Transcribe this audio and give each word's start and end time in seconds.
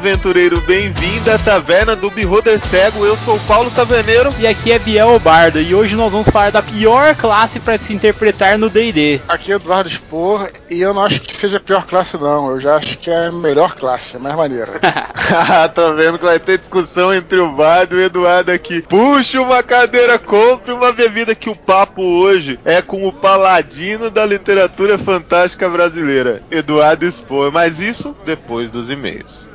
Aventureiro, 0.00 0.58
bem-vindo 0.62 1.30
à 1.30 1.36
Taverna 1.36 1.94
do 1.94 2.10
Beholder 2.10 2.58
Cego. 2.58 3.04
Eu 3.04 3.18
sou 3.18 3.36
o 3.36 3.40
Paulo 3.40 3.70
Taverneiro. 3.70 4.30
E 4.38 4.46
aqui 4.46 4.72
é 4.72 4.78
Biel 4.78 5.18
Bardo, 5.18 5.60
e 5.60 5.74
hoje 5.74 5.94
nós 5.94 6.10
vamos 6.10 6.26
falar 6.30 6.50
da 6.50 6.62
pior 6.62 7.14
classe 7.14 7.60
para 7.60 7.76
se 7.76 7.92
interpretar 7.92 8.56
no 8.56 8.70
D&D. 8.70 9.20
Aqui 9.28 9.52
é 9.52 9.56
Eduardo 9.56 9.90
Spor, 9.90 10.50
e 10.70 10.80
eu 10.80 10.94
não 10.94 11.04
acho 11.04 11.20
que 11.20 11.36
seja 11.36 11.58
a 11.58 11.60
pior 11.60 11.84
classe 11.84 12.16
não, 12.16 12.50
eu 12.50 12.58
já 12.58 12.76
acho 12.76 12.96
que 12.96 13.10
é 13.10 13.26
a 13.26 13.30
melhor 13.30 13.74
classe, 13.74 14.16
a 14.16 14.18
mais 14.18 14.34
maneira. 14.34 14.80
tá 15.74 15.92
vendo 15.92 16.18
que 16.18 16.24
vai 16.24 16.40
ter 16.40 16.56
discussão 16.56 17.12
entre 17.12 17.38
o 17.38 17.52
Bardo 17.52 17.94
e 17.94 17.98
o 17.98 18.02
Eduardo 18.02 18.52
aqui. 18.52 18.80
Puxa 18.80 19.38
uma 19.38 19.62
cadeira, 19.62 20.18
compre 20.18 20.72
uma 20.72 20.92
bebida 20.92 21.34
que 21.34 21.50
o 21.50 21.54
papo 21.54 22.02
hoje 22.02 22.58
é 22.64 22.80
com 22.80 23.06
o 23.06 23.12
paladino 23.12 24.08
da 24.08 24.24
literatura 24.24 24.96
fantástica 24.96 25.68
brasileira, 25.68 26.42
Eduardo 26.50 27.06
Spor. 27.12 27.52
Mas 27.52 27.78
isso 27.78 28.16
depois 28.24 28.70
dos 28.70 28.88
e-mails. 28.88 29.49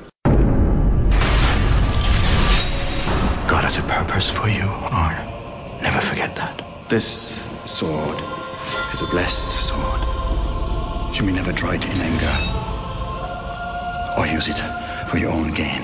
God 3.47 3.63
has 3.63 3.77
a 3.77 3.83
purpose 3.83 4.29
for 4.29 4.47
you, 4.47 4.67
Arn. 4.67 5.17
Never 5.81 6.01
forget 6.01 6.35
that. 6.35 6.63
This 6.89 7.45
sword 7.65 8.17
is 8.93 9.01
a 9.01 9.07
blessed 9.07 9.51
sword. 9.51 10.01
You 11.15 11.23
may 11.23 11.31
never 11.31 11.51
draw 11.51 11.71
it 11.71 11.85
in 11.85 11.91
anger 11.91 12.35
or 14.17 14.25
use 14.25 14.47
it 14.47 14.59
for 15.09 15.17
your 15.17 15.31
own 15.31 15.51
gain. 15.53 15.81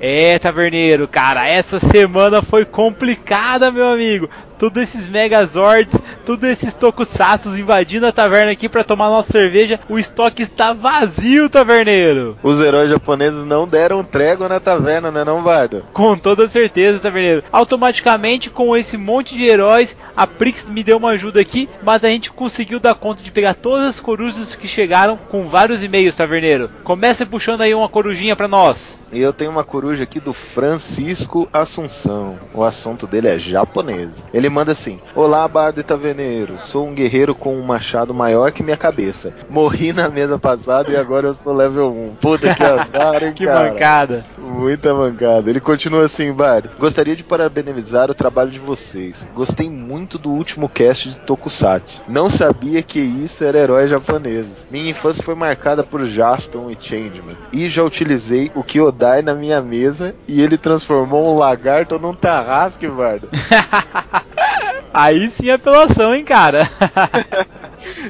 É, 0.00 0.38
taverneiro, 0.38 1.08
cara, 1.08 1.48
essa 1.48 1.78
semana 1.80 2.42
foi 2.42 2.64
complicada, 2.64 3.70
meu 3.70 3.90
amigo. 3.92 4.28
Todos 4.58 4.82
esses 4.82 5.08
Megazords, 5.08 6.00
todos 6.24 6.48
esses 6.48 6.72
Tokusatsu 6.74 7.56
invadindo 7.58 8.06
a 8.06 8.12
taverna 8.12 8.52
aqui 8.52 8.68
para 8.68 8.84
tomar 8.84 9.08
nossa 9.08 9.32
cerveja. 9.32 9.80
O 9.88 9.98
estoque 9.98 10.42
está 10.42 10.72
vazio, 10.72 11.48
taverneiro. 11.48 12.36
Os 12.42 12.60
heróis 12.60 12.90
japoneses 12.90 13.44
não 13.44 13.66
deram 13.66 14.04
trégua 14.04 14.48
na 14.48 14.60
taverna, 14.60 15.10
né, 15.10 15.24
não, 15.24 15.42
Bardo? 15.42 15.84
Com 15.92 16.16
toda 16.16 16.48
certeza, 16.48 17.00
taverneiro. 17.00 17.42
Automaticamente, 17.52 18.50
com 18.50 18.76
esse 18.76 18.96
monte 18.96 19.34
de 19.34 19.44
heróis, 19.44 19.96
a 20.16 20.26
Prix 20.26 20.68
me 20.68 20.82
deu 20.82 20.96
uma 20.98 21.10
ajuda 21.10 21.40
aqui, 21.40 21.68
mas 21.82 22.04
a 22.04 22.08
gente 22.08 22.30
conseguiu 22.30 22.78
dar 22.78 22.94
conta 22.94 23.22
de 23.22 23.30
pegar 23.30 23.54
todas 23.54 23.86
as 23.86 24.00
corujas 24.00 24.54
que 24.54 24.68
chegaram 24.68 25.16
com 25.16 25.46
vários 25.46 25.82
e-mails, 25.82 26.16
taverneiro. 26.16 26.70
Comece 26.82 27.26
puxando 27.26 27.62
aí 27.62 27.74
uma 27.74 27.88
corujinha 27.88 28.36
para 28.36 28.48
nós. 28.48 28.98
E 29.12 29.20
eu 29.20 29.32
tenho 29.32 29.50
uma 29.52 29.62
coruja 29.62 30.02
aqui 30.02 30.18
do 30.18 30.32
Francisco 30.32 31.48
Assunção. 31.52 32.36
O 32.52 32.64
assunto 32.64 33.06
dele 33.06 33.28
é 33.28 33.38
japonês. 33.38 34.10
Ele 34.32 34.43
manda 34.48 34.72
assim: 34.72 34.98
Olá, 35.14 35.46
bardo 35.46 35.80
e 35.80 35.84
taverneiro. 35.84 36.58
Sou 36.58 36.86
um 36.86 36.94
guerreiro 36.94 37.34
com 37.34 37.56
um 37.56 37.62
machado 37.62 38.12
maior 38.12 38.50
que 38.50 38.62
minha 38.62 38.76
cabeça. 38.76 39.32
Morri 39.48 39.92
na 39.92 40.08
mesa 40.08 40.38
passada 40.38 40.90
e 40.90 40.96
agora 40.96 41.28
eu 41.28 41.34
sou 41.34 41.52
level 41.52 41.92
1. 41.92 42.14
Puta 42.16 42.54
que 42.54 42.62
azar, 42.64 43.22
hein, 43.22 43.32
que 43.36 43.46
cara? 43.46 43.70
mancada. 43.70 44.24
Muita 44.36 44.92
mancada. 44.92 45.48
Ele 45.48 45.60
continua 45.60 46.06
assim, 46.06 46.32
bardo. 46.32 46.70
Gostaria 46.78 47.14
de 47.14 47.22
parabenizar 47.22 48.10
o 48.10 48.14
trabalho 48.14 48.50
de 48.50 48.58
vocês. 48.58 49.26
Gostei 49.34 49.70
muito 49.70 50.18
do 50.18 50.30
último 50.30 50.68
cast 50.68 51.10
de 51.10 51.16
Tokusatsu. 51.18 52.02
Não 52.08 52.28
sabia 52.28 52.82
que 52.82 52.98
isso 52.98 53.44
era 53.44 53.58
heróis 53.58 53.88
japoneses. 53.88 54.66
Minha 54.70 54.90
infância 54.90 55.22
foi 55.22 55.34
marcada 55.34 55.84
por 55.84 56.04
Jaspion 56.04 56.70
e 56.70 56.76
Changeman. 56.80 57.36
E 57.52 57.68
já 57.68 57.82
utilizei 57.82 58.50
o 58.54 58.62
Kyodai 58.64 59.04
Dai 59.04 59.20
na 59.20 59.34
minha 59.34 59.60
mesa 59.60 60.14
e 60.26 60.40
ele 60.40 60.56
transformou 60.56 61.34
um 61.34 61.38
lagarto 61.38 61.98
num 61.98 62.14
tarrasque, 62.14 62.88
Bardo. 62.88 63.28
Aí 64.94 65.30
sim 65.30 65.48
é 65.50 65.54
apelação, 65.54 66.14
hein, 66.14 66.24
cara? 66.24 66.70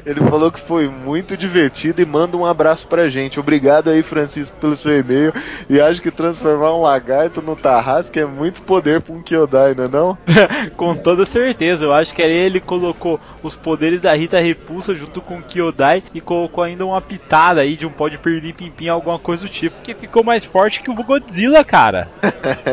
Ele 0.05 0.21
falou 0.21 0.51
que 0.51 0.59
foi 0.59 0.87
muito 0.87 1.35
divertido 1.35 2.01
e 2.01 2.05
manda 2.05 2.37
um 2.37 2.45
abraço 2.45 2.87
pra 2.87 3.09
gente. 3.09 3.39
Obrigado 3.39 3.89
aí, 3.89 4.03
Francisco, 4.03 4.55
pelo 4.57 4.75
seu 4.75 4.99
e-mail. 4.99 5.33
E 5.67 5.81
acho 5.81 6.01
que 6.01 6.11
transformar 6.11 6.75
um 6.75 6.81
lagarto 6.81 7.41
no 7.41 7.55
Tarrasque 7.55 8.19
é 8.19 8.25
muito 8.25 8.61
poder 8.61 9.01
pra 9.01 9.13
um 9.13 9.23
Kyodai, 9.23 9.73
não 9.73 9.85
é 9.85 9.87
não? 9.87 10.17
com 10.77 10.95
toda 10.95 11.25
certeza. 11.25 11.85
Eu 11.85 11.93
acho 11.93 12.13
que 12.13 12.21
ele 12.21 12.59
colocou 12.59 13.19
os 13.41 13.55
poderes 13.55 14.01
da 14.01 14.13
Rita 14.13 14.39
Repulsa 14.39 14.93
junto 14.93 15.21
com 15.21 15.37
o 15.37 15.41
Kyodai 15.41 16.03
e 16.13 16.21
colocou 16.21 16.63
ainda 16.63 16.85
uma 16.85 17.01
pitada 17.01 17.61
aí 17.61 17.75
de 17.75 17.85
um 17.85 17.91
pó 17.91 18.07
de 18.07 18.17
pirlim 18.17 18.53
pimpim, 18.53 18.87
alguma 18.87 19.17
coisa 19.17 19.43
do 19.43 19.49
tipo, 19.49 19.81
que 19.81 19.93
ficou 19.93 20.23
mais 20.23 20.43
forte 20.43 20.81
que 20.81 20.89
o 20.89 20.95
Godzilla, 20.95 21.63
cara. 21.63 22.09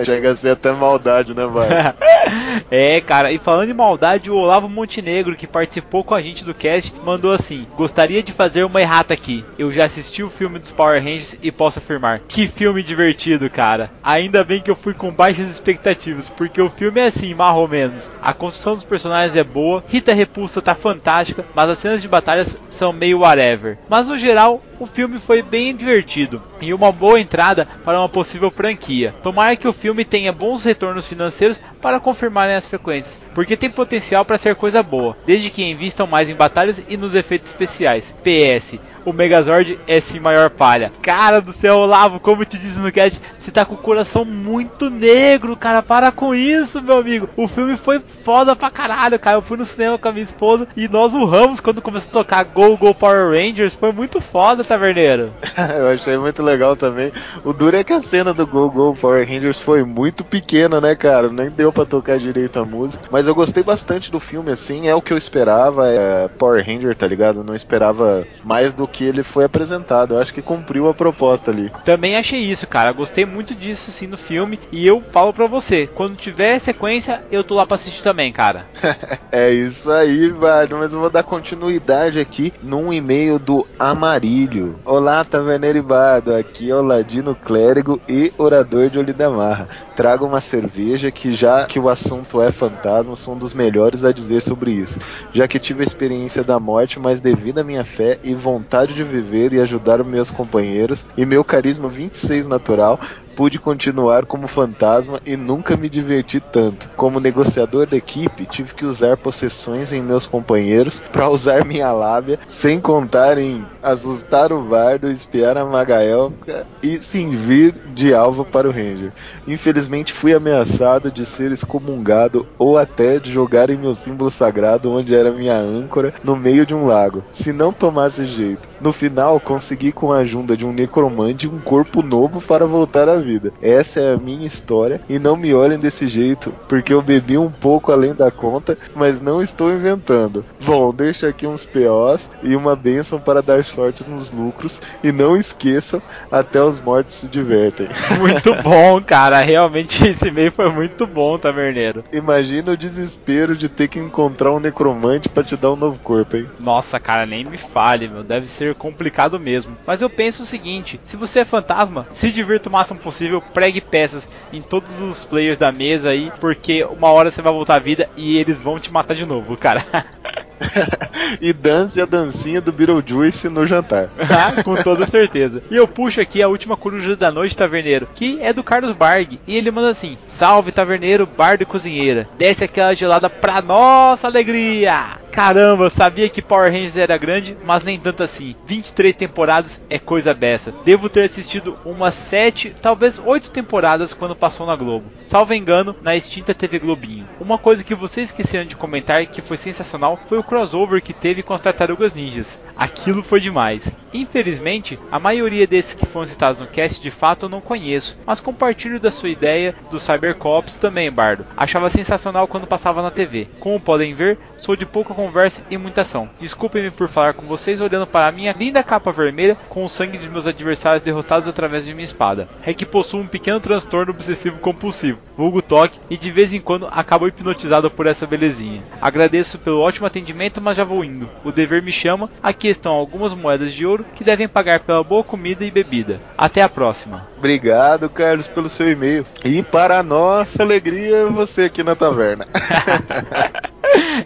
Chega 0.05 0.33
a 0.33 0.37
ser 0.37 0.51
até 0.51 0.73
maldade, 0.73 1.35
né, 1.35 1.47
vai? 1.47 1.69
é, 2.71 3.01
cara, 3.01 3.31
e 3.31 3.39
falando 3.39 3.71
em 3.71 3.75
maldade, 3.75 4.31
o 4.31 4.37
Olavo 4.37 4.69
Montenegro, 4.69 5.37
que 5.37 5.47
participou 5.47 6.03
com 6.03 6.15
a 6.15 6.23
gente 6.23 6.45
do 6.45 6.55
cast, 6.55 6.93
mandou 7.05 7.22
assim: 7.31 7.67
Gostaria 7.77 8.23
de 8.23 8.33
fazer 8.33 8.65
uma 8.65 8.81
errata 8.81 9.15
aqui. 9.15 9.45
Eu 9.59 9.71
já 9.71 9.85
assisti 9.85 10.23
o 10.23 10.31
filme 10.31 10.59
dos 10.59 10.73
Power 10.73 11.03
Rangers 11.03 11.37
e 11.43 11.53
posso 11.53 11.79
afirmar: 11.79 12.21
que 12.21 12.49
filme 12.49 12.83
divertido, 12.83 13.49
cara. 13.49 13.91
Ainda 14.03 14.43
bem 14.45 14.61
que 14.61 14.71
eu 14.71 14.77
fui 14.77 14.95
com 14.95 15.13
baixas 15.13 15.49
expectativas, 15.49 16.29
porque 16.29 16.61
o 16.61 16.71
filme 16.71 17.01
é 17.01 17.07
assim, 17.07 17.35
mais 17.35 17.57
ou 17.57 17.69
menos. 17.69 18.11
A 18.21 18.33
construção 18.33 18.75
dos 18.75 18.85
personagens 18.85 19.37
é 19.37 19.45
boa, 19.45 19.85
Rita 19.87 20.13
Repulsa 20.13 20.61
tá 20.61 20.75
fantástica, 20.75 21.45
mas 21.55 21.71
as 21.71 21.79
cenas 21.79 22.03
de 22.03 22.09
batalhas 22.09 22.59
são 22.69 22.93
meio 22.93 23.21
whatever. 23.21 23.79
Mas 23.89 24.09
no 24.09 24.19
geral, 24.19 24.63
o 24.83 24.87
filme 24.87 25.21
foi 25.21 25.43
bem 25.43 25.77
divertido 25.77 26.43
e 26.61 26.75
uma 26.75 26.91
boa 26.91 27.21
entrada 27.21 27.69
para 27.85 28.01
uma 28.01 28.09
possível 28.09 28.51
franquia. 28.51 29.15
Tomara 29.23 29.55
que 29.55 29.69
o 29.69 29.73
filme 29.73 30.05
tenha 30.05 30.33
bons 30.33 30.65
retornos 30.65 31.07
financeiros 31.07 31.61
para 31.81 32.01
confirmarem 32.01 32.57
as 32.57 32.67
frequências, 32.67 33.21
porque 33.33 33.57
tem 33.57 33.71
potencial 33.71 34.25
para 34.25 34.39
ser 34.39 34.57
coisa 34.57 34.83
boa, 34.83 35.17
desde 35.25 35.51
que 35.51 35.63
invistam 35.63 36.07
mais 36.07 36.29
em 36.29 36.35
batalhas 36.35 36.83
e 36.89 36.97
nos 36.97 37.15
efeitos 37.15 37.49
especiais. 37.49 38.15
PS 38.25 38.79
o 39.05 39.13
Megazord 39.13 39.79
é 39.87 40.01
sim 40.01 40.21
maior 40.21 40.51
palha. 40.51 40.93
Cara 41.03 41.41
do 41.41 41.53
céu, 41.53 41.77
Olavo, 41.77 42.21
como 42.21 42.43
eu 42.43 42.47
te 42.47 42.59
disse 42.59 42.79
no 42.79 42.93
cast, 42.93 43.21
você 43.37 43.51
tá 43.51 43.65
com 43.65 43.75
o 43.75 43.79
coração 43.79 44.25
muito 44.25 44.89
negro, 44.91 45.57
cara. 45.57 45.83
Para 45.83 46.13
com 46.13 46.35
isso, 46.35 46.83
meu 46.83 46.99
amigo. 46.99 47.29
O 47.37 47.49
filme 47.49 47.77
foi 47.77 48.01
foda 48.25 48.55
pra 48.55 48.71
caralho, 48.71 49.19
cara. 49.19 49.37
Eu 49.37 49.43
fui 49.43 49.57
no 49.57 49.65
cinema 49.65 49.99
com 49.99 50.09
a 50.09 50.13
minha 50.13 50.23
esposa 50.23 50.69
e 50.77 50.89
nós 50.89 51.15
urramos 51.15 51.61
quando 51.61 51.83
começou 51.83 52.11
a 52.11 52.25
tocar 52.25 52.45
Go 52.45 52.77
Go 52.77 52.95
Power 52.95 53.31
Rangers. 53.31 53.75
Foi 53.75 53.93
muito 53.93 54.21
foda, 54.21 54.65
taverneiro. 54.65 55.33
eu 55.77 55.89
achei 55.89 56.17
muito 56.17 56.43
legal 56.43 56.77
também. 56.77 57.13
O 57.45 57.53
duro 57.53 57.77
é 57.77 57.85
que 57.85 57.93
a 57.93 58.03
cena 58.03 58.33
do 58.33 58.47
Go 58.47 58.71
Go 58.71 58.97
Power 59.01 59.27
Rangers 59.27 59.61
foi 59.61 59.83
muito 59.83 60.25
pequena, 60.25 60.81
né, 60.81 60.95
cara? 60.95 61.29
Nem 61.29 61.51
deu 61.51 61.73
pra 61.73 61.85
tocar 61.85 62.19
direito 62.19 62.59
a 62.59 62.65
música. 62.65 63.05
Mas 63.11 63.27
eu 63.27 63.35
gostei 63.35 63.63
bastante 63.63 64.11
do 64.11 64.21
filme, 64.21 64.53
assim. 64.53 64.89
É 64.89 64.95
o 64.95 65.03
que 65.03 65.13
eu 65.13 65.19
esperava. 65.19 65.89
É 65.89 66.29
Power 66.29 66.65
Ranger, 66.65 66.97
tá 66.97 67.07
ligado? 67.07 67.41
Eu 67.41 67.45
não 67.45 67.55
esperava 67.55 68.27
mais 68.45 68.75
do 68.75 68.87
que 68.93 69.05
ele 69.05 69.23
foi 69.23 69.45
apresentado. 69.45 70.15
Eu 70.15 70.21
acho 70.21 70.35
que 70.35 70.43
cumpriu 70.43 70.89
a 70.89 70.95
proposta 70.95 71.51
ali. 71.51 71.73
Também 71.85 72.17
achei 72.17 72.39
isso, 72.39 72.67
cara. 72.67 72.93
Gostei 72.93 73.25
muito 73.25 73.55
disso 73.55 73.91
sim 73.91 74.07
no 74.07 74.19
filme. 74.19 74.61
E 74.71 74.87
eu 74.87 75.03
falo 75.11 75.33
pra 75.33 75.47
você, 75.47 75.87
quando 75.87 76.17
tiver 76.17 76.59
sequência, 76.59 77.23
eu 77.31 77.43
tô 77.43 77.55
lá 77.55 77.67
pra 77.67 77.75
assistir 77.75 78.03
também, 78.03 78.33
cara. 78.33 78.67
é 79.33 79.51
isso 79.51 79.91
aí, 79.91 80.29
velho. 80.29 80.79
Mas 80.79 80.93
eu 80.93 81.01
vou 81.01 81.11
dar 81.11 81.23
continuidade 81.23 82.21
aqui 82.21 82.53
num 82.63 82.93
e-mail 82.93 83.39
do 83.39 83.67
Amarílio. 83.79 84.79
Olá, 84.85 85.25
Taverneiro 85.25 85.79
Ibado. 85.79 86.35
Aqui 86.35 86.71
é 86.71 86.75
o 86.75 86.83
Ladino 86.83 87.35
Clérigo 87.35 88.01
e 88.07 88.33
Orador 88.37 88.91
de 88.91 88.99
Olidamarra. 88.99 89.69
Trago 89.97 90.27
uma 90.27 90.41
cerveja 90.41 91.11
que, 91.11 91.35
já 91.35 91.65
que 91.65 91.79
o 91.79 91.89
assunto 91.89 92.41
é 92.41 92.51
fantasma, 92.51 93.17
sou 93.17 93.35
um 93.35 93.39
dos 93.39 93.55
melhores 93.55 94.05
a 94.05 94.13
dizer 94.13 94.43
sobre 94.43 94.73
isso. 94.73 94.99
Já 95.33 95.47
que 95.47 95.59
tive 95.59 95.83
a 95.83 95.87
experiência 95.87 96.43
da 96.43 96.59
morte, 96.59 96.99
mas 96.99 97.21
devido 97.21 97.59
à 97.59 97.65
minha 97.65 97.85
fé 97.85 98.19
e 98.23 98.35
vontade 98.35 98.82
vontade 98.83 98.95
de 98.95 99.05
viver 99.05 99.53
e 99.53 99.61
ajudar 99.61 100.03
meus 100.03 100.31
companheiros 100.31 101.07
e 101.17 101.25
meu 101.25 101.45
carisma 101.45 101.89
26 101.89 102.47
natural, 102.49 102.99
pude 103.35 103.59
continuar 103.59 104.27
como 104.27 104.47
fantasma 104.47 105.21
e 105.25 105.37
nunca 105.37 105.77
me 105.77 105.89
diverti 105.89 106.41
tanto. 106.41 106.89
Como 106.97 107.21
negociador 107.21 107.87
da 107.87 107.97
equipe, 107.97 108.47
tive 108.47 108.75
que 108.75 108.85
usar 108.85 109.17
possessões 109.17 109.93
em 109.93 110.03
meus 110.03 110.27
companheiros 110.27 111.03
para 111.13 111.29
usar 111.29 111.65
minha 111.65 111.91
lábia, 111.93 112.39
sem 112.47 112.81
contar 112.81 113.39
em 113.39 113.65
assustar 113.83 114.53
o 114.53 114.63
bardo, 114.63 115.11
espiar 115.11 115.57
a 115.57 115.65
Magaelka 115.65 116.67
e 116.83 116.99
servir 117.01 117.75
de 117.95 118.15
alvo 118.15 118.45
para 118.45 118.69
o 118.69 118.73
Ranger. 118.73 119.13
Infelizmente 119.47 120.13
fui 120.13 120.35
ameaçado 120.35 121.11
de 121.11 121.25
ser 121.27 121.53
excomungado 121.53 122.47
ou 122.59 122.79
até 122.79 123.19
de 123.19 123.33
jogar 123.33 123.71
em 123.71 123.79
meu 123.79 123.95
símbolo 123.95 124.31
sagrado 124.31 124.91
onde 124.91 125.15
era 125.15 125.33
minha 125.33 125.57
âncora 125.57 126.15
no 126.23 126.37
meio 126.37 126.65
de 126.65 126.75
um 126.75 126.87
lago, 126.87 127.25
se 127.33 127.53
não 127.53 127.73
tomasse 127.73 128.27
jeito. 128.27 128.69
No 128.81 128.93
final 128.93 129.41
consegui 129.41 129.93
com 129.93 130.13
a 130.13 130.19
ajuda 130.19 130.57
de 130.57 130.67
um 130.67 130.73
necromante 130.73 131.49
um 131.49 131.59
corpo 131.59 132.03
novo 132.03 132.41
para 132.41 132.67
voltar 132.67 133.09
à 133.09 133.22
vida. 133.23 133.53
Essa 133.63 134.01
é 134.01 134.15
a 134.15 134.19
minha 134.19 134.47
história 134.47 135.01
e 135.09 135.19
não 135.19 135.37
me 135.37 135.55
olhem 135.55 135.79
desse 135.79 136.07
jeito, 136.07 136.53
porque 136.69 136.93
eu 136.93 137.03
bebi 137.03 137.39
um 137.39 137.51
pouco 137.51 137.93
além 137.93 138.15
da 138.15 138.31
conta, 138.31 138.77
mas 138.95 139.21
não 139.21 139.43
estou 139.43 139.73
inventando. 139.73 140.45
Bom, 140.65 140.93
deixa 140.93 141.29
aqui 141.29 141.47
uns 141.47 141.65
POs 141.65 142.29
e 142.43 142.55
uma 142.57 142.77
bênção 142.77 143.21
para 143.21 143.43
dar 143.43 143.65
sorte 143.65 144.09
nos 144.09 144.31
lucros 144.31 144.81
e 145.03 145.13
não 145.13 145.37
esqueçam, 145.37 146.03
até 146.31 146.63
os 146.63 146.81
mortos 146.81 147.15
se 147.15 147.29
divertem. 147.29 147.89
Muito 148.19 148.55
bom, 148.63 149.01
cara. 149.03 149.41
Realmente 149.41 150.07
esse 150.07 150.29
e-mail 150.29 150.53
foi 150.53 150.71
muito 150.71 151.07
bom, 151.07 151.39
Taverneiro. 151.39 152.05
Imagina 152.13 152.73
o 152.73 152.77
desespero 152.77 153.57
de 153.57 153.69
ter 153.69 153.89
que 153.89 153.99
encontrar 153.99 154.53
um 154.53 154.61
necromante 154.61 155.29
para 155.29 155.43
te 155.43 155.57
dar 155.57 155.73
um 155.73 155.77
novo 155.77 155.99
corpo, 155.99 156.37
hein? 156.37 156.49
Nossa, 156.59 156.99
cara, 157.01 157.27
nem 157.27 157.45
me 157.45 157.59
fale, 157.59 158.09
meu. 158.09 158.23
Deve 158.23 158.49
ser 158.49 158.75
complicado 158.75 159.39
mesmo. 159.39 159.77
Mas 159.87 160.01
eu 160.01 160.11
penso 160.11 160.43
o 160.43 160.47
seguinte: 160.47 161.01
se 161.03 161.17
você 161.17 161.41
é 161.41 161.45
fantasma, 161.45 162.07
se 162.13 162.31
divirta 162.31 162.69
o 162.69 162.73
máximo 162.73 163.01
possível, 163.01 163.12
pregue 163.53 163.81
peças 163.81 164.29
em 164.53 164.63
todos 164.63 165.01
os 165.01 165.25
players 165.25 165.59
da 165.59 165.73
mesa 165.73 166.11
aí, 166.11 166.33
porque 166.41 166.85
uma 166.85 167.11
hora 167.11 167.31
você 167.31 167.43
vai 167.43 167.53
voltar 167.53 167.77
à 167.77 167.79
vida 167.79 168.09
e 168.17 168.39
eles 168.39 168.61
vão 168.61 168.79
te 168.79 168.93
matar 168.93 169.15
de 169.15 169.27
novo, 169.27 169.57
cara. 169.57 169.85
e 171.41 171.53
dance 171.53 172.01
a 172.01 172.07
dancinha 172.07 172.61
do 172.61 172.73
Beetlejuice 172.73 173.49
no 173.49 173.67
jantar. 173.67 174.11
Ah, 174.33 174.63
com 174.63 174.75
toda 174.77 175.07
certeza. 175.07 175.63
E 175.71 175.77
eu 175.77 175.87
puxo 175.87 176.21
aqui 176.21 176.43
a 176.43 176.49
última 176.49 176.77
coruja 176.77 177.15
da 177.15 177.31
noite, 177.31 177.57
taverneiro, 177.57 178.09
que 178.15 178.41
é 178.41 178.53
do 178.53 178.65
Carlos 178.65 178.93
Barg. 178.93 179.39
E 179.47 179.57
ele 179.57 179.71
manda 179.71 179.91
assim: 179.91 180.17
Salve, 180.27 180.73
taverneiro, 180.73 181.27
bardo 181.27 181.63
e 181.63 181.67
cozinheira. 181.67 182.27
Desce 182.39 182.65
aquela 182.65 182.95
gelada 182.95 183.29
pra 183.29 183.61
nossa 183.61 184.27
alegria. 184.27 185.22
Caramba, 185.33 185.89
sabia 185.89 186.29
que 186.29 186.43
Power 186.43 186.71
Rangers 186.71 186.95
era 186.95 187.17
grande, 187.17 187.57
mas 187.65 187.83
nem 187.83 187.99
tanto 187.99 188.23
assim. 188.23 188.55
23 188.67 189.17
temporadas 189.17 189.83
é 189.89 189.99
coisa 189.99 190.35
beça. 190.35 190.75
Devo 190.85 191.09
ter 191.09 191.25
assistido 191.25 191.79
umas 191.87 192.15
7, 192.15 192.77
talvez 192.83 193.19
8 193.19 193.51
temporadas 193.51 194.13
quando 194.13 194.37
passou 194.37 194.67
na 194.67 194.77
Globo. 194.77 195.07
Salvo 195.25 195.55
engano, 195.55 195.97
na 196.03 196.15
extinta 196.15 196.53
TV 196.53 196.79
Globinho. 196.79 197.27
Uma 197.41 197.57
coisa 197.57 197.83
que 197.83 197.95
vocês 197.95 198.29
esqueceram 198.29 198.67
de 198.67 198.77
comentar 198.77 199.25
que 199.25 199.41
foi 199.41 199.57
sensacional 199.57 200.21
foi 200.27 200.37
o 200.37 200.45
crossover 200.45 201.01
que 201.01 201.15
teve 201.15 201.43
com 201.43 201.55
as 201.55 201.63
Tartarugas 201.63 202.13
Ninjas. 202.13 202.61
Aquilo 202.77 203.25
foi 203.25 203.41
demais. 203.41 203.91
Infelizmente, 204.13 204.99
a 205.11 205.19
maioria 205.19 205.67
desses 205.67 205.95
que 205.95 206.05
foram 206.05 206.27
citados 206.27 206.61
no 206.61 206.67
cast 206.67 207.01
de 207.01 207.11
fato 207.11 207.47
eu 207.47 207.49
não 207.49 207.63
conheço, 207.63 208.19
mas 208.27 208.39
compartilho 208.39 209.01
da 209.01 209.11
sua 209.11 209.31
ideia 209.31 209.75
do 209.91 209.99
Cybercops 209.99 210.77
também, 210.77 211.11
Bardo. 211.11 211.47
Achava 211.57 211.89
sensacional 211.89 212.47
quando 212.47 212.67
passava 212.67 213.01
na 213.01 213.11
TV. 213.11 213.49
Como 213.59 213.81
podem 213.81 214.13
ver, 214.13 214.39
sou 214.59 214.77
de 214.77 214.85
pouca 214.85 215.22
conversa 215.23 215.63
e 215.71 215.79
muita 215.79 216.01
ação. 216.01 216.29
Desculpem-me 216.41 216.91
por 216.91 217.07
falar 217.07 217.35
com 217.35 217.47
vocês 217.47 217.81
olhando 217.81 218.09
para 218.09 218.27
a 218.27 218.33
minha 218.33 218.53
linda 218.59 218.83
capa 218.83 219.13
vermelha 219.13 219.57
com 219.69 219.85
o 219.85 219.89
sangue 219.89 220.19
de 220.19 220.29
meus 220.29 220.49
adversários 220.49 221.05
derrotados 221.05 221.47
através 221.47 221.85
de 221.85 221.95
minha 221.95 222.05
espada. 222.05 222.49
É 222.67 222.75
que 222.75 222.85
possuo 222.85 223.21
um 223.21 223.27
pequeno 223.27 223.61
transtorno 223.61 224.11
obsessivo 224.11 224.59
compulsivo, 224.59 225.21
vulgo 225.37 225.63
toque, 225.63 226.01
e 226.11 226.17
de 226.17 226.33
vez 226.33 226.53
em 226.53 226.61
quando 226.61 226.89
acabo 226.91 227.29
hipnotizado 227.29 227.89
por 227.89 228.07
essa 228.07 228.27
belezinha. 228.27 228.83
Agradeço 229.01 229.61
pelo 229.61 229.79
ótimo 229.79 230.09
atendimento, 230.09 230.61
mas 230.61 230.77
já 230.77 230.83
vou 230.83 231.05
indo. 231.05 231.31
O 231.45 231.53
dever 231.53 231.83
me 231.83 231.93
chama, 231.93 232.29
aqui 232.43 232.67
estão 232.67 232.93
algumas 232.93 233.33
moedas 233.33 233.73
de 233.73 233.87
ouro 233.87 234.05
que 234.17 234.25
devem 234.25 234.49
pagar 234.49 234.81
pela 234.81 235.05
boa 235.05 235.23
comida 235.23 235.65
e 235.65 235.71
bebida. 235.71 236.21
Até 236.37 236.63
a 236.63 236.69
próxima. 236.69 237.29
Obrigado, 237.39 238.11
Carlos, 238.11 238.49
pelo 238.49 238.69
seu 238.69 238.91
e-mail. 238.91 239.25
E 239.45 239.63
para 239.63 240.03
nossa 240.03 240.65
alegria, 240.65 241.27
você 241.27 241.63
aqui 241.63 241.85
na 241.85 241.95
taverna. 241.95 242.47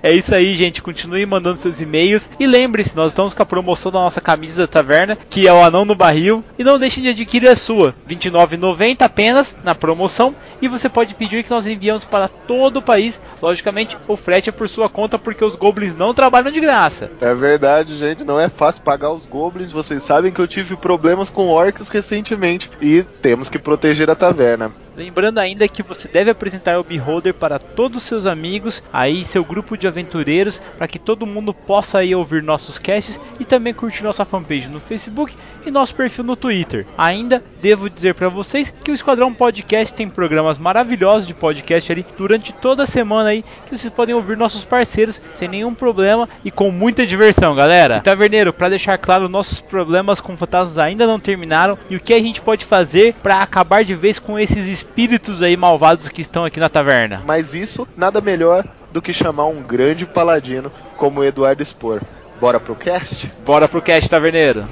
É 0.03 0.13
isso 0.13 0.35
aí, 0.35 0.55
gente. 0.57 0.83
Continue 0.83 1.25
mandando 1.27 1.59
seus 1.59 1.81
e-mails. 1.81 2.29
E 2.39 2.47
lembre-se, 2.47 2.97
nós 2.97 3.13
estamos 3.13 3.35
com 3.35 3.43
a 3.43 3.47
promoção 3.47 3.91
da 3.91 4.01
nossa 4.01 4.21
camisa 4.21 4.63
da 4.63 4.67
taverna, 4.67 5.17
que 5.29 5.49
é 5.49 5.53
o 5.53 5.63
Anão 5.63 5.85
no 5.85 5.95
Barril. 5.95 6.45
E 6.59 6.65
não 6.65 6.79
deixem 6.79 7.03
de 7.03 7.11
adquirir 7.11 7.49
a 7.49 7.57
sua. 7.57 7.95
R$ 8.07 8.15
29,90 8.17 9.03
apenas 9.03 9.57
na 9.65 9.75
promoção. 9.75 10.35
E 10.61 10.69
você 10.69 10.89
pode 10.89 11.15
pedir 11.15 11.45
que 11.45 11.51
nós 11.51 11.67
enviamos 11.67 12.05
para 12.05 12.29
todo 12.29 12.79
o 12.79 12.83
país. 12.83 13.21
Logicamente, 13.41 13.97
o 14.09 14.17
frete 14.17 14.49
é 14.49 14.53
por 14.53 14.69
sua 14.69 14.89
conta, 14.89 15.19
porque 15.19 15.45
os 15.45 15.57
goblins 15.57 15.95
não 15.95 16.15
trabalham 16.15 16.51
de 16.51 16.61
graça. 16.61 17.11
É 17.21 17.35
verdade, 17.35 17.97
gente. 17.97 18.25
Não 18.25 18.41
é 18.41 18.49
fácil 18.49 18.83
pagar 18.83 19.13
os 19.13 19.27
goblins. 19.27 19.73
Vocês 19.73 20.03
sabem 20.03 20.33
que 20.33 20.41
eu 20.41 20.49
tive 20.49 20.77
problemas 20.77 21.31
com 21.31 21.49
orcs 21.49 21.89
recentemente. 21.89 22.71
E 22.81 23.03
temos 23.21 23.49
que 23.49 23.59
proteger 23.59 24.11
a 24.11 24.15
taverna. 24.15 24.73
Lembrando 24.97 25.39
ainda 25.39 25.69
que 25.69 25.83
você 25.83 26.09
deve 26.09 26.31
apresentar 26.31 26.81
o 26.81 26.85
Beholder 26.85 27.35
para 27.35 27.59
todos 27.59 27.99
os 27.99 28.03
seus 28.05 28.25
amigos, 28.25 28.83
aí 28.91 29.27
seu 29.27 29.45
grupo 29.45 29.77
de 29.77 29.87
aventureiros, 29.87 30.59
para 30.79 30.89
que 30.89 30.99
todo 30.99 31.27
mundo 31.27 31.53
possa 31.53 31.99
aí 31.99 32.15
ouvir 32.15 32.43
nossos 32.43 32.79
casts 32.79 33.21
e 33.39 33.45
também 33.45 33.75
curtir 33.75 34.03
nossa 34.03 34.25
fanpage 34.25 34.69
no 34.69 34.81
Facebook 34.81 35.37
e 35.67 35.71
nosso 35.71 35.95
perfil 35.95 36.25
no 36.25 36.37
Twitter. 36.37 36.87
Ainda 36.97 37.43
devo 37.61 37.91
dizer 37.91 38.15
para 38.15 38.29
vocês 38.29 38.73
que 38.83 38.91
o 38.91 38.95
Esquadrão 38.95 39.35
Podcast 39.35 39.93
tem 39.93 40.09
programas 40.09 40.59
maravilhosos 40.59 41.27
de 41.27 41.35
podcast 41.35 41.91
ali 41.91 42.07
durante 42.17 42.53
toda 42.53 42.85
a 42.85 42.87
semana 42.87 43.31
aí 43.31 43.45
que 43.67 43.77
vocês 43.77 43.93
podem 43.93 44.15
ouvir 44.15 44.37
nossos 44.37 44.65
parceiros 44.65 45.21
sem 45.35 45.49
nenhum 45.49 45.75
problema 45.75 46.29
e 46.45 46.51
com 46.51 46.71
muita 46.71 47.07
diversão, 47.07 47.55
galera. 47.55 47.99
E, 47.99 48.01
Taverneiro, 48.01 48.53
para 48.53 48.69
deixar 48.69 48.97
claro, 48.99 49.29
nossos 49.29 49.61
problemas 49.61 50.21
com 50.21 50.37
fantasmas 50.37 50.79
ainda 50.79 51.07
não 51.07 51.19
terminaram 51.19 51.77
e 51.91 51.97
o 51.97 52.01
que 52.01 52.15
a 52.15 52.21
gente 52.21 52.41
pode 52.41 52.65
fazer 52.65 53.15
para 53.23 53.41
acabar 53.41 53.85
de 53.85 53.95
vez 53.95 54.19
com 54.19 54.39
esses 54.39 54.67
espíritos 54.67 55.43
aí 55.43 55.57
malvados 55.57 56.09
que 56.09 56.23
estão 56.23 56.45
aqui 56.45 56.61
na 56.61 56.69
taverna. 56.69 57.23
Mas 57.27 57.55
isso 57.55 57.87
nada 57.97 58.21
melhor 58.21 58.65
do 58.93 59.03
que 59.03 59.13
chamar 59.13 59.47
um 59.47 59.63
grande 59.63 60.07
paladino 60.07 60.71
como 60.97 61.21
o 61.21 61.25
Eduardo 61.25 61.65
Spor. 61.65 62.01
Bora 62.41 62.61
pro 62.61 62.75
cast? 62.75 63.31
Bora 63.45 63.67
pro 63.67 63.83
cast, 63.83 64.09
Taverneiro. 64.09 64.67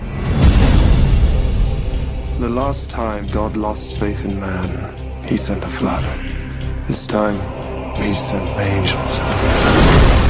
The 2.38 2.48
last 2.50 2.90
time 2.90 3.26
God 3.28 3.56
lost 3.56 4.00
faith 4.00 4.24
in 4.24 4.40
man, 4.40 5.24
he 5.24 5.36
sent 5.36 5.64
a 5.64 5.68
flood. 5.68 6.02
This 6.88 7.06
time, 7.06 7.40
he 7.96 8.12
sent 8.12 8.58
angels. 8.58 10.23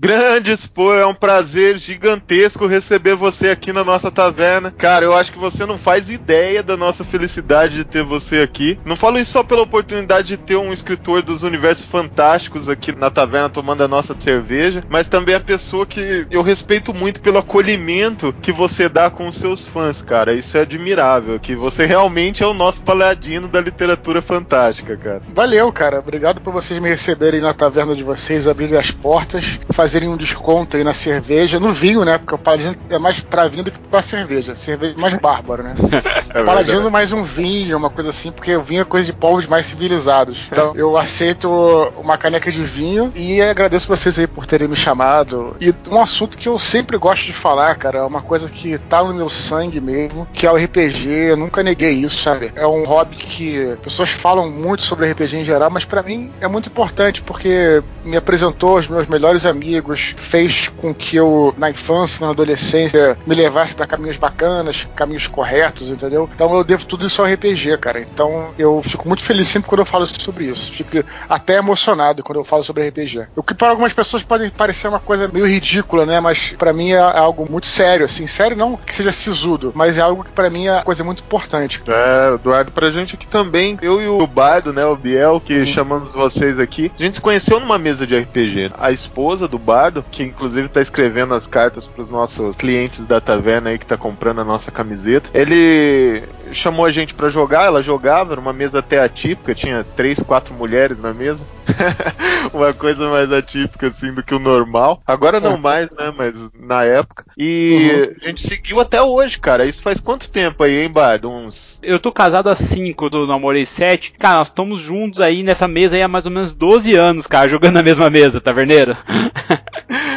Grande 0.00 0.56
Spor, 0.56 0.96
é 0.96 1.04
um 1.04 1.12
prazer 1.12 1.76
gigantesco 1.76 2.68
receber 2.68 3.16
você 3.16 3.48
aqui 3.48 3.72
na 3.72 3.82
nossa 3.82 4.12
taverna. 4.12 4.70
Cara, 4.70 5.04
eu 5.04 5.12
acho 5.12 5.32
que 5.32 5.38
você 5.40 5.66
não 5.66 5.76
faz 5.76 6.08
ideia 6.08 6.62
da 6.62 6.76
nossa 6.76 7.02
felicidade 7.02 7.74
de 7.74 7.84
ter 7.84 8.04
você 8.04 8.36
aqui. 8.36 8.78
Não 8.84 8.94
falo 8.94 9.18
isso 9.18 9.32
só 9.32 9.42
pela 9.42 9.62
oportunidade 9.62 10.28
de 10.28 10.36
ter 10.36 10.54
um 10.54 10.72
escritor 10.72 11.20
dos 11.20 11.42
universos 11.42 11.84
fantásticos 11.84 12.68
aqui 12.68 12.92
na 12.92 13.10
taverna 13.10 13.48
tomando 13.48 13.82
a 13.82 13.88
nossa 13.88 14.14
cerveja, 14.16 14.84
mas 14.88 15.08
também 15.08 15.34
a 15.34 15.40
pessoa 15.40 15.84
que 15.84 16.28
eu 16.30 16.42
respeito 16.42 16.94
muito 16.94 17.20
pelo 17.20 17.38
acolhimento 17.38 18.32
que 18.40 18.52
você 18.52 18.88
dá 18.88 19.10
com 19.10 19.26
os 19.26 19.34
seus 19.34 19.66
fãs, 19.66 20.00
cara. 20.00 20.32
Isso 20.32 20.56
é 20.56 20.60
admirável, 20.60 21.40
que 21.40 21.56
você 21.56 21.86
realmente 21.86 22.40
é 22.40 22.46
o 22.46 22.54
nosso 22.54 22.82
paladino 22.82 23.48
da 23.48 23.60
literatura 23.60 24.22
fantástica, 24.22 24.96
cara. 24.96 25.22
Valeu, 25.34 25.72
cara. 25.72 25.98
Obrigado 25.98 26.40
por 26.40 26.52
vocês 26.52 26.80
me 26.80 26.88
receberem 26.88 27.40
na 27.40 27.52
taverna 27.52 27.96
de 27.96 28.04
vocês, 28.04 28.46
abrirem 28.46 28.78
as 28.78 28.92
portas, 28.92 29.58
fazerem 29.88 30.08
um 30.10 30.18
desconto 30.18 30.76
aí 30.76 30.84
na 30.84 30.92
cerveja, 30.92 31.58
no 31.58 31.72
vinho, 31.72 32.04
né? 32.04 32.18
Porque 32.18 32.34
o 32.34 32.38
Paladino 32.38 32.76
é 32.90 32.98
mais 32.98 33.20
pra 33.20 33.48
vinho 33.48 33.64
do 33.64 33.72
que 33.72 33.78
pra 33.78 34.02
cerveja. 34.02 34.54
Cerveja 34.54 34.94
é 34.94 35.00
mais 35.00 35.14
bárbaro, 35.14 35.62
né? 35.62 35.74
É 36.28 36.44
Paladino 36.44 36.74
verdade. 36.74 36.92
mais 36.92 37.10
um 37.10 37.22
vinho, 37.22 37.78
uma 37.78 37.88
coisa 37.88 38.10
assim, 38.10 38.30
porque 38.30 38.54
o 38.54 38.60
vinho 38.60 38.82
é 38.82 38.84
coisa 38.84 39.06
de 39.06 39.14
povos 39.14 39.46
mais 39.46 39.66
civilizados. 39.66 40.46
Então 40.52 40.74
eu 40.76 40.94
aceito 40.96 41.48
uma 41.96 42.18
caneca 42.18 42.52
de 42.52 42.62
vinho 42.62 43.10
e 43.14 43.40
agradeço 43.40 43.88
vocês 43.88 44.18
aí 44.18 44.26
por 44.26 44.44
terem 44.44 44.68
me 44.68 44.76
chamado. 44.76 45.56
E 45.58 45.74
um 45.90 46.00
assunto 46.00 46.36
que 46.36 46.46
eu 46.46 46.58
sempre 46.58 46.98
gosto 46.98 47.24
de 47.24 47.32
falar, 47.32 47.74
cara, 47.76 48.00
é 48.00 48.02
uma 48.02 48.20
coisa 48.20 48.50
que 48.50 48.76
tá 48.76 49.02
no 49.02 49.14
meu 49.14 49.30
sangue 49.30 49.80
mesmo, 49.80 50.28
que 50.34 50.46
é 50.46 50.52
o 50.52 50.56
RPG. 50.56 51.08
Eu 51.08 51.36
nunca 51.38 51.62
neguei 51.62 51.92
isso, 51.92 52.22
sabe? 52.22 52.52
É 52.54 52.66
um 52.66 52.84
hobby 52.84 53.16
que 53.16 53.74
pessoas 53.82 54.10
falam 54.10 54.50
muito 54.50 54.82
sobre 54.82 55.10
RPG 55.10 55.38
em 55.38 55.44
geral, 55.44 55.70
mas 55.70 55.86
pra 55.86 56.02
mim 56.02 56.30
é 56.42 56.46
muito 56.46 56.68
importante 56.68 57.22
porque 57.22 57.82
me 58.04 58.18
apresentou 58.18 58.76
aos 58.76 58.86
meus 58.86 59.06
melhores 59.06 59.46
amigos, 59.46 59.77
fez 60.16 60.68
com 60.68 60.94
que 60.94 61.16
eu, 61.16 61.54
na 61.56 61.70
infância, 61.70 62.24
na 62.24 62.32
adolescência, 62.32 63.16
me 63.26 63.34
levasse 63.34 63.74
pra 63.74 63.86
caminhos 63.86 64.16
bacanas, 64.16 64.86
caminhos 64.94 65.26
corretos, 65.26 65.90
entendeu? 65.90 66.28
Então 66.34 66.54
eu 66.56 66.64
devo 66.64 66.84
tudo 66.84 67.06
isso 67.06 67.20
ao 67.20 67.28
RPG, 67.28 67.78
cara. 67.78 68.00
Então 68.00 68.50
eu 68.58 68.80
fico 68.82 69.06
muito 69.06 69.22
feliz 69.22 69.48
sempre 69.48 69.68
quando 69.68 69.80
eu 69.80 69.86
falo 69.86 70.06
sobre 70.06 70.44
isso. 70.44 70.70
Fico 70.72 71.04
até 71.28 71.56
emocionado 71.56 72.22
quando 72.22 72.38
eu 72.38 72.44
falo 72.44 72.62
sobre 72.62 72.88
RPG. 72.88 73.26
O 73.36 73.42
que 73.42 73.54
para 73.54 73.70
algumas 73.70 73.92
pessoas 73.92 74.22
pode 74.22 74.50
parecer 74.50 74.88
uma 74.88 75.00
coisa 75.00 75.28
meio 75.28 75.46
ridícula, 75.46 76.06
né? 76.06 76.20
Mas 76.20 76.54
pra 76.58 76.72
mim 76.72 76.92
é 76.92 76.98
algo 76.98 77.46
muito 77.50 77.66
sério, 77.66 78.04
assim. 78.04 78.26
Sério 78.26 78.56
não 78.56 78.76
que 78.76 78.94
seja 78.94 79.12
sisudo, 79.12 79.72
mas 79.74 79.98
é 79.98 80.00
algo 80.00 80.24
que 80.24 80.32
pra 80.32 80.50
mim 80.50 80.66
é 80.66 80.72
uma 80.72 80.82
coisa 80.82 81.04
muito 81.04 81.22
importante. 81.22 81.82
É, 81.86 82.34
Eduardo, 82.34 82.70
pra 82.70 82.90
gente 82.90 83.14
aqui 83.14 83.26
também, 83.26 83.78
eu 83.82 84.00
e 84.00 84.08
o 84.08 84.26
Bardo, 84.26 84.72
né, 84.72 84.84
o 84.84 84.96
Biel, 84.96 85.40
que 85.40 85.66
chamamos 85.66 86.12
vocês 86.12 86.58
aqui, 86.58 86.90
a 86.98 87.02
gente 87.02 87.16
se 87.16 87.20
conheceu 87.20 87.60
numa 87.60 87.78
mesa 87.78 88.06
de 88.06 88.18
RPG. 88.18 88.72
A 88.78 88.90
esposa 88.90 89.46
do 89.46 89.58
Bardo, 89.68 90.02
que 90.02 90.22
inclusive 90.22 90.66
tá 90.70 90.80
escrevendo 90.80 91.34
as 91.34 91.46
cartas 91.46 91.84
pros 91.84 92.10
nossos 92.10 92.56
clientes 92.56 93.04
da 93.04 93.20
taverna 93.20 93.68
aí 93.68 93.78
que 93.78 93.84
tá 93.84 93.98
comprando 93.98 94.40
a 94.40 94.44
nossa 94.44 94.70
camiseta, 94.70 95.28
ele 95.34 96.22
chamou 96.52 96.84
a 96.84 96.90
gente 96.90 97.14
pra 97.14 97.28
jogar, 97.28 97.66
ela 97.66 97.82
jogava, 97.82 98.32
era 98.32 98.40
uma 98.40 98.52
mesa 98.52 98.78
até 98.78 98.98
atípica, 99.02 99.54
tinha 99.54 99.84
três, 99.96 100.18
quatro 100.26 100.52
mulheres 100.54 100.98
na 100.98 101.12
mesa. 101.12 101.44
uma 102.52 102.72
coisa 102.72 103.08
mais 103.08 103.32
atípica, 103.32 103.88
assim, 103.88 104.12
do 104.12 104.22
que 104.22 104.34
o 104.34 104.38
normal. 104.38 105.02
Agora 105.06 105.38
não 105.40 105.56
mais, 105.56 105.88
né? 105.90 106.12
Mas 106.16 106.34
na 106.58 106.84
época. 106.84 107.24
E 107.36 108.14
a 108.22 108.28
gente 108.28 108.48
seguiu 108.48 108.80
até 108.80 109.00
hoje, 109.02 109.38
cara. 109.38 109.66
Isso 109.66 109.82
faz 109.82 110.00
quanto 110.00 110.30
tempo 110.30 110.62
aí, 110.62 110.78
hein, 110.82 110.90
Bard? 110.90 111.26
Uns. 111.26 111.78
Eu 111.82 111.98
tô 111.98 112.10
casado 112.10 112.48
há 112.48 112.56
5, 112.56 113.08
eu 113.12 113.26
namorei 113.26 113.66
7. 113.66 114.14
Cara, 114.18 114.38
nós 114.38 114.48
estamos 114.48 114.80
juntos 114.80 115.20
aí 115.20 115.42
nessa 115.42 115.68
mesa 115.68 115.96
aí 115.96 116.02
há 116.02 116.08
mais 116.08 116.24
ou 116.26 116.32
menos 116.32 116.52
12 116.52 116.94
anos, 116.94 117.26
cara, 117.26 117.48
jogando 117.48 117.74
na 117.74 117.82
mesma 117.82 118.08
mesa, 118.10 118.40
taverneiro. 118.40 118.96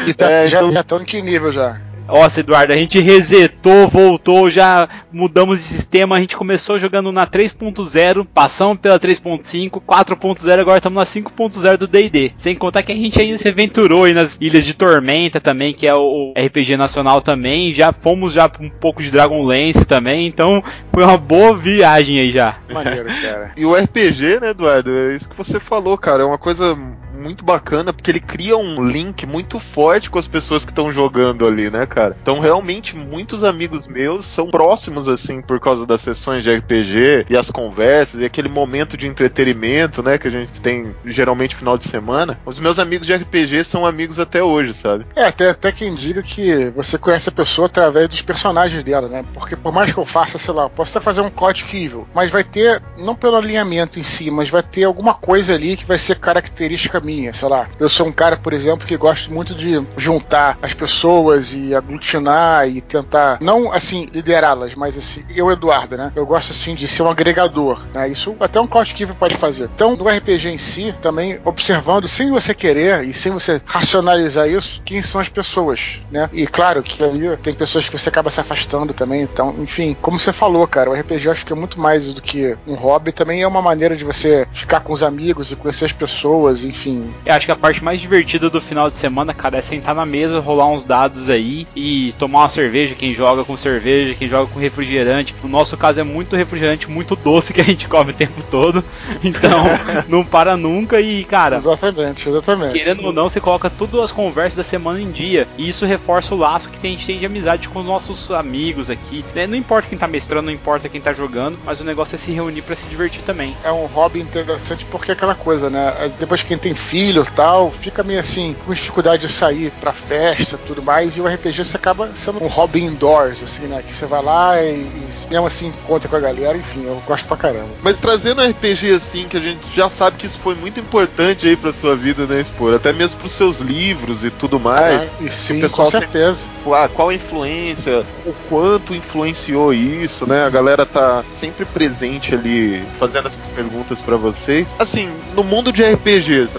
E 0.07 0.13
tá, 0.13 0.29
É, 0.31 0.47
já, 0.47 0.59
então- 0.59 0.73
já 0.73 0.79
estão 0.81 1.01
em 1.01 1.05
que 1.05 1.21
nível 1.21 1.51
já? 1.51 1.79
Nossa, 2.11 2.41
Eduardo, 2.41 2.73
a 2.73 2.75
gente 2.75 2.99
resetou, 2.99 3.87
voltou, 3.87 4.49
já 4.49 4.89
mudamos 5.13 5.59
de 5.59 5.63
sistema, 5.63 6.17
a 6.17 6.19
gente 6.19 6.35
começou 6.35 6.77
jogando 6.77 7.09
na 7.09 7.25
3.0, 7.25 8.27
passamos 8.33 8.77
pela 8.79 8.99
3.5, 8.99 9.81
4.0, 9.81 10.59
agora 10.59 10.77
estamos 10.77 10.97
na 10.97 11.21
5.0 11.21 11.77
do 11.77 11.87
D&D. 11.87 12.33
Sem 12.35 12.53
contar 12.53 12.83
que 12.83 12.91
a 12.91 12.95
gente 12.95 13.19
ainda 13.19 13.41
se 13.41 13.47
aventurou 13.47 14.03
aí 14.03 14.13
nas 14.13 14.37
Ilhas 14.41 14.65
de 14.65 14.73
Tormenta 14.73 15.39
também, 15.39 15.73
que 15.73 15.87
é 15.87 15.95
o 15.95 16.33
RPG 16.37 16.75
nacional 16.75 17.21
também, 17.21 17.73
já 17.73 17.93
fomos 17.93 18.33
já 18.33 18.51
um 18.59 18.69
pouco 18.69 19.01
de 19.01 19.09
Dragonlance 19.09 19.85
também, 19.85 20.27
então 20.27 20.61
foi 20.91 21.05
uma 21.05 21.17
boa 21.17 21.55
viagem 21.55 22.19
aí 22.19 22.31
já. 22.31 22.57
Maneiro, 22.69 23.07
cara. 23.07 23.53
E 23.55 23.65
o 23.65 23.73
RPG, 23.73 24.41
né, 24.41 24.49
Eduardo? 24.49 24.91
É 24.91 25.15
isso 25.15 25.29
que 25.29 25.37
você 25.37 25.61
falou, 25.61 25.97
cara. 25.97 26.23
É 26.23 26.25
uma 26.25 26.37
coisa 26.37 26.77
muito 27.21 27.45
bacana, 27.45 27.93
porque 27.93 28.11
ele 28.11 28.19
cria 28.19 28.57
um 28.57 28.83
link 28.83 29.25
muito 29.25 29.59
forte 29.59 30.09
com 30.09 30.19
as 30.19 30.27
pessoas 30.27 30.65
que 30.65 30.71
estão 30.71 30.91
jogando 30.91 31.45
ali, 31.47 31.69
né, 31.69 31.85
cara? 31.85 32.17
Então, 32.21 32.39
realmente, 32.39 32.95
muitos 32.95 33.43
amigos 33.43 33.85
meus 33.87 34.25
são 34.25 34.49
próximos, 34.49 35.07
assim, 35.07 35.41
por 35.41 35.59
causa 35.59 35.85
das 35.85 36.01
sessões 36.01 36.43
de 36.43 36.53
RPG 36.53 37.27
e 37.29 37.37
as 37.37 37.51
conversas 37.51 38.21
e 38.21 38.25
aquele 38.25 38.49
momento 38.49 38.97
de 38.97 39.07
entretenimento, 39.07 40.01
né, 40.01 40.17
que 40.17 40.27
a 40.27 40.31
gente 40.31 40.59
tem 40.61 40.95
geralmente 41.05 41.55
final 41.55 41.77
de 41.77 41.87
semana. 41.87 42.39
Os 42.45 42.59
meus 42.59 42.79
amigos 42.79 43.07
de 43.07 43.13
RPG 43.13 43.63
são 43.63 43.85
amigos 43.85 44.19
até 44.19 44.43
hoje, 44.43 44.73
sabe? 44.73 45.05
É, 45.15 45.25
até, 45.25 45.49
até 45.49 45.71
quem 45.71 45.93
diga 45.95 46.23
que 46.23 46.69
você 46.71 46.97
conhece 46.97 47.29
a 47.29 47.31
pessoa 47.31 47.67
através 47.67 48.09
dos 48.09 48.21
personagens 48.21 48.83
dela, 48.83 49.07
né? 49.07 49.23
Porque 49.33 49.55
por 49.55 49.71
mais 49.71 49.91
que 49.91 49.99
eu 49.99 50.05
faça, 50.05 50.37
sei 50.37 50.53
lá, 50.53 50.69
posso 50.69 50.97
até 50.97 51.03
fazer 51.03 51.21
um 51.21 51.31
Chaotic 51.31 51.73
Evil, 51.73 52.07
mas 52.13 52.31
vai 52.31 52.43
ter, 52.43 52.81
não 52.97 53.15
pelo 53.15 53.35
alinhamento 53.35 53.99
em 53.99 54.03
si, 54.03 54.31
mas 54.31 54.49
vai 54.49 54.63
ter 54.63 54.83
alguma 54.83 55.13
coisa 55.13 55.53
ali 55.53 55.77
que 55.77 55.85
vai 55.85 55.97
ser 55.97 56.19
característica 56.19 56.99
minha, 56.99 57.10
sei 57.33 57.49
lá. 57.49 57.67
Eu 57.79 57.89
sou 57.89 58.07
um 58.07 58.11
cara, 58.11 58.37
por 58.37 58.53
exemplo, 58.53 58.87
que 58.87 58.97
gosto 58.97 59.31
muito 59.31 59.53
de 59.53 59.85
juntar 59.97 60.57
as 60.61 60.73
pessoas 60.73 61.53
e 61.53 61.73
aglutinar 61.75 62.67
e 62.67 62.81
tentar, 62.81 63.37
não 63.41 63.71
assim, 63.71 64.07
liderá-las, 64.13 64.75
mas 64.75 64.97
assim, 64.97 65.23
eu, 65.35 65.51
Eduardo, 65.51 65.97
né? 65.97 66.11
Eu 66.15 66.25
gosto 66.25 66.51
assim 66.51 66.75
de 66.75 66.87
ser 66.87 67.03
um 67.03 67.09
agregador, 67.09 67.85
né? 67.93 68.09
Isso 68.09 68.35
até 68.39 68.59
um 68.59 68.67
Chaotic 68.71 69.01
Evil 69.01 69.15
pode 69.15 69.37
fazer. 69.37 69.69
Então, 69.73 69.95
no 69.95 70.07
RPG 70.07 70.49
em 70.49 70.57
si, 70.57 70.93
também 71.01 71.39
observando, 71.43 72.07
sem 72.07 72.29
você 72.29 72.53
querer 72.53 73.03
e 73.03 73.13
sem 73.13 73.31
você 73.31 73.61
racionalizar 73.65 74.47
isso, 74.47 74.81
quem 74.83 75.01
são 75.01 75.19
as 75.19 75.29
pessoas, 75.29 75.99
né? 76.11 76.29
E 76.33 76.45
claro 76.47 76.83
que 76.83 77.03
ali 77.03 77.35
tem 77.37 77.53
pessoas 77.53 77.87
que 77.87 77.97
você 77.97 78.09
acaba 78.09 78.29
se 78.29 78.39
afastando 78.39 78.93
também, 78.93 79.21
então, 79.21 79.55
enfim, 79.59 79.95
como 80.01 80.19
você 80.19 80.33
falou, 80.33 80.65
cara, 80.67 80.89
o 80.89 80.93
RPG 80.93 81.25
eu 81.25 81.31
acho 81.31 81.45
que 81.45 81.53
é 81.53 81.55
muito 81.55 81.79
mais 81.79 82.13
do 82.13 82.21
que 82.21 82.55
um 82.67 82.75
hobby, 82.75 83.11
também 83.11 83.41
é 83.41 83.47
uma 83.47 83.61
maneira 83.61 83.95
de 83.95 84.03
você 84.03 84.47
ficar 84.51 84.81
com 84.81 84.93
os 84.93 85.03
amigos 85.03 85.51
e 85.51 85.55
conhecer 85.55 85.85
as 85.85 85.93
pessoas, 85.93 86.63
enfim. 86.63 87.00
Eu 87.25 87.33
acho 87.33 87.45
que 87.45 87.51
a 87.51 87.55
parte 87.55 87.83
mais 87.83 88.01
divertida 88.01 88.49
do 88.49 88.61
final 88.61 88.89
de 88.89 88.97
semana, 88.97 89.33
cara, 89.33 89.57
é 89.57 89.61
sentar 89.61 89.95
na 89.95 90.05
mesa, 90.05 90.39
rolar 90.39 90.67
uns 90.67 90.83
dados 90.83 91.29
aí 91.29 91.67
e 91.75 92.13
tomar 92.17 92.39
uma 92.39 92.49
cerveja, 92.49 92.95
quem 92.95 93.13
joga 93.13 93.43
com 93.43 93.55
cerveja, 93.57 94.15
quem 94.15 94.29
joga 94.29 94.51
com 94.51 94.59
refrigerante. 94.59 95.33
No 95.43 95.49
nosso 95.49 95.77
caso 95.77 95.99
é 95.99 96.03
muito 96.03 96.35
refrigerante, 96.35 96.89
muito 96.89 97.15
doce 97.15 97.53
que 97.53 97.61
a 97.61 97.63
gente 97.63 97.87
come 97.87 98.11
o 98.11 98.15
tempo 98.15 98.41
todo. 98.49 98.83
Então, 99.23 99.65
não 100.07 100.23
para 100.23 100.57
nunca 100.57 100.99
e, 100.99 101.23
cara, 101.23 101.55
Exatamente, 101.55 102.27
exatamente. 102.27 102.73
Querendo 102.73 103.05
ou 103.05 103.13
não, 103.13 103.29
você 103.29 103.39
coloca 103.39 103.69
todas 103.69 103.99
as 104.01 104.11
conversas 104.11 104.55
da 104.55 104.63
semana 104.63 104.99
em 104.99 105.11
dia. 105.11 105.47
E 105.57 105.69
isso 105.69 105.85
reforça 105.85 106.33
o 106.33 106.37
laço 106.37 106.69
que 106.69 106.87
a 106.87 106.89
gente 106.89 107.05
tem 107.05 107.19
de 107.19 107.25
amizade 107.25 107.67
com 107.67 107.79
os 107.79 107.85
nossos 107.85 108.31
amigos 108.31 108.89
aqui. 108.89 109.23
né? 109.35 109.45
Não 109.47 109.55
importa 109.55 109.87
quem 109.89 109.97
tá 109.97 110.07
mestrando, 110.07 110.45
não 110.45 110.53
importa 110.53 110.89
quem 110.89 110.99
tá 110.99 111.13
jogando, 111.13 111.57
mas 111.65 111.79
o 111.79 111.83
negócio 111.83 112.15
é 112.15 112.17
se 112.17 112.31
reunir 112.31 112.61
pra 112.61 112.75
se 112.75 112.87
divertir 112.87 113.21
também. 113.23 113.55
é 113.63 113.71
um 113.71 113.85
hobby 113.85 114.19
interessante 114.19 114.85
porque 114.85 115.11
é 115.11 115.13
aquela 115.13 115.35
coisa, 115.35 115.69
né? 115.69 116.11
Depois 116.19 116.41
que 116.41 116.49
quem 116.49 116.57
tem 116.57 116.75
filho 116.91 117.25
e 117.25 117.31
tal, 117.31 117.71
fica 117.71 118.03
meio 118.03 118.19
assim, 118.19 118.53
com 118.65 118.73
dificuldade 118.73 119.25
de 119.25 119.31
sair 119.31 119.71
pra 119.79 119.93
festa 119.93 120.59
e 120.61 120.67
tudo 120.67 120.83
mais, 120.83 121.15
e 121.15 121.21
o 121.21 121.25
RPG 121.27 121.63
você 121.63 121.77
acaba 121.77 122.09
sendo 122.15 122.43
um 122.43 122.47
hobby 122.47 122.83
indoors, 122.83 123.41
assim, 123.41 123.63
né? 123.63 123.81
Que 123.81 123.95
você 123.95 124.05
vai 124.05 124.21
lá 124.21 124.61
e, 124.61 124.81
e 124.81 125.07
mesmo 125.29 125.47
assim 125.47 125.67
encontra 125.67 126.09
com 126.09 126.17
a 126.17 126.19
galera, 126.19 126.57
enfim, 126.57 126.83
eu 126.85 127.01
gosto 127.07 127.25
pra 127.25 127.37
caramba. 127.37 127.69
Mas 127.81 127.97
trazendo 127.97 128.41
um 128.41 128.49
RPG 128.49 128.93
assim, 128.95 129.25
que 129.29 129.37
a 129.37 129.39
gente 129.39 129.61
já 129.73 129.89
sabe 129.89 130.17
que 130.17 130.25
isso 130.25 130.37
foi 130.37 130.53
muito 130.53 130.81
importante 130.81 131.47
aí 131.47 131.55
pra 131.55 131.71
sua 131.71 131.95
vida, 131.95 132.25
né, 132.25 132.41
Expor? 132.41 132.75
Até 132.75 132.91
mesmo 132.91 133.17
pros 133.19 133.31
seus 133.31 133.59
livros 133.59 134.25
e 134.25 134.29
tudo 134.29 134.59
mais. 134.59 135.03
né? 135.03 135.09
E 135.21 135.31
sim, 135.31 135.65
com 135.69 135.89
certeza. 135.89 136.41
Ah, 136.73 136.89
qual 136.93 137.07
a 137.09 137.13
influência, 137.13 138.03
o 138.25 138.33
quanto 138.49 138.93
influenciou 138.93 139.73
isso, 139.73 140.27
né? 140.27 140.43
A 140.45 140.49
galera 140.49 140.85
tá 140.85 141.23
sempre 141.31 141.63
presente 141.63 142.35
ali 142.35 142.83
fazendo 142.99 143.29
essas 143.29 143.45
perguntas 143.55 143.97
pra 143.99 144.17
vocês. 144.17 144.67
Assim, 144.77 145.09
no 145.33 145.43
mundo 145.43 145.71
de 145.71 145.83
RPGs 145.83 146.51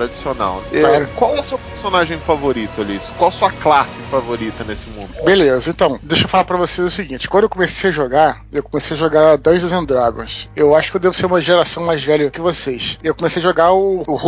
é, 0.73 0.81
Claro. 0.81 1.09
qual 1.17 1.37
é 1.37 1.41
o 1.41 1.45
seu 1.45 1.59
personagem 1.59 2.19
favorito 2.19 2.81
ali? 2.81 3.01
Qual 3.19 3.29
a 3.29 3.33
sua 3.33 3.51
classe 3.51 4.01
favorita 4.11 4.65
nesse 4.65 4.89
mundo? 4.91 5.11
Beleza, 5.25 5.71
então, 5.71 5.99
deixa 6.03 6.25
eu 6.25 6.29
falar 6.29 6.45
pra 6.45 6.57
vocês 6.57 6.87
o 6.87 6.91
seguinte: 6.91 7.29
quando 7.29 7.45
eu 7.45 7.49
comecei 7.51 7.91
a 7.91 7.93
jogar, 7.93 8.45
eu 8.53 8.63
comecei 8.63 8.97
a 8.97 9.01
jogar 9.01 9.37
Dungeons 9.37 9.73
and 9.73 9.85
Dragons. 9.85 10.49
Eu 10.55 10.75
acho 10.75 10.91
que 10.91 10.97
eu 10.97 11.01
devo 11.01 11.15
ser 11.15 11.27
uma 11.27 11.41
geração 11.41 11.85
mais 11.85 12.03
velha 12.05 12.31
que 12.31 12.41
vocês. 12.41 12.99
Eu 13.03 13.15
comecei 13.15 13.41
a 13.41 13.43
jogar 13.43 13.73
o, 13.73 14.05
o 14.07 14.19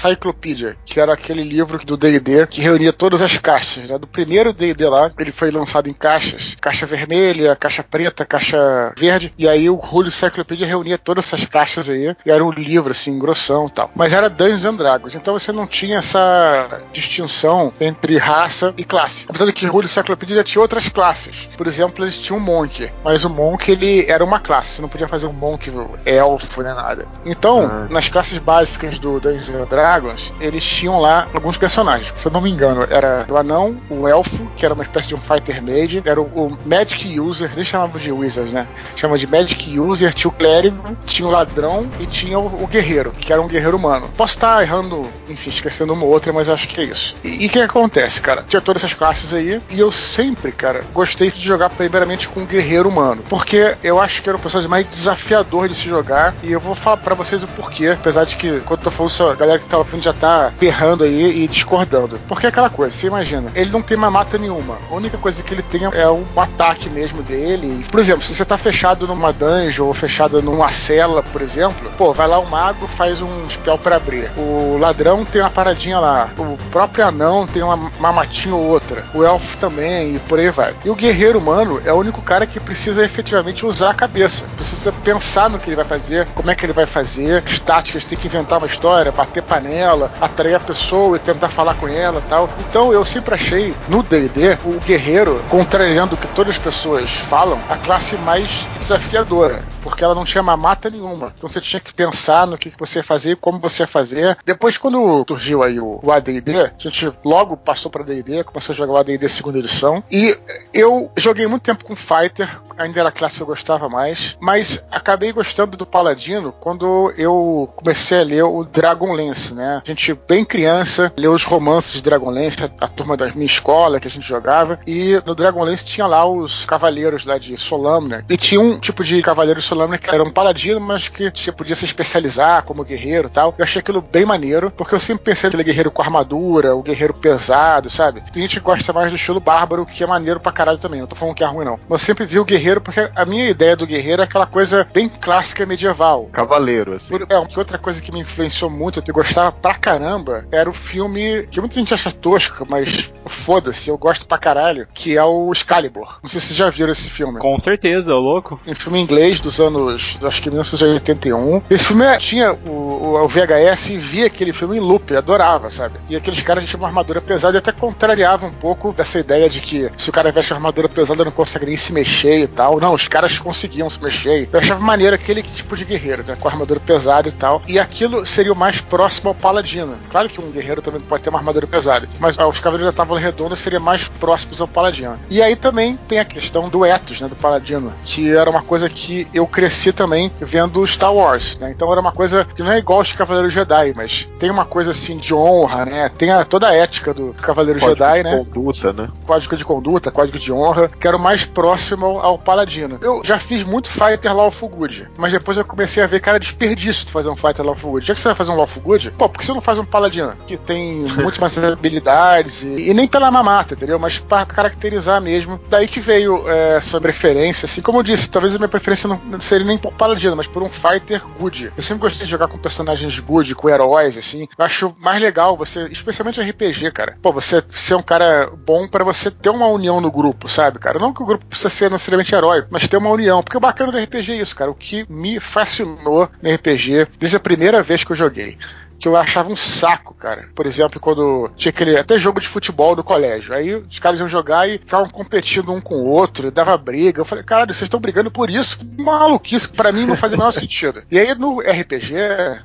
Encyclopedia, 0.00 0.76
que 0.84 1.00
era 1.00 1.12
aquele 1.12 1.42
livro 1.42 1.84
do 1.84 1.96
DD 1.96 2.46
que 2.46 2.60
reunia 2.60 2.92
todas 2.92 3.22
as 3.22 3.36
caixas. 3.38 3.90
Né? 3.90 3.98
Do 3.98 4.06
primeiro 4.06 4.52
DD 4.52 4.88
lá, 4.88 5.10
ele 5.18 5.32
foi 5.32 5.50
lançado 5.50 5.88
em 5.88 5.92
caixas: 5.92 6.56
caixa 6.60 6.86
vermelha, 6.86 7.56
caixa 7.56 7.82
preta, 7.82 8.24
caixa 8.24 8.92
verde. 8.96 9.32
E 9.38 9.48
aí 9.48 9.68
o 9.68 9.80
Holy 9.80 10.08
Encyclopedia 10.08 10.66
reunia 10.66 10.98
todas 10.98 11.24
essas 11.26 11.44
caixas 11.44 11.88
aí. 11.90 12.14
E 12.24 12.30
era 12.30 12.44
um 12.44 12.50
livro, 12.50 12.90
assim, 12.90 13.18
grossão 13.18 13.66
e 13.66 13.70
tal. 13.70 13.90
Mas 13.94 14.12
era 14.12 14.30
Dungeons 14.30 14.64
and 14.64 14.74
Dragons, 14.74 15.14
então 15.14 15.36
você 15.40 15.52
não 15.52 15.66
tinha 15.66 15.98
essa 15.98 16.78
distinção 16.92 17.72
entre 17.80 18.16
raça 18.18 18.72
e 18.76 18.84
classe. 18.84 19.26
Apesar 19.28 19.46
de 19.46 19.52
que 19.52 19.66
o 19.66 19.74
Holy 19.74 19.86
Encyclopedia 19.86 20.36
já 20.36 20.44
tinha 20.44 20.62
outras 20.62 20.88
classes. 20.88 21.48
Por 21.56 21.66
exemplo, 21.66 22.04
eles 22.04 22.16
tinham 22.18 22.38
um 22.38 22.42
Monk. 22.42 22.90
Mas 23.04 23.24
o 23.24 23.30
Monk, 23.30 23.70
ele 23.70 24.04
era 24.10 24.24
uma 24.24 24.38
classe. 24.38 24.76
Você 24.76 24.82
não 24.82 24.88
podia 24.88 25.08
fazer 25.08 25.26
um 25.26 25.32
Monk 25.32 25.70
elfo 26.04 26.62
nem 26.62 26.74
nada. 26.74 27.06
Então, 27.24 27.68
Ah. 27.70 27.86
nas 27.90 28.08
classes 28.08 28.38
básicas 28.38 28.98
do 28.98 29.20
Dungeons 29.20 29.68
Dragons, 29.68 30.32
eles 30.40 30.64
tinham 30.64 31.00
lá 31.00 31.26
alguns 31.32 31.56
personagens. 31.56 32.12
Se 32.14 32.26
eu 32.28 32.32
não 32.32 32.40
me 32.40 32.50
engano, 32.50 32.86
era 32.90 33.26
o 33.30 33.36
anão, 33.36 33.76
o 33.88 34.06
elfo, 34.06 34.46
que 34.56 34.64
era 34.64 34.74
uma 34.74 34.82
espécie 34.82 35.08
de 35.08 35.14
um 35.14 35.20
fighter 35.20 35.62
mage, 35.62 36.02
era 36.04 36.20
o, 36.20 36.24
o 36.24 36.58
Magic 36.64 37.18
User, 37.18 37.50
nem 37.54 37.64
chamava 37.64 37.98
de 37.98 38.10
Wizards, 38.12 38.52
né? 38.52 38.66
Chama 39.00 39.16
de 39.16 39.26
Magic 39.26 39.80
User, 39.80 40.12
tinha 40.12 40.28
o 40.28 40.34
clérigo, 40.34 40.94
tinha 41.06 41.26
o 41.26 41.30
ladrão 41.30 41.88
e 41.98 42.04
tinha 42.04 42.38
o, 42.38 42.62
o 42.62 42.66
guerreiro, 42.66 43.12
que 43.18 43.32
era 43.32 43.40
um 43.40 43.48
guerreiro 43.48 43.74
humano. 43.74 44.10
Posso 44.14 44.34
estar 44.34 44.60
errando, 44.60 45.08
enfim, 45.26 45.48
esquecendo 45.48 45.94
uma 45.94 46.04
ou 46.04 46.10
outra, 46.10 46.34
mas 46.34 46.50
acho 46.50 46.68
que 46.68 46.82
é 46.82 46.84
isso. 46.84 47.16
E 47.24 47.46
o 47.46 47.48
que 47.48 47.60
acontece, 47.60 48.20
cara? 48.20 48.44
Tinha 48.46 48.60
todas 48.60 48.84
essas 48.84 48.92
classes 48.92 49.32
aí, 49.32 49.58
e 49.70 49.80
eu 49.80 49.90
sempre, 49.90 50.52
cara, 50.52 50.84
gostei 50.92 51.30
de 51.30 51.40
jogar 51.40 51.70
primeiramente 51.70 52.28
com 52.28 52.40
um 52.40 52.46
guerreiro 52.46 52.90
humano. 52.90 53.24
Porque 53.26 53.74
eu 53.82 53.98
acho 53.98 54.20
que 54.20 54.28
era 54.28 54.36
o 54.36 54.40
personagem 54.40 54.68
mais 54.68 54.86
desafiador 54.86 55.66
de 55.66 55.76
se 55.76 55.88
jogar, 55.88 56.34
e 56.42 56.52
eu 56.52 56.60
vou 56.60 56.74
falar 56.74 56.98
pra 56.98 57.14
vocês 57.14 57.42
o 57.42 57.48
porquê, 57.48 57.96
apesar 57.98 58.24
de 58.24 58.36
que, 58.36 58.60
quando 58.66 58.80
eu 58.80 58.84
tô 58.84 58.90
falando 58.90 59.30
a 59.30 59.34
galera 59.34 59.58
que 59.58 59.66
tá 59.66 59.78
ouvindo 59.78 60.02
já 60.02 60.12
tá 60.12 60.52
berrando 60.60 61.04
aí 61.04 61.42
e 61.42 61.48
discordando. 61.48 62.20
Porque 62.28 62.44
é 62.44 62.50
aquela 62.50 62.68
coisa, 62.68 62.94
você 62.94 63.06
imagina, 63.06 63.50
ele 63.54 63.70
não 63.70 63.80
tem 63.80 63.96
mamata 63.96 64.36
nenhuma. 64.36 64.76
A 64.90 64.94
única 64.94 65.16
coisa 65.16 65.42
que 65.42 65.54
ele 65.54 65.62
tem 65.62 65.84
é 65.84 66.10
um 66.10 66.26
ataque 66.36 66.90
mesmo 66.90 67.22
dele. 67.22 67.82
Por 67.90 67.98
exemplo, 67.98 68.22
se 68.22 68.34
você 68.34 68.44
tá 68.44 68.58
fechado 68.58 68.89
numa 68.94 69.32
dungeon 69.32 69.86
ou 69.86 69.94
fechado 69.94 70.42
numa 70.42 70.68
cela, 70.70 71.22
por 71.22 71.42
exemplo, 71.42 71.90
pô, 71.96 72.12
vai 72.12 72.26
lá 72.26 72.38
o 72.38 72.46
mago, 72.46 72.86
faz 72.86 73.20
um 73.20 73.48
spell 73.48 73.78
pra 73.78 73.96
abrir. 73.96 74.30
O 74.36 74.78
ladrão 74.78 75.24
tem 75.24 75.40
uma 75.40 75.50
paradinha 75.50 75.98
lá. 75.98 76.28
O 76.38 76.58
próprio 76.70 77.06
anão 77.06 77.46
tem 77.46 77.62
uma 77.62 77.76
mamatinha 77.98 78.54
ou 78.54 78.62
outra. 78.62 79.04
O 79.14 79.24
elfo 79.24 79.56
também, 79.58 80.16
e 80.16 80.18
por 80.20 80.38
aí 80.38 80.50
vai. 80.50 80.74
E 80.84 80.90
o 80.90 80.94
guerreiro 80.94 81.38
humano 81.38 81.80
é 81.84 81.92
o 81.92 81.96
único 81.96 82.22
cara 82.22 82.46
que 82.46 82.60
precisa 82.60 83.04
efetivamente 83.04 83.64
usar 83.64 83.90
a 83.90 83.94
cabeça. 83.94 84.46
Precisa 84.56 84.92
pensar 84.92 85.48
no 85.48 85.58
que 85.58 85.68
ele 85.68 85.76
vai 85.76 85.84
fazer, 85.84 86.26
como 86.34 86.50
é 86.50 86.54
que 86.54 86.64
ele 86.64 86.72
vai 86.72 86.86
fazer, 86.86 87.42
as 87.46 87.58
táticas, 87.58 88.04
tem 88.04 88.18
que 88.18 88.26
inventar 88.26 88.58
uma 88.58 88.66
história, 88.66 89.12
bater 89.12 89.42
panela, 89.42 90.10
atrair 90.20 90.54
a 90.54 90.60
pessoa 90.60 91.16
e 91.16 91.20
tentar 91.20 91.48
falar 91.48 91.74
com 91.74 91.88
ela 91.88 92.22
tal. 92.28 92.48
Então 92.68 92.92
eu 92.92 93.04
sempre 93.04 93.34
achei 93.34 93.74
no 93.88 94.02
D&D 94.02 94.58
o 94.64 94.80
guerreiro, 94.80 95.42
contrariando 95.48 96.14
o 96.14 96.18
que 96.18 96.26
todas 96.28 96.54
as 96.54 96.58
pessoas 96.58 97.10
falam, 97.10 97.58
a 97.68 97.76
classe 97.76 98.16
mais 98.16 98.66
desafiadora, 98.80 99.62
porque 99.82 100.02
ela 100.02 100.14
não 100.14 100.24
tinha 100.24 100.42
mamata 100.42 100.90
nenhuma. 100.90 101.32
Então 101.36 101.48
você 101.48 101.60
tinha 101.60 101.80
que 101.80 101.94
pensar 101.94 102.46
no 102.46 102.58
que 102.58 102.72
você 102.78 102.98
ia 102.98 103.04
fazer 103.04 103.36
como 103.36 103.60
você 103.60 103.82
ia 103.82 103.86
fazer. 103.86 104.36
Depois, 104.44 104.76
quando 104.76 105.24
surgiu 105.28 105.62
aí 105.62 105.78
o, 105.78 106.00
o 106.02 106.10
ADD, 106.10 106.56
a 106.56 106.72
gente 106.78 107.12
logo 107.24 107.56
passou 107.56 107.90
para 107.90 108.02
ADD, 108.02 108.44
começou 108.44 108.72
a 108.72 108.76
jogar 108.76 108.92
o 108.92 108.96
ADD 108.96 109.28
segunda 109.28 109.58
edição. 109.58 110.02
E 110.10 110.36
eu 110.72 111.10
joguei 111.16 111.46
muito 111.46 111.62
tempo 111.62 111.84
com 111.84 111.94
Fighter, 111.94 112.60
ainda 112.76 113.00
era 113.00 113.12
classe 113.12 113.36
que 113.36 113.42
eu 113.42 113.46
gostava 113.46 113.88
mais, 113.88 114.36
mas 114.40 114.82
acabei 114.90 115.32
gostando 115.32 115.76
do 115.76 115.86
Paladino 115.86 116.52
quando 116.52 117.12
eu 117.16 117.70
comecei 117.76 118.20
a 118.20 118.24
ler 118.24 118.44
o 118.44 118.64
Dragonlance, 118.64 119.54
né? 119.54 119.82
A 119.84 119.86
gente, 119.86 120.14
bem 120.28 120.44
criança, 120.44 121.12
leu 121.16 121.32
os 121.32 121.44
romances 121.44 121.94
de 121.94 122.02
Dragonlance, 122.02 122.58
a, 122.62 122.84
a 122.84 122.88
turma 122.88 123.16
da 123.16 123.30
minha 123.30 123.46
escola 123.46 124.00
que 124.00 124.08
a 124.08 124.10
gente 124.10 124.26
jogava, 124.26 124.78
e 124.86 125.20
no 125.26 125.34
Dragonlance 125.34 125.84
tinha 125.84 126.06
lá 126.06 126.24
os 126.24 126.64
cavaleiros 126.64 127.24
lá 127.24 127.38
de 127.38 127.56
Solamnia, 127.56 128.24
e 128.28 128.36
tinha 128.36 128.60
um 128.60 128.69
tipo 128.78 129.02
de 129.04 129.20
cavaleiro 129.22 129.60
de 129.60 129.66
Solamnia 129.66 129.98
que 129.98 130.10
era 130.10 130.22
um 130.22 130.30
paladino, 130.30 130.80
mas 130.80 131.08
que 131.08 131.30
você 131.34 131.50
podia 131.52 131.74
se 131.74 131.84
especializar 131.84 132.62
como 132.64 132.84
guerreiro 132.84 133.28
e 133.28 133.30
tal. 133.30 133.54
Eu 133.58 133.64
achei 133.64 133.80
aquilo 133.80 134.00
bem 134.00 134.24
maneiro, 134.24 134.70
porque 134.70 134.94
eu 134.94 135.00
sempre 135.00 135.24
pensei 135.24 135.48
naquele 135.48 135.64
guerreiro 135.64 135.90
com 135.90 136.02
armadura, 136.02 136.74
o 136.74 136.82
guerreiro 136.82 137.14
pesado, 137.14 137.90
sabe? 137.90 138.22
Tem 138.32 138.42
gente 138.42 138.56
que 138.58 138.64
gosta 138.64 138.92
mais 138.92 139.10
do 139.10 139.16
estilo 139.16 139.40
bárbaro, 139.40 139.86
que 139.86 140.02
é 140.02 140.06
maneiro 140.06 140.40
pra 140.40 140.52
caralho 140.52 140.78
também, 140.78 141.00
não 141.00 141.06
tô 141.06 141.16
falando 141.16 141.34
que 141.34 141.44
é 141.44 141.46
ruim 141.46 141.64
não. 141.64 141.78
Mas 141.88 142.00
eu 142.02 142.06
sempre 142.06 142.26
vi 142.26 142.38
o 142.38 142.44
guerreiro, 142.44 142.80
porque 142.80 143.10
a 143.14 143.24
minha 143.24 143.48
ideia 143.48 143.76
do 143.76 143.86
guerreiro 143.86 144.22
é 144.22 144.24
aquela 144.24 144.46
coisa 144.46 144.86
bem 144.92 145.08
clássica 145.08 145.64
medieval. 145.66 146.28
Cavaleiro, 146.32 146.94
assim. 146.94 147.08
Por- 147.16 147.26
É, 147.30 147.46
que 147.46 147.58
outra 147.58 147.78
coisa 147.78 148.00
que 148.02 148.12
me 148.12 148.20
influenciou 148.20 148.70
muito, 148.70 149.02
que 149.02 149.10
eu 149.10 149.14
gostava 149.14 149.52
pra 149.52 149.74
caramba, 149.74 150.44
era 150.52 150.68
o 150.68 150.72
filme 150.72 151.46
que 151.50 151.60
muita 151.60 151.74
gente 151.76 151.94
acha 151.94 152.10
tosco, 152.12 152.66
mas 152.68 153.12
foda-se, 153.26 153.88
eu 153.88 153.96
gosto 153.98 154.26
pra 154.26 154.38
caralho, 154.38 154.86
que 154.92 155.16
é 155.16 155.24
o 155.24 155.50
Excalibur. 155.52 156.18
Não 156.22 156.28
sei 156.28 156.40
se 156.40 156.48
vocês 156.48 156.58
já 156.58 156.70
viram 156.70 156.92
esse 156.92 157.08
filme. 157.08 157.38
Com 157.40 157.58
certeza, 157.60 158.10
ô 158.10 158.18
louco. 158.18 158.59
Um 158.66 158.74
filme 158.74 159.00
inglês 159.00 159.40
dos 159.40 159.60
anos, 159.60 160.18
acho 160.22 160.42
que 160.42 160.50
1981. 160.50 161.62
Esse 161.70 161.84
filme 161.84 162.04
é- 162.04 162.18
tinha 162.18 162.52
o, 162.52 163.18
o 163.22 163.28
VHS 163.28 163.90
e 163.90 163.98
via 163.98 164.26
aquele 164.26 164.52
filme 164.52 164.76
em 164.76 164.80
loop, 164.80 165.14
adorava, 165.16 165.70
sabe? 165.70 165.98
E 166.08 166.16
aqueles 166.16 166.40
caras 166.42 166.64
tinham 166.64 166.80
uma 166.80 166.88
armadura 166.88 167.20
pesada 167.20 167.56
e 167.56 167.58
até 167.58 167.72
contrariava 167.72 168.46
um 168.46 168.52
pouco 168.52 168.92
dessa 168.92 169.18
ideia 169.18 169.48
de 169.48 169.60
que 169.60 169.90
se 169.96 170.10
o 170.10 170.12
cara 170.12 170.30
veste 170.30 170.52
uma 170.52 170.58
armadura 170.58 170.88
pesada 170.88 171.24
não 171.24 171.32
consegue 171.32 171.66
nem 171.66 171.76
se 171.76 171.92
mexer 171.92 172.40
e 172.42 172.46
tal. 172.46 172.78
Não, 172.80 172.92
os 172.94 173.08
caras 173.08 173.38
conseguiam 173.38 173.88
se 173.88 174.02
mexer. 174.02 174.48
Eu 174.52 174.58
achava 174.58 174.80
maneiro 174.80 175.14
aquele 175.14 175.42
tipo 175.42 175.76
de 175.76 175.84
guerreiro, 175.84 176.22
né? 176.26 176.36
Com 176.38 176.48
armadura 176.48 176.80
pesada 176.80 177.28
e 177.28 177.32
tal. 177.32 177.62
E 177.66 177.78
aquilo 177.78 178.24
seria 178.26 178.52
o 178.52 178.56
mais 178.56 178.80
próximo 178.80 179.30
ao 179.30 179.34
paladino. 179.34 179.96
Claro 180.10 180.28
que 180.28 180.40
um 180.40 180.50
guerreiro 180.50 180.82
também 180.82 181.00
pode 181.00 181.22
ter 181.22 181.30
uma 181.30 181.38
armadura 181.38 181.66
pesada, 181.66 182.08
mas 182.18 182.38
ah, 182.38 182.46
os 182.46 182.60
cavaleiros 182.60 182.92
da 182.92 182.96
Távola 182.96 183.20
Redonda 183.20 183.56
seriam 183.56 183.80
mais 183.82 184.06
próximos 184.06 184.60
ao 184.60 184.68
paladino. 184.68 185.18
E 185.28 185.42
aí 185.42 185.56
também 185.56 185.98
tem 186.08 186.18
a 186.18 186.24
questão 186.24 186.68
do 186.68 186.84
ethos, 186.84 187.20
né? 187.20 187.28
Do 187.28 187.36
paladino, 187.36 187.92
que 188.04 188.30
era 188.40 188.50
uma 188.50 188.62
coisa 188.62 188.88
que 188.88 189.26
eu 189.32 189.46
cresci 189.46 189.92
também 189.92 190.30
vendo 190.40 190.86
Star 190.86 191.14
Wars, 191.14 191.58
né? 191.58 191.70
Então 191.70 191.90
era 191.90 192.00
uma 192.00 192.12
coisa 192.12 192.44
que 192.44 192.62
não 192.62 192.72
é 192.72 192.78
igual 192.78 193.00
aos 193.00 193.12
Cavaleiros 193.12 193.52
Jedi, 193.52 193.92
mas 193.94 194.28
tem 194.38 194.50
uma 194.50 194.64
coisa 194.64 194.90
assim 194.90 195.16
de 195.16 195.34
honra, 195.34 195.84
né? 195.84 196.10
Tem 196.16 196.30
a, 196.30 196.44
toda 196.44 196.68
a 196.68 196.74
ética 196.74 197.12
do 197.14 197.34
Cavaleiro 197.40 197.80
Código 197.80 197.98
Jedi, 197.98 198.18
de 198.18 198.24
né? 198.24 198.36
Conduta, 198.36 198.92
né? 198.92 199.08
código 199.26 199.56
de 199.56 199.64
conduta, 199.64 200.10
código 200.10 200.38
de 200.38 200.52
honra, 200.52 200.88
que 200.88 201.06
era 201.06 201.16
o 201.16 201.20
mais 201.20 201.44
próximo 201.44 202.18
ao, 202.18 202.38
paladino. 202.38 202.98
Eu 203.02 203.22
já 203.24 203.38
fiz 203.38 203.62
muito 203.62 203.88
Fighter 203.90 204.34
Lawful 204.34 204.68
Good, 204.68 205.08
mas 205.16 205.32
depois 205.32 205.56
eu 205.56 205.64
comecei 205.64 206.02
a 206.02 206.06
ver, 206.06 206.20
cara, 206.20 206.40
desperdício 206.40 207.06
de 207.06 207.12
fazer 207.12 207.28
um 207.28 207.36
Fighter 207.36 207.64
Lawful 207.64 207.92
Good. 207.92 208.06
Já 208.06 208.14
que 208.14 208.20
você 208.20 208.28
vai 208.28 208.34
fazer 208.34 208.50
um 208.50 208.56
Lawful 208.56 208.82
Good, 208.82 209.12
pô, 209.12 209.28
por 209.28 209.38
que 209.38 209.46
você 209.46 209.52
não 209.52 209.60
faz 209.60 209.78
um 209.78 209.84
paladino? 209.84 210.34
Que 210.46 210.56
tem 210.56 211.02
muito 211.02 211.40
mais 211.40 211.56
habilidades 211.62 212.62
e, 212.62 212.90
e 212.90 212.94
nem 212.94 213.06
pela 213.06 213.30
mamata, 213.30 213.74
entendeu? 213.74 213.98
Mas 213.98 214.18
pra 214.18 214.44
caracterizar 214.44 215.20
mesmo. 215.20 215.60
Daí 215.68 215.86
que 215.86 216.00
veio 216.00 216.48
é, 216.48 216.76
essa 216.76 217.00
preferência, 217.00 217.66
assim, 217.66 217.82
como 217.82 217.98
eu 217.98 218.02
disse, 218.02 218.29
talvez 218.30 218.54
a 218.54 218.58
minha 218.58 218.68
preferência 218.68 219.08
não 219.08 219.40
seria 219.40 219.66
nem 219.66 219.78
por 219.78 219.92
paladino, 219.92 220.36
mas 220.36 220.46
por 220.46 220.62
um 220.62 220.68
Fighter 220.68 221.22
Good. 221.38 221.72
Eu 221.76 221.82
sempre 221.82 222.02
gostei 222.02 222.24
de 222.24 222.30
jogar 222.30 222.48
com 222.48 222.58
personagens 222.58 223.18
good, 223.18 223.54
com 223.54 223.68
heróis, 223.68 224.16
assim. 224.16 224.48
Eu 224.56 224.64
acho 224.64 224.94
mais 224.98 225.20
legal 225.20 225.56
você, 225.56 225.86
especialmente 225.88 226.40
RPG, 226.40 226.90
cara. 226.92 227.16
Pô, 227.20 227.32
você 227.32 227.62
ser 227.70 227.94
um 227.94 228.02
cara 228.02 228.50
bom 228.64 228.88
pra 228.88 229.04
você 229.04 229.30
ter 229.30 229.50
uma 229.50 229.66
união 229.66 230.00
no 230.00 230.10
grupo, 230.10 230.48
sabe, 230.48 230.78
cara? 230.78 230.98
Não 230.98 231.12
que 231.12 231.22
o 231.22 231.26
grupo 231.26 231.46
precisa 231.46 231.68
ser 231.68 231.90
necessariamente 231.90 232.34
heróico, 232.34 232.68
mas 232.70 232.88
ter 232.88 232.96
uma 232.96 233.10
união. 233.10 233.42
Porque 233.42 233.56
o 233.56 233.60
bacana 233.60 233.92
do 233.92 233.98
RPG 233.98 234.32
é 234.32 234.36
isso, 234.36 234.56
cara. 234.56 234.70
O 234.70 234.74
que 234.74 235.04
me 235.10 235.40
fascinou 235.40 236.28
no 236.42 236.54
RPG 236.54 237.08
desde 237.18 237.36
a 237.36 237.40
primeira 237.40 237.82
vez 237.82 238.04
que 238.04 238.12
eu 238.12 238.16
joguei 238.16 238.58
que 239.00 239.08
eu 239.08 239.16
achava 239.16 239.50
um 239.50 239.56
saco, 239.56 240.14
cara. 240.14 240.48
Por 240.54 240.66
exemplo, 240.66 241.00
quando 241.00 241.50
tinha 241.56 241.70
aquele 241.70 241.96
até 241.96 242.18
jogo 242.18 242.38
de 242.38 242.46
futebol 242.46 242.94
do 242.94 243.02
colégio. 243.02 243.54
Aí 243.54 243.74
os 243.74 243.98
caras 243.98 244.20
iam 244.20 244.28
jogar 244.28 244.68
e 244.68 244.78
ficavam 244.78 245.08
competindo 245.08 245.72
um 245.72 245.80
com 245.80 245.94
o 245.94 246.06
outro, 246.06 246.50
dava 246.50 246.76
briga. 246.76 247.20
Eu 247.20 247.24
falei, 247.24 247.42
caralho, 247.42 247.72
vocês 247.72 247.86
estão 247.86 247.98
brigando 247.98 248.30
por 248.30 248.50
isso? 248.50 248.78
Maluquice 248.98 249.70
pra 249.70 249.90
mim 249.90 250.04
não 250.04 250.16
faz 250.16 250.34
o 250.34 250.36
menor 250.36 250.52
sentido. 250.52 251.02
E 251.10 251.18
aí 251.18 251.34
no 251.34 251.60
RPG, 251.60 252.14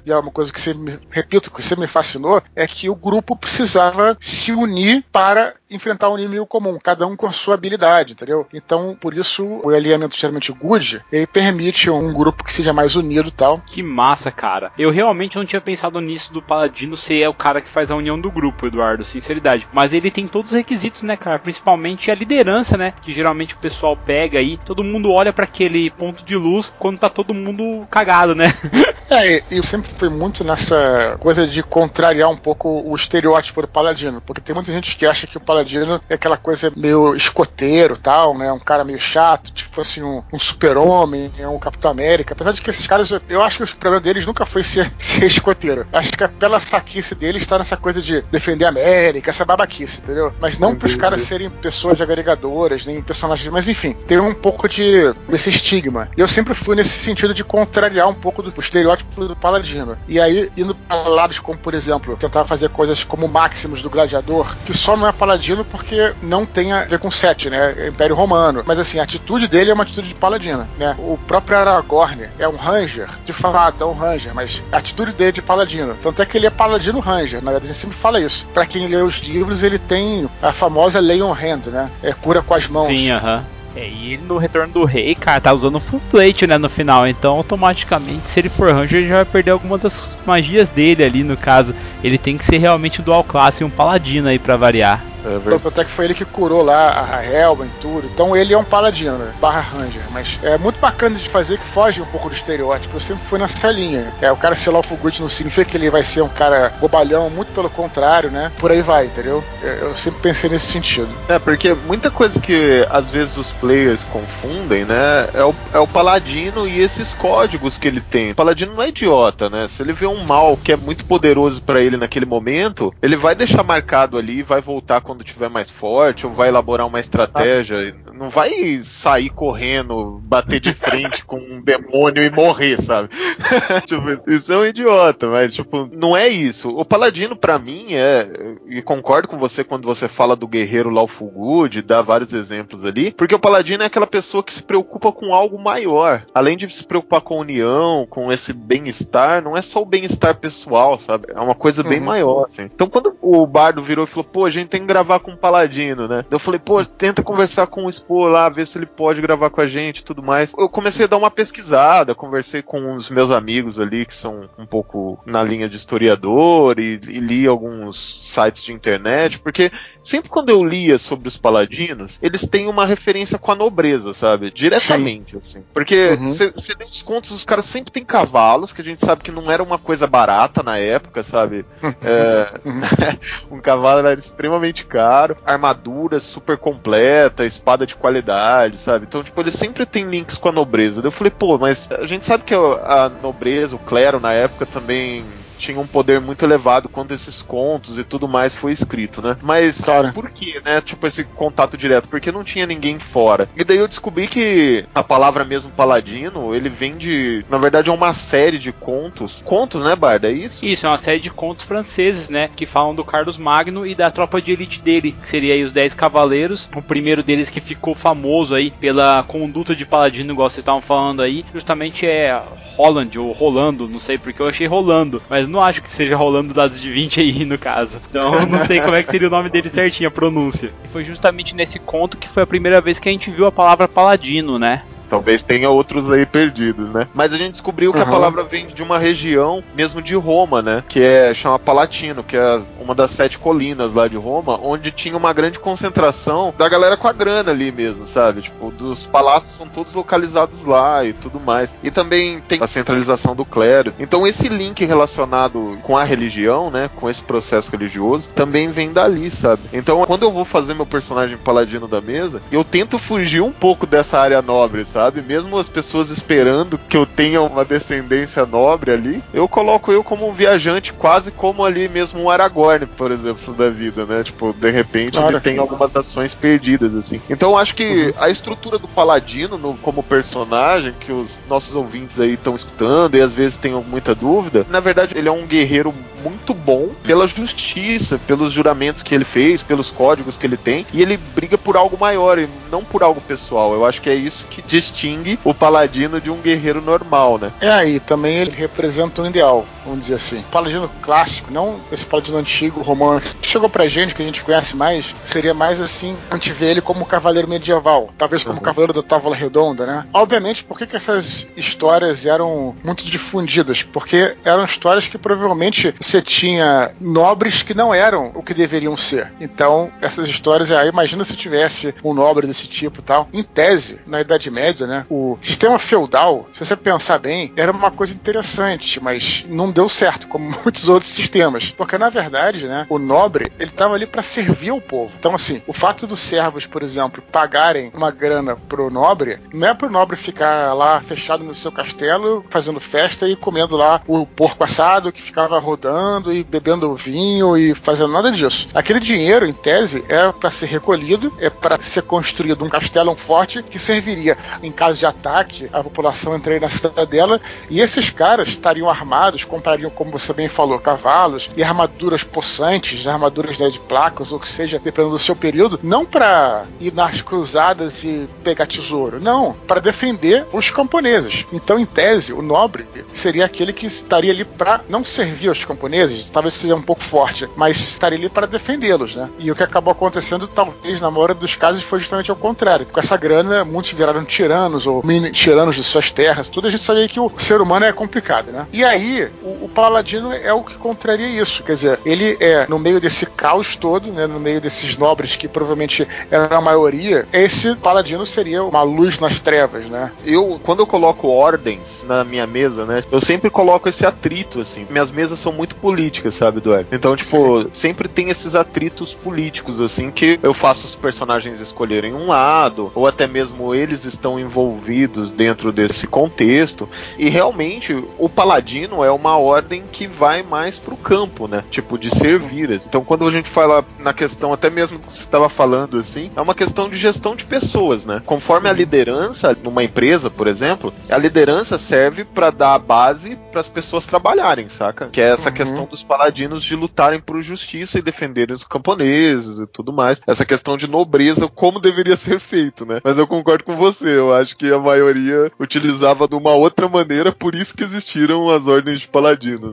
e 0.06 0.12
é 0.12 0.18
uma 0.18 0.32
coisa 0.32 0.52
que 0.52 0.60
você 0.60 0.74
me, 0.74 1.00
repito, 1.10 1.50
que 1.50 1.64
você 1.64 1.76
me 1.76 1.88
fascinou, 1.88 2.44
é 2.54 2.68
que 2.68 2.90
o 2.90 2.96
grupo 2.96 3.36
precisava 3.38 4.18
se 4.20 4.52
unir 4.52 5.06
para 5.12 5.54
enfrentar 5.76 6.10
um 6.10 6.18
inimigo 6.18 6.46
comum, 6.46 6.78
cada 6.82 7.06
um 7.06 7.16
com 7.16 7.28
a 7.28 7.32
sua 7.32 7.54
habilidade, 7.54 8.14
entendeu? 8.14 8.48
Então, 8.54 8.98
por 9.00 9.14
isso, 9.14 9.46
o 9.64 9.70
alinhamento 9.70 10.18
geralmente 10.18 10.52
good, 10.52 11.02
ele 11.12 11.28
permite 11.28 11.90
um 11.90 12.14
grupo 12.14 12.44
que 12.44 12.54
seja 12.54 12.74
mais 12.74 12.96
unido 12.96 13.30
e 13.30 13.32
tal. 13.32 13.62
Que 13.66 13.84
massa, 13.84 14.32
cara. 14.32 14.72
Eu 14.78 14.92
realmente 14.92 15.38
não 15.38 15.46
tinha 15.46 15.62
pensado 15.62 16.00
nisso 16.00 16.34
do 16.34 16.42
Paladino 16.42 16.98
ser 16.98 17.28
o 17.28 17.34
cara 17.34 17.62
que 17.62 17.70
faz 17.70 17.92
a 17.92 17.96
união 17.96 18.20
do 18.20 18.32
grupo, 18.32 18.68
Eduardo, 18.68 19.04
sinceridade. 19.04 19.68
Mas 19.74 19.94
ele 19.94 20.12
tem 20.12 20.28
todos 20.28 20.52
os 20.52 20.58
requisitos, 20.58 21.04
né, 21.04 21.16
cara? 21.16 21.40
Principalmente 21.40 22.12
a 22.12 22.16
liderança, 22.16 22.78
né? 22.78 22.94
Que 23.02 23.12
geralmente 23.12 23.54
o 23.54 23.58
pessoal 23.58 23.96
pega 23.96 24.40
aí, 24.40 24.58
todo 24.66 24.84
mundo 24.84 25.12
olha 25.12 25.34
para 25.34 25.46
aquele 25.46 25.90
ponto 25.90 26.24
de 26.24 26.36
luz 26.36 26.72
quando 26.80 27.00
tá 27.00 27.10
todo 27.10 27.34
mundo 27.34 27.88
cagado, 27.90 28.36
né? 28.36 28.54
É, 29.08 29.44
eu 29.52 29.62
sempre 29.62 29.92
fui 29.92 30.10
muito 30.10 30.44
nessa 30.44 31.16
coisa 31.20 31.46
de 31.46 31.62
contrariar 31.62 32.30
um 32.30 32.36
pouco 32.36 32.82
o 32.86 32.96
estereótipo 32.96 33.62
do 33.62 33.68
paladino, 33.68 34.20
porque 34.20 34.42
tem 34.42 34.56
muita 34.56 34.72
gente 34.72 34.96
que 34.96 35.06
acha 35.06 35.28
que 35.28 35.38
o 35.38 35.40
paladino 35.42 35.65
é 36.10 36.14
aquela 36.16 36.38
coisa 36.38 36.72
meio 36.76 37.16
escoteiro 37.16 37.98
tal, 37.98 38.38
né? 38.38 38.52
Um 38.52 38.60
cara 38.60 38.84
meio 38.84 39.00
chato, 39.00 39.52
tipo 39.52 39.82
assim, 39.82 40.02
um, 40.04 40.22
um 40.32 40.40
super-homem, 40.40 41.32
um 41.40 41.60
Capitão 41.60 41.92
América. 41.92 42.34
Apesar 42.34 42.52
de 42.52 42.62
que 42.62 42.70
esses 42.70 42.88
caras, 42.88 43.12
eu- 43.30 43.42
acho 43.42 43.58
que 43.58 43.64
o 43.74 43.76
problema 43.78 44.02
deles 44.02 44.26
nunca 44.26 44.46
foi 44.46 44.64
ser, 44.64 44.92
ser 44.98 45.26
escoteiro. 45.26 45.86
Acho 45.94 46.12
que 46.12 46.28
pela 46.28 46.60
saquice 46.60 47.16
deles 47.16 47.42
está 47.44 47.58
nessa 47.58 47.78
coisa 47.78 48.02
de 48.02 48.22
defender 48.32 48.66
a 48.66 48.70
América, 48.70 49.30
essa 49.30 49.46
babaquice, 49.46 50.00
entendeu? 50.02 50.34
Mas 50.40 50.58
não 50.58 50.76
pros 50.76 50.96
caras 50.96 51.22
serem 51.22 51.50
pessoas 51.50 52.02
agregadoras, 52.02 52.86
nem 52.86 53.02
personagens. 53.02 53.48
Mas 53.52 53.68
enfim, 53.68 53.94
tem 54.08 54.20
um 54.20 54.34
pouco 54.34 54.68
de 54.68 55.14
desse 55.30 55.50
estigma. 55.50 56.10
E 56.18 56.22
eu 56.22 56.28
sempre 56.28 56.54
fui 56.54 56.76
nesse 56.76 56.98
sentido 57.00 57.34
de 57.34 57.44
contrariar 57.44 58.08
um 58.10 58.14
pouco 58.14 58.42
do 58.42 58.60
estereótipo 58.60 59.26
do 59.26 59.36
paladino. 59.36 59.98
E 60.08 60.20
aí, 60.20 60.50
indo 60.58 60.74
para 60.76 61.08
lados 61.08 61.40
como, 61.40 61.58
por 61.58 61.74
exemplo, 61.74 62.18
tentar 62.18 62.46
fazer 62.46 62.70
coisas 62.70 63.04
como 63.04 63.26
o 63.26 63.30
Maximus 63.32 63.82
do 63.82 63.90
Gladiador, 63.90 64.56
que 64.66 64.74
só 64.74 64.98
não 64.98 65.08
é 65.08 65.12
paladino 65.12 65.45
porque 65.64 66.14
não 66.22 66.46
tem 66.46 66.72
a 66.72 66.84
ver 66.86 67.00
com 67.00 67.12
Sete, 67.12 67.50
né? 67.50 67.88
Império 67.88 68.16
Romano. 68.16 68.64
Mas 68.66 68.80
assim, 68.80 69.00
a 69.00 69.04
atitude 69.04 69.48
dele 69.48 69.72
é 69.72 69.74
uma 69.74 69.84
atitude 69.84 70.10
de 70.10 70.16
paladino, 70.16 70.68
né? 70.78 70.96
O 70.98 71.18
próprio 71.28 71.58
Aragorn 71.58 72.28
é 72.40 72.48
um 72.48 72.56
Ranger, 72.56 73.10
de 73.26 73.34
fato, 73.34 73.84
é 73.84 73.88
um 73.88 73.94
Ranger, 73.94 74.34
mas 74.34 74.64
a 74.72 74.78
atitude 74.78 75.12
dele 75.12 75.30
é 75.30 75.34
de 75.34 75.42
paladino. 75.42 75.96
Tanto 76.02 76.22
é 76.22 76.26
que 76.26 76.38
ele 76.38 76.48
é 76.48 76.50
paladino 76.50 77.00
Ranger, 77.00 77.44
na 77.44 77.52
verdade, 77.52 77.76
gente 77.76 77.82
sempre 77.82 77.98
fala 77.98 78.20
isso. 78.20 78.48
Pra 78.54 78.66
quem 78.66 78.88
lê 78.88 78.98
os 78.98 79.16
livros, 79.16 79.64
ele 79.64 79.78
tem 79.78 80.28
a 80.42 80.54
famosa 80.54 81.00
Lay 81.00 81.22
on 81.22 81.34
Hand, 81.34 81.68
né? 81.68 81.90
É 82.02 82.14
cura 82.14 82.42
com 82.42 82.54
as 82.54 82.68
mãos. 82.68 82.98
Sim, 82.98 83.12
aham. 83.12 83.44
É, 83.76 83.90
e 83.90 84.14
ele 84.14 84.24
no 84.26 84.38
Retorno 84.38 84.72
do 84.72 84.86
Rei, 84.86 85.14
cara, 85.14 85.42
tá 85.42 85.52
usando 85.52 85.82
full 85.82 86.02
plate, 86.10 86.48
né, 86.48 86.58
no 86.58 86.70
final. 86.70 87.06
Então, 87.06 87.36
automaticamente, 87.36 88.30
se 88.30 88.40
ele 88.40 88.48
for 88.48 88.72
Ranger, 88.72 89.00
ele 89.00 89.10
já 89.10 89.16
vai 89.16 89.26
perder 89.26 89.52
alguma 89.52 89.78
das 89.78 90.16
magias 90.26 90.70
dele 90.70 91.04
ali, 91.04 91.24
no 91.24 91.36
caso. 91.36 91.76
Ele 92.02 92.18
tem 92.18 92.38
que 92.38 92.46
ser 92.46 92.58
realmente 92.58 93.02
dual 93.02 93.22
classe 93.22 93.64
e 93.64 93.66
um 93.66 93.70
paladino 93.70 94.30
aí 94.30 94.40
pra 94.40 94.56
variar. 94.56 95.04
É 95.26 95.40
verdade. 95.40 95.64
Tanto 95.64 95.82
é 95.82 95.86
que 95.86 95.92
foi 95.92 96.06
ele 96.06 96.14
que 96.14 96.26
curou 96.26 96.62
lá 96.62 97.08
a 97.12 97.26
Helma 97.26 97.66
e 97.66 97.70
tudo. 97.82 98.10
Então 98.14 98.36
ele 98.36 98.54
é 98.54 98.58
um 98.58 98.64
paladino, 98.64 99.18
né? 99.18 99.34
barra 99.40 99.62
ranger. 99.62 100.02
Mas 100.12 100.40
é 100.44 100.58
muito 100.58 100.80
bacana 100.80 101.16
de 101.16 101.30
fazer 101.30 101.58
que 101.58 101.66
foge 101.66 102.02
um 102.02 102.06
pouco 102.06 102.30
do 102.30 102.36
estereótipo. 102.36 102.96
Eu 102.96 103.02
sempre 103.02 103.24
fui 103.28 103.40
nessa 103.40 103.70
linha. 103.72 104.14
É, 104.22 104.32
o 104.32 104.38
cara 104.38 104.56
ser 104.56 104.72
Lawful 104.72 104.98
Good 104.98 105.22
não 105.22 105.30
significa 105.30 105.70
que 105.70 105.78
ele 105.78 105.90
vai 105.90 106.04
ser 106.04 106.22
um 106.22 106.30
cara 106.30 106.74
bobalhão, 106.80 107.30
muito 107.30 107.52
pelo 107.54 107.70
contrário, 107.70 108.30
né? 108.30 108.52
Por 108.58 108.72
aí 108.72 108.82
vai, 108.82 109.06
entendeu? 109.06 109.44
Eu 109.62 109.96
sempre 109.96 110.22
pensei 110.22 110.50
nesse 110.50 110.68
sentido. 110.68 111.10
É, 111.28 111.40
porque 111.40 111.76
muita 111.86 112.10
coisa 112.10 112.40
que 112.40 112.86
às 112.90 113.06
vezes 113.06 113.38
os 113.38 113.52
players 113.52 114.04
confundem, 114.04 114.86
né? 114.86 115.30
É 115.34 115.44
o, 115.44 115.54
é 115.74 115.80
o 115.80 115.88
paladino 115.88 116.68
e 116.68 116.80
esses 116.80 117.14
códigos 117.14 117.78
que 117.78 117.88
ele 117.88 118.02
tem. 118.02 118.32
O 118.32 118.36
paladino 118.36 118.74
não 118.74 118.84
é 118.84 118.90
idiota, 118.90 119.50
né? 119.50 119.68
Se 119.68 119.82
ele 119.82 119.94
vê 119.94 120.06
um 120.06 120.24
mal 120.26 120.58
que 120.58 120.72
é 120.72 120.78
muito 120.78 121.06
poderoso 121.06 121.62
pra 121.62 121.82
ele 121.82 121.98
naquele 121.98 122.26
momento, 122.26 122.94
ele 123.02 123.16
vai 123.16 123.36
deixar 123.36 123.64
marcado 123.64 124.18
ali 124.18 124.40
e 124.40 124.44
vai 124.44 124.62
voltar 124.62 125.02
quando 125.02 125.15
quando 125.16 125.24
tiver 125.24 125.50
mais 125.50 125.70
forte, 125.70 126.28
ou 126.28 126.34
vai 126.34 126.50
elaborar 126.50 126.86
uma 126.86 127.00
estratégia. 127.00 127.96
Não 128.14 128.30
vai 128.30 128.52
sair 128.80 129.30
correndo, 129.30 130.20
bater 130.24 130.60
de 130.60 130.74
frente 130.74 131.24
com 131.26 131.38
um 131.38 131.62
demônio 131.62 132.22
e 132.22 132.30
morrer, 132.30 132.82
sabe? 132.82 133.08
tipo, 133.88 134.30
isso 134.30 134.52
é 134.52 134.58
um 134.58 134.66
idiota, 134.66 135.28
mas, 135.28 135.54
tipo, 135.54 135.90
não 135.94 136.16
é 136.18 136.28
isso. 136.28 136.70
O 136.70 136.84
paladino, 136.84 137.36
para 137.36 137.58
mim, 137.58 137.94
é. 137.94 138.28
E 138.68 138.82
concordo 138.82 139.28
com 139.30 139.38
você 139.38 139.64
quando 139.64 139.86
você 139.86 140.08
fala 140.10 140.36
do 140.36 140.48
guerreiro 140.48 140.90
Lawful 140.90 141.30
Good, 141.30 141.82
dá 141.82 142.02
vários 142.02 142.34
exemplos 142.34 142.84
ali, 142.84 143.12
porque 143.12 143.36
o 143.36 143.40
paladino 143.40 143.84
é 143.84 143.86
aquela 143.86 144.08
pessoa 144.08 144.44
que 144.44 144.52
se 144.52 144.64
preocupa 144.64 145.12
com 145.14 145.34
algo 145.34 145.58
maior. 145.58 146.24
Além 146.34 146.58
de 146.58 146.76
se 146.78 146.84
preocupar 146.86 147.22
com 147.22 147.36
a 147.36 147.42
união, 147.42 148.06
com 148.10 148.32
esse 148.34 148.52
bem-estar, 148.52 149.42
não 149.42 149.56
é 149.56 149.62
só 149.62 149.82
o 149.82 149.86
bem-estar 149.86 150.36
pessoal, 150.38 150.98
sabe? 150.98 151.28
É 151.34 151.40
uma 151.40 151.56
coisa 151.56 151.84
bem 151.84 152.00
Uhum. 152.00 152.06
maior, 152.06 152.46
assim. 152.48 152.64
Então, 152.64 152.90
quando 152.90 153.16
o 153.22 153.46
bardo 153.48 153.84
virou 153.84 154.06
e 154.06 154.10
falou, 154.10 154.24
pô, 154.24 154.46
a 154.46 154.50
gente 154.50 154.70
tem 154.70 154.82
que 154.82 154.88
gravar 154.88 155.05
com 155.20 155.32
o 155.32 155.38
paladino, 155.38 156.08
né? 156.08 156.26
Eu 156.30 156.40
falei, 156.40 156.60
pô, 156.60 156.84
tenta 156.84 157.24
conversar 157.24 157.68
com 157.68 157.86
o 157.86 157.90
Expo 157.90 158.28
lá, 158.28 158.50
ver 158.50 158.68
se 158.68 158.78
ele 158.78 158.86
pode 158.86 159.22
gravar 159.22 159.50
com 159.50 159.62
a 159.62 159.68
gente 159.68 160.00
e 160.00 160.04
tudo 160.04 160.22
mais. 160.22 160.54
Eu 160.58 160.70
comecei 160.70 161.06
a 161.06 161.08
dar 161.08 161.18
uma 161.18 161.32
pesquisada, 161.32 162.16
conversei 162.16 162.62
com 162.62 162.96
os 162.96 163.10
meus 163.10 163.32
amigos 163.32 163.80
ali, 163.80 164.06
que 164.06 164.18
são 164.18 164.50
um 164.58 164.66
pouco 164.66 165.20
na 165.26 165.44
linha 165.44 165.70
de 165.70 165.78
historiador, 165.78 166.80
e, 166.80 167.00
e 167.08 167.20
li 167.20 167.48
alguns 167.48 168.34
sites 168.34 168.64
de 168.64 168.74
internet, 168.74 169.40
porque 169.40 169.72
sempre 170.06 170.30
quando 170.30 170.50
eu 170.50 170.64
lia 170.64 171.00
sobre 171.00 171.28
os 171.28 171.38
paladinos, 171.38 172.20
eles 172.22 172.48
têm 172.48 172.68
uma 172.68 172.86
referência 172.86 173.38
com 173.38 173.52
a 173.52 173.56
nobreza, 173.56 174.14
sabe? 174.14 174.52
Diretamente, 174.52 175.38
assim. 175.38 175.64
Porque 175.74 176.18
Uhum. 176.20 176.30
você 176.30 176.46
lê 176.80 176.86
os 176.86 177.02
contos, 177.02 177.32
os 177.32 177.44
caras 177.44 177.66
sempre 177.66 177.92
têm 177.92 178.04
cavalos, 178.06 178.72
que 178.72 178.82
a 178.82 178.84
gente 178.84 179.06
sabe 179.06 179.24
que 179.24 179.32
não 179.32 179.50
era 179.52 179.64
uma 179.64 179.78
coisa 179.78 180.08
barata 180.08 180.62
na 180.64 180.78
época, 180.78 181.24
sabe? 181.24 181.66
É, 182.02 182.60
um 183.52 183.60
cavalo 183.60 184.08
era 184.08 184.20
extremamente 184.20 184.86
caro, 184.86 185.38
armadura 185.46 186.20
super 186.20 186.58
completa, 186.58 187.46
espada 187.46 187.86
de 187.86 187.96
qualidade, 187.96 188.78
sabe? 188.80 189.06
Então, 189.08 189.24
tipo, 189.24 189.40
eles 189.42 189.54
sempre 189.54 189.86
têm 189.86 190.06
links 190.06 190.38
com 190.38 190.50
a 190.50 190.52
nobreza. 190.52 191.02
Eu 191.04 191.12
falei, 191.12 191.32
pô, 191.32 191.58
mas 191.58 191.90
a 191.92 192.06
gente 192.06 192.26
sabe 192.26 192.44
que 192.44 192.54
a 192.54 193.10
nobreza, 193.22 193.76
o 193.76 193.80
clero 193.80 194.20
na 194.20 194.34
época 194.34 194.66
também 194.66 195.26
tinha 195.58 195.80
um 195.80 195.88
poder 195.88 196.20
muito 196.20 196.44
elevado 196.44 196.90
quando 196.90 197.14
esses 197.14 197.42
contos 197.42 197.98
e 197.98 198.04
tudo 198.04 198.28
mais 198.28 198.54
foi 198.54 198.72
escrito, 198.72 199.22
né? 199.22 199.38
Mas 199.42 199.82
por 200.14 200.30
que, 200.30 200.62
né? 200.64 200.82
Tipo, 200.82 201.08
esse 201.08 201.24
contato 201.24 201.78
direto? 201.78 202.08
Porque 202.10 202.32
não 202.32 202.44
tinha 202.44 202.66
ninguém 202.66 203.00
fora. 203.00 203.48
E 203.56 203.64
daí 203.64 203.78
eu 203.78 203.88
descobri 203.88 204.28
que 204.28 204.86
a 204.94 205.04
palavra 205.04 205.44
mesmo 205.44 205.72
paladino, 205.72 206.54
ele 206.54 206.70
vem 206.70 206.98
de. 206.98 207.46
Na 207.50 207.58
verdade, 207.58 207.90
é 207.90 207.94
uma 207.94 208.14
série 208.14 208.58
de 208.58 208.72
contos. 208.72 209.42
Contos, 209.44 209.84
né, 209.84 209.96
Barda? 209.96 210.30
É 210.30 210.32
isso? 210.32 210.66
Isso, 210.66 210.86
é 210.86 210.90
uma 210.90 210.98
série 210.98 211.20
de 211.20 211.30
contos 211.30 211.66
franceses, 211.66 212.30
né? 212.30 212.50
Que 212.56 212.66
falam 212.66 212.96
do 212.96 213.04
Carlos 213.04 213.38
Magno 213.38 213.86
e 213.86 213.96
da 213.96 214.12
tropa 214.12 214.42
de 214.42 214.52
elite 214.52 214.82
dele, 214.82 215.16
que 215.22 215.28
seria 215.28 215.54
aí 215.54 215.64
os 215.64 215.72
Dez 215.72 215.94
Cavaleiros. 215.94 216.70
O 216.76 216.82
primeiro 216.82 217.24
deles 217.24 217.50
que 217.50 217.60
ficou 217.60 217.96
famoso 217.96 218.54
aí 218.54 218.72
pela 218.72 219.24
conduta 219.24 219.76
de 219.76 219.86
paladino, 219.86 220.34
igual 220.34 220.50
vocês 220.50 220.60
estavam 220.60 220.82
falando 220.82 221.22
aí, 221.22 221.46
justamente 221.54 222.06
é 222.06 222.42
Holland 222.78 223.18
ou 223.18 223.32
Rolando, 223.32 223.88
não 223.88 224.00
sei 224.00 224.18
porque 224.18 224.42
eu 224.42 224.48
achei 224.48 224.68
Rolando, 224.68 225.22
mas 225.30 225.45
não 225.48 225.62
acho 225.62 225.82
que 225.82 225.90
seja 225.90 226.16
Rolando 226.16 226.54
dados 226.54 226.80
de 226.80 226.90
20 226.90 227.20
aí 227.20 227.46
no 227.46 227.58
caso. 227.58 228.02
Então 228.10 228.46
não 228.46 228.66
sei 228.66 228.82
como 228.82 228.96
é 228.96 229.04
que 229.04 229.12
seria 229.12 229.28
o 229.28 229.32
nome 229.32 229.50
dele 229.50 229.70
certinho, 229.70 230.08
a 230.08 230.12
pronúncia. 230.12 230.72
E 230.84 230.88
foi 230.88 231.04
justamente 231.04 231.56
nesse 231.56 231.80
conto 231.80 232.18
que 232.18 232.28
foi 232.28 232.44
a 232.44 232.48
primeira 232.48 232.82
vez 232.82 233.00
que 233.00 233.10
a 233.10 233.12
gente 233.12 233.32
viu 233.32 233.46
a 233.46 233.52
palavra 233.52 233.88
paladino, 233.88 234.58
né? 234.58 234.84
Talvez 235.10 235.42
tenha 235.44 235.70
outros 235.70 236.12
aí 236.12 236.26
perdidos, 236.26 236.90
né? 236.90 237.08
Mas 237.14 237.34
a 237.34 237.38
gente 237.38 237.54
descobriu 237.54 237.94
que 237.94 238.00
a 238.00 238.06
palavra 238.06 238.44
vem 238.44 238.68
de 238.68 238.82
uma 238.82 238.98
região 238.98 239.64
mesmo 239.76 240.02
de 240.02 240.16
Roma, 240.16 240.62
né? 240.62 240.84
Que 240.88 241.02
é 241.02 241.34
chama 241.34 241.60
Palatino, 241.60 242.24
que 242.24 242.36
é 242.36 242.62
uma 242.80 242.96
das 242.96 243.12
sete 243.12 243.38
colinas 243.38 243.94
lá 243.94 244.08
de 244.08 244.18
Roma, 244.18 244.60
onde 244.62 244.92
tinha 244.92 245.18
uma 245.18 245.34
grande 245.34 245.60
concentração 245.60 246.54
da 246.58 246.68
galera 246.68 246.98
com 246.98 247.08
a 247.08 247.14
grana 247.14 247.52
ali 247.52 247.72
mesmo, 247.72 248.08
sabe? 248.08 248.42
Tipo, 248.42 248.72
dos 248.72 249.06
palácios 249.06 249.52
são 249.52 249.68
todos 249.68 249.94
localizados 249.94 250.64
lá 250.64 251.04
e 251.04 251.14
tudo 251.14 251.40
mais. 251.40 251.76
E 251.84 251.92
também 251.92 252.40
tem 252.42 252.60
a 252.62 252.68
centralização 252.68 253.36
do 253.36 253.46
clero. 253.46 253.94
Então 254.00 254.26
esse 254.26 254.48
link 254.48 254.84
relacionado 254.86 255.78
com 255.84 255.98
a 255.98 256.04
religião, 256.04 256.70
né? 256.70 256.90
Com 256.96 257.10
esse 257.10 257.22
processo 257.22 257.72
religioso, 257.72 258.30
também 258.30 258.70
vem 258.70 258.92
dali, 258.92 259.30
sabe? 259.30 259.64
Então 259.74 260.04
quando 260.06 260.24
eu 260.24 260.32
vou 260.32 260.46
fazer 260.46 260.74
meu 260.74 260.86
personagem 260.86 261.38
paladino 261.38 261.88
da 261.88 262.02
mesa, 262.02 262.42
eu 262.52 262.64
tento 262.64 262.98
fugir 262.98 263.42
um 263.42 263.52
pouco 263.52 263.86
dessa 263.86 264.20
área 264.20 264.42
nobre, 264.42 264.86
sabe? 264.96 265.22
Mesmo 265.22 265.58
as 265.58 265.68
pessoas 265.68 266.10
esperando 266.10 266.78
que 266.78 266.96
eu 266.96 267.06
tenha 267.06 267.42
uma 267.42 267.66
descendência 267.66 268.46
nobre 268.46 268.92
ali, 268.92 269.22
eu 269.34 269.46
coloco 269.46 269.92
eu 269.92 270.02
como 270.02 270.26
um 270.30 270.32
viajante, 270.32 270.94
quase 270.94 271.32
como 271.32 271.66
ali 271.66 271.90
mesmo 271.90 272.22
um 272.22 272.30
Aragorn, 272.30 272.86
por 272.86 273.12
exemplo, 273.12 273.54
da 273.54 273.70
vida, 273.70 274.06
né? 274.06 274.24
Tipo, 274.24 274.54
de 274.54 274.72
repente 274.72 275.18
Claro. 275.18 275.32
ele 275.36 275.42
tem 275.42 275.58
algumas 275.58 275.94
ações 275.94 276.34
perdidas, 276.34 276.96
assim. 276.96 277.20
Então 277.30 277.52
eu 277.52 277.58
acho 277.58 277.76
que 277.76 278.14
a 278.18 278.30
estrutura 278.30 278.80
do 278.80 278.88
Paladino 278.88 279.58
no- 279.58 279.76
como 279.82 280.02
personagem, 280.02 280.94
que 280.98 281.12
os 281.12 281.42
nossos 281.50 281.76
ouvintes 281.76 282.18
aí 282.22 282.36
estão 282.36 282.56
escutando 282.56 283.18
e 283.18 283.22
às 283.22 283.34
vezes 283.34 283.58
têm 283.58 283.74
muita 283.74 284.16
dúvida, 284.16 284.66
na 284.70 284.80
verdade 284.80 285.18
ele 285.18 285.28
é 285.28 285.32
um 285.32 285.46
guerreiro 285.46 285.94
muito 286.24 286.54
bom 286.54 286.90
pela 287.04 287.28
justiça, 287.28 288.18
pelos 288.26 288.54
juramentos 288.54 289.04
que 289.04 289.14
ele 289.14 289.26
fez, 289.26 289.62
pelos 289.62 289.92
códigos 289.92 290.38
que 290.38 290.46
ele 290.48 290.58
tem, 290.58 290.86
e 290.94 291.02
ele 291.02 291.18
briga 291.18 291.58
por 291.58 291.76
algo 291.76 291.98
maior 292.00 292.40
e 292.40 292.48
não 292.72 292.84
por 292.84 293.04
algo 293.04 293.20
pessoal. 293.22 293.74
Eu 293.74 293.86
acho 293.86 294.02
que 294.02 294.10
é 294.10 294.16
isso 294.16 294.46
que 294.50 294.62
distingue 294.86 295.40
o 295.44 295.54
paladino 295.54 296.22
de 296.22 296.30
um 296.30 296.42
guerreiro 296.42 296.82
normal, 296.82 297.38
né? 297.38 297.52
É 297.60 297.70
aí, 297.70 298.00
também 298.00 298.38
ele 298.38 298.52
representa 298.52 299.22
um 299.22 299.28
ideal, 299.28 299.66
vamos 299.86 300.02
dizer 300.02 300.16
assim. 300.16 300.44
Paladino 300.52 300.90
clássico, 301.02 301.52
não 301.52 301.80
esse 301.92 302.06
paladino 302.06 302.38
antigo, 302.38 302.82
romano, 302.82 303.22
que 303.22 303.48
chegou 303.48 303.70
pra 303.70 303.88
gente, 303.88 304.14
que 304.16 304.22
a 304.22 304.26
gente 304.26 304.44
conhece 304.44 304.76
mais, 304.76 305.14
seria 305.24 305.54
mais 305.54 305.80
assim, 305.80 306.16
a 306.30 306.36
gente 306.36 306.52
vê 306.52 306.66
ele 306.72 306.82
como 306.82 307.06
cavaleiro 307.06 307.48
medieval, 307.48 308.10
talvez 308.18 308.44
como 308.44 308.58
Uhum. 308.58 308.64
cavaleiro 308.64 308.94
da 308.94 309.04
Távola 309.04 309.36
Redonda, 309.36 309.86
né? 309.86 310.06
Obviamente, 310.14 310.64
por 310.64 310.78
que, 310.78 310.88
que 310.88 310.96
essas 310.96 311.46
histórias 311.56 312.26
eram 312.26 312.76
muito 312.84 313.04
difundidas? 313.06 313.84
Porque 313.84 314.36
eram 314.44 314.64
histórias 314.66 315.08
que 315.08 315.18
provavelmente 315.18 315.94
você 316.00 316.22
tinha 316.22 316.92
nobres 317.00 317.62
que 317.62 317.74
não 317.74 317.94
eram 317.94 318.32
o 318.34 318.42
que 318.42 318.54
deveriam 318.54 318.96
ser. 318.98 319.32
Então, 319.40 319.92
essas 320.02 320.28
histórias, 320.30 320.72
aí 320.72 320.88
imagina 320.90 321.24
se 321.26 321.36
tivesse 321.36 321.94
um 322.04 322.14
nobre 322.14 322.48
desse 322.48 322.68
tipo 322.68 323.00
e 323.00 323.04
tal. 323.04 323.28
Em 323.34 323.44
tese, 323.44 324.00
na 324.08 324.22
Idade 324.22 324.50
Média, 324.50 324.88
né? 324.88 325.06
O 325.10 325.38
sistema 325.42 325.78
feudal, 325.78 326.48
se 326.54 326.60
você 326.66 326.76
pensar 326.76 327.20
bem, 327.20 327.52
era 327.56 327.72
uma 327.72 327.92
coisa 327.92 328.14
interessante, 328.14 329.02
mas 329.02 329.46
não 329.48 329.72
deu 329.76 329.90
certo, 329.90 330.28
como 330.28 330.46
muitos 330.64 330.88
outros 330.88 331.12
sistemas. 331.12 331.70
Porque, 331.72 331.98
na 331.98 332.10
verdade, 332.10 332.66
né, 332.66 332.86
o 332.90 332.98
nobre, 332.98 333.52
ele 333.60 333.70
estava 333.70 333.94
ali 333.94 334.08
para 334.08 334.22
servir 334.22 334.70
ao 334.70 334.80
povo. 334.80 335.12
Então, 335.20 335.36
assim, 335.36 335.62
o 335.68 335.74
fato 335.74 336.08
dos 336.08 336.22
servos, 336.22 336.66
por 336.66 336.82
exemplo, 336.82 337.22
pagarem 337.22 337.92
uma 337.94 338.10
grana 338.10 338.56
pro 338.56 338.90
nobre, 338.90 339.40
não 339.54 339.68
é 339.68 339.74
pro 339.74 339.92
nobre 339.92 340.16
ficar 340.16 340.74
lá 340.74 341.02
fechado 341.02 341.44
no 341.44 341.54
seu 341.54 341.72
castelo, 341.72 342.44
fazendo 342.50 342.80
festa 342.80 343.28
e 343.28 343.36
comendo 343.36 343.76
lá 343.76 344.02
o 344.08 344.26
porco 344.26 344.64
assado 344.64 345.12
que 345.12 345.22
ficava 345.22 345.60
rodando 345.60 346.32
e 346.32 346.44
bebendo 346.44 346.96
vinho 346.96 347.58
e 347.58 347.76
fazendo 347.76 348.14
nada 348.14 348.32
disso. 348.32 348.70
Aquele 348.74 349.00
dinheiro, 349.00 349.46
em 349.46 349.54
tese, 349.54 350.06
era 350.08 350.32
para 350.32 350.50
ser 350.50 350.68
recolhido, 350.68 351.34
é 351.40 351.50
para 351.50 351.82
ser 351.82 352.04
construído 352.04 352.64
um 352.64 352.70
castelo 352.70 353.12
um 353.12 353.16
forte 353.16 353.62
que 353.62 353.78
serviria 353.78 354.38
em 354.64 354.72
caso 354.72 355.00
de 355.00 355.06
ataque, 355.06 355.70
a 355.72 355.84
população 355.84 356.36
entraria 356.36 356.62
na 356.62 356.70
cidadela 356.70 357.42
e 357.70 357.82
esses 357.82 358.10
caras 358.10 358.48
estariam 358.48 358.90
armados, 358.90 359.44
comprariam, 359.66 359.90
como 359.90 360.12
você 360.12 360.32
bem 360.32 360.48
falou, 360.48 360.78
cavalos 360.78 361.50
e 361.58 361.64
armaduras 361.64 362.24
possantes, 362.24 363.08
armaduras 363.08 363.58
né, 363.58 363.68
de 363.70 363.80
placas, 363.80 364.32
ou 364.32 364.40
que 364.40 364.48
seja, 364.48 364.78
dependendo 364.78 365.16
do 365.16 365.20
seu 365.20 365.36
período, 365.36 365.80
não 365.82 366.06
para 366.06 366.66
ir 366.80 366.94
nas 366.94 367.22
cruzadas 367.22 368.04
e 368.04 368.30
pegar 368.44 368.68
tesouro, 368.68 369.20
não, 369.20 369.54
para 369.68 369.82
defender 369.82 370.46
os 370.54 370.70
camponeses. 370.70 371.46
Então, 371.52 371.80
em 371.80 371.86
tese, 371.86 372.32
o 372.32 372.44
nobre 372.44 372.86
seria 373.12 373.46
aquele 373.46 373.74
que 373.74 373.88
estaria 373.88 374.32
ali 374.32 374.46
para 374.46 374.82
não 374.88 375.04
servir 375.04 375.50
aos 375.50 375.66
camponeses, 375.66 376.30
talvez 376.30 376.54
seja 376.54 376.76
um 376.76 376.82
pouco 376.82 377.04
forte, 377.04 377.50
mas 377.56 377.78
estaria 377.78 378.20
ali 378.20 378.30
para 378.30 378.46
defendê-los, 378.46 379.16
né? 379.16 379.30
E 379.40 379.50
o 379.50 379.56
que 379.56 379.64
acabou 379.64 379.92
acontecendo, 379.92 380.48
talvez 380.48 381.02
na 381.02 381.10
maioria 381.10 381.36
dos 381.36 381.56
casos, 381.56 381.82
foi 381.82 382.00
justamente 382.00 382.30
ao 382.30 382.38
contrário. 382.38 382.86
Com 382.86 383.00
essa 383.00 383.18
grana, 383.18 383.66
muitos 383.66 383.92
viraram 383.94 384.24
tiranos 384.24 384.86
ou 384.86 385.04
mini 385.04 385.32
tiranos 385.32 385.76
de 385.76 385.84
suas 385.84 386.12
terras, 386.12 386.48
tudo 386.48 386.68
a 386.68 386.72
gente 386.72 386.84
sabia 386.84 387.08
que 387.08 387.20
o 387.20 387.32
ser 387.40 387.62
humano 387.62 387.86
é 387.86 387.92
complicado, 387.92 388.52
né? 388.52 388.68
E 388.72 388.84
aí, 388.84 389.30
o, 389.42 389.55
o 389.62 389.70
paladino 389.70 390.32
é 390.32 390.54
o 390.54 390.64
que 390.64 390.76
contraria 390.76 391.28
isso, 391.42 391.64
quer 391.64 391.76
dizer, 391.76 392.00
ele 392.06 392.38
é 392.40 392.66
no 392.68 392.80
meio 392.80 393.00
desse 393.00 393.26
caos 393.26 393.76
todo, 393.76 394.12
né, 394.12 394.28
no 394.28 394.40
meio 394.40 394.62
desses 394.62 394.98
nobres 394.98 395.36
que 395.36 395.48
provavelmente 395.48 396.08
eram 396.30 396.58
a 396.58 396.62
maioria, 396.62 397.28
esse 397.34 397.76
paladino 397.76 398.26
seria 398.26 398.64
uma 398.64 398.84
luz 398.84 399.20
nas 399.20 399.40
trevas, 399.40 399.86
né? 399.88 400.12
Eu, 400.26 400.60
quando 400.64 400.80
eu 400.80 400.88
coloco 400.88 401.28
ordens 401.28 402.04
na 402.08 402.24
minha 402.24 402.48
mesa, 402.48 402.86
né? 402.86 403.04
Eu 403.12 403.22
sempre 403.22 403.50
coloco 403.50 403.90
esse 403.90 404.06
atrito, 404.06 404.60
assim. 404.60 404.86
Minhas 404.90 405.12
mesas 405.12 405.40
são 405.40 405.52
muito 405.52 405.76
políticas, 405.76 406.36
sabe, 406.36 406.58
Eduardo? 406.58 406.88
Então, 406.92 407.16
tipo, 407.16 407.70
sempre 407.82 408.08
tem 408.08 408.30
esses 408.30 408.56
atritos 408.56 409.14
políticos, 409.14 409.82
assim, 409.82 410.12
que 410.12 410.40
eu 410.42 410.54
faço 410.54 410.88
os 410.88 410.96
personagens 410.96 411.60
escolherem 411.60 412.14
um 412.14 412.28
lado, 412.28 412.92
ou 412.96 413.08
até 413.08 413.28
mesmo 413.28 413.74
eles 413.74 414.06
estão 414.06 414.40
envolvidos 414.40 415.32
dentro 415.32 415.72
desse 415.72 416.08
contexto. 416.08 416.88
E 417.18 417.30
realmente, 417.30 417.94
o 418.18 418.30
paladino 418.30 419.04
é 419.04 419.12
uma 419.12 419.38
ordem 419.46 419.84
que 419.92 420.08
vai 420.08 420.44
mais 420.44 420.78
pro 420.78 420.98
campo, 420.98 421.48
né? 421.48 421.64
Tipo, 421.72 421.98
de 421.98 422.10
servir. 422.16 422.72
Então, 422.86 423.04
quando 423.04 423.28
a 423.28 423.32
gente 423.32 423.50
fala 423.50 423.86
na 424.00 424.14
questão, 424.14 424.52
até 424.54 424.70
mesmo 424.70 425.00
que 425.00 425.12
você 425.12 425.20
estava 425.20 425.50
falando 425.50 425.98
assim, 425.98 426.32
é 426.36 426.42
uma 426.42 426.56
questão 426.56 426.90
de 426.90 426.98
gestão 426.98 427.36
de 427.36 427.46
pessoas, 427.46 428.06
né? 428.06 428.22
Conforme 428.26 428.70
a 428.70 428.74
liderança 428.74 429.56
numa 429.64 429.84
empresa, 429.84 430.30
por 430.30 430.48
exemplo, 430.48 430.94
a 431.10 431.18
liderança 431.18 431.78
serve 431.78 432.24
para 432.24 432.50
dar 432.50 432.74
a 432.74 432.80
base 432.80 433.38
para 433.52 433.62
as 433.62 433.70
pessoas 433.70 434.06
trabalharem, 434.06 434.68
saca? 434.68 435.08
Que 435.08 435.22
é 435.22 435.30
essa 435.32 435.50
Uhum. 435.50 435.56
questão 435.56 435.86
dos 435.86 436.04
paladinos 436.04 436.64
de 436.64 436.76
lutarem 436.76 437.20
por 437.20 437.42
justiça 437.42 438.00
e 438.00 438.02
defenderem 438.02 438.56
os 438.56 438.64
camponeses 438.64 439.60
e 439.60 439.68
tudo 439.68 439.94
mais. 439.94 440.20
Essa 440.28 440.46
questão 440.46 440.78
de 440.78 440.90
nobreza, 440.90 441.48
como 441.48 441.80
deveria 441.80 442.16
ser 442.16 442.40
feito, 442.40 442.86
né? 442.86 443.00
Mas 443.04 443.18
eu 443.18 443.28
concordo 443.28 443.64
com 443.64 443.76
você, 443.76 444.18
eu 444.18 444.34
acho 444.34 444.56
que 444.58 444.72
a 444.72 444.80
maioria 444.80 445.52
utilizava 445.60 446.28
de 446.28 446.36
uma 446.36 446.54
outra 446.54 446.88
maneira, 446.88 447.32
por 447.32 447.56
isso 447.56 447.76
que 447.76 447.84
existiram 447.84 448.50
as 448.50 448.68
ordens 448.68 449.02
de 449.02 449.08
paladinos, 449.08 449.25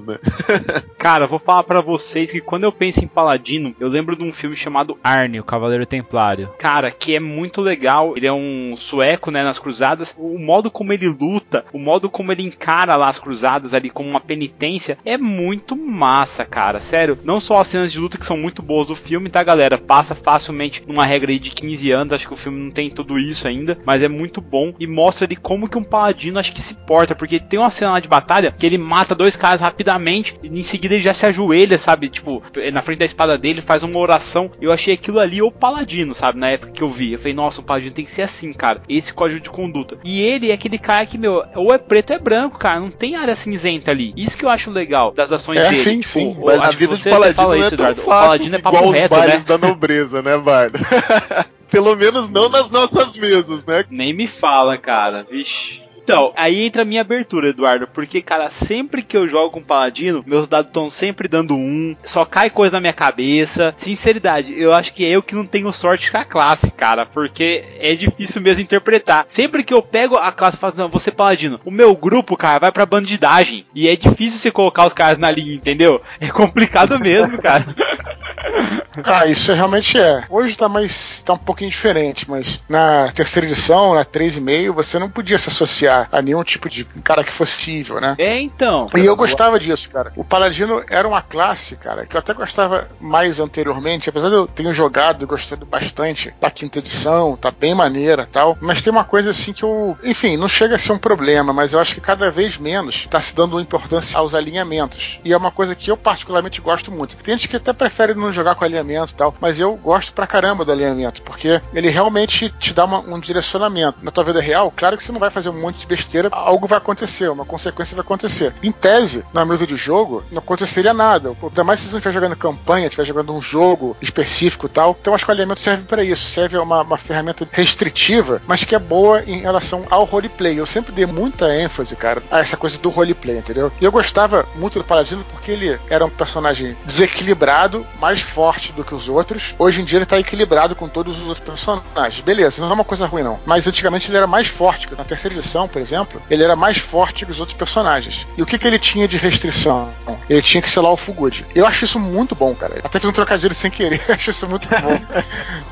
né? 0.07 0.19
Cara, 0.99 1.27
vou 1.27 1.39
falar 1.39 1.65
pra 1.65 1.81
vocês 1.81 2.31
que 2.31 2.41
quando 2.41 2.65
eu 2.65 2.73
penso 2.73 3.01
em 3.01 3.09
Paladino, 3.09 3.75
eu 3.79 3.89
lembro 3.89 4.17
de 4.17 4.25
um 4.25 4.33
filme 4.33 4.57
chamado 4.57 4.97
Arne, 5.03 5.41
o 5.41 5.45
Cavaleiro 5.45 5.87
Templário. 5.87 6.51
Cara, 6.59 6.91
que 6.91 7.15
é 7.15 7.21
muito 7.21 7.61
legal. 7.61 8.15
Ele 8.17 8.27
é 8.27 8.33
um 8.33 8.77
sueco, 8.79 9.31
né, 9.31 9.43
nas 9.43 9.59
cruzadas. 9.59 10.15
O 10.19 10.39
modo 10.39 10.71
como 10.71 10.93
ele 10.93 11.09
luta, 11.09 11.65
o 11.73 11.79
modo 11.79 12.09
como 12.09 12.33
ele 12.33 12.43
encara 12.43 12.97
lá 12.97 13.09
as 13.09 13.19
cruzadas 13.19 13.75
ali 13.75 13.91
como 13.91 14.09
uma 14.09 14.21
penitência, 14.21 14.99
é 15.05 15.19
muito 15.19 15.77
massa, 15.77 16.45
cara. 16.45 16.81
Sério, 16.81 17.19
não 17.25 17.41
só 17.41 17.59
as 17.59 17.69
cenas 17.69 17.93
de 17.93 17.99
luta 17.99 18.19
que 18.19 18.27
são 18.27 18.37
muito 18.37 18.63
boas 18.63 18.87
do 18.87 18.95
filme, 18.95 19.29
tá, 19.29 19.43
galera? 19.43 19.79
Passa 19.79 20.15
facilmente 20.15 20.83
numa 20.87 21.05
regra 21.05 21.37
de 21.39 21.51
15 21.51 21.91
anos, 21.91 22.13
acho 22.13 22.27
que 22.27 22.35
o 22.35 22.37
filme 22.37 22.61
não 22.61 22.71
tem 22.71 22.91
tudo 22.91 23.19
isso 23.19 23.49
ainda, 23.49 23.79
mas 23.85 24.03
é 24.03 24.09
muito 24.09 24.41
bom 24.41 24.73
e 24.79 24.87
mostra 24.87 25.27
ali 25.27 25.37
como 25.37 25.69
que 25.69 25.79
um 25.79 25.85
paladino 25.85 26.39
acho 26.39 26.53
que 26.53 26.63
se 26.63 26.75
porta, 26.75 27.15
porque 27.15 27.41
tem 27.41 27.59
uma 27.59 27.71
cena 27.71 27.93
lá 27.93 28.01
de 28.01 28.09
batalha 28.09 28.53
que 28.53 28.67
ele 28.67 28.79
mata 28.79 29.15
dois 29.15 29.35
caras 29.43 29.61
rapidamente 29.61 30.37
e 30.43 30.47
em 30.47 30.63
seguida 30.63 30.95
ele 30.95 31.03
já 31.03 31.13
se 31.13 31.27
ajoelha, 31.27 31.77
sabe? 31.77 32.09
Tipo, 32.09 32.41
na 32.73 32.81
frente 32.81 33.01
da 33.01 33.05
espada 33.05 33.37
dele 33.37 33.61
faz 33.61 33.83
uma 33.83 33.99
oração. 33.99 34.51
Eu 34.61 34.71
achei 34.71 34.95
aquilo 34.95 35.19
ali 35.19 35.43
o 35.43 35.51
paladino, 35.51 36.15
sabe? 36.15 36.39
Na 36.39 36.49
época 36.51 36.71
que 36.73 36.83
eu 36.83 36.89
vi. 36.89 37.13
Eu 37.13 37.19
falei, 37.19 37.35
nossa, 37.35 37.61
um 37.61 37.65
paladino 37.65 37.93
tem 37.93 38.05
que 38.05 38.11
ser 38.11 38.23
assim, 38.23 38.53
cara. 38.53 38.81
Esse 38.89 39.13
código 39.13 39.41
de 39.41 39.51
conduta. 39.51 39.99
E 40.05 40.21
ele 40.23 40.51
é 40.51 40.55
aquele 40.55 40.79
cara 40.79 41.05
que, 41.07 41.19
meu, 41.19 41.43
ou 41.57 41.75
é 41.75 41.79
preto 41.79 42.11
ou 42.11 42.17
é 42.17 42.19
branco, 42.21 42.57
cara. 42.59 42.79
Não 42.79 42.91
tem 42.91 43.17
área 43.17 43.35
cinzenta 43.35 43.91
ali. 43.91 44.13
Isso 44.17 44.37
que 44.39 44.45
eu 44.45 44.49
acho 44.49 44.71
legal 44.71 45.13
das 45.13 45.33
ações 45.33 45.59
É, 45.59 45.65
dele. 45.65 45.77
sim, 45.77 45.99
Tipo, 46.01 46.09
sim. 46.09 46.37
Mas 46.45 46.61
a 46.61 46.63
acho 46.63 46.71
que 46.71 46.77
vida 46.77 46.95
de 46.95 47.03
você- 47.03 47.11
você 47.11 47.11
paladino 47.11 47.35
fala 47.37 47.49
não 47.57 47.63
é 47.63 47.67
isso, 47.67 47.77
tão 47.77 47.87
Eduardo. 47.87 48.01
O 48.01 48.05
fácil 48.05 48.23
paladino 48.27 48.55
é 48.55 48.59
papo 48.61 48.91
reto, 48.91 49.17
né? 49.17 49.39
da 49.47 49.59
nobreza, 49.59 50.23
né, 50.23 50.39
Bardo? 50.39 50.79
Pelo 51.71 51.97
menos 51.97 52.29
não 52.31 52.49
nas 52.51 52.71
nossas 52.71 53.17
mesas, 53.17 53.65
né? 53.65 53.85
Nem 53.91 54.15
me 54.15 54.29
fala, 54.41 54.77
cara. 54.79 55.27
Vixe. 55.31 55.82
Então, 56.03 56.33
aí 56.37 56.67
entra 56.67 56.83
a 56.83 56.85
minha 56.85 57.01
abertura, 57.01 57.49
Eduardo, 57.49 57.87
porque, 57.87 58.21
cara, 58.21 58.51
sempre 58.51 59.03
que 59.03 59.17
eu 59.17 59.29
jogo 59.29 59.53
com 59.53 59.63
Paladino, 59.63 60.25
meus 60.27 60.49
dados 60.49 60.69
estão 60.69 60.91
sempre 60.91 61.29
dando 61.29 61.55
um, 61.55 61.95
só 62.03 62.25
cai 62.25 62.51
coisa 62.51 62.77
na 62.77 62.81
minha 62.81 62.93
cabeça. 62.93 63.73
Sinceridade, 63.77 64.59
eu 64.59 64.73
acho 64.73 64.93
que 64.95 65.05
é 65.05 65.15
eu 65.15 65.23
que 65.23 65.35
não 65.35 65.47
tenho 65.47 65.73
sorte 65.73 66.11
com 66.11 66.19
a 66.19 66.25
classe, 66.25 66.73
cara, 66.73 67.07
porque 67.07 67.65
é 67.79 67.95
difícil 67.95 68.43
mesmo 68.43 68.63
interpretar. 68.63 69.25
Sempre 69.29 69.63
que 69.63 69.73
eu 69.73 69.83
pego 69.83 70.17
a 70.17 70.33
classe 70.33 70.57
e 70.57 70.61
falo, 70.61 70.75
não, 70.77 70.89
você 70.89 71.11
Paladino, 71.11 71.61
o 71.65 71.71
meu 71.71 71.95
grupo, 71.95 72.37
cara, 72.37 72.59
vai 72.59 72.73
pra 72.73 72.87
bandidagem, 72.87 73.65
e 73.75 73.89
é 73.89 73.95
difícil 73.95 74.41
você 74.41 74.51
colocar 74.51 74.87
os 74.87 74.93
caras 74.93 75.19
na 75.19 75.31
linha, 75.31 75.55
entendeu? 75.55 76.03
É 76.21 76.29
complicado 76.29 76.99
mesmo, 76.99 77.41
cara. 77.41 77.75
Ah, 79.05 79.27
isso 79.27 79.53
realmente 79.53 79.99
é. 79.99 80.25
Hoje 80.29 80.57
tá 80.57 80.69
mais. 80.69 81.23
tá 81.25 81.33
um 81.33 81.39
pouquinho 81.39 81.71
diferente, 81.71 82.31
mas 82.31 82.63
na 82.69 83.11
terceira 83.11 83.47
edição, 83.47 83.95
na 83.95 84.05
3,5, 84.05 84.73
você 84.73 84.99
não 84.99 85.09
podia 85.09 85.39
se 85.39 85.49
associar 85.49 86.09
a 86.13 86.21
nenhum 86.21 86.45
tipo 86.45 86.69
de 86.69 86.85
cara 87.03 87.25
que 87.25 87.33
fosse 87.33 87.81
evil, 87.81 88.01
né? 88.01 88.15
É, 88.19 88.41
então. 88.41 88.89
E 88.95 89.05
eu 89.05 89.17
gostava 89.17 89.59
disso, 89.59 89.91
cara. 89.91 90.13
O 90.15 90.25
Paladino 90.25 90.85
era 90.91 91.09
uma 91.09 91.23
classe, 91.23 91.77
cara, 91.77 92.07
que 92.07 92.15
eu 92.15 92.21
até 92.21 92.35
gostava 92.35 92.89
mais 93.01 93.41
anteriormente, 93.41 94.09
apesar 94.11 94.29
de 94.29 94.35
eu 94.35 94.47
ter 94.47 94.73
jogado 94.75 95.25
e 95.25 95.27
gostado 95.27 95.65
bastante 95.65 96.35
da 96.41 96.51
quinta 96.51 96.79
edição, 96.79 97.37
tá 97.37 97.51
bem 97.51 97.75
maneira 97.75 98.29
tal. 98.31 98.57
Mas 98.61 98.83
tem 98.83 98.91
uma 98.91 99.05
coisa 99.05 99.31
assim 99.31 99.53
que 99.53 99.63
eu. 99.63 99.97
Enfim, 100.05 100.37
não 100.37 100.49
chega 100.49 100.75
a 100.75 100.79
ser 100.79 100.93
um 100.93 100.99
problema, 100.99 101.53
mas 101.53 101.73
eu 101.73 101.81
acho 101.81 101.95
que 101.95 102.01
cada 102.01 102.31
vez 102.31 102.59
menos 102.59 103.07
tá 103.11 103.21
se 103.21 103.35
dando 103.35 103.61
importância 103.61 104.19
aos 104.19 104.35
alinhamentos. 104.35 105.21
E 105.25 105.33
é 105.33 105.37
uma 105.37 105.51
coisa 105.51 105.75
que 105.75 105.91
eu 105.91 105.97
particularmente 105.97 106.61
gosto 106.61 106.93
muito. 106.93 107.17
Tem 107.17 107.37
gente 107.37 107.49
que 107.49 107.57
até 107.57 107.73
prefere 107.73 108.15
não 108.15 108.32
jogar 108.33 108.55
com 108.55 108.65
alinhamento 108.65 109.13
e 109.13 109.17
tal, 109.17 109.35
mas 109.41 109.59
eu 109.61 109.75
gosto 109.77 110.13
pra 110.13 110.27
caramba 110.27 110.65
do 110.65 110.73
alinhamento, 110.73 111.23
porque 111.23 111.61
ele 111.75 111.89
realmente 111.91 112.53
te 112.59 112.73
dá 112.75 112.85
uma- 112.85 113.01
um 113.01 113.19
direcionamento. 113.21 113.99
Na 114.03 114.11
tua 114.11 114.25
vida 114.25 114.41
real, 114.41 114.73
claro 114.75 114.97
que 114.97 115.05
você 115.05 115.13
não 115.13 115.21
vai 115.21 115.31
fazer 115.31 115.49
um 115.51 115.61
monte 115.61 115.79
de 115.81 115.87
besteira, 115.87 116.29
algo 116.33 116.67
vai 116.67 116.79
acontecer, 116.79 117.29
uma 117.31 117.45
consequência 117.45 117.95
vai 117.95 118.03
acontecer. 118.03 118.55
Em 118.63 118.73
tese, 118.73 119.25
na 119.33 119.45
mesa 119.45 119.67
de 119.67 119.77
jogo, 119.77 120.23
não 120.31 120.39
aconteceria 120.39 120.95
nada. 120.95 121.35
Ainda 121.43 121.65
mais 121.65 121.81
se 121.81 121.87
você 121.87 121.93
não 121.93 121.99
estiver 121.99 122.15
jogando 122.15 122.37
campanha, 122.37 122.87
estiver 122.87 123.05
jogando 123.05 123.33
um 123.35 123.43
jogo 123.43 123.97
específico 124.01 124.67
e 124.67 124.69
tal. 124.69 124.97
Então 125.01 125.15
acho 125.15 125.25
que 125.25 125.31
o 125.31 125.35
alinhamento 125.35 125.61
serve 125.61 125.85
para 125.85 126.05
isso, 126.05 126.25
serve 126.31 126.57
uma, 126.59 126.83
uma 126.83 126.99
ferramenta 126.99 127.47
restritiva, 127.51 128.41
mas 128.47 128.65
que 128.65 128.75
é 128.75 128.79
boa 128.79 129.23
em 129.27 129.41
relação 129.41 129.85
ao 129.91 130.05
roleplay. 130.05 130.59
Eu 130.59 130.67
sempre 130.67 130.93
dei 130.93 131.07
muita 131.07 131.55
ênfase, 131.55 131.97
cara, 131.97 132.23
a 132.31 132.39
essa 132.41 132.57
coisa 132.57 132.79
do 132.79 132.89
roleplay, 132.91 133.39
entendeu? 133.39 133.73
E 133.81 133.85
eu 133.85 133.93
gostava 133.93 134.47
muito 134.57 134.79
do 134.79 134.85
Paladino 134.85 135.25
porque 135.33 135.51
ele 135.51 135.79
era 135.91 136.05
um 136.05 136.11
personagem 136.11 136.77
desequilibrado, 136.85 137.87
mais 138.01 138.21
forte 138.23 138.73
do 138.73 138.85
que 138.85 138.95
os 138.95 139.09
outros. 139.09 139.55
Hoje 139.59 139.81
em 139.81 139.85
dia 139.85 139.99
ele 139.99 140.07
tá 140.07 140.19
equilibrado 140.19 140.75
com 140.75 140.89
todos 140.89 141.21
os 141.21 141.29
outros 141.29 141.45
personagens. 141.45 142.23
Beleza, 142.23 142.61
não 142.63 142.71
é 142.71 142.75
uma 142.75 142.85
coisa 142.85 143.07
ruim 143.07 143.23
não. 143.23 143.39
Mas 143.45 143.67
antigamente 143.67 144.09
ele 144.09 144.17
era 144.17 144.27
mais 144.27 144.47
forte. 144.47 144.89
Na 144.97 145.05
terceira 145.05 145.37
edição, 145.37 145.69
por 145.69 145.81
exemplo, 145.81 146.21
ele 146.31 146.43
era 146.43 146.57
mais 146.57 146.79
forte 146.79 147.25
que 147.25 147.31
os 147.31 147.41
outros 147.41 147.57
personagens. 147.57 148.27
E 148.37 148.43
o 148.43 148.47
que, 148.47 148.59
que 148.59 148.67
ele 148.67 148.79
tinha 148.79 149.07
de 149.09 149.17
restrição? 149.17 149.91
Ele 150.29 150.43
tinha 150.43 150.63
que 150.63 150.71
selar 150.71 150.93
o 150.93 150.97
Fugud. 150.97 151.45
Eu 151.55 151.67
acho 151.67 151.85
isso 151.85 151.99
muito 151.99 152.35
bom, 152.35 152.55
cara. 152.55 152.81
Até 152.83 152.99
fiz 153.01 153.09
um 153.09 153.13
trocadilho 153.13 153.55
sem 153.55 153.71
querer, 153.71 154.01
acho 154.11 154.31
isso 154.31 154.49
muito 154.49 154.69
bom. 154.69 155.01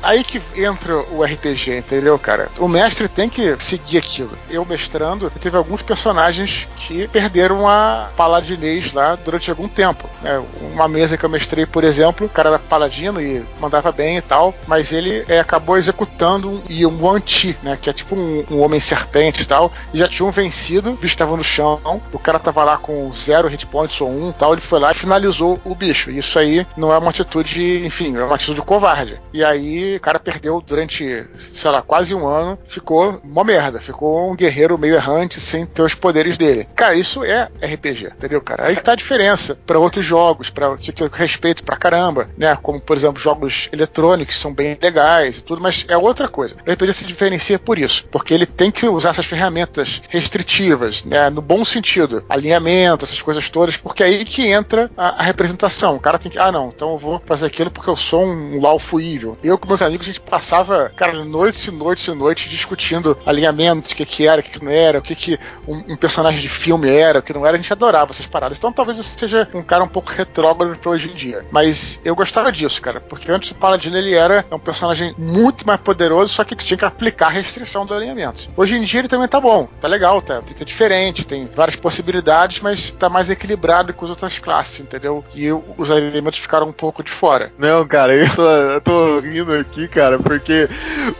Aí 0.01 0.23
que 0.23 0.41
entra 0.55 0.97
o 0.97 1.23
RPG, 1.23 1.77
entendeu, 1.77 2.17
cara? 2.19 2.49
O 2.59 2.67
mestre 2.67 3.07
tem 3.07 3.29
que 3.29 3.55
seguir 3.59 3.97
aquilo. 3.97 4.37
Eu 4.49 4.65
mestrando, 4.65 5.31
teve 5.39 5.57
alguns 5.57 5.81
personagens 5.81 6.67
que 6.75 7.07
perderam 7.07 7.67
a 7.67 8.09
paladinês 8.15 8.93
lá 8.93 9.15
durante 9.15 9.49
algum 9.49 9.67
tempo. 9.67 10.09
né? 10.21 10.41
Uma 10.73 10.87
mesa 10.87 11.17
que 11.17 11.23
eu 11.23 11.29
mestrei, 11.29 11.65
por 11.65 11.83
exemplo, 11.83 12.29
cara 12.41 12.49
era 12.49 12.59
paladino 12.59 13.21
e 13.21 13.43
mandava 13.59 13.91
bem 13.91 14.17
e 14.17 14.21
tal, 14.21 14.53
mas 14.67 14.91
ele 14.91 15.23
é, 15.27 15.39
acabou 15.39 15.77
executando 15.77 16.49
um, 16.49 16.61
e 16.67 16.85
um 16.85 17.09
anti, 17.09 17.55
né? 17.61 17.77
Que 17.79 17.89
é 17.89 17.93
tipo 17.93 18.15
um, 18.15 18.43
um 18.49 18.61
homem 18.61 18.79
serpente 18.79 19.43
e 19.43 19.45
tal, 19.45 19.71
e 19.93 19.99
já 19.99 20.07
tinham 20.07 20.31
vencido, 20.31 20.91
o 20.91 20.95
bicho 20.95 21.15
tava 21.15 21.37
no 21.37 21.43
chão, 21.43 21.79
o 22.11 22.17
cara 22.17 22.39
tava 22.39 22.63
lá 22.63 22.77
com 22.77 23.11
zero 23.13 23.47
hit 23.47 23.67
points 23.67 23.99
ou 24.01 24.09
um 24.09 24.31
tal, 24.31 24.53
ele 24.53 24.61
foi 24.61 24.79
lá 24.79 24.91
e 24.91 24.95
finalizou 24.95 25.59
o 25.63 25.75
bicho. 25.75 26.09
Isso 26.09 26.39
aí 26.39 26.65
não 26.75 26.91
é 26.91 26.97
uma 26.97 27.11
atitude, 27.11 27.85
enfim, 27.85 28.15
é 28.17 28.23
uma 28.23 28.35
atitude 28.35 28.61
covarde. 28.61 29.19
E 29.31 29.43
aí 29.43 29.97
o 29.97 29.99
cara 29.99 30.19
perdeu 30.19 30.61
durante, 30.65 31.25
sei 31.53 31.71
lá, 31.71 31.81
quase 31.81 32.15
um 32.15 32.25
ano, 32.25 32.57
ficou 32.65 33.21
mó 33.23 33.43
merda, 33.43 33.79
ficou 33.79 34.31
um 34.31 34.35
guerreiro 34.35 34.77
meio 34.77 34.95
errante 34.95 35.39
sem 35.39 35.65
ter 35.65 35.83
os 35.83 35.93
poderes 35.93 36.37
dele. 36.37 36.67
Cara, 36.75 36.95
isso 36.95 37.23
é 37.23 37.49
RPG, 37.61 38.07
entendeu, 38.07 38.41
cara? 38.41 38.67
Aí 38.67 38.75
que 38.75 38.83
tá 38.83 38.93
a 38.93 38.95
diferença 38.95 39.57
para 39.65 39.79
outros 39.79 40.05
jogos, 40.05 40.49
para 40.49 40.75
que 40.77 41.03
eu 41.03 41.09
respeito 41.09 41.63
pra 41.63 41.77
caramba, 41.77 42.20
né? 42.37 42.57
Como, 42.61 42.79
por 42.79 42.95
exemplo, 42.95 43.21
jogos 43.21 43.69
eletrônicos 43.71 44.37
são 44.37 44.53
bem 44.53 44.77
legais 44.81 45.37
e 45.37 45.43
tudo, 45.43 45.61
mas 45.61 45.85
é 45.87 45.97
outra 45.97 46.27
coisa. 46.27 46.55
O 46.65 46.71
RPG 46.71 46.93
se 46.93 47.05
diferencia 47.05 47.59
por 47.59 47.77
isso, 47.77 48.05
porque 48.11 48.33
ele 48.33 48.45
tem 48.45 48.71
que 48.71 48.87
usar 48.87 49.09
essas 49.09 49.25
ferramentas 49.25 50.01
restritivas, 50.09 51.03
né? 51.03 51.29
No 51.29 51.41
bom 51.41 51.63
sentido, 51.63 52.23
alinhamento, 52.29 53.05
essas 53.05 53.21
coisas 53.21 53.49
todas, 53.49 53.77
porque 53.77 54.03
é 54.03 54.05
aí 54.07 54.25
que 54.25 54.47
entra 54.47 54.89
a, 54.97 55.21
a 55.21 55.23
representação. 55.23 55.95
O 55.95 55.99
cara 55.99 56.19
tem 56.19 56.31
que, 56.31 56.39
ah, 56.39 56.51
não, 56.51 56.69
então 56.69 56.91
eu 56.91 56.97
vou 56.97 57.21
fazer 57.25 57.45
aquilo 57.45 57.71
porque 57.71 57.89
eu 57.89 57.97
sou 57.97 58.25
um 58.25 58.59
laufo 58.61 58.99
evil. 58.99 59.37
Eu 59.43 59.57
com 59.57 59.67
meus 59.67 59.81
amigos, 59.81 60.07
a 60.07 60.11
gente 60.11 60.21
passava, 60.21 60.89
cara, 60.95 61.23
noites 61.23 61.65
e 61.65 61.71
noites 61.71 62.07
e 62.07 62.11
noites 62.11 62.49
discutindo 62.49 63.17
alinhamentos, 63.25 63.91
o 63.91 63.95
que 63.95 64.05
que 64.05 64.27
era, 64.27 64.41
o 64.41 64.43
que 64.43 64.51
que 64.51 64.63
não 64.63 64.71
era, 64.71 64.99
o 64.99 65.01
que 65.01 65.15
que 65.15 65.39
um, 65.67 65.93
um 65.93 65.97
personagem 65.97 66.41
de 66.41 66.49
filme 66.49 66.89
era, 66.89 67.19
o 67.19 67.21
que 67.21 67.33
não 67.33 67.45
era, 67.45 67.57
a 67.57 67.61
gente 67.61 67.71
adorava 67.71 68.11
essas 68.11 68.27
paradas. 68.27 68.57
Então 68.57 68.71
talvez 68.71 68.97
eu 68.97 69.03
seja 69.03 69.47
um 69.53 69.61
cara 69.61 69.83
um 69.83 69.87
pouco 69.87 70.11
retrógrado 70.11 70.77
pra 70.77 70.91
hoje 70.91 71.09
em 71.09 71.15
dia. 71.15 71.45
Mas 71.51 71.99
eu 72.03 72.10
gostava 72.15 72.51
disso, 72.51 72.81
cara, 72.81 72.99
porque 73.01 73.31
antes 73.31 73.51
o 73.51 73.55
Paladino 73.55 73.97
ele 73.97 74.13
era 74.13 74.45
um 74.51 74.59
personagem 74.59 75.13
muito 75.17 75.65
mais 75.65 75.79
poderoso, 75.79 76.33
só 76.33 76.43
que 76.43 76.55
tinha 76.55 76.77
que 76.77 76.85
aplicar 76.85 77.27
a 77.27 77.29
restrição 77.29 77.85
do 77.85 77.93
alinhamento. 77.93 78.49
Hoje 78.55 78.75
em 78.75 78.83
dia 78.83 78.99
ele 79.01 79.07
também 79.07 79.27
tá 79.27 79.39
bom, 79.39 79.67
tá 79.79 79.87
legal, 79.87 80.21
tá, 80.21 80.41
tá 80.41 80.65
diferente, 80.65 81.25
tem 81.25 81.49
várias 81.55 81.75
possibilidades, 81.75 82.59
mas 82.61 82.91
tá 82.91 83.09
mais 83.09 83.29
equilibrado 83.29 83.93
com 83.93 84.05
as 84.05 84.11
outras 84.11 84.37
classes, 84.39 84.79
entendeu? 84.79 85.23
E 85.33 85.51
o- 85.51 85.63
os 85.77 85.89
alinhamentos 85.91 86.39
ficaram 86.39 86.67
um 86.67 86.71
pouco 86.73 87.03
de 87.03 87.11
fora. 87.11 87.51
Não, 87.57 87.87
cara, 87.87 88.13
eu 88.13 88.29
tô, 88.35 88.43
eu 88.45 88.81
tô 88.81 89.19
rindo 89.19 89.53
aqui, 89.53 89.87
cara, 89.87 90.17
porque 90.19 90.69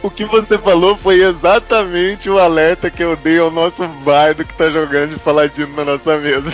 o 0.02 0.10
que 0.10 0.24
você 0.24 0.56
falou 0.58 0.96
foi 0.96 1.22
exatamente 1.22 2.28
o 2.30 2.38
alerta 2.38 2.90
que 2.90 3.02
eu 3.02 3.16
dei 3.16 3.38
ao 3.38 3.50
nosso 3.50 3.86
bardo 4.04 4.44
que 4.44 4.54
tá 4.54 4.68
jogando 4.70 5.14
de 5.14 5.20
paladino 5.20 5.74
na 5.76 5.84
nossa 5.84 6.16
mesa. 6.18 6.50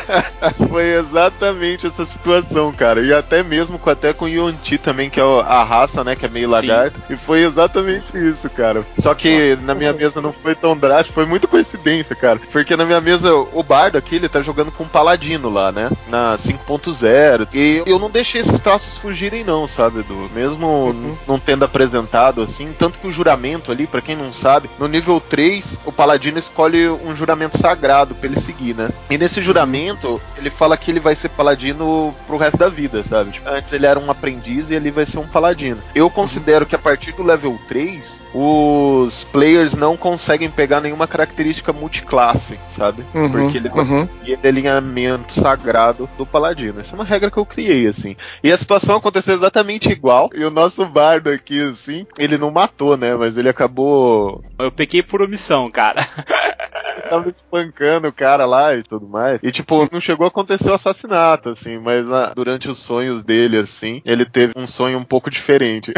foi 0.68 0.94
exatamente 0.94 1.86
essa 1.86 2.04
situação, 2.06 2.72
cara. 2.72 3.00
E 3.00 3.12
até 3.12 3.42
mesmo 3.42 3.75
brinco 3.76 3.90
até 3.90 4.12
com 4.12 4.24
o 4.24 4.28
Yonti 4.28 4.78
também, 4.78 5.08
que 5.10 5.20
é 5.20 5.22
a 5.22 5.62
raça, 5.62 6.02
né? 6.02 6.16
Que 6.16 6.26
é 6.26 6.28
meio 6.28 6.48
lagarto. 6.48 7.00
E 7.08 7.16
foi 7.16 7.44
exatamente 7.44 8.06
isso, 8.14 8.48
cara. 8.50 8.84
Só 8.98 9.14
que 9.14 9.56
na 9.62 9.74
minha 9.74 9.92
mesa 9.92 10.20
não 10.20 10.32
foi 10.32 10.54
tão 10.54 10.76
drástico, 10.76 11.12
foi 11.14 11.26
muito 11.26 11.46
coincidência, 11.46 12.16
cara. 12.16 12.40
Porque 12.50 12.76
na 12.76 12.84
minha 12.84 13.00
mesa, 13.00 13.32
o 13.34 13.62
Bardo 13.62 13.98
aqui, 13.98 14.16
ele 14.16 14.28
tá 14.28 14.40
jogando 14.40 14.72
com 14.72 14.84
um 14.84 14.88
Paladino 14.88 15.50
lá, 15.50 15.70
né? 15.70 15.90
Na 16.08 16.36
5.0. 16.36 17.48
E 17.52 17.82
eu 17.86 17.98
não 17.98 18.10
deixei 18.10 18.40
esses 18.40 18.58
traços 18.58 18.96
fugirem, 18.98 19.44
não, 19.44 19.68
sabe, 19.68 20.00
Edu? 20.00 20.30
Mesmo 20.34 20.66
uhum. 20.66 21.16
não 21.26 21.38
tendo 21.38 21.64
apresentado 21.64 22.42
assim. 22.42 22.74
Tanto 22.78 22.98
que 22.98 23.06
o 23.06 23.12
juramento 23.12 23.70
ali, 23.70 23.86
para 23.86 24.00
quem 24.00 24.16
não 24.16 24.34
sabe, 24.34 24.70
no 24.78 24.88
nível 24.88 25.20
3, 25.20 25.78
o 25.84 25.92
Paladino 25.92 26.38
escolhe 26.38 26.88
um 26.88 27.14
juramento 27.14 27.58
sagrado 27.58 28.14
pra 28.14 28.28
ele 28.28 28.40
seguir, 28.40 28.74
né? 28.74 28.88
E 29.10 29.18
nesse 29.18 29.42
juramento, 29.42 30.20
ele 30.36 30.50
fala 30.50 30.76
que 30.76 30.90
ele 30.90 31.00
vai 31.00 31.14
ser 31.14 31.28
Paladino 31.28 32.14
pro 32.26 32.36
resto 32.36 32.58
da 32.58 32.68
vida, 32.68 33.04
sabe? 33.08 33.40
Antes 33.66 33.72
ele 33.72 33.86
era 33.86 33.98
um 33.98 34.08
aprendiz 34.08 34.70
e 34.70 34.74
ele 34.74 34.92
vai 34.92 35.04
ser 35.04 35.18
um 35.18 35.26
Paladino. 35.26 35.82
Eu 35.92 36.08
considero 36.08 36.64
que 36.64 36.76
a 36.76 36.78
partir 36.78 37.10
do 37.10 37.24
level 37.24 37.58
3, 37.66 38.24
os 38.32 39.24
players 39.24 39.74
não 39.74 39.96
conseguem 39.96 40.48
pegar 40.48 40.80
nenhuma 40.80 41.08
característica 41.08 41.72
multiclasse, 41.72 42.60
sabe? 42.68 43.04
Uhum, 43.12 43.28
Porque 43.28 43.56
ele 43.56 43.68
uhum. 43.68 44.08
é 44.24 44.48
alinhamento 44.48 45.32
sagrado 45.32 46.08
do 46.16 46.24
paladino. 46.24 46.80
Essa 46.80 46.92
é 46.92 46.94
uma 46.94 47.04
regra 47.04 47.28
que 47.28 47.38
eu 47.38 47.44
criei, 47.44 47.88
assim. 47.88 48.14
E 48.40 48.52
a 48.52 48.56
situação 48.56 48.98
aconteceu 48.98 49.34
exatamente 49.34 49.90
igual. 49.90 50.30
E 50.32 50.44
o 50.44 50.50
nosso 50.50 50.86
bardo 50.86 51.28
aqui, 51.28 51.60
assim, 51.60 52.06
ele 52.16 52.38
não 52.38 52.52
matou, 52.52 52.96
né? 52.96 53.16
Mas 53.16 53.36
ele 53.36 53.48
acabou. 53.48 54.44
Eu 54.60 54.70
peguei 54.70 55.02
por 55.02 55.22
omissão, 55.22 55.68
cara. 55.72 56.06
tava 57.08 57.28
espancando 57.28 58.08
o 58.08 58.12
cara 58.12 58.46
lá 58.46 58.74
e 58.74 58.82
tudo 58.82 59.06
mais. 59.06 59.40
E, 59.42 59.52
tipo, 59.52 59.88
não 59.92 60.00
chegou 60.00 60.24
a 60.24 60.28
acontecer 60.28 60.68
o 60.68 60.74
assassinato, 60.74 61.50
assim, 61.50 61.78
mas 61.78 62.10
ah, 62.10 62.32
durante 62.34 62.68
os 62.68 62.78
sonhos 62.78 63.22
dele, 63.22 63.58
assim, 63.58 64.02
ele 64.04 64.24
teve 64.24 64.52
um 64.56 64.66
sonho 64.66 64.98
um 64.98 65.04
pouco 65.04 65.30
diferente. 65.30 65.92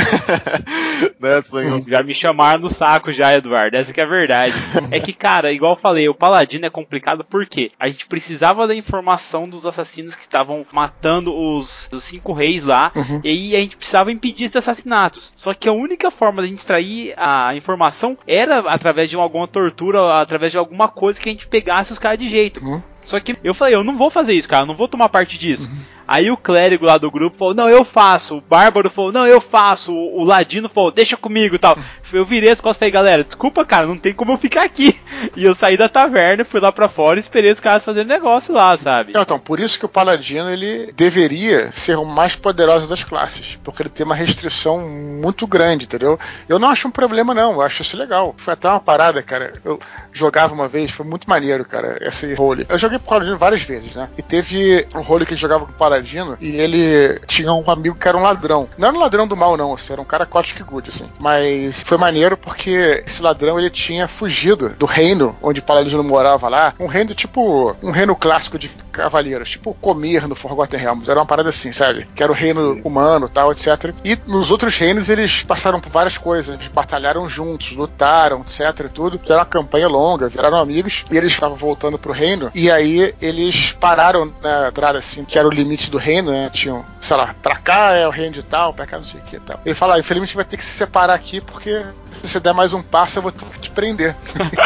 né, 1.21 1.43
sonho... 1.43 1.85
Já 1.89 2.03
me 2.03 2.15
chamaram 2.15 2.63
no 2.63 2.69
saco 2.69 3.13
já, 3.13 3.35
Eduardo. 3.35 3.77
Essa 3.77 3.93
que 3.93 4.01
é 4.01 4.05
a 4.05 4.07
verdade. 4.07 4.55
é 4.91 5.01
que, 5.01 5.13
cara, 5.13 5.53
igual 5.53 5.73
eu 5.73 5.81
falei, 5.81 6.09
o 6.09 6.15
Paladino 6.15 6.67
é 6.67 6.71
complicado 6.71 7.25
porque 7.25 7.71
a 7.79 7.89
gente 7.89 8.07
precisava 8.07 8.67
da 8.67 8.75
informação 8.75 9.49
dos 9.49 9.67
assassinos 9.67 10.15
que 10.15 10.23
estavam 10.23 10.67
matando 10.73 11.35
os, 11.35 11.89
os 11.93 12.05
cinco 12.05 12.33
reis 12.33 12.65
lá, 12.65 12.93
uhum. 12.95 13.21
e 13.23 13.29
aí 13.29 13.57
a 13.57 13.61
gente 13.61 13.77
precisava 13.77 14.13
impedir 14.13 14.45
esses 14.45 14.57
assassinatos. 14.57 15.33
Só 15.37 15.55
que 15.55 15.69
a 15.69 15.73
única 15.73 16.11
forma 16.11 16.43
de 16.43 16.49
a 16.49 16.51
gente 16.51 16.61
extrair 16.61 17.15
a 17.17 17.55
informação 17.55 18.17
era 18.27 18.61
através 18.61 19.11
de 19.11 19.17
alguma 19.17 19.47
tortura, 19.47 20.21
através 20.21 20.53
de 20.53 20.59
alguma 20.59 20.88
coisa 20.88 21.20
que 21.20 21.29
a 21.29 21.33
gente 21.33 21.46
pegasse 21.46 21.92
os 21.92 21.98
caras 21.98 22.18
de 22.18 22.29
jeito. 22.29 22.64
Uhum. 22.64 22.83
Só 23.03 23.18
que 23.20 23.37
eu 23.42 23.55
falei, 23.55 23.74
eu 23.74 23.85
não 23.85 23.96
vou 23.96 24.11
fazer 24.11 24.35
isso, 24.35 24.48
cara, 24.48 24.62
eu 24.62 24.66
não 24.66 24.77
vou 24.77 24.88
tomar 24.88 25.09
parte 25.09 25.38
disso. 25.38 25.70
Uhum. 25.70 25.79
Aí 26.07 26.31
o 26.31 26.38
clérigo 26.38 26.87
lá 26.87 26.96
do 26.96 27.11
grupo 27.11 27.37
falou, 27.37 27.55
não, 27.55 27.68
eu 27.68 27.85
faço. 27.85 28.38
O 28.38 28.40
bárbaro 28.40 28.88
falou, 28.88 29.12
não, 29.12 29.27
eu 29.27 29.42
faço. 29.42 29.94
O 29.94 30.24
ladino 30.24 30.66
falou, 30.66 30.90
deixa 30.90 31.18
comigo 31.18 31.55
e 31.55 31.59
tal. 31.59 31.77
Eu 32.12 32.25
virei 32.25 32.51
as 32.51 32.61
costas 32.61 32.77
e 32.77 32.79
falei, 32.81 32.92
galera, 32.92 33.25
desculpa, 33.25 33.64
cara, 33.64 33.87
não 33.87 33.99
tem 33.99 34.12
como 34.12 34.33
eu 34.33 34.38
ficar 34.38 34.64
aqui. 34.64 34.99
E 35.37 35.44
eu 35.44 35.57
saí 35.59 35.77
da 35.77 35.88
taverna, 35.88 36.44
fui 36.44 36.61
lá 36.61 36.71
para 36.71 36.88
fora 36.88 37.18
e 37.18 37.21
esperei 37.21 37.51
os 37.51 37.61
caras 37.61 37.85
fazendo 37.85 38.07
negócio 38.07 38.55
lá, 38.55 38.77
sabe? 38.77 39.12
Então, 39.16 39.38
por 39.38 39.59
isso 39.59 39.79
que 39.79 39.85
o 39.85 39.88
paladino, 39.88 40.51
ele 40.51 40.92
deveria 40.92 41.71
ser 41.73 41.99
o 41.99 42.05
mais 42.05 42.37
poderoso 42.37 42.88
das 42.88 43.03
classes. 43.05 43.59
Porque 43.64 43.83
ele 43.83 43.88
tem 43.88 44.07
uma 44.07 44.14
restrição 44.14 44.79
muito 44.81 45.47
grande, 45.47 45.87
entendeu? 45.87 46.18
Eu 46.49 46.59
não 46.59 46.68
acho 46.68 46.88
um 46.88 46.90
problema, 46.90 47.35
não. 47.35 47.55
Eu 47.55 47.61
acho 47.62 47.83
isso 47.83 47.97
legal. 47.97 48.35
Foi 48.37 48.55
até 48.55 48.68
uma 48.68 48.81
parada, 48.81 49.23
cara. 49.23 49.53
Eu 49.64 49.79
jogava 50.12 50.55
uma 50.55 50.68
vez, 50.68 50.90
foi 50.90 51.05
muito 51.05 51.29
maneiro, 51.29 51.64
cara, 51.64 51.99
esse 52.01 52.35
role. 52.35 52.66
Eu 52.68 52.79
joguei 52.79 52.99
com 52.99 53.07
o 53.07 53.09
paladino 53.09 53.38
várias 53.38 53.62
vezes, 53.62 53.94
né? 53.94 54.09
E 54.16 54.23
teve 54.23 54.87
um 54.94 55.01
role 55.01 55.27
que 55.27 55.37
jogava 55.37 55.66
com 55.66 55.73
o 55.73 55.77
paladino 55.77 56.37
e 56.40 56.57
ele 56.57 57.21
tinha 57.27 57.53
um 57.53 57.71
amigo 57.71 57.97
que 57.97 58.09
era 58.09 58.16
um 58.16 58.23
ladrão. 58.23 58.68
Não 58.79 58.88
era 58.88 58.97
um 58.97 59.01
ladrão 59.01 59.27
do 59.27 59.37
mal, 59.37 59.57
não, 59.57 59.75
assim, 59.75 59.92
era 59.92 60.03
um 60.03 60.05
cara 60.05 60.27
Kotick 60.27 60.62
Good, 60.62 60.90
assim. 60.90 61.11
Mas 61.18 61.83
foi 61.83 61.98
maneiro 61.99 62.37
porque 62.37 63.03
esse 63.07 63.23
ladrão 63.23 63.59
ele 63.59 63.71
tinha 63.71 64.09
fugido 64.09 64.71
do 64.71 64.87
reino 64.87 65.37
onde 65.43 65.63
Paladino 65.63 66.03
morava 66.03 66.49
lá. 66.49 66.75
Um 66.79 66.87
reino 66.87 67.15
tipo. 67.15 67.77
Um 67.83 67.91
reino 67.91 68.15
clássico 68.15 68.59
de 68.59 68.69
cavaleiros, 68.93 69.51
tipo 69.51 69.75
Comer 69.75 70.27
no 70.27 70.35
Forgotten 70.35 70.81
Realms. 70.81 71.09
Era 71.09 71.21
uma 71.21 71.27
parada 71.27 71.51
assim, 71.51 71.73
sabe? 71.73 72.09
Que 72.15 72.23
era 72.23 72.33
o 72.33 72.35
reino 72.35 72.81
humano 72.85 73.29
tal, 73.29 73.53
etc. 73.53 73.95
E 74.05 74.19
nos 74.27 74.51
outros 74.51 74.77
reinos 74.77 75.09
eles 75.09 75.43
passaram 75.43 75.81
por 75.81 75.91
várias 75.91 76.19
coisas. 76.19 76.55
Eles 76.55 76.69
batalharam 76.69 77.29
juntos, 77.29 77.73
lutaram, 77.73 78.41
etc. 78.41 78.89
Tudo. 78.93 79.19
Fizeram 79.19 79.41
uma 79.41 79.47
campanha 79.47 79.89
longa, 79.89 80.29
viraram 80.29 80.59
amigos. 80.59 81.05
E 81.11 81.17
eles 81.17 81.33
estavam 81.33 81.57
voltando 81.57 81.99
pro 81.99 82.13
reino. 82.13 82.51
E 82.55 82.71
aí 82.71 83.15
eles 83.21 83.73
pararam 83.73 84.33
na 84.43 84.69
entrada, 84.69 84.99
assim, 84.99 85.25
que 85.25 85.39
era 85.39 85.47
o 85.47 85.51
limite 85.51 85.91
do 85.91 85.99
reino, 85.99 86.31
né? 86.33 86.51
Tinham, 86.53 86.85
sei 87.01 87.17
lá, 87.17 87.35
pra 87.43 87.57
cá 87.57 87.93
é 87.93 88.07
o 88.07 88.11
reino 88.11 88.33
de 88.33 88.43
tal, 88.43 88.73
pra 88.75 88.87
cá 88.87 88.97
não 88.97 89.05
sei 89.05 89.21
o 89.21 89.25
que 89.25 89.37
e 89.37 89.41
tal. 89.41 89.61
Ele 89.65 89.75
fala, 89.75 89.95
ah, 89.95 89.99
infelizmente 89.99 90.35
vai 90.35 90.45
ter 90.45 90.57
que 90.57 90.65
se 90.65 90.77
separar 90.77 91.15
aqui 91.15 91.41
porque 91.41 91.85
se 92.12 92.29
você 92.29 92.40
der 92.40 92.53
mais 92.53 92.72
um 92.72 92.83
passo 92.83 93.18
eu 93.18 93.22
vou 93.22 93.33
te 93.33 93.70
prender. 93.70 94.14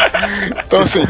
então, 0.65 0.81
assim, 0.81 1.01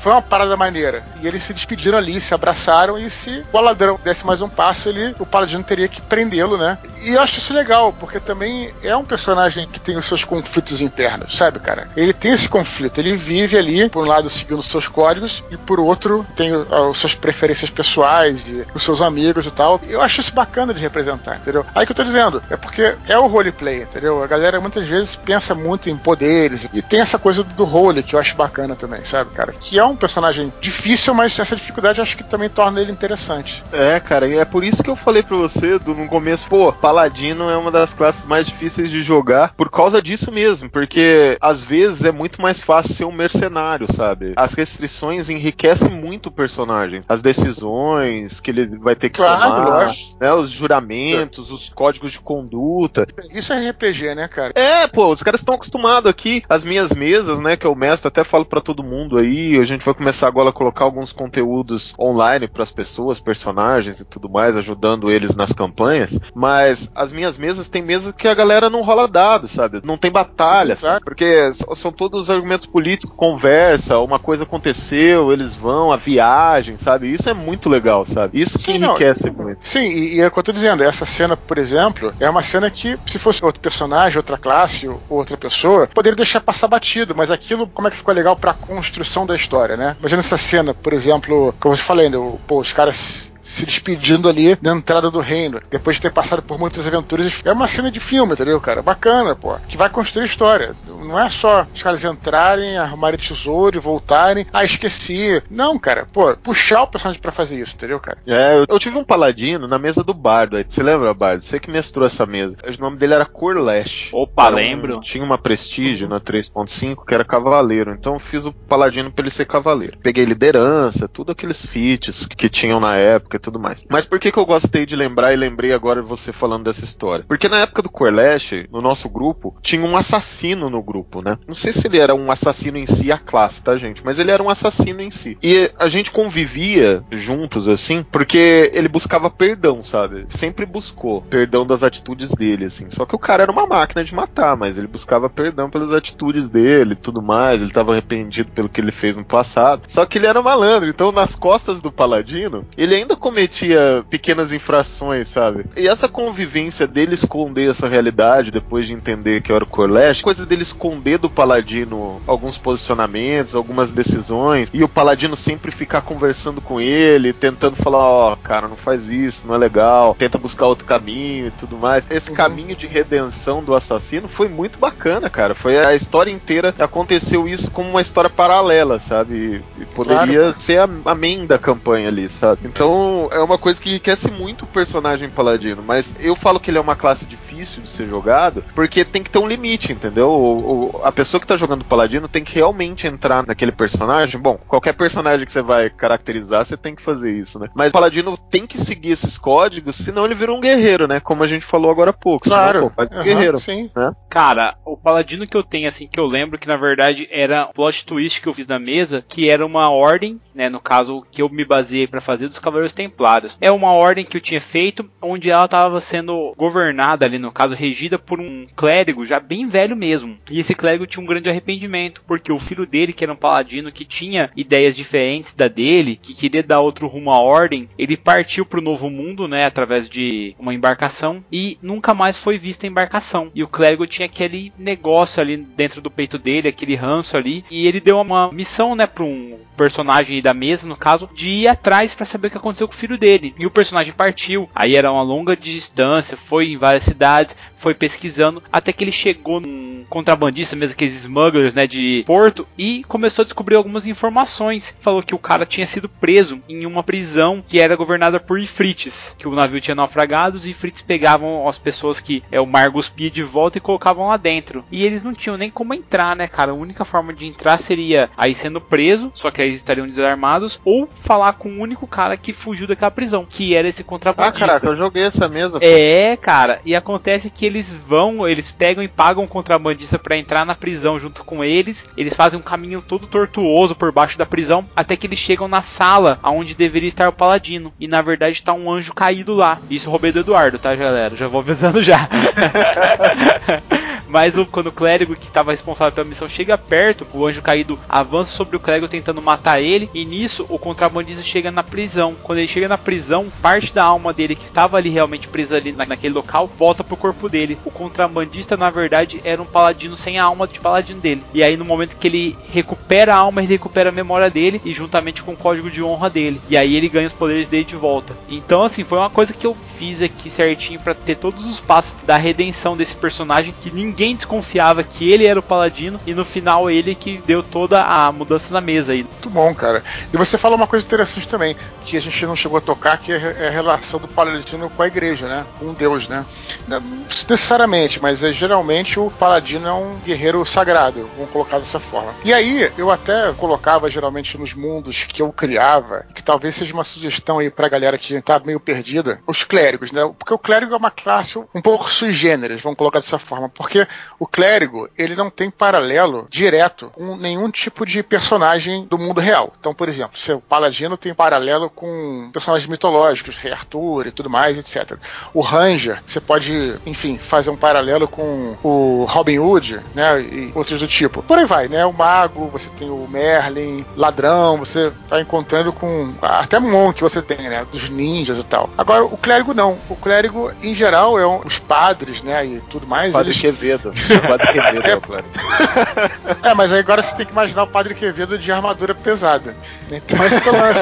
foi 0.00 0.12
uma 0.12 0.22
parada 0.22 0.56
maneira. 0.56 1.02
E 1.22 1.26
eles 1.26 1.42
se 1.42 1.52
despediram 1.52 1.98
ali, 1.98 2.20
se 2.20 2.34
abraçaram 2.34 2.98
e 2.98 3.10
se 3.10 3.44
o 3.52 3.60
ladrão 3.60 3.98
desse 4.02 4.26
mais 4.26 4.40
um 4.40 4.48
passo, 4.48 4.88
ele, 4.88 5.14
o 5.18 5.26
paladino 5.26 5.62
teria 5.62 5.88
que 5.88 6.00
prendê-lo, 6.00 6.56
né? 6.56 6.78
E 7.02 7.12
eu 7.12 7.22
acho 7.22 7.38
isso 7.38 7.52
legal, 7.52 7.92
porque 7.92 8.18
também 8.18 8.72
é 8.82 8.96
um 8.96 9.04
personagem 9.04 9.68
que 9.68 9.80
tem 9.80 9.96
os 9.96 10.06
seus 10.06 10.24
conflitos 10.24 10.80
internos, 10.80 11.36
sabe, 11.36 11.58
cara? 11.58 11.88
Ele 11.96 12.12
tem 12.12 12.32
esse 12.32 12.48
conflito, 12.48 12.98
ele 12.98 13.16
vive 13.16 13.56
ali, 13.56 13.88
por 13.88 14.04
um 14.04 14.08
lado, 14.08 14.28
seguindo 14.28 14.58
os 14.58 14.66
seus 14.66 14.88
códigos, 14.88 15.42
e 15.50 15.56
por 15.56 15.80
outro, 15.80 16.26
tem 16.36 16.50
as 16.54 16.96
suas 16.96 17.14
preferências 17.14 17.70
pessoais 17.70 18.48
e 18.48 18.66
os 18.74 18.82
seus 18.82 19.00
amigos 19.02 19.46
e 19.46 19.50
tal. 19.50 19.80
Eu 19.88 20.00
acho 20.00 20.20
isso 20.20 20.32
bacana 20.32 20.72
de 20.72 20.80
representar, 20.80 21.36
entendeu? 21.36 21.64
Aí 21.74 21.84
que 21.84 21.92
eu 21.92 21.96
tô 21.96 22.04
dizendo, 22.04 22.42
é 22.50 22.56
porque 22.56 22.94
é 23.08 23.18
o 23.18 23.26
roleplay, 23.26 23.82
entendeu? 23.82 24.22
A 24.22 24.26
galera 24.26 24.60
muitas 24.60 24.86
vezes 24.86 25.16
pensa 25.16 25.54
muito 25.60 25.88
em 25.90 25.96
poderes 25.96 26.68
e 26.72 26.82
tem 26.82 27.00
essa 27.00 27.18
coisa 27.18 27.42
do 27.42 27.64
role 27.64 28.02
que 28.02 28.14
eu 28.14 28.20
acho 28.20 28.36
bacana 28.36 28.74
também, 28.74 29.04
sabe, 29.04 29.30
cara? 29.30 29.54
Que 29.60 29.78
é 29.78 29.84
um 29.84 29.96
personagem 29.96 30.52
difícil, 30.60 31.14
mas 31.14 31.38
essa 31.38 31.56
dificuldade 31.56 31.98
eu 31.98 32.02
acho 32.02 32.16
que 32.16 32.24
também 32.24 32.48
torna 32.48 32.80
ele 32.80 32.92
interessante. 32.92 33.62
É, 33.72 33.98
cara, 34.00 34.26
e 34.26 34.36
é 34.38 34.44
por 34.44 34.64
isso 34.64 34.82
que 34.82 34.90
eu 34.90 34.96
falei 34.96 35.22
pra 35.22 35.36
você 35.36 35.78
do, 35.78 35.94
no 35.94 36.06
começo, 36.06 36.46
pô, 36.48 36.72
Paladino 36.72 37.50
é 37.50 37.56
uma 37.56 37.70
das 37.70 37.92
classes 37.92 38.24
mais 38.24 38.46
difíceis 38.46 38.90
de 38.90 39.02
jogar 39.02 39.54
por 39.54 39.70
causa 39.70 40.00
disso 40.02 40.32
mesmo, 40.32 40.68
porque 40.70 41.36
às 41.40 41.62
vezes 41.62 42.04
é 42.04 42.12
muito 42.12 42.40
mais 42.40 42.60
fácil 42.60 42.94
ser 42.94 43.04
um 43.04 43.12
mercenário, 43.12 43.86
sabe? 43.94 44.32
As 44.36 44.54
restrições 44.54 45.28
enriquecem 45.28 45.90
muito 45.90 46.26
o 46.26 46.32
personagem, 46.32 47.02
as 47.08 47.22
decisões 47.22 48.40
que 48.40 48.50
ele 48.50 48.66
vai 48.78 48.94
ter 48.94 49.10
que 49.10 49.18
claro, 49.18 49.64
tomar, 49.64 49.92
né, 50.20 50.32
os 50.32 50.50
juramentos, 50.50 51.52
os 51.52 51.68
códigos 51.74 52.12
de 52.12 52.20
conduta. 52.20 53.06
Isso 53.32 53.52
é 53.52 53.70
RPG, 53.70 54.14
né, 54.14 54.28
cara? 54.28 54.52
É, 54.54 54.86
pô, 54.86 55.08
os 55.08 55.22
caras 55.22 55.42
estão 55.50 55.54
acostumados 55.54 56.10
aqui, 56.10 56.42
as 56.48 56.64
minhas 56.64 56.92
mesas, 56.92 57.40
né, 57.40 57.56
que 57.56 57.66
é 57.66 57.70
o 57.70 57.74
mestre, 57.74 58.08
até 58.08 58.22
falo 58.24 58.44
para 58.44 58.60
todo 58.60 58.82
mundo 58.82 59.18
aí, 59.18 59.58
a 59.58 59.64
gente 59.64 59.84
vai 59.84 59.94
começar 59.94 60.28
agora 60.28 60.50
a 60.50 60.52
colocar 60.52 60.84
alguns 60.84 61.12
conteúdos 61.12 61.94
online 61.98 62.46
para 62.46 62.62
as 62.62 62.70
pessoas, 62.70 63.20
personagens 63.20 64.00
e 64.00 64.04
tudo 64.04 64.28
mais, 64.28 64.56
ajudando 64.56 65.10
eles 65.10 65.34
nas 65.34 65.52
campanhas. 65.52 66.18
Mas 66.34 66.90
as 66.94 67.12
minhas 67.12 67.36
mesas 67.36 67.68
tem 67.68 67.82
mesas 67.82 68.14
que 68.14 68.28
a 68.28 68.34
galera 68.34 68.70
não 68.70 68.82
rola 68.82 69.08
dado, 69.08 69.48
sabe? 69.48 69.80
Não 69.84 69.96
tem 69.96 70.10
batalha, 70.10 70.76
Sim, 70.76 70.82
sabe? 70.82 71.04
porque 71.04 71.50
são 71.74 71.92
todos 71.92 72.30
argumentos 72.30 72.66
políticos, 72.66 73.16
conversa, 73.16 73.98
uma 73.98 74.18
coisa 74.18 74.44
aconteceu, 74.44 75.32
eles 75.32 75.52
vão, 75.56 75.92
a 75.92 75.96
viagem, 75.96 76.76
sabe? 76.76 77.12
Isso 77.12 77.28
é 77.28 77.34
muito 77.34 77.68
legal, 77.68 78.06
sabe? 78.06 78.40
Isso 78.40 78.58
que 78.58 78.64
Sim, 78.64 78.76
enriquece 78.76 79.24
não, 79.24 79.44
muito. 79.44 79.66
Sim, 79.66 79.88
e, 79.88 80.16
e 80.16 80.20
é 80.20 80.26
o 80.26 80.30
que 80.30 80.38
eu 80.38 80.42
tô 80.42 80.52
dizendo, 80.52 80.82
essa 80.82 81.04
cena, 81.04 81.36
por 81.36 81.58
exemplo, 81.58 82.12
é 82.20 82.28
uma 82.28 82.42
cena 82.42 82.70
que, 82.70 82.98
se 83.06 83.18
fosse 83.18 83.44
outro 83.44 83.60
personagem, 83.60 84.16
outra 84.16 84.38
classe, 84.38 84.86
ou 84.88 85.00
outra 85.08 85.36
pessoa, 85.40 85.88
poderia 85.88 86.16
deixar 86.16 86.40
passar 86.40 86.68
batido, 86.68 87.14
mas 87.16 87.30
aquilo, 87.30 87.66
como 87.66 87.88
é 87.88 87.90
que 87.90 87.96
ficou 87.96 88.14
legal 88.14 88.36
pra 88.36 88.52
construção 88.52 89.26
da 89.26 89.34
história, 89.34 89.76
né? 89.76 89.96
Imagina 89.98 90.20
essa 90.20 90.38
cena, 90.38 90.74
por 90.74 90.92
exemplo, 90.92 91.54
como 91.58 91.74
eu 91.74 91.78
falei, 91.78 92.08
né, 92.08 92.18
pô, 92.46 92.60
os 92.60 92.72
caras 92.72 93.32
se 93.42 93.64
despedindo 93.64 94.28
ali 94.28 94.56
na 94.60 94.72
entrada 94.72 95.10
do 95.10 95.20
reino, 95.20 95.60
depois 95.70 95.96
de 95.96 96.02
ter 96.02 96.12
passado 96.12 96.42
por 96.42 96.58
muitas 96.58 96.86
aventuras. 96.86 97.40
É 97.44 97.52
uma 97.52 97.66
cena 97.66 97.90
de 97.90 98.00
filme, 98.00 98.32
entendeu, 98.32 98.60
cara? 98.60 98.82
Bacana, 98.82 99.34
pô. 99.34 99.56
Que 99.68 99.76
vai 99.76 99.88
construir 99.88 100.26
história. 100.26 100.74
Não 100.86 101.18
é 101.18 101.28
só 101.28 101.66
os 101.74 101.82
caras 101.82 102.04
entrarem, 102.04 102.78
arrumarem 102.78 103.18
tesouro 103.18 103.76
e 103.76 103.80
voltarem. 103.80 104.46
Ah, 104.52 104.64
esqueci. 104.64 105.42
Não, 105.50 105.78
cara. 105.78 106.06
Pô, 106.12 106.36
puxar 106.36 106.82
o 106.82 106.86
personagem 106.86 107.20
para 107.20 107.32
fazer 107.32 107.60
isso, 107.60 107.74
entendeu, 107.74 107.98
cara? 107.98 108.18
É, 108.26 108.54
eu, 108.54 108.66
eu, 108.68 108.78
tive 108.78 108.98
um 108.98 109.04
paladino 109.04 109.66
na 109.66 109.78
mesa 109.78 110.04
do 110.04 110.14
Bardo. 110.14 110.56
Aí. 110.56 110.66
Você 110.68 110.82
lembra, 110.82 111.12
Bardo? 111.14 111.46
Você 111.46 111.58
que 111.58 111.70
mestrou 111.70 112.06
essa 112.06 112.26
mesa. 112.26 112.56
O 112.66 112.80
nome 112.80 112.96
dele 112.96 113.14
era 113.14 113.24
Corlash. 113.24 114.10
Opa, 114.12 114.46
era 114.46 114.56
lembro. 114.56 114.98
Um, 114.98 115.00
tinha 115.00 115.24
uma 115.24 115.38
prestígio 115.38 116.08
na 116.08 116.20
3.5 116.20 117.04
que 117.06 117.14
era 117.14 117.24
cavaleiro. 117.24 117.96
Então 117.98 118.14
eu 118.14 118.20
fiz 118.20 118.44
o 118.44 118.52
paladino 118.52 119.10
pra 119.10 119.22
ele 119.22 119.30
ser 119.30 119.46
cavaleiro. 119.46 119.98
Peguei 120.02 120.24
liderança, 120.24 121.08
tudo 121.08 121.32
aqueles 121.32 121.64
feats 121.64 122.26
que 122.26 122.48
tinham 122.48 122.78
na 122.78 122.96
época 122.96 123.39
tudo 123.40 123.58
mais. 123.58 123.84
Mas 123.88 124.06
por 124.06 124.18
que, 124.18 124.30
que 124.30 124.38
eu 124.38 124.46
gostei 124.46 124.86
de 124.86 124.94
lembrar 124.94 125.32
e 125.32 125.36
lembrei 125.36 125.72
agora 125.72 126.02
você 126.02 126.32
falando 126.32 126.64
dessa 126.64 126.84
história? 126.84 127.24
Porque 127.26 127.48
na 127.48 127.60
época 127.60 127.82
do 127.82 127.90
Corlash, 127.90 128.66
no 128.70 128.80
nosso 128.80 129.08
grupo, 129.08 129.56
tinha 129.60 129.84
um 129.84 129.96
assassino 129.96 130.70
no 130.70 130.82
grupo 130.82 131.10
né? 131.20 131.36
Não 131.48 131.56
sei 131.56 131.72
se 131.72 131.86
ele 131.86 131.98
era 131.98 132.14
um 132.14 132.30
assassino 132.30 132.78
em 132.78 132.86
si, 132.86 133.10
a 133.10 133.18
classe, 133.18 133.62
tá, 133.62 133.76
gente? 133.76 134.02
Mas 134.04 134.18
ele 134.18 134.30
era 134.30 134.42
um 134.42 134.48
assassino 134.48 135.00
em 135.00 135.10
si. 135.10 135.36
E 135.42 135.70
a 135.78 135.88
gente 135.88 136.10
convivia 136.10 137.02
juntos, 137.10 137.66
assim, 137.66 138.04
porque 138.10 138.70
ele 138.72 138.88
buscava 138.88 139.28
perdão, 139.28 139.82
sabe? 139.82 140.26
Sempre 140.30 140.64
buscou 140.64 141.22
perdão 141.22 141.66
das 141.66 141.82
atitudes 141.82 142.30
dele, 142.30 142.66
assim. 142.66 142.86
Só 142.90 143.04
que 143.04 143.14
o 143.14 143.18
cara 143.18 143.42
era 143.42 143.52
uma 143.52 143.66
máquina 143.66 144.04
de 144.04 144.14
matar, 144.14 144.56
mas 144.56 144.78
ele 144.78 144.86
buscava 144.86 145.28
perdão 145.28 145.68
pelas 145.68 145.92
atitudes 145.92 146.48
dele 146.48 146.92
e 146.92 146.96
tudo 146.96 147.22
mais. 147.22 147.62
Ele 147.62 147.72
tava 147.72 147.92
arrependido 147.92 148.52
pelo 148.52 148.68
que 148.68 148.80
ele 148.80 148.92
fez 148.92 149.16
no 149.16 149.24
passado. 149.24 149.82
Só 149.88 150.04
que 150.04 150.18
ele 150.18 150.26
era 150.26 150.42
malandro, 150.42 150.88
então 150.88 151.10
nas 151.10 151.34
costas 151.34 151.80
do 151.80 151.90
paladino, 151.90 152.66
ele 152.76 152.94
ainda 152.94 153.16
cometia 153.20 154.04
pequenas 154.10 154.52
infrações, 154.52 155.28
sabe? 155.28 155.66
E 155.76 155.86
essa 155.86 156.08
convivência 156.08 156.86
dele 156.86 157.14
esconder 157.14 157.70
essa 157.70 157.86
realidade 157.86 158.50
depois 158.50 158.86
de 158.86 158.92
entender 158.92 159.42
que 159.42 159.52
era 159.52 159.62
o 159.62 159.68
Corlash, 159.68 160.22
coisa 160.22 160.44
dele 160.44 160.62
esconder 160.62 161.18
do 161.18 161.30
paladino 161.30 162.20
alguns 162.26 162.58
posicionamentos, 162.58 163.54
algumas 163.54 163.92
decisões, 163.92 164.68
e 164.72 164.82
o 164.82 164.88
paladino 164.88 165.36
sempre 165.36 165.70
ficar 165.70 166.00
conversando 166.00 166.60
com 166.60 166.80
ele, 166.80 167.32
tentando 167.32 167.76
falar, 167.76 167.98
ó, 167.98 168.32
oh, 168.32 168.36
cara, 168.36 168.66
não 168.66 168.76
faz 168.76 169.08
isso, 169.08 169.46
não 169.46 169.54
é 169.54 169.58
legal, 169.58 170.16
tenta 170.18 170.38
buscar 170.38 170.66
outro 170.66 170.86
caminho 170.86 171.48
e 171.48 171.50
tudo 171.52 171.76
mais. 171.76 172.06
Esse 172.10 172.30
uhum. 172.30 172.36
caminho 172.36 172.74
de 172.74 172.86
redenção 172.86 173.62
do 173.62 173.74
assassino 173.74 174.28
foi 174.28 174.48
muito 174.48 174.78
bacana, 174.78 175.28
cara. 175.28 175.54
Foi 175.54 175.78
a 175.78 175.94
história 175.94 176.30
inteira 176.30 176.74
aconteceu 176.78 177.46
isso 177.46 177.70
como 177.70 177.90
uma 177.90 178.00
história 178.00 178.30
paralela, 178.30 178.98
sabe? 178.98 179.62
E 179.78 179.84
poderia 179.86 180.40
claro. 180.40 180.60
ser 180.60 180.78
a, 180.78 180.88
a 181.04 181.14
main 181.14 181.46
da 181.46 181.58
campanha 181.58 182.08
ali, 182.08 182.30
sabe? 182.32 182.60
Então 182.64 183.09
é 183.32 183.40
uma 183.40 183.58
coisa 183.58 183.80
que 183.80 183.90
enriquece 183.90 184.30
muito 184.30 184.64
o 184.64 184.68
personagem 184.68 185.28
paladino, 185.30 185.82
mas 185.82 186.14
eu 186.20 186.34
falo 186.34 186.60
que 186.60 186.70
ele 186.70 186.78
é 186.78 186.80
uma 186.80 186.96
classe 186.96 187.24
difícil 187.24 187.82
de 187.82 187.88
ser 187.88 188.06
jogado 188.06 188.64
porque 188.74 189.04
tem 189.04 189.22
que 189.22 189.30
ter 189.30 189.38
um 189.38 189.46
limite, 189.46 189.92
entendeu? 189.92 190.30
O, 190.30 190.96
o, 190.96 191.00
a 191.04 191.12
pessoa 191.12 191.40
que 191.40 191.46
tá 191.46 191.56
jogando 191.56 191.84
paladino 191.84 192.28
tem 192.28 192.44
que 192.44 192.54
realmente 192.54 193.06
entrar 193.06 193.46
naquele 193.46 193.72
personagem. 193.72 194.40
Bom, 194.40 194.58
qualquer 194.68 194.94
personagem 194.94 195.44
que 195.46 195.52
você 195.52 195.62
vai 195.62 195.90
caracterizar, 195.90 196.64
você 196.64 196.76
tem 196.76 196.94
que 196.94 197.02
fazer 197.02 197.32
isso, 197.32 197.58
né? 197.58 197.68
Mas 197.74 197.90
o 197.90 197.92
paladino 197.92 198.36
tem 198.36 198.66
que 198.66 198.78
seguir 198.78 199.12
esses 199.12 199.36
códigos, 199.36 199.96
senão 199.96 200.24
ele 200.24 200.34
vira 200.34 200.52
um 200.52 200.60
guerreiro, 200.60 201.06
né? 201.06 201.20
Como 201.20 201.42
a 201.42 201.46
gente 201.46 201.64
falou 201.64 201.90
agora 201.90 202.10
há 202.10 202.14
pouco. 202.14 202.48
Claro. 202.48 202.78
Senão, 202.78 202.90
pô, 202.90 203.16
uhum, 203.16 203.22
guerreiro. 203.22 203.58
Sim. 203.58 203.90
Né? 203.94 204.12
Cara, 204.28 204.76
o 204.84 204.96
paladino 204.96 205.46
que 205.46 205.56
eu 205.56 205.62
tenho, 205.62 205.88
assim, 205.88 206.06
que 206.06 206.18
eu 206.18 206.26
lembro 206.26 206.58
que 206.58 206.68
na 206.68 206.76
verdade 206.76 207.28
era 207.30 207.66
um 207.66 207.72
plot 207.72 208.06
twist 208.06 208.40
que 208.40 208.48
eu 208.48 208.54
fiz 208.54 208.66
na 208.66 208.78
mesa, 208.78 209.24
que 209.28 209.48
era 209.48 209.64
uma 209.64 209.90
ordem, 209.90 210.40
né? 210.54 210.68
No 210.68 210.80
caso, 210.80 211.24
que 211.30 211.42
eu 211.42 211.48
me 211.48 211.64
baseei 211.64 212.06
para 212.06 212.20
fazer 212.20 212.48
dos 212.48 212.58
Cavaleiros 212.58 212.92
Templários. 213.00 213.56
É 213.60 213.70
uma 213.70 213.92
ordem 213.92 214.24
que 214.24 214.36
eu 214.36 214.40
tinha 214.40 214.60
feito, 214.60 215.08
onde 215.22 215.50
ela 215.50 215.64
estava 215.64 216.00
sendo 216.00 216.54
governada 216.56 217.24
ali, 217.24 217.38
no 217.38 217.50
caso, 217.50 217.74
regida 217.74 218.18
por 218.18 218.38
um 218.38 218.66
clérigo 218.76 219.24
já 219.24 219.40
bem 219.40 219.66
velho 219.68 219.96
mesmo. 219.96 220.38
E 220.50 220.60
esse 220.60 220.74
clérigo 220.74 221.06
tinha 221.06 221.22
um 221.22 221.26
grande 221.26 221.48
arrependimento, 221.48 222.22
porque 222.26 222.52
o 222.52 222.58
filho 222.58 222.86
dele, 222.86 223.12
que 223.12 223.24
era 223.24 223.32
um 223.32 223.36
paladino 223.36 223.90
que 223.90 224.04
tinha 224.04 224.50
ideias 224.54 224.94
diferentes 224.94 225.54
da 225.54 225.66
dele, 225.66 226.18
que 226.20 226.34
queria 226.34 226.62
dar 226.62 226.80
outro 226.80 227.06
rumo 227.06 227.30
à 227.30 227.40
ordem, 227.40 227.88
ele 227.98 228.16
partiu 228.16 228.66
para 228.66 228.80
o 228.80 228.82
novo 228.82 229.08
mundo, 229.08 229.48
né, 229.48 229.64
através 229.64 230.08
de 230.08 230.54
uma 230.58 230.74
embarcação 230.74 231.42
e 231.50 231.78
nunca 231.80 232.12
mais 232.12 232.36
foi 232.36 232.58
visto 232.58 232.84
a 232.84 232.88
embarcação. 232.88 233.50
E 233.54 233.62
o 233.62 233.68
clérigo 233.68 234.06
tinha 234.06 234.26
aquele 234.26 234.72
negócio 234.78 235.40
ali 235.40 235.56
dentro 235.56 236.02
do 236.02 236.10
peito 236.10 236.38
dele, 236.38 236.68
aquele 236.68 236.94
ranço 236.94 237.36
ali, 237.36 237.64
e 237.70 237.86
ele 237.86 238.00
deu 238.00 238.20
uma 238.20 238.50
missão, 238.52 238.94
né, 238.94 239.06
para 239.06 239.24
um 239.24 239.58
personagem 239.76 240.42
da 240.42 240.52
mesa, 240.52 240.86
no 240.86 240.96
caso, 240.96 241.30
de 241.34 241.50
ir 241.50 241.68
atrás 241.68 242.14
para 242.14 242.26
saber 242.26 242.48
o 242.48 242.50
que 242.50 242.58
aconteceu 242.58 242.89
com 242.90 242.94
o 242.94 242.98
filho 242.98 243.16
dele. 243.16 243.54
E 243.58 243.64
o 243.64 243.70
personagem 243.70 244.12
partiu. 244.12 244.68
Aí 244.74 244.96
era 244.96 245.12
uma 245.12 245.22
longa 245.22 245.56
distância, 245.56 246.36
foi 246.36 246.72
em 246.72 246.76
várias 246.76 247.04
cidades, 247.04 247.56
foi 247.76 247.94
pesquisando 247.94 248.62
até 248.72 248.92
que 248.92 249.04
ele 249.04 249.12
chegou 249.12 249.60
num 249.60 250.04
contrabandista, 250.08 250.74
mesmo 250.74 250.92
aqueles 250.92 251.14
smugglers, 251.14 251.72
né, 251.72 251.86
de 251.86 252.24
Porto 252.26 252.66
e 252.76 253.04
começou 253.04 253.42
a 253.42 253.46
descobrir 253.46 253.76
algumas 253.76 254.06
informações. 254.06 254.94
Falou 255.00 255.22
que 255.22 255.34
o 255.34 255.38
cara 255.38 255.64
tinha 255.64 255.86
sido 255.86 256.08
preso 256.08 256.60
em 256.68 256.84
uma 256.84 257.02
prisão 257.02 257.62
que 257.66 257.78
era 257.78 257.96
governada 257.96 258.40
por 258.40 258.58
Ifrites, 258.58 259.36
que 259.38 259.46
o 259.46 259.54
navio 259.54 259.80
tinha 259.80 259.94
naufragado, 259.94 260.56
os 260.56 260.66
Ifrites 260.66 261.02
pegavam 261.02 261.68
as 261.68 261.78
pessoas 261.78 262.18
que 262.18 262.42
é 262.50 262.60
o 262.60 262.66
mar 262.66 262.90
guspia 262.90 263.30
de 263.30 263.42
volta 263.42 263.78
e 263.78 263.80
colocavam 263.80 264.26
lá 264.26 264.36
dentro. 264.36 264.84
E 264.90 265.04
eles 265.04 265.22
não 265.22 265.32
tinham 265.32 265.56
nem 265.56 265.70
como 265.70 265.94
entrar, 265.94 266.34
né, 266.34 266.48
cara? 266.48 266.72
A 266.72 266.74
única 266.74 267.04
forma 267.04 267.32
de 267.32 267.46
entrar 267.46 267.78
seria 267.78 268.30
aí 268.36 268.54
sendo 268.54 268.80
preso, 268.80 269.30
só 269.34 269.50
que 269.50 269.62
aí 269.62 269.70
estariam 269.70 270.08
desarmados, 270.08 270.80
ou 270.84 271.08
falar 271.14 271.52
com 271.52 271.68
o 271.70 271.80
único 271.80 272.06
cara 272.06 272.36
que 272.36 272.52
fugiu 272.80 272.86
daquela 272.86 273.10
prisão, 273.10 273.44
que 273.48 273.74
era 273.74 273.88
esse 273.88 274.02
contrabandista. 274.02 274.56
Ah, 274.56 274.58
caraca, 274.58 274.86
eu 274.86 274.96
joguei 274.96 275.24
essa 275.24 275.48
mesa. 275.48 275.78
É, 275.82 276.36
cara, 276.36 276.80
e 276.84 276.94
acontece 276.94 277.50
que 277.50 277.66
eles 277.66 277.94
vão, 277.94 278.48
eles 278.48 278.70
pegam 278.70 279.02
e 279.02 279.08
pagam 279.08 279.44
o 279.44 279.48
contrabandista 279.48 280.18
para 280.18 280.36
entrar 280.36 280.64
na 280.64 280.74
prisão 280.74 281.20
junto 281.20 281.44
com 281.44 281.62
eles. 281.62 282.06
Eles 282.16 282.34
fazem 282.34 282.58
um 282.58 282.62
caminho 282.62 283.02
todo 283.02 283.26
tortuoso 283.26 283.94
por 283.94 284.10
baixo 284.12 284.38
da 284.38 284.46
prisão 284.46 284.86
até 284.96 285.16
que 285.16 285.26
eles 285.26 285.38
chegam 285.38 285.68
na 285.68 285.82
sala 285.82 286.38
aonde 286.42 286.74
deveria 286.74 287.08
estar 287.08 287.28
o 287.28 287.32
paladino. 287.32 287.92
E 288.00 288.08
na 288.08 288.22
verdade 288.22 288.54
está 288.54 288.72
um 288.72 288.90
anjo 288.90 289.12
caído 289.12 289.54
lá. 289.54 289.78
Isso 289.90 290.10
roubei 290.10 290.32
do 290.32 290.40
Eduardo, 290.40 290.78
tá, 290.78 290.94
galera? 290.94 291.36
Já 291.36 291.48
vou 291.48 291.60
avisando 291.60 292.02
já. 292.02 292.28
Mas 294.30 294.56
o, 294.56 294.64
quando 294.64 294.86
o 294.86 294.92
clérigo 294.92 295.34
que 295.34 295.48
estava 295.48 295.72
responsável 295.72 296.12
pela 296.12 296.28
missão 296.28 296.48
chega 296.48 296.78
perto, 296.78 297.26
o 297.32 297.44
anjo 297.44 297.60
caído 297.60 297.98
avança 298.08 298.52
sobre 298.52 298.76
o 298.76 298.80
clérigo 298.80 299.08
tentando 299.08 299.42
matar 299.42 299.82
ele. 299.82 300.08
E 300.14 300.24
nisso 300.24 300.64
o 300.68 300.78
contrabandista 300.78 301.42
chega 301.42 301.70
na 301.70 301.82
prisão. 301.82 302.36
Quando 302.42 302.58
ele 302.58 302.68
chega 302.68 302.86
na 302.86 302.96
prisão, 302.96 303.48
parte 303.60 303.92
da 303.92 304.04
alma 304.04 304.32
dele 304.32 304.54
que 304.54 304.64
estava 304.64 304.96
ali 304.96 305.10
realmente 305.10 305.48
presa 305.48 305.76
ali 305.76 305.90
na, 305.90 306.06
naquele 306.06 306.32
local 306.32 306.70
volta 306.78 307.02
pro 307.02 307.16
corpo 307.16 307.48
dele. 307.48 307.76
O 307.84 307.90
contrabandista 307.90 308.76
na 308.76 308.88
verdade 308.88 309.40
era 309.44 309.60
um 309.60 309.66
paladino 309.66 310.16
sem 310.16 310.38
a 310.38 310.44
alma 310.44 310.68
de 310.68 310.78
paladino 310.78 311.20
dele. 311.20 311.42
E 311.52 311.62
aí 311.62 311.76
no 311.76 311.84
momento 311.84 312.16
que 312.16 312.28
ele 312.28 312.56
recupera 312.72 313.34
a 313.34 313.38
alma, 313.38 313.60
ele 313.60 313.72
recupera 313.72 314.10
a 314.10 314.12
memória 314.12 314.48
dele 314.48 314.80
e 314.84 314.94
juntamente 314.94 315.42
com 315.42 315.52
o 315.52 315.56
código 315.56 315.90
de 315.90 316.02
honra 316.02 316.30
dele. 316.30 316.60
E 316.68 316.76
aí 316.76 316.94
ele 316.94 317.08
ganha 317.08 317.26
os 317.26 317.32
poderes 317.32 317.66
dele 317.66 317.84
de 317.84 317.96
volta. 317.96 318.36
Então 318.48 318.84
assim, 318.84 319.02
foi 319.02 319.18
uma 319.18 319.30
coisa 319.30 319.52
que 319.52 319.66
eu 319.66 319.76
fiz 319.98 320.22
aqui 320.22 320.48
certinho 320.48 321.00
para 321.00 321.14
ter 321.14 321.34
todos 321.34 321.66
os 321.66 321.80
passos 321.80 322.16
da 322.24 322.36
redenção 322.36 322.96
desse 322.96 323.16
personagem 323.16 323.74
que 323.82 323.92
ninguém 323.92 324.19
ninguém 324.20 324.36
desconfiava 324.36 325.02
que 325.02 325.32
ele 325.32 325.46
era 325.46 325.58
o 325.58 325.62
paladino 325.62 326.20
e 326.26 326.34
no 326.34 326.44
final 326.44 326.90
ele 326.90 327.14
que 327.14 327.38
deu 327.46 327.62
toda 327.62 328.02
a 328.02 328.30
mudança 328.30 328.74
na 328.74 328.80
mesa 328.80 329.12
aí. 329.12 329.22
Muito 329.22 329.48
bom, 329.48 329.74
cara. 329.74 330.04
E 330.30 330.36
você 330.36 330.58
fala 330.58 330.76
uma 330.76 330.86
coisa 330.86 331.06
interessante 331.06 331.48
também, 331.48 331.74
que 332.04 332.18
a 332.18 332.20
gente 332.20 332.44
não 332.44 332.54
chegou 332.54 332.76
a 332.76 332.82
tocar, 332.82 333.16
que 333.16 333.32
é 333.32 333.68
a 333.68 333.70
relação 333.70 334.20
do 334.20 334.28
paladino 334.28 334.90
com 334.90 335.02
a 335.02 335.06
igreja, 335.06 335.48
né? 335.48 335.64
Com 335.78 335.94
Deus, 335.94 336.28
né? 336.28 336.44
Não 336.86 337.00
necessariamente, 337.48 338.20
mas 338.20 338.44
é, 338.44 338.52
geralmente 338.52 339.18
o 339.18 339.30
paladino 339.30 339.88
é 339.88 339.92
um 339.92 340.16
guerreiro 340.18 340.64
sagrado, 340.66 341.28
vamos 341.36 341.50
colocar 341.50 341.78
dessa 341.78 341.98
forma. 341.98 342.34
E 342.44 342.52
aí, 342.52 342.92
eu 342.98 343.10
até 343.10 343.52
colocava 343.54 344.10
geralmente 344.10 344.58
nos 344.58 344.74
mundos 344.74 345.24
que 345.24 345.40
eu 345.40 345.50
criava, 345.52 346.26
que 346.34 346.42
talvez 346.42 346.74
seja 346.74 346.92
uma 346.92 347.04
sugestão 347.04 347.58
aí 347.58 347.70
pra 347.70 347.88
galera 347.88 348.18
que 348.18 348.40
tá 348.42 348.60
meio 348.64 348.78
perdida, 348.78 349.40
os 349.46 349.64
clérigos, 349.64 350.12
né? 350.12 350.30
Porque 350.38 350.52
o 350.52 350.58
clérigo 350.58 350.92
é 350.92 350.96
uma 350.96 351.10
classe 351.10 351.58
um 351.74 351.80
pouco 351.80 352.10
sui 352.10 352.32
generis, 352.32 352.82
vamos 352.82 352.98
colocar 352.98 353.20
dessa 353.20 353.38
forma, 353.38 353.68
porque 353.68 354.06
o 354.38 354.46
clérigo, 354.46 355.08
ele 355.16 355.34
não 355.34 355.50
tem 355.50 355.70
paralelo 355.70 356.46
direto 356.50 357.10
com 357.14 357.36
nenhum 357.36 357.70
tipo 357.70 358.04
de 358.06 358.22
personagem 358.22 359.04
do 359.04 359.18
mundo 359.18 359.40
real. 359.40 359.72
Então, 359.78 359.94
por 359.94 360.08
exemplo, 360.08 360.38
seu 360.38 360.60
paladino 360.60 361.16
tem 361.16 361.34
paralelo 361.34 361.90
com 361.90 362.50
personagens 362.52 362.88
mitológicos, 362.88 363.56
Rei 363.56 363.72
Arthur 363.72 364.26
e 364.26 364.30
tudo 364.30 364.50
mais, 364.50 364.78
etc. 364.78 365.18
O 365.52 365.60
Ranger, 365.60 366.22
você 366.24 366.40
pode, 366.40 366.94
enfim, 367.06 367.38
fazer 367.38 367.70
um 367.70 367.76
paralelo 367.76 368.26
com 368.26 368.76
o 368.82 369.24
Robin 369.28 369.58
Hood, 369.58 370.00
né, 370.14 370.40
e 370.40 370.72
outros 370.74 371.00
do 371.00 371.06
tipo. 371.06 371.42
Por 371.42 371.58
aí 371.58 371.64
vai, 371.64 371.88
né? 371.88 372.04
O 372.04 372.12
mago, 372.12 372.68
você 372.68 372.88
tem 372.90 373.10
o 373.10 373.26
Merlin, 373.28 374.04
ladrão, 374.16 374.76
você 374.76 375.12
tá 375.28 375.40
encontrando 375.40 375.92
com 375.92 376.34
até 376.42 376.78
Monk 376.78 377.20
você 377.20 377.42
tem, 377.42 377.68
né, 377.68 377.86
dos 377.90 378.08
ninjas 378.08 378.58
e 378.58 378.64
tal. 378.64 378.90
Agora, 378.96 379.24
o 379.24 379.36
clérigo 379.36 379.74
não. 379.74 379.98
O 380.08 380.16
clérigo, 380.16 380.72
em 380.82 380.94
geral, 380.94 381.38
é 381.38 381.46
um, 381.46 381.60
os 381.64 381.78
padres, 381.78 382.42
né, 382.42 382.64
e 382.66 382.80
tudo 382.82 383.06
mais. 383.06 383.32
Padre 383.32 383.50
eles, 383.50 383.58
Quevedo. 384.00 384.48
Padre 384.48 384.66
Quevedo 384.72 385.06
é, 385.06 385.16
o 385.16 386.68
É, 386.68 386.74
mas 386.74 386.92
aí 386.92 387.00
agora 387.00 387.22
você 387.22 387.34
tem 387.36 387.46
que 387.46 387.52
imaginar 387.52 387.82
o 387.84 387.86
Padre 387.86 388.14
Quevedo 388.14 388.58
de 388.58 388.72
armadura 388.72 389.14
pesada. 389.14 389.76
Então 390.10 390.44
esse 390.44 390.56
é 390.56 390.70
o 390.70 390.76
lance. 390.76 391.00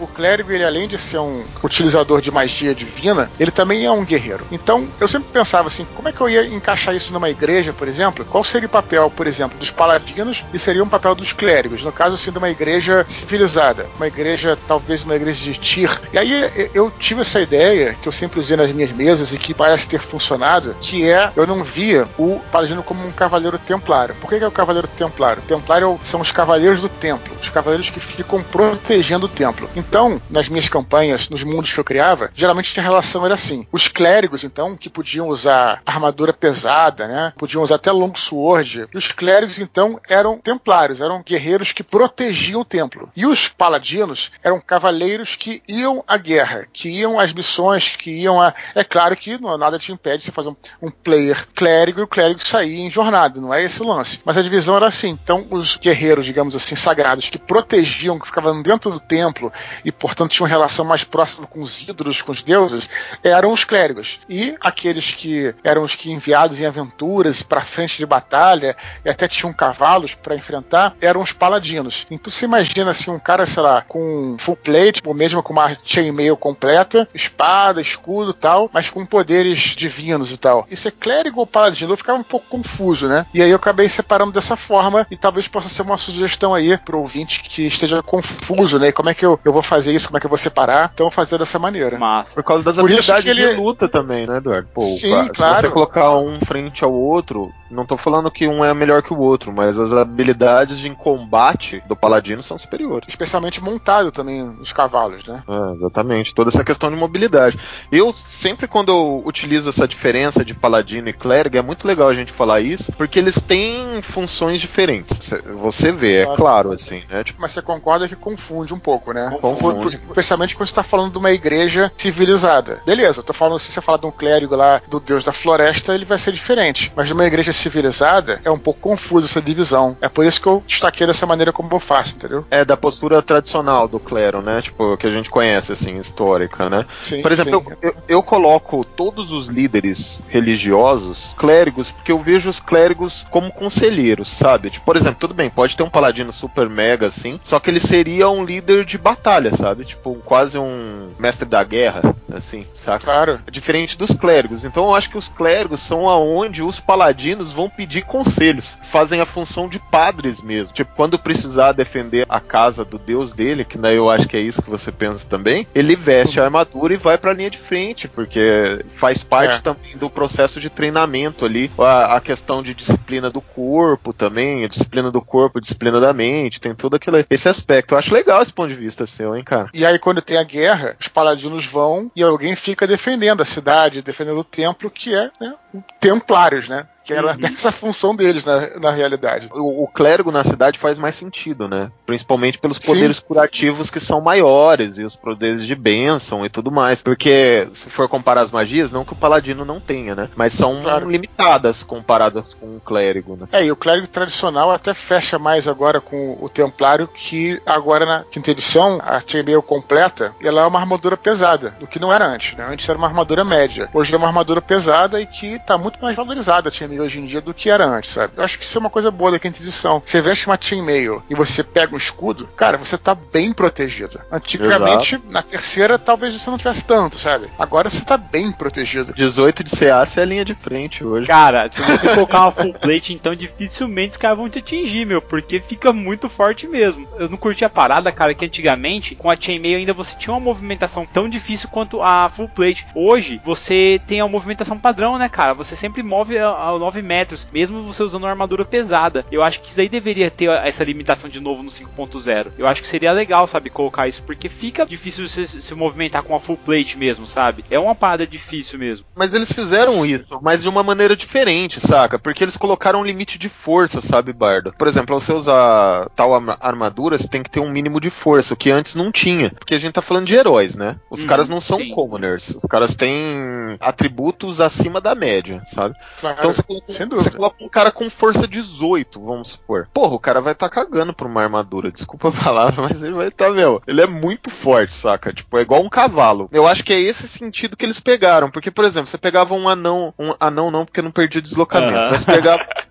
o 0.00 0.06
clérigo, 0.06 0.52
ele 0.52 0.64
além 0.64 0.88
de 0.88 0.98
ser 0.98 1.18
um 1.18 1.42
utilizador 1.62 2.20
de 2.20 2.30
magia 2.30 2.74
divina, 2.74 3.30
ele 3.38 3.50
também 3.50 3.84
é 3.84 3.90
um 3.90 4.04
guerreiro. 4.04 4.46
Então, 4.50 4.88
eu 5.00 5.08
sempre 5.08 5.28
pensava 5.32 5.68
assim, 5.68 5.86
como 5.94 6.08
é 6.08 6.12
que 6.12 6.20
eu 6.20 6.28
ia 6.28 6.46
encaixar 6.46 6.94
isso 6.94 7.12
numa 7.12 7.30
igreja, 7.30 7.72
por 7.72 7.88
exemplo? 7.88 8.24
Qual 8.24 8.44
seria 8.44 8.66
o 8.66 8.70
papel, 8.70 9.10
por 9.10 9.26
exemplo, 9.26 9.58
dos 9.58 9.70
paladinos 9.70 10.44
e 10.52 10.58
seria 10.58 10.82
um 10.82 10.88
papel 10.88 11.14
dos 11.14 11.32
clérigos? 11.32 11.82
No 11.82 11.92
caso, 11.92 12.14
assim, 12.14 12.30
de 12.30 12.38
uma 12.38 12.50
igreja 12.50 13.04
civilizada. 13.08 13.86
Uma 13.96 14.06
igreja, 14.06 14.58
talvez 14.66 15.02
uma 15.02 15.16
igreja 15.16 15.40
de 15.40 15.58
Tyr. 15.58 16.00
E 16.12 16.18
aí 16.18 16.70
eu 16.74 16.90
tive 16.90 17.22
essa 17.22 17.40
ideia, 17.40 17.96
que 18.00 18.08
eu 18.08 18.12
sempre 18.12 18.40
usei 18.40 18.56
nas 18.56 18.70
minhas 18.72 18.92
mesas 18.92 19.32
e 19.32 19.38
que 19.38 19.54
parece 19.54 19.88
ter 19.88 20.00
funcionado, 20.00 20.76
que 20.80 21.08
é, 21.08 21.30
eu 21.36 21.46
não 21.46 21.62
via 21.62 22.06
o 22.18 22.40
paladino 22.52 22.82
como 22.82 23.06
um 23.06 23.12
cavaleiro 23.12 23.58
templário. 23.58 24.14
Por 24.16 24.28
que, 24.28 24.38
que 24.38 24.44
é 24.44 24.48
o 24.48 24.52
cavaleiro 24.52 24.88
templário? 24.88 25.42
O 25.42 25.46
templário 25.46 25.98
são 26.04 26.20
os 26.20 26.30
cavaleiros 26.30 26.80
do 26.80 26.88
templo, 26.88 27.34
os 27.40 27.48
cavaleiros 27.48 27.90
que 27.90 28.00
ficam 28.14 28.42
protegendo 28.42 29.26
o 29.26 29.28
templo. 29.28 29.68
Então, 29.76 30.20
nas 30.30 30.48
minhas 30.48 30.68
campanhas, 30.68 31.28
nos 31.28 31.42
mundos 31.42 31.72
que 31.72 31.78
eu 31.78 31.84
criava, 31.84 32.30
geralmente 32.34 32.78
a 32.78 32.82
relação 32.82 33.24
era 33.24 33.34
assim: 33.34 33.66
os 33.72 33.88
clérigos, 33.88 34.44
então, 34.44 34.76
que 34.76 34.90
podiam 34.90 35.28
usar 35.28 35.82
armadura 35.84 36.32
pesada, 36.32 37.06
né? 37.06 37.32
Podiam 37.36 37.62
usar 37.62 37.76
até 37.76 37.90
long 37.92 38.14
sword. 38.14 38.86
E 38.92 38.98
os 38.98 39.08
clérigos, 39.08 39.58
então, 39.58 40.00
eram 40.08 40.38
templários, 40.38 41.00
eram 41.00 41.22
guerreiros 41.22 41.72
que 41.72 41.82
protegiam 41.82 42.60
o 42.60 42.64
templo. 42.64 43.10
E 43.16 43.26
os 43.26 43.48
paladinos 43.48 44.30
eram 44.42 44.60
cavaleiros 44.60 45.36
que 45.36 45.62
iam 45.68 46.04
à 46.06 46.16
guerra, 46.16 46.66
que 46.72 46.88
iam 46.88 47.18
às 47.18 47.32
missões, 47.32 47.96
que 47.96 48.10
iam 48.10 48.40
a. 48.40 48.54
É 48.74 48.84
claro 48.84 49.16
que 49.16 49.38
não, 49.38 49.56
nada 49.58 49.78
te 49.78 49.92
impede 49.92 50.18
de 50.18 50.24
você 50.24 50.32
fazer 50.32 50.50
um, 50.50 50.56
um 50.82 50.90
player 50.90 51.46
clérigo 51.54 52.00
e 52.00 52.02
o 52.02 52.08
clérigo 52.08 52.46
sair 52.46 52.80
em 52.80 52.90
jornada, 52.90 53.40
não 53.40 53.52
é 53.52 53.62
esse 53.62 53.82
o 53.82 53.86
lance. 53.86 54.20
Mas 54.24 54.36
a 54.36 54.42
divisão 54.42 54.76
era 54.76 54.86
assim. 54.86 55.18
Então, 55.22 55.46
os 55.50 55.76
guerreiros, 55.76 56.26
digamos 56.26 56.54
assim, 56.54 56.76
sagrados, 56.76 57.30
que 57.30 57.38
protegiam, 57.38 58.03
que 58.18 58.26
ficavam 58.26 58.62
dentro 58.62 58.90
do 58.90 59.00
templo 59.00 59.52
e, 59.84 59.90
portanto, 59.90 60.30
tinham 60.32 60.48
relação 60.48 60.84
mais 60.84 61.04
próxima 61.04 61.46
com 61.46 61.60
os 61.60 61.82
ídolos, 61.82 62.22
com 62.22 62.32
os 62.32 62.42
deuses, 62.42 62.88
eram 63.22 63.52
os 63.52 63.64
clérigos. 63.64 64.20
E 64.28 64.56
aqueles 64.60 65.12
que 65.12 65.54
eram 65.64 65.82
os 65.82 65.94
que 65.94 66.10
enviados 66.10 66.60
em 66.60 66.66
aventuras 66.66 67.42
para 67.42 67.62
frente 67.62 67.96
de 67.96 68.06
batalha 68.06 68.76
e 69.04 69.08
até 69.08 69.26
tinham 69.26 69.52
cavalos 69.52 70.14
para 70.14 70.36
enfrentar, 70.36 70.94
eram 71.00 71.22
os 71.22 71.32
paladinos. 71.32 72.06
Então 72.10 72.30
você 72.30 72.44
imagina 72.44 72.90
assim 72.90 73.10
um 73.10 73.18
cara, 73.18 73.46
sei 73.46 73.62
lá, 73.62 73.82
com 73.82 74.36
full 74.38 74.56
plate, 74.56 75.02
ou 75.04 75.14
mesmo 75.14 75.42
com 75.42 75.52
uma 75.52 75.76
chainmail 75.84 76.36
completa, 76.36 77.08
espada, 77.14 77.80
escudo 77.80 78.30
e 78.30 78.34
tal, 78.34 78.70
mas 78.72 78.90
com 78.90 79.04
poderes 79.04 79.58
divinos 79.58 80.32
e 80.32 80.36
tal. 80.36 80.66
Isso 80.70 80.88
é 80.88 80.90
clérigo 80.90 81.40
ou 81.40 81.46
paladino? 81.46 81.92
Eu 81.92 81.96
ficava 81.96 82.18
um 82.18 82.24
pouco 82.24 82.46
confuso, 82.48 83.08
né? 83.08 83.26
E 83.32 83.42
aí 83.42 83.50
eu 83.50 83.56
acabei 83.56 83.88
separando 83.88 84.32
dessa 84.32 84.56
forma 84.56 85.06
e 85.10 85.16
talvez 85.16 85.48
possa 85.48 85.68
ser 85.68 85.82
uma 85.82 85.98
sugestão 85.98 86.54
aí 86.54 86.76
pro 86.78 87.00
ouvinte 87.00 87.40
que 87.40 87.66
esteja 87.66 87.93
confuso, 88.02 88.78
né? 88.78 88.92
Como 88.92 89.08
é 89.08 89.14
que 89.14 89.24
eu, 89.24 89.38
eu 89.44 89.52
vou 89.52 89.62
fazer 89.62 89.92
isso? 89.92 90.06
Como 90.08 90.16
é 90.16 90.20
que 90.20 90.26
eu 90.26 90.30
vou 90.30 90.38
separar? 90.38 90.90
Então 90.94 91.10
fazer 91.10 91.38
dessa 91.38 91.58
maneira. 91.58 91.98
Massa. 91.98 92.34
Por 92.34 92.44
causa 92.44 92.64
das 92.64 92.74
Por 92.76 92.84
habilidades 92.84 93.24
que 93.24 93.30
ele- 93.30 93.48
de 93.50 93.56
luta 93.60 93.88
também, 93.88 94.26
né, 94.26 94.38
Eduardo? 94.38 94.68
Pô, 94.74 94.82
Sim, 94.82 95.10
cara, 95.10 95.28
claro. 95.30 95.56
Se 95.56 95.62
você 95.62 95.70
colocar 95.70 96.16
um 96.18 96.38
frente 96.44 96.82
ao 96.84 96.92
outro, 96.92 97.50
não 97.70 97.86
tô 97.86 97.96
falando 97.96 98.30
que 98.30 98.46
um 98.46 98.64
é 98.64 98.72
melhor 98.74 99.02
que 99.02 99.12
o 99.12 99.18
outro, 99.18 99.52
mas 99.52 99.78
as 99.78 99.92
habilidades 99.92 100.78
de 100.78 100.90
combate 100.90 101.82
do 101.86 101.96
paladino 101.96 102.42
são 102.42 102.58
superiores. 102.58 103.08
Especialmente 103.08 103.62
montado 103.62 104.10
também 104.12 104.42
os 104.60 104.72
cavalos, 104.72 105.24
né? 105.26 105.42
É, 105.48 105.74
exatamente, 105.76 106.34
toda 106.34 106.50
essa 106.50 106.64
questão 106.64 106.90
de 106.90 106.96
mobilidade. 106.96 107.58
Eu 107.90 108.12
sempre 108.14 108.66
quando 108.68 108.90
eu 108.90 109.22
utilizo 109.24 109.68
essa 109.68 109.86
diferença 109.88 110.44
de 110.44 110.54
paladino 110.54 111.08
e 111.08 111.12
clérigo, 111.12 111.56
é 111.56 111.62
muito 111.62 111.86
legal 111.86 112.08
a 112.08 112.14
gente 112.14 112.32
falar 112.32 112.60
isso, 112.60 112.92
porque 112.92 113.18
eles 113.18 113.40
têm 113.40 114.00
funções 114.02 114.60
diferentes. 114.60 115.18
Cê- 115.24 115.42
Você 115.54 115.90
vê, 115.92 116.18
é 116.20 116.24
Claro. 116.24 116.36
claro, 116.36 116.72
assim, 116.72 117.02
né? 117.08 117.24
Tipo, 117.24 117.40
Mas 117.40 117.52
você 117.52 117.62
concorda 117.62 118.08
que 118.08 118.16
confunde 118.16 118.72
um 118.74 118.78
pouco, 118.78 119.12
né? 119.12 119.36
Confunde. 119.40 120.00
Especialmente 120.08 120.54
quando 120.56 120.68
você 120.68 120.74
tá 120.74 120.82
falando 120.82 121.12
de 121.12 121.18
uma 121.18 121.30
igreja 121.30 121.90
civilizada. 121.96 122.80
Beleza, 122.86 123.20
eu 123.20 123.24
tô 123.24 123.32
falando, 123.32 123.58
se 123.58 123.70
você 123.72 123.80
falar 123.80 123.98
de 123.98 124.06
um 124.06 124.10
clérigo 124.10 124.54
lá 124.54 124.80
do 124.88 125.00
deus 125.00 125.24
da 125.24 125.32
floresta, 125.32 125.94
ele 125.94 126.04
vai 126.04 126.18
ser 126.18 126.32
diferente. 126.32 126.92
Mas 126.94 127.06
de 127.06 127.12
uma 127.12 127.24
igreja 127.24 127.52
civilizada, 127.54 128.40
é 128.44 128.50
um 128.50 128.58
pouco 128.58 128.80
confuso 128.80 129.26
essa 129.26 129.40
divisão. 129.40 129.96
É 130.00 130.08
por 130.08 130.24
isso 130.26 130.40
que 130.40 130.46
eu 130.46 130.62
destaquei 130.66 131.06
dessa 131.06 131.26
maneira 131.26 131.52
como 131.52 131.68
eu 131.72 131.80
faço, 131.80 132.16
entendeu? 132.16 132.44
é 132.50 132.64
da 132.64 132.76
postura 132.76 133.20
tradicional 133.22 133.88
do 133.88 133.98
clero, 133.98 134.40
né? 134.42 134.60
Tipo, 134.62 134.96
que 134.96 135.06
a 135.06 135.10
gente 135.10 135.30
conhece, 135.30 135.72
assim, 135.72 135.96
histórica, 135.98 136.68
né? 136.68 136.84
Sim, 137.00 137.22
Por 137.22 137.32
exemplo, 137.32 137.64
eu, 137.82 137.90
eu- 137.90 137.96
eu 138.08 138.22
coloco 138.22 138.84
todos 138.84 139.30
os 139.30 139.48
líderes 139.48 140.20
religiosos, 140.28 141.18
clérigos, 141.36 141.88
porque 141.90 142.12
eu 142.12 142.18
vejo 142.22 142.48
os 142.48 142.60
clérigos 142.60 143.26
como 143.30 143.50
conselheiros, 143.52 144.28
sabe? 144.28 144.70
Tipo, 144.70 144.84
por 144.86 144.96
exemplo, 144.96 145.16
tudo 145.18 145.34
bem, 145.34 145.50
pode 145.50 145.76
ter 145.76 145.82
um 145.82 145.90
paladino 145.90 146.32
super 146.32 146.68
mega 146.68 147.06
assim, 147.08 147.40
só 147.42 147.58
que 147.58 147.70
ele 147.70 147.80
seria 147.80 148.28
um 148.28 148.44
líder 148.44 148.84
de 148.84 148.96
batalha, 148.96 149.56
sabe? 149.56 149.84
Tipo, 149.84 150.14
quase 150.24 150.58
um 150.58 151.10
mestre 151.18 151.48
da 151.48 151.62
guerra, 151.64 152.14
assim, 152.32 152.66
saca? 152.72 153.04
Claro. 153.04 153.40
Diferente 153.50 153.96
dos 153.98 154.12
clérigos. 154.12 154.64
Então 154.64 154.84
eu 154.86 154.94
acho 154.94 155.10
que 155.10 155.18
os 155.18 155.28
clérigos 155.28 155.80
são 155.80 156.08
aonde 156.08 156.62
os 156.62 156.78
paladinos 156.80 157.43
vão 157.52 157.68
pedir 157.68 158.02
conselhos. 158.02 158.76
Fazem 158.90 159.20
a 159.20 159.26
função 159.26 159.68
de 159.68 159.78
padres 159.78 160.40
mesmo. 160.40 160.72
Tipo, 160.74 160.92
quando 160.94 161.18
precisar 161.18 161.72
defender 161.72 162.26
a 162.28 162.40
casa 162.40 162.84
do 162.84 162.98
deus 162.98 163.32
dele, 163.32 163.64
que 163.64 163.78
daí 163.78 163.96
eu 163.96 164.10
acho 164.10 164.28
que 164.28 164.36
é 164.36 164.40
isso 164.40 164.62
que 164.62 164.70
você 164.70 164.90
pensa 164.92 165.26
também, 165.28 165.66
ele 165.74 165.96
veste 165.96 166.40
a 166.40 166.44
armadura 166.44 166.94
e 166.94 166.96
vai 166.96 167.18
pra 167.18 167.32
linha 167.32 167.50
de 167.50 167.58
frente, 167.58 168.08
porque 168.08 168.84
faz 168.98 169.22
parte 169.22 169.56
É. 169.56 169.60
também 169.60 169.96
do 169.96 170.08
processo 170.10 170.60
de 170.60 170.70
treinamento 170.70 171.44
ali. 171.44 171.70
A, 171.78 172.16
a 172.16 172.20
questão 172.20 172.62
de 172.62 172.74
disciplina 172.74 173.30
do 173.30 173.40
corpo 173.40 174.12
também, 174.12 174.64
a 174.64 174.68
disciplina 174.68 175.10
do 175.10 175.20
corpo, 175.22 175.58
a 175.58 175.60
disciplina 175.60 176.00
da 176.00 176.12
mente, 176.12 176.60
tem 176.60 176.74
todo 176.74 176.94
aquele, 176.94 177.24
esse 177.30 177.48
aspecto. 177.48 177.94
Eu 177.94 177.98
acho 177.98 178.14
legal 178.14 178.42
esse 178.42 178.52
ponto 178.52 178.68
de 178.68 178.74
vista 178.74 179.06
seu, 179.06 179.36
hein, 179.36 179.44
cara? 179.44 179.68
E 179.74 179.84
aí, 179.84 179.98
quando 179.98 180.22
tem 180.22 180.36
a 180.36 180.42
guerra, 180.42 180.96
os 181.00 181.08
paladinos 181.08 181.64
vão 181.66 182.10
e 182.14 182.22
alguém 182.22 182.54
fica 182.56 182.86
defendendo 182.86 183.42
a 183.42 183.44
cidade, 183.44 184.02
defendendo 184.02 184.38
o 184.38 184.44
templo, 184.44 184.90
que 184.90 185.14
é 185.14 185.30
né, 185.40 185.54
templários, 186.00 186.68
né? 186.68 186.86
Que 187.04 187.12
era 187.12 187.26
Uhum. 187.32 187.38
essa 187.54 187.70
função 187.70 188.14
deles 188.16 188.44
na, 188.44 188.78
na 188.80 188.90
realidade. 188.90 189.48
o, 189.52 189.84
o 189.84 189.88
clérigo 189.88 190.32
na 190.32 190.42
cidade 190.42 190.78
faz 190.78 190.98
mais 190.98 191.14
sentido, 191.14 191.68
né? 191.68 191.90
Principalmente 192.06 192.58
pelos 192.58 192.78
Sim. 192.78 192.86
poderes 192.86 193.18
curativos 193.18 193.90
que 193.90 194.00
são 194.00 194.20
maiores 194.20 194.98
e 194.98 195.04
os 195.04 195.14
poderes 195.14 195.66
de 195.66 195.74
bênção 195.74 196.44
e 196.46 196.48
tudo 196.48 196.70
mais. 196.70 197.02
Porque 197.02 197.68
se 197.74 197.90
for 197.90 198.08
comparar 198.08 198.40
as 198.42 198.50
magias, 198.50 198.92
não 198.92 199.04
que 199.04 199.12
o 199.12 199.16
paladino 199.16 199.64
não 199.64 199.78
tenha, 199.80 200.14
né? 200.14 200.28
Mas 200.34 200.54
são 200.54 200.80
Claro. 200.82 201.10
limitadas 201.10 201.82
comparadas 201.82 202.54
com 202.54 202.76
o 202.76 202.80
clérigo, 202.80 203.36
né? 203.36 203.46
É, 203.52 203.64
e 203.64 203.70
o 203.70 203.76
clérigo 203.76 204.06
tradicional 204.06 204.70
até 204.70 204.94
fecha 204.94 205.38
mais 205.38 205.68
agora 205.68 206.00
com 206.00 206.38
o 206.40 206.48
templário, 206.48 207.06
que 207.08 207.60
agora 207.66 208.06
na 208.06 208.24
quinta 208.30 208.50
edição, 208.50 208.98
a 209.02 209.20
chainmail 209.26 209.62
completa, 209.62 210.32
ela 210.42 210.62
é 210.62 210.66
uma 210.66 210.78
armadura 210.80 211.16
pesada, 211.16 211.76
o 211.82 211.86
que 211.86 211.98
não 211.98 212.12
era 212.12 212.24
antes, 212.26 212.56
né? 212.56 212.66
Antes 212.70 212.88
era 212.88 212.96
uma 212.96 213.06
armadura 213.08 213.44
média. 213.44 213.90
Hoje 213.92 214.14
é 214.14 214.16
uma 214.16 214.26
armadura 214.28 214.62
pesada 214.62 215.20
e 215.20 215.26
que 215.26 215.58
tá 215.66 215.76
muito 215.76 216.00
mais 216.00 216.16
valorizada 216.16 216.68
a 216.68 216.72
chainmail 216.72 216.93
hoje 217.00 217.20
em 217.20 217.26
dia 217.26 217.40
do 217.40 217.54
que 217.54 217.70
era 217.70 217.84
antes, 217.84 218.10
sabe? 218.10 218.34
Eu 218.36 218.44
acho 218.44 218.58
que 218.58 218.64
isso 218.64 218.76
é 218.78 218.80
uma 218.80 218.90
coisa 218.90 219.10
boa 219.10 219.30
da 219.30 219.38
quinta 219.38 219.60
edição. 219.60 220.02
Você 220.04 220.20
veste 220.20 220.46
uma 220.46 220.58
chainmail 220.60 221.22
e 221.28 221.34
você 221.34 221.62
pega 221.62 221.94
um 221.94 221.98
escudo, 221.98 222.48
cara, 222.56 222.76
você 222.76 222.96
tá 222.96 223.14
bem 223.14 223.52
protegido. 223.52 224.20
Antigamente, 224.30 225.20
na 225.28 225.42
terceira, 225.42 225.98
talvez 225.98 226.34
você 226.34 226.50
não 226.50 226.58
tivesse 226.58 226.84
tanto, 226.84 227.18
sabe? 227.18 227.48
Agora 227.58 227.90
você 227.90 228.04
tá 228.04 228.16
bem 228.16 228.52
protegido. 228.52 229.12
18 229.12 229.64
de 229.64 229.70
CA 229.76 230.04
é 230.16 230.20
a 230.20 230.24
linha 230.24 230.44
de 230.44 230.54
frente 230.54 231.04
hoje. 231.04 231.26
Cara, 231.26 231.70
se 231.70 231.82
você 231.82 232.14
colocar 232.14 232.40
uma 232.42 232.52
full 232.52 232.74
plate, 232.74 233.12
então 233.12 233.34
dificilmente 233.34 234.12
os 234.12 234.16
caras 234.16 234.36
vão 234.36 234.48
te 234.48 234.58
atingir, 234.58 235.04
meu, 235.04 235.20
porque 235.22 235.60
fica 235.60 235.92
muito 235.92 236.28
forte 236.28 236.66
mesmo. 236.66 237.08
Eu 237.18 237.28
não 237.28 237.36
curti 237.36 237.64
a 237.64 237.70
parada, 237.70 238.12
cara, 238.12 238.34
que 238.34 238.44
antigamente, 238.44 239.14
com 239.14 239.30
a 239.30 239.36
chainmail 239.38 239.78
ainda 239.78 239.92
você 239.92 240.16
tinha 240.16 240.32
uma 240.32 240.40
movimentação 240.40 241.06
tão 241.06 241.28
difícil 241.28 241.68
quanto 241.68 242.02
a 242.02 242.28
full 242.28 242.48
plate. 242.48 242.86
Hoje, 242.94 243.40
você 243.44 244.00
tem 244.06 244.20
a 244.20 244.28
movimentação 244.28 244.78
padrão, 244.78 245.18
né, 245.18 245.28
cara? 245.28 245.54
Você 245.54 245.76
sempre 245.76 246.02
move 246.02 246.38
a, 246.38 246.48
a 246.48 246.72
9 246.84 247.02
metros, 247.02 247.46
mesmo 247.52 247.82
você 247.82 248.02
usando 248.02 248.22
uma 248.24 248.30
armadura 248.30 248.64
pesada. 248.64 249.24
Eu 249.30 249.42
acho 249.42 249.60
que 249.60 249.70
isso 249.70 249.80
aí 249.80 249.88
deveria 249.88 250.30
ter 250.30 250.48
essa 250.50 250.84
limitação 250.84 251.28
de 251.30 251.40
novo 251.40 251.62
no 251.62 251.70
5.0. 251.70 252.52
Eu 252.58 252.66
acho 252.66 252.82
que 252.82 252.88
seria 252.88 253.12
legal, 253.12 253.46
sabe, 253.46 253.70
colocar 253.70 254.08
isso, 254.08 254.22
porque 254.22 254.48
fica 254.48 254.86
difícil 254.86 255.26
você 255.28 255.46
se 255.46 255.74
movimentar 255.74 256.22
com 256.22 256.34
a 256.34 256.40
full 256.40 256.56
plate 256.56 256.96
mesmo, 256.98 257.26
sabe? 257.26 257.64
É 257.70 257.78
uma 257.78 257.94
parada 257.94 258.26
difícil 258.26 258.78
mesmo. 258.78 259.06
Mas 259.16 259.32
eles 259.32 259.52
fizeram 259.52 260.04
isso, 260.04 260.38
mas 260.42 260.60
de 260.60 260.68
uma 260.68 260.82
maneira 260.82 261.16
diferente, 261.16 261.80
saca? 261.80 262.18
Porque 262.18 262.42
eles 262.44 262.56
colocaram 262.56 263.00
um 263.00 263.04
limite 263.04 263.38
de 263.38 263.48
força, 263.48 264.00
sabe, 264.00 264.32
Bardo? 264.32 264.72
Por 264.76 264.88
exemplo, 264.88 265.06
pra 265.06 265.14
você 265.16 265.32
usar 265.32 266.08
tal 266.16 266.34
arma- 266.34 266.56
armadura, 266.60 267.16
você 267.16 267.28
tem 267.28 267.42
que 267.42 267.50
ter 267.50 267.60
um 267.60 267.70
mínimo 267.70 268.00
de 268.00 268.10
força, 268.10 268.54
o 268.54 268.56
que 268.56 268.70
antes 268.70 268.94
não 268.94 269.12
tinha. 269.12 269.50
Porque 269.50 269.74
a 269.74 269.78
gente 269.78 269.92
tá 269.94 270.02
falando 270.02 270.26
de 270.26 270.34
heróis, 270.34 270.74
né? 270.74 270.96
Os 271.10 271.20
Uhum, 271.20 271.26
caras 271.28 271.48
não 271.48 271.60
são 271.60 271.78
sim. 271.78 271.94
commoners. 271.94 272.50
Os 272.50 272.62
caras 272.68 272.96
têm 272.96 273.76
atributos 273.80 274.60
acima 274.60 275.00
da 275.00 275.14
média, 275.14 275.62
sabe? 275.66 275.94
Claro, 276.16 276.36
Então 276.38 276.54
você 276.54 276.62
coloca, 276.80 276.92
sem 276.92 277.06
você 277.06 277.16
dúvida. 277.16 277.36
coloca 277.36 277.64
um 277.64 277.68
cara 277.68 277.90
com 277.90 278.10
força 278.10 278.46
18, 278.46 279.20
vamos 279.20 279.52
supor. 279.52 279.88
Porra, 279.92 280.14
o 280.14 280.18
cara 280.18 280.40
vai 280.40 280.52
estar 280.52 280.68
tá 280.68 280.74
cagando 280.74 281.14
pra 281.14 281.26
uma 281.26 281.42
armadura. 281.42 281.90
Desculpa 281.90 282.28
a 282.28 282.32
palavra, 282.32 282.82
mas 282.88 283.02
ele 283.02 283.14
vai 283.14 283.28
estar, 283.28 283.50
meu. 283.50 283.82
Ele 283.86 284.00
é 284.00 284.06
muito 284.06 284.50
forte, 284.50 284.92
saca? 284.92 285.32
Tipo, 285.32 285.58
é 285.58 285.62
igual 285.62 285.82
um 285.82 285.88
cavalo. 285.88 286.48
Eu 286.52 286.66
acho 286.66 286.84
que 286.84 286.92
é 286.92 287.00
esse 287.00 287.28
sentido 287.28 287.76
que 287.76 287.84
eles 287.84 288.00
pegaram. 288.00 288.50
Porque, 288.50 288.70
por 288.70 288.84
exemplo, 288.84 289.08
você 289.08 289.18
pegava 289.18 289.54
um 289.54 289.68
anão. 289.68 290.12
Um 290.18 290.34
anão 290.38 290.70
não, 290.70 290.84
porque 290.84 291.02
não 291.02 291.10
perdi 291.10 291.38
o 291.38 291.42
deslocamento. 291.42 292.10
Mas 292.10 292.24
pegava. 292.24 292.64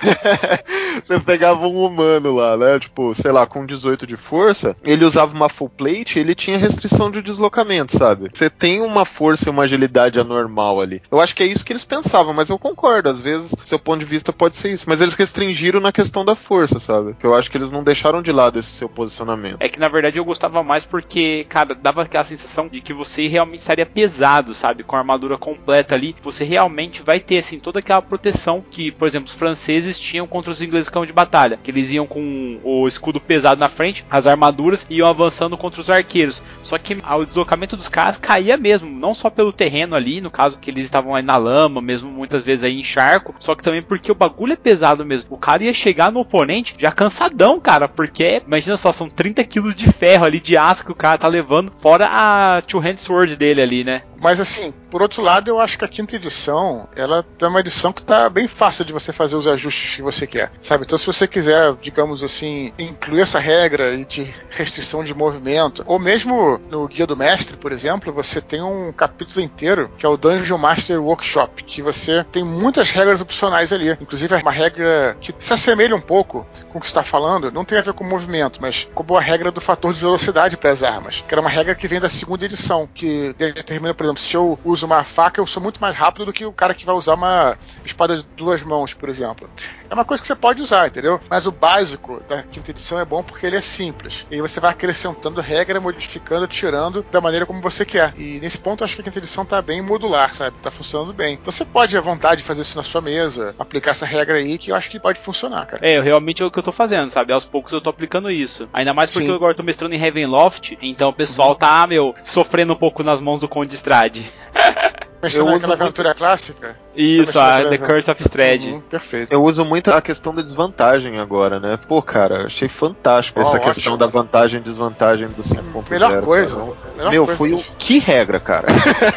você 1.02 1.18
pegava 1.20 1.66
um 1.66 1.84
humano 1.84 2.36
lá, 2.36 2.56
né? 2.56 2.78
Tipo, 2.78 3.14
sei 3.14 3.32
lá, 3.32 3.46
com 3.46 3.66
18 3.66 4.06
de 4.06 4.16
força, 4.16 4.76
ele 4.84 5.04
usava 5.04 5.34
uma 5.34 5.48
full 5.48 5.68
plate 5.68 6.18
ele 6.18 6.34
tinha 6.34 6.58
restrição 6.58 7.10
de 7.10 7.22
deslocamento, 7.22 7.96
sabe? 7.96 8.30
Você 8.32 8.50
tem 8.50 8.80
uma 8.80 9.04
força 9.04 9.48
e 9.48 9.50
uma 9.50 9.64
agilidade 9.64 10.20
anormal 10.20 10.80
ali. 10.80 11.02
Eu 11.10 11.20
acho 11.20 11.34
que 11.34 11.42
é 11.42 11.46
isso 11.46 11.64
que 11.64 11.72
eles 11.72 11.84
pensavam, 11.84 12.34
mas 12.34 12.48
eu 12.48 12.58
concordo. 12.58 13.08
Às 13.08 13.18
vezes, 13.18 13.54
seu 13.64 13.78
ponto 13.78 14.00
de 14.00 14.04
vista 14.04 14.32
pode 14.32 14.56
ser 14.56 14.72
isso. 14.72 14.86
Mas 14.88 15.00
eles 15.00 15.14
restringiram 15.14 15.80
na 15.80 15.92
questão 15.92 16.24
da 16.24 16.34
força, 16.34 16.78
sabe? 16.80 17.16
Eu 17.22 17.34
acho 17.34 17.50
que 17.50 17.56
eles 17.56 17.70
não 17.70 17.82
deixaram 17.82 18.22
de 18.22 18.32
lado 18.32 18.58
esse 18.58 18.70
seu 18.70 18.88
posicionamento. 18.88 19.58
É 19.60 19.68
que 19.68 19.80
na 19.80 19.88
verdade 19.88 20.18
eu 20.18 20.24
gostava 20.24 20.62
mais 20.62 20.84
porque, 20.84 21.46
cara, 21.48 21.74
dava 21.74 22.02
aquela 22.02 22.24
sensação 22.24 22.68
de 22.68 22.80
que 22.80 22.92
você 22.92 23.26
realmente 23.26 23.60
estaria 23.60 23.86
pesado, 23.86 24.54
sabe? 24.54 24.82
Com 24.82 24.96
a 24.96 24.98
armadura 24.98 25.38
completa 25.38 25.94
ali. 25.94 26.14
Você 26.22 26.44
realmente 26.44 27.02
vai 27.02 27.20
ter, 27.20 27.38
assim, 27.38 27.58
toda 27.58 27.78
aquela 27.78 28.02
proteção 28.02 28.64
que, 28.70 28.90
por 28.90 29.06
exemplo, 29.06 29.28
os 29.28 29.34
franceses 29.34 29.87
tinham 29.96 30.26
contra 30.26 30.50
os 30.50 30.60
ingleses 30.60 30.88
campo 30.88 31.06
de 31.06 31.12
batalha. 31.12 31.60
Que 31.62 31.70
eles 31.70 31.88
iam 31.92 32.04
com 32.04 32.58
o 32.64 32.88
escudo 32.88 33.20
pesado 33.20 33.60
na 33.60 33.68
frente, 33.68 34.04
as 34.10 34.26
armaduras, 34.26 34.84
e 34.90 34.96
iam 34.96 35.08
avançando 35.08 35.56
contra 35.56 35.80
os 35.80 35.88
arqueiros. 35.88 36.42
Só 36.64 36.76
que 36.78 36.94
o 36.94 37.24
deslocamento 37.24 37.76
dos 37.76 37.88
caras 37.88 38.18
caía 38.18 38.56
mesmo, 38.56 38.90
não 38.90 39.14
só 39.14 39.30
pelo 39.30 39.52
terreno 39.52 39.94
ali, 39.94 40.20
no 40.20 40.30
caso 40.30 40.58
que 40.58 40.70
eles 40.70 40.84
estavam 40.84 41.14
aí 41.14 41.22
na 41.22 41.36
lama, 41.36 41.80
mesmo 41.80 42.10
muitas 42.10 42.42
vezes 42.42 42.64
aí 42.64 42.80
em 42.80 42.84
charco, 42.84 43.34
só 43.38 43.54
que 43.54 43.62
também 43.62 43.82
porque 43.82 44.10
o 44.10 44.14
bagulho 44.14 44.54
é 44.54 44.56
pesado 44.56 45.04
mesmo. 45.04 45.28
O 45.30 45.38
cara 45.38 45.62
ia 45.62 45.72
chegar 45.72 46.10
no 46.10 46.20
oponente 46.20 46.74
já 46.76 46.90
cansadão, 46.90 47.60
cara, 47.60 47.86
porque 47.86 48.42
imagina 48.44 48.76
só, 48.76 48.90
são 48.90 49.08
30 49.08 49.44
quilos 49.44 49.74
de 49.74 49.90
ferro 49.92 50.24
ali, 50.24 50.40
de 50.40 50.56
aço 50.56 50.84
que 50.84 50.92
o 50.92 50.96
cara 50.96 51.18
tá 51.18 51.28
levando, 51.28 51.72
fora 51.78 52.08
a 52.08 52.62
two-hand 52.62 52.96
sword 52.96 53.36
dele 53.36 53.62
ali, 53.62 53.84
né? 53.84 54.02
Mas 54.20 54.40
assim, 54.40 54.72
por 54.90 55.02
outro 55.02 55.22
lado, 55.22 55.48
eu 55.48 55.60
acho 55.60 55.78
que 55.78 55.84
a 55.84 55.88
quinta 55.88 56.16
edição, 56.16 56.88
ela 56.96 57.24
é 57.40 57.46
uma 57.46 57.60
edição 57.60 57.92
que 57.92 58.02
tá 58.02 58.28
bem 58.28 58.48
fácil 58.48 58.84
de 58.84 58.92
você 58.92 59.12
fazer 59.12 59.36
os 59.36 59.46
ajustes 59.46 59.96
que 59.96 60.02
você 60.02 60.26
quer, 60.26 60.50
sabe? 60.62 60.84
Então 60.84 60.98
se 60.98 61.06
você 61.06 61.26
quiser, 61.26 61.74
digamos 61.80 62.22
assim, 62.22 62.72
incluir 62.78 63.22
essa 63.22 63.38
regra 63.38 63.96
de 64.04 64.32
restrição 64.50 65.04
de 65.04 65.14
movimento, 65.14 65.82
ou 65.86 65.98
mesmo 65.98 66.58
no 66.70 66.88
Guia 66.88 67.06
do 67.06 67.16
Mestre, 67.16 67.56
por 67.56 67.72
exemplo, 67.72 68.12
você 68.12 68.40
tem 68.40 68.62
um 68.62 68.92
capítulo 68.92 69.44
inteiro 69.44 69.90
que 69.98 70.06
é 70.06 70.08
o 70.08 70.16
Dungeon 70.16 70.58
Master 70.58 71.02
Workshop, 71.02 71.62
que 71.64 71.82
você 71.82 72.24
tem 72.32 72.44
muitas 72.44 72.90
regras 72.90 73.20
opcionais 73.20 73.72
ali, 73.72 73.90
inclusive 74.00 74.34
uma 74.36 74.50
regra 74.50 75.16
que 75.20 75.34
se 75.38 75.52
assemelha 75.52 75.94
um 75.94 76.00
pouco 76.00 76.46
com 76.68 76.78
o 76.78 76.80
que 76.80 76.86
está 76.86 77.02
falando, 77.02 77.50
não 77.50 77.64
tem 77.64 77.78
a 77.78 77.82
ver 77.82 77.92
com 77.92 78.04
movimento, 78.04 78.60
mas 78.60 78.88
como 78.94 79.16
a 79.16 79.20
regra 79.20 79.50
do 79.50 79.60
fator 79.60 79.92
de 79.92 80.00
velocidade 80.00 80.56
para 80.56 80.70
as 80.70 80.82
armas, 80.82 81.24
que 81.26 81.34
era 81.34 81.40
uma 81.40 81.50
regra 81.50 81.74
que 81.74 81.88
vem 81.88 82.00
da 82.00 82.08
segunda 82.08 82.44
edição, 82.44 82.88
que 82.94 83.34
determina, 83.36 83.94
por 83.94 84.04
exemplo, 84.04 84.22
se 84.22 84.34
eu 84.34 84.58
uso 84.64 84.77
uma 84.82 85.04
faca, 85.04 85.40
eu 85.40 85.46
sou 85.46 85.62
muito 85.62 85.80
mais 85.80 85.96
rápido 85.96 86.26
do 86.26 86.32
que 86.32 86.44
o 86.44 86.52
cara 86.52 86.74
que 86.74 86.86
vai 86.86 86.94
usar 86.94 87.14
uma 87.14 87.56
espada 87.84 88.18
de 88.18 88.22
duas 88.36 88.62
mãos, 88.62 88.94
por 88.94 89.08
exemplo. 89.08 89.48
É 89.90 89.94
uma 89.94 90.04
coisa 90.04 90.22
que 90.22 90.26
você 90.26 90.34
pode 90.34 90.60
usar, 90.60 90.86
entendeu? 90.86 91.20
Mas 91.28 91.46
o 91.46 91.52
básico 91.52 92.22
da 92.28 92.42
quinta 92.42 92.70
edição 92.70 92.98
é 92.98 93.04
bom 93.04 93.22
porque 93.22 93.46
ele 93.46 93.56
é 93.56 93.60
simples. 93.60 94.26
E 94.30 94.34
aí 94.34 94.40
você 94.40 94.60
vai 94.60 94.70
acrescentando 94.70 95.40
regra, 95.40 95.80
modificando, 95.80 96.46
tirando 96.46 97.04
da 97.10 97.20
maneira 97.20 97.46
como 97.46 97.60
você 97.60 97.84
quer. 97.84 98.12
E 98.16 98.38
nesse 98.40 98.58
ponto 98.58 98.82
eu 98.82 98.84
acho 98.84 98.94
que 98.94 99.00
a 99.00 99.04
quinta 99.04 99.18
edição 99.18 99.44
tá 99.44 99.62
bem 99.62 99.80
modular, 99.80 100.34
sabe? 100.34 100.56
Tá 100.62 100.70
funcionando 100.70 101.12
bem. 101.12 101.34
Então 101.34 101.52
você 101.52 101.64
pode 101.64 101.96
à 101.96 102.00
vontade 102.00 102.42
fazer 102.42 102.62
isso 102.62 102.76
na 102.76 102.82
sua 102.82 103.00
mesa, 103.00 103.54
aplicar 103.58 103.92
essa 103.92 104.06
regra 104.06 104.36
aí 104.36 104.58
que 104.58 104.70
eu 104.70 104.76
acho 104.76 104.90
que 104.90 105.00
pode 105.00 105.20
funcionar, 105.20 105.66
cara. 105.66 105.86
É, 105.86 106.00
realmente 106.00 106.42
é 106.42 106.46
o 106.46 106.50
que 106.50 106.58
eu 106.58 106.62
tô 106.62 106.72
fazendo, 106.72 107.10
sabe? 107.10 107.32
Aos 107.32 107.44
poucos 107.44 107.72
eu 107.72 107.80
tô 107.80 107.88
aplicando 107.90 108.30
isso. 108.30 108.68
Ainda 108.72 108.92
mais 108.92 109.10
porque 109.10 109.26
Sim. 109.26 109.30
eu 109.30 109.36
agora 109.36 109.54
tô 109.54 109.62
mestrando 109.62 109.94
em 109.94 109.98
Ravenloft, 109.98 110.76
então 110.82 111.08
o 111.08 111.14
pessoal 111.14 111.54
tá, 111.54 111.86
meu, 111.86 112.14
sofrendo 112.24 112.74
um 112.74 112.76
pouco 112.76 113.02
nas 113.02 113.20
mãos 113.20 113.40
do 113.40 113.48
Conde 113.48 113.74
Strade. 113.74 114.30
Eu 115.22 115.28
aquela 115.28 115.50
muito... 115.50 115.72
aventura 115.72 116.14
clássica? 116.14 116.76
Isso, 116.94 117.38
a 117.38 117.62
The 117.64 117.78
Curse 117.78 118.10
of 118.10 118.22
Strahd. 118.22 118.70
Uhum, 118.70 118.80
perfeito. 118.80 119.32
Eu 119.32 119.42
uso 119.44 119.64
muito 119.64 119.88
a 119.90 120.02
questão 120.02 120.34
da 120.34 120.42
desvantagem 120.42 121.20
agora, 121.20 121.60
né? 121.60 121.78
Pô, 121.86 122.02
cara, 122.02 122.46
achei 122.46 122.68
fantástico 122.68 123.38
oh, 123.38 123.42
essa 123.42 123.56
ótimo. 123.56 123.72
questão 123.72 123.98
da 123.98 124.06
vantagem 124.06 124.58
e 124.58 124.62
desvantagem 124.62 125.28
do 125.28 125.42
5.0. 125.42 125.90
Melhor 125.90 126.20
coisa. 126.22 126.56
Melhor 126.96 127.10
Meu, 127.12 127.24
coisa 127.24 127.38
foi 127.38 127.52
o... 127.52 127.62
Que 127.78 128.00
regra, 128.00 128.40
cara. 128.40 128.66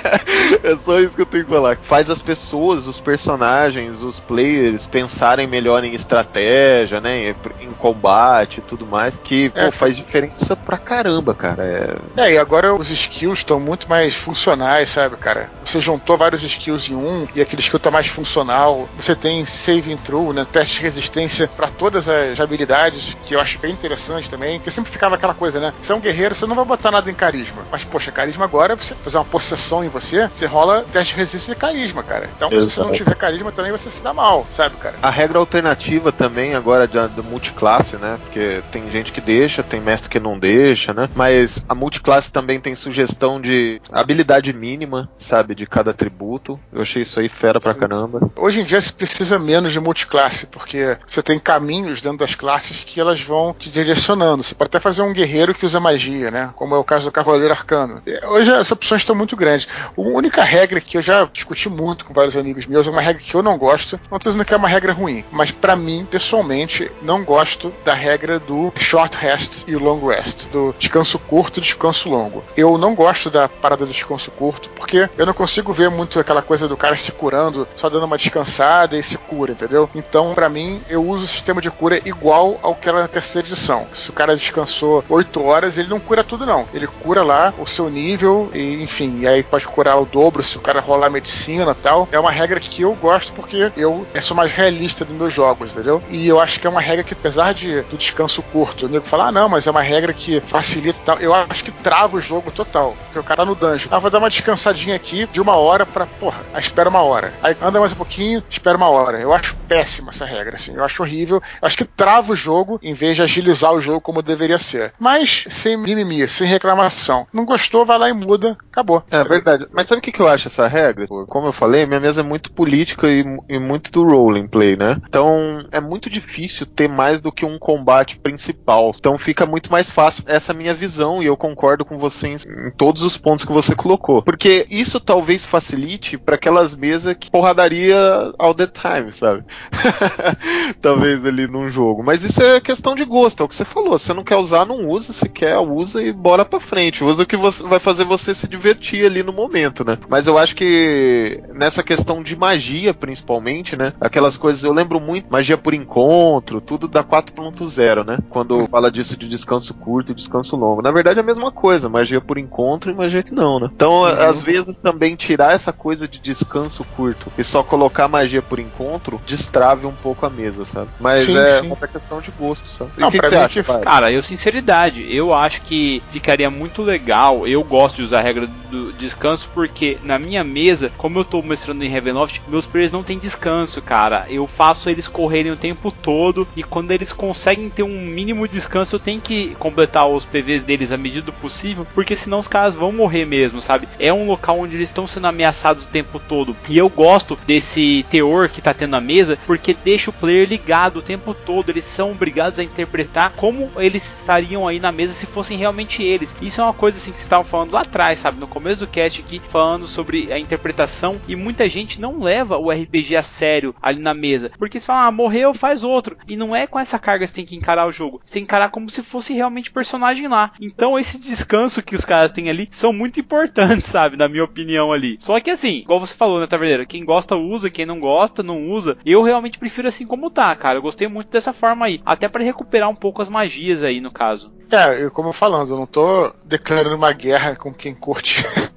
é 0.63 0.75
só 0.85 0.99
isso 0.99 1.15
que 1.15 1.21
eu 1.21 1.25
tenho 1.25 1.45
que 1.45 1.49
falar. 1.49 1.77
Faz 1.81 2.09
as 2.09 2.21
pessoas, 2.21 2.85
os 2.85 2.99
personagens, 2.99 4.03
os 4.03 4.19
players 4.19 4.85
pensarem 4.85 5.47
melhor 5.47 5.83
em 5.83 5.95
estratégia, 5.95 7.01
né? 7.01 7.35
Em 7.59 7.71
combate 7.71 8.59
e 8.59 8.61
tudo 8.61 8.85
mais. 8.85 9.19
Que, 9.23 9.51
é, 9.55 9.65
pô, 9.65 9.71
faz 9.71 9.95
diferença 9.95 10.55
pra 10.55 10.77
caramba, 10.77 11.33
cara. 11.33 11.63
É... 11.63 11.95
é, 12.17 12.33
e 12.33 12.37
agora 12.37 12.75
os 12.75 12.91
skills 12.91 13.39
estão 13.39 13.59
muito 13.59 13.89
mais 13.89 14.15
funcionais, 14.15 14.89
sabe, 14.89 15.17
cara? 15.17 15.49
Você 15.63 15.81
juntou 15.91 16.17
vários 16.17 16.43
skills 16.43 16.89
em 16.89 16.95
um 16.95 17.27
e 17.35 17.41
aquele 17.41 17.61
skill 17.61 17.79
tá 17.79 17.91
mais 17.91 18.07
funcional. 18.07 18.87
Você 18.97 19.15
tem 19.15 19.45
saving 19.45 19.97
through, 19.97 20.33
né? 20.33 20.45
Teste 20.51 20.77
de 20.77 20.81
resistência 20.81 21.47
para 21.47 21.67
todas 21.67 22.07
as 22.07 22.39
habilidades, 22.39 23.17
que 23.25 23.35
eu 23.35 23.39
acho 23.39 23.59
bem 23.59 23.71
interessante 23.71 24.29
também. 24.29 24.59
Porque 24.59 24.71
sempre 24.71 24.91
ficava 24.91 25.15
aquela 25.15 25.33
coisa, 25.33 25.59
né? 25.59 25.73
Você 25.81 25.91
é 25.91 25.95
um 25.95 25.99
guerreiro, 25.99 26.35
você 26.35 26.45
não 26.45 26.55
vai 26.55 26.65
botar 26.65 26.91
nada 26.91 27.09
em 27.09 27.13
carisma. 27.13 27.63
Mas, 27.71 27.83
poxa, 27.83 28.11
carisma 28.11 28.45
agora, 28.45 28.75
você 28.75 28.95
fazer 28.95 29.17
uma 29.17 29.25
possessão 29.25 29.83
em 29.83 29.89
você, 29.89 30.29
você 30.33 30.45
rola 30.45 30.85
teste 30.91 31.13
de 31.13 31.19
resistência 31.19 31.51
e 31.53 31.55
carisma, 31.55 32.03
cara. 32.03 32.29
Então, 32.35 32.49
Exato. 32.51 32.69
se 32.69 32.75
você 32.75 32.81
não 32.81 32.91
tiver 32.91 33.15
carisma 33.15 33.51
também, 33.51 33.71
você 33.71 33.89
se 33.89 34.01
dá 34.01 34.13
mal, 34.13 34.45
sabe, 34.49 34.77
cara? 34.77 34.95
A 35.01 35.09
regra 35.09 35.39
alternativa 35.39 36.11
também 36.11 36.55
agora 36.55 36.87
do 36.87 37.23
multiclasse, 37.23 37.97
né? 37.97 38.17
Porque 38.23 38.61
tem 38.71 38.89
gente 38.89 39.11
que 39.11 39.21
deixa, 39.21 39.63
tem 39.63 39.81
mestre 39.81 40.09
que 40.09 40.19
não 40.19 40.37
deixa, 40.37 40.93
né? 40.93 41.09
Mas 41.15 41.63
a 41.67 41.75
multiclasse 41.75 42.31
também 42.31 42.59
tem 42.59 42.75
sugestão 42.75 43.41
de 43.41 43.81
habilidade 43.91 44.53
mínima, 44.53 45.09
sabe? 45.17 45.55
De 45.55 45.65
cada 45.65 45.80
atributo. 45.89 46.59
Eu 46.71 46.81
achei 46.81 47.01
isso 47.01 47.19
aí 47.19 47.27
fera 47.27 47.59
pra 47.59 47.73
caramba. 47.73 48.31
Hoje 48.37 48.61
em 48.61 48.63
dia 48.63 48.79
se 48.79 48.93
precisa 48.93 49.39
menos 49.39 49.73
de 49.73 49.79
multiclasse, 49.79 50.45
porque 50.47 50.97
você 51.05 51.21
tem 51.21 51.39
caminhos 51.39 52.01
dentro 52.01 52.19
das 52.19 52.35
classes 52.35 52.83
que 52.83 52.99
elas 52.99 53.21
vão 53.21 53.53
te 53.57 53.69
direcionando. 53.69 54.43
Você 54.43 54.55
pode 54.55 54.69
até 54.69 54.79
fazer 54.79 55.01
um 55.01 55.13
guerreiro 55.13 55.53
que 55.53 55.65
usa 55.65 55.79
magia, 55.79 56.31
né? 56.31 56.51
Como 56.55 56.75
é 56.75 56.77
o 56.77 56.83
caso 56.83 57.05
do 57.05 57.11
Cavaleiro 57.11 57.53
Arcano. 57.53 58.01
Hoje 58.29 58.51
as 58.51 58.71
opções 58.71 59.01
estão 59.01 59.15
muito 59.15 59.35
grandes. 59.35 59.67
A 59.85 60.01
única 60.01 60.43
regra 60.43 60.79
que 60.79 60.97
eu 60.97 61.01
já 61.01 61.25
discuti 61.25 61.69
muito 61.69 62.05
com 62.05 62.13
vários 62.13 62.37
amigos 62.37 62.65
meus 62.65 62.87
é 62.87 62.91
uma 62.91 63.01
regra 63.01 63.21
que 63.21 63.35
eu 63.35 63.43
não 63.43 63.57
gosto. 63.57 63.99
Não 64.09 64.17
estou 64.17 64.31
dizendo 64.31 64.45
que 64.45 64.53
é 64.53 64.57
uma 64.57 64.67
regra 64.67 64.93
ruim, 64.93 65.23
mas 65.31 65.51
para 65.51 65.75
mim, 65.75 66.07
pessoalmente, 66.09 66.91
não 67.01 67.23
gosto 67.23 67.73
da 67.83 67.93
regra 67.93 68.39
do 68.39 68.71
short 68.77 69.17
rest 69.17 69.63
e 69.67 69.75
long 69.75 70.05
rest, 70.05 70.47
do 70.47 70.73
descanso 70.77 71.17
curto 71.19 71.59
e 71.59 71.63
descanso 71.63 72.09
longo. 72.09 72.43
Eu 72.55 72.77
não 72.77 72.95
gosto 72.95 73.29
da 73.29 73.47
parada 73.47 73.85
do 73.85 73.91
descanso 73.91 74.31
curto, 74.31 74.69
porque 74.75 75.09
eu 75.17 75.25
não 75.25 75.33
consigo 75.33 75.70
ver 75.71 75.89
muito 75.89 76.19
aquela 76.19 76.41
coisa 76.41 76.67
do 76.67 76.77
cara 76.77 76.95
se 76.95 77.11
curando, 77.11 77.67
só 77.75 77.89
dando 77.89 78.05
uma 78.05 78.17
descansada 78.17 78.97
e 78.97 79.03
se 79.03 79.17
cura, 79.17 79.51
entendeu? 79.51 79.89
Então, 79.95 80.33
para 80.33 80.49
mim, 80.49 80.81
eu 80.89 81.03
uso 81.03 81.25
o 81.25 81.27
sistema 81.27 81.61
de 81.61 81.69
cura 81.69 81.99
igual 82.05 82.59
ao 82.61 82.75
que 82.75 82.89
era 82.89 83.01
na 83.01 83.07
terceira 83.07 83.47
edição. 83.47 83.87
Se 83.93 84.09
o 84.09 84.13
cara 84.13 84.35
descansou 84.35 85.03
8 85.09 85.43
horas, 85.43 85.77
ele 85.77 85.89
não 85.89 85.99
cura 85.99 86.23
tudo, 86.23 86.45
não. 86.45 86.67
Ele 86.73 86.87
cura 86.87 87.23
lá 87.23 87.53
o 87.57 87.65
seu 87.65 87.89
nível, 87.89 88.49
e 88.53 88.81
enfim, 88.81 89.19
e 89.19 89.27
aí 89.27 89.43
pode 89.43 89.67
curar 89.67 89.99
o 89.99 90.05
dobro 90.05 90.43
se 90.43 90.57
o 90.57 90.61
cara 90.61 90.79
rolar 90.79 91.09
medicina 91.09 91.75
tal. 91.75 92.07
É 92.11 92.19
uma 92.19 92.31
regra 92.31 92.59
que 92.59 92.81
eu 92.81 92.93
gosto 92.95 93.33
porque 93.33 93.71
eu 93.75 94.05
sou 94.21 94.35
mais 94.35 94.51
realista 94.51 95.03
dos 95.03 95.15
meus 95.15 95.33
jogos, 95.33 95.71
entendeu? 95.71 96.01
E 96.09 96.27
eu 96.27 96.39
acho 96.39 96.59
que 96.59 96.67
é 96.67 96.69
uma 96.69 96.81
regra 96.81 97.03
que, 97.03 97.13
apesar 97.13 97.53
de, 97.53 97.81
do 97.83 97.97
descanso 97.97 98.41
curto, 98.43 98.85
o 98.85 98.89
nego 98.89 99.05
fala, 99.05 99.27
ah, 99.27 99.31
não, 99.31 99.49
mas 99.49 99.67
é 99.67 99.71
uma 99.71 99.81
regra 99.81 100.13
que 100.13 100.39
facilita 100.41 100.99
e 100.99 101.03
tal. 101.03 101.17
Eu 101.19 101.33
acho 101.33 101.63
que 101.63 101.71
trava 101.71 102.17
o 102.17 102.21
jogo 102.21 102.51
total. 102.51 102.95
Porque 103.05 103.19
o 103.19 103.23
cara 103.23 103.37
tá 103.37 103.45
no 103.45 103.55
dungeon. 103.55 103.89
Ah, 103.91 103.99
vou 103.99 104.09
dar 104.09 104.19
uma 104.19 104.29
descansadinha 104.29 104.95
aqui 104.95 105.27
de 105.27 105.41
uma 105.41 105.55
hora 105.61 105.85
pra, 105.85 106.05
porra, 106.05 106.41
espera 106.57 106.89
uma 106.89 107.01
hora. 107.01 107.33
Aí 107.41 107.55
anda 107.61 107.79
mais 107.79 107.93
um 107.93 107.95
pouquinho, 107.95 108.43
espera 108.49 108.77
uma 108.77 108.89
hora. 108.89 109.19
Eu 109.19 109.33
acho 109.33 109.55
péssima 109.67 110.09
essa 110.09 110.25
regra, 110.25 110.55
assim. 110.55 110.75
Eu 110.75 110.83
acho 110.83 111.01
horrível. 111.01 111.37
Eu 111.61 111.67
acho 111.67 111.77
que 111.77 111.85
trava 111.85 112.33
o 112.33 112.35
jogo 112.35 112.79
em 112.81 112.93
vez 112.93 113.15
de 113.15 113.21
agilizar 113.21 113.73
o 113.73 113.81
jogo 113.81 114.01
como 114.01 114.21
deveria 114.21 114.57
ser. 114.57 114.93
Mas 114.99 115.45
sem 115.49 115.77
mimimi, 115.77 116.27
sem 116.27 116.47
reclamação. 116.47 117.27
Não 117.31 117.45
gostou, 117.45 117.85
vai 117.85 117.97
lá 117.97 118.09
e 118.09 118.13
muda. 118.13 118.57
Acabou. 118.71 119.03
É 119.09 119.23
verdade. 119.23 119.67
Mas 119.71 119.87
sabe 119.87 119.99
o 119.99 120.01
que, 120.01 120.21
eu 120.21 120.27
acho 120.27 120.47
essa 120.47 120.67
regra? 120.67 121.07
Como 121.07 121.47
eu 121.47 121.53
falei, 121.53 121.85
minha 121.85 121.99
mesa 121.99 122.21
é 122.21 122.23
muito 122.23 122.51
política 122.51 123.07
e, 123.07 123.23
e 123.47 123.59
muito 123.59 123.91
do 123.91 124.03
role 124.03 124.47
play, 124.47 124.75
né? 124.75 124.97
Então 125.07 125.65
é 125.71 125.79
muito 125.79 126.09
difícil 126.09 126.65
ter 126.65 126.87
mais 126.87 127.21
do 127.21 127.31
que 127.31 127.45
um 127.45 127.57
combate 127.57 128.19
principal. 128.19 128.93
Então 128.97 129.17
fica 129.17 129.45
muito 129.45 129.71
mais 129.71 129.89
fácil 129.89 130.23
essa 130.27 130.53
minha 130.53 130.73
visão 130.73 131.21
e 131.21 131.25
eu 131.25 131.37
concordo 131.37 131.85
com 131.85 131.97
você 131.97 132.27
em, 132.27 132.35
em 132.67 132.71
todos 132.75 133.01
os 133.03 133.17
pontos 133.17 133.45
que 133.45 133.51
você 133.51 133.75
colocou. 133.75 134.21
Porque 134.21 134.67
isso 134.69 134.99
talvez 134.99 135.45
facilite 135.51 136.17
para 136.17 136.35
aquelas 136.35 136.75
mesas 136.75 137.13
que 137.13 137.29
porradaria 137.29 137.97
all 138.39 138.53
the 138.53 138.65
time, 138.65 139.11
sabe? 139.11 139.43
talvez 140.81 141.23
ali 141.25 141.45
num 141.45 141.69
jogo. 141.69 142.01
Mas 142.01 142.23
isso 142.23 142.41
é 142.41 142.61
questão 142.61 142.95
de 142.95 143.03
gosto, 143.03 143.41
é 143.41 143.45
o 143.45 143.49
que 143.49 143.55
você 143.55 143.65
falou. 143.65 143.99
Se 143.99 144.05
você 144.05 144.13
não 144.13 144.23
quer 144.23 144.37
usar, 144.37 144.65
não 144.65 144.87
usa. 144.87 145.11
Se 145.11 145.27
quer, 145.27 145.57
usa 145.57 146.01
e 146.01 146.13
bora 146.13 146.45
pra 146.45 146.59
frente. 146.59 147.03
Usa 147.03 147.23
o 147.23 147.25
que 147.25 147.35
você, 147.35 147.61
vai 147.63 147.79
fazer 147.79 148.05
você 148.05 148.33
se 148.33 148.47
divertir 148.47 149.05
ali 149.05 149.21
no 149.21 149.33
momento, 149.33 149.83
né? 149.83 149.97
Mas 150.07 150.25
eu 150.25 150.37
acho 150.37 150.55
que 150.55 151.43
nessa 151.53 151.83
questão 151.83 152.23
de 152.23 152.35
magia, 152.35 152.93
principalmente, 152.93 153.75
né? 153.75 153.93
Aquelas 153.99 154.37
coisas, 154.37 154.63
eu 154.63 154.71
lembro 154.71 154.99
muito 154.99 155.29
magia 155.29 155.57
por 155.57 155.73
encontro, 155.73 156.61
tudo 156.61 156.87
da 156.87 157.03
4.0, 157.03 158.05
né? 158.05 158.17
Quando 158.29 158.65
fala 158.67 158.89
disso 158.89 159.17
de 159.17 159.27
descanso 159.27 159.73
curto 159.73 160.13
e 160.13 160.15
descanso 160.15 160.55
longo. 160.55 160.81
Na 160.81 160.91
verdade 160.91 161.19
é 161.19 161.21
a 161.21 161.25
mesma 161.25 161.51
coisa, 161.51 161.89
magia 161.89 162.21
por 162.21 162.37
encontro 162.37 162.89
e 162.89 162.93
magia 162.93 163.23
que 163.23 163.33
não, 163.33 163.59
né? 163.59 163.69
Então, 163.73 164.01
uhum. 164.01 164.05
às 164.05 164.41
vezes 164.41 164.75
também 164.81 165.15
tirar 165.15 165.40
essa 165.49 165.71
coisa 165.71 166.07
de 166.07 166.19
descanso 166.19 166.83
curto 166.95 167.31
e 167.37 167.43
só 167.43 167.63
colocar 167.63 168.07
magia 168.07 168.41
por 168.41 168.59
encontro 168.59 169.21
destrave 169.25 169.85
um 169.85 169.93
pouco 169.93 170.25
a 170.25 170.29
mesa, 170.29 170.65
sabe? 170.65 170.89
Mas 170.99 171.25
sim, 171.25 171.37
é 171.37 171.61
sim. 171.61 171.67
uma 171.67 171.75
questão 171.75 172.19
de 172.19 172.31
gosto, 172.31 172.71
sabe? 172.77 172.91
Não, 172.97 173.09
que, 173.09 173.19
que 173.19 173.27
você 173.27 173.35
acha, 173.35 173.63
que... 173.63 173.79
Cara, 173.79 174.11
eu 174.11 174.23
sinceridade, 174.23 175.15
eu 175.15 175.33
acho 175.33 175.61
que 175.61 176.03
ficaria 176.09 176.49
muito 176.49 176.81
legal. 176.81 177.47
Eu 177.47 177.63
gosto 177.63 177.97
de 177.97 178.03
usar 178.03 178.19
a 178.19 178.23
regra 178.23 178.47
do 178.69 178.93
descanso 178.93 179.49
porque 179.53 179.97
na 180.03 180.19
minha 180.19 180.43
mesa, 180.43 180.91
como 180.97 181.19
eu 181.19 181.25
tô 181.25 181.41
mestrando 181.41 181.83
em 181.83 181.89
Ravenloft, 181.89 182.41
meus 182.47 182.65
players 182.65 182.91
não 182.91 183.03
tem 183.03 183.17
descanso, 183.17 183.81
cara. 183.81 184.25
Eu 184.29 184.45
faço 184.47 184.89
eles 184.89 185.07
correrem 185.07 185.51
o 185.51 185.57
tempo 185.57 185.91
todo 185.91 186.47
e 186.55 186.63
quando 186.63 186.91
eles 186.91 187.13
conseguem 187.13 187.69
ter 187.69 187.83
um 187.83 188.01
mínimo 188.01 188.47
de 188.47 188.53
descanso, 188.53 188.95
eu 188.95 188.99
tenho 188.99 189.21
que 189.21 189.55
completar 189.55 190.07
os 190.07 190.25
PVs 190.25 190.63
deles 190.63 190.91
à 190.91 190.97
medida 190.97 191.25
do 191.25 191.33
possível, 191.33 191.87
porque 191.93 192.15
senão 192.15 192.39
os 192.39 192.47
caras 192.47 192.75
vão 192.75 192.91
morrer 192.91 193.25
mesmo, 193.25 193.61
sabe? 193.61 193.87
É 193.99 194.13
um 194.13 194.27
local 194.27 194.59
onde 194.59 194.75
eles 194.75 194.89
estão 194.89 195.07
sendo 195.07 195.27
ameaçados 195.31 195.85
o 195.85 195.89
tempo 195.89 196.19
todo. 196.19 196.55
E 196.69 196.77
eu 196.77 196.87
gosto 196.87 197.37
desse 197.47 198.05
teor 198.09 198.49
que 198.49 198.61
tá 198.61 198.73
tendo 198.73 198.91
na 198.91 199.01
mesa, 199.01 199.37
porque 199.45 199.73
deixa 199.73 200.09
o 200.09 200.13
player 200.13 200.47
ligado 200.47 200.97
o 200.97 201.01
tempo 201.01 201.33
todo. 201.33 201.69
Eles 201.69 201.85
são 201.85 202.11
obrigados 202.11 202.59
a 202.59 202.63
interpretar 202.63 203.33
como 203.35 203.71
eles 203.77 204.05
estariam 204.05 204.67
aí 204.67 204.79
na 204.79 204.91
mesa 204.91 205.13
se 205.13 205.25
fossem 205.25 205.57
realmente 205.57 206.03
eles. 206.03 206.35
Isso 206.41 206.61
é 206.61 206.63
uma 206.63 206.73
coisa 206.73 206.97
assim 206.97 207.11
que 207.11 207.17
vocês 207.17 207.25
estavam 207.25 207.45
falando 207.45 207.71
lá 207.71 207.81
atrás, 207.81 208.19
sabe? 208.19 208.39
No 208.39 208.47
começo 208.47 208.85
do 208.85 208.91
cast 208.91 209.21
aqui, 209.21 209.41
falando 209.49 209.87
sobre 209.87 210.31
a 210.31 210.39
interpretação. 210.39 211.19
E 211.27 211.35
muita 211.35 211.67
gente 211.69 211.99
não 211.99 212.21
leva 212.21 212.57
o 212.57 212.71
RPG 212.71 213.15
a 213.15 213.23
sério 213.23 213.75
ali 213.81 213.99
na 213.99 214.13
mesa. 214.13 214.51
Porque 214.57 214.79
se 214.79 214.85
fala, 214.85 215.07
ah, 215.07 215.11
morreu, 215.11 215.53
faz 215.53 215.83
outro. 215.83 216.17
E 216.27 216.35
não 216.35 216.55
é 216.55 216.67
com 216.67 216.79
essa 216.79 216.99
carga 216.99 217.25
que 217.25 217.31
você 217.31 217.35
tem 217.35 217.45
que 217.45 217.55
encarar 217.55 217.87
o 217.87 217.91
jogo. 217.91 218.21
Você 218.25 218.39
encarar 218.39 218.69
como 218.69 218.89
se 218.89 219.01
fosse 219.01 219.33
realmente 219.33 219.71
personagem 219.71 220.27
lá. 220.27 220.51
Então 220.59 220.97
esse 220.97 221.17
descanso 221.17 221.81
que 221.81 221.95
os 221.95 222.05
caras 222.05 222.31
têm 222.31 222.49
ali 222.49 222.67
são 222.71 222.91
muito 222.91 223.19
importantes, 223.19 223.85
sabe? 223.89 224.17
Na 224.17 224.27
minha 224.27 224.43
opinião 224.43 224.91
ali. 224.91 225.10
Só 225.19 225.39
que 225.39 225.51
assim, 225.51 225.77
igual 225.77 225.99
você 225.99 226.13
falou, 226.13 226.39
né, 226.39 226.47
Taverneiro? 226.47 226.85
Quem 226.85 227.05
gosta 227.05 227.35
usa, 227.35 227.69
quem 227.69 227.85
não 227.85 227.99
gosta 227.99 228.43
não 228.43 228.69
usa. 228.69 228.97
Eu 229.05 229.23
realmente 229.23 229.59
prefiro 229.59 229.87
assim 229.87 230.05
como 230.05 230.29
tá, 230.29 230.55
cara. 230.55 230.77
Eu 230.77 230.81
gostei 230.81 231.07
muito 231.07 231.31
dessa 231.31 231.53
forma 231.53 231.85
aí. 231.85 232.01
Até 232.05 232.27
para 232.27 232.43
recuperar 232.43 232.89
um 232.89 232.95
pouco 232.95 233.21
as 233.21 233.29
magias 233.29 233.83
aí, 233.83 233.99
no 234.01 234.11
caso. 234.11 234.51
É, 234.71 235.03
eu, 235.03 235.11
como 235.11 235.33
falando, 235.33 235.71
eu 235.71 235.77
não 235.77 235.85
tô 235.85 236.33
declarando 236.43 236.95
uma 236.95 237.11
guerra 237.11 237.55
com 237.55 237.73
quem 237.73 237.93
curte 237.93 238.45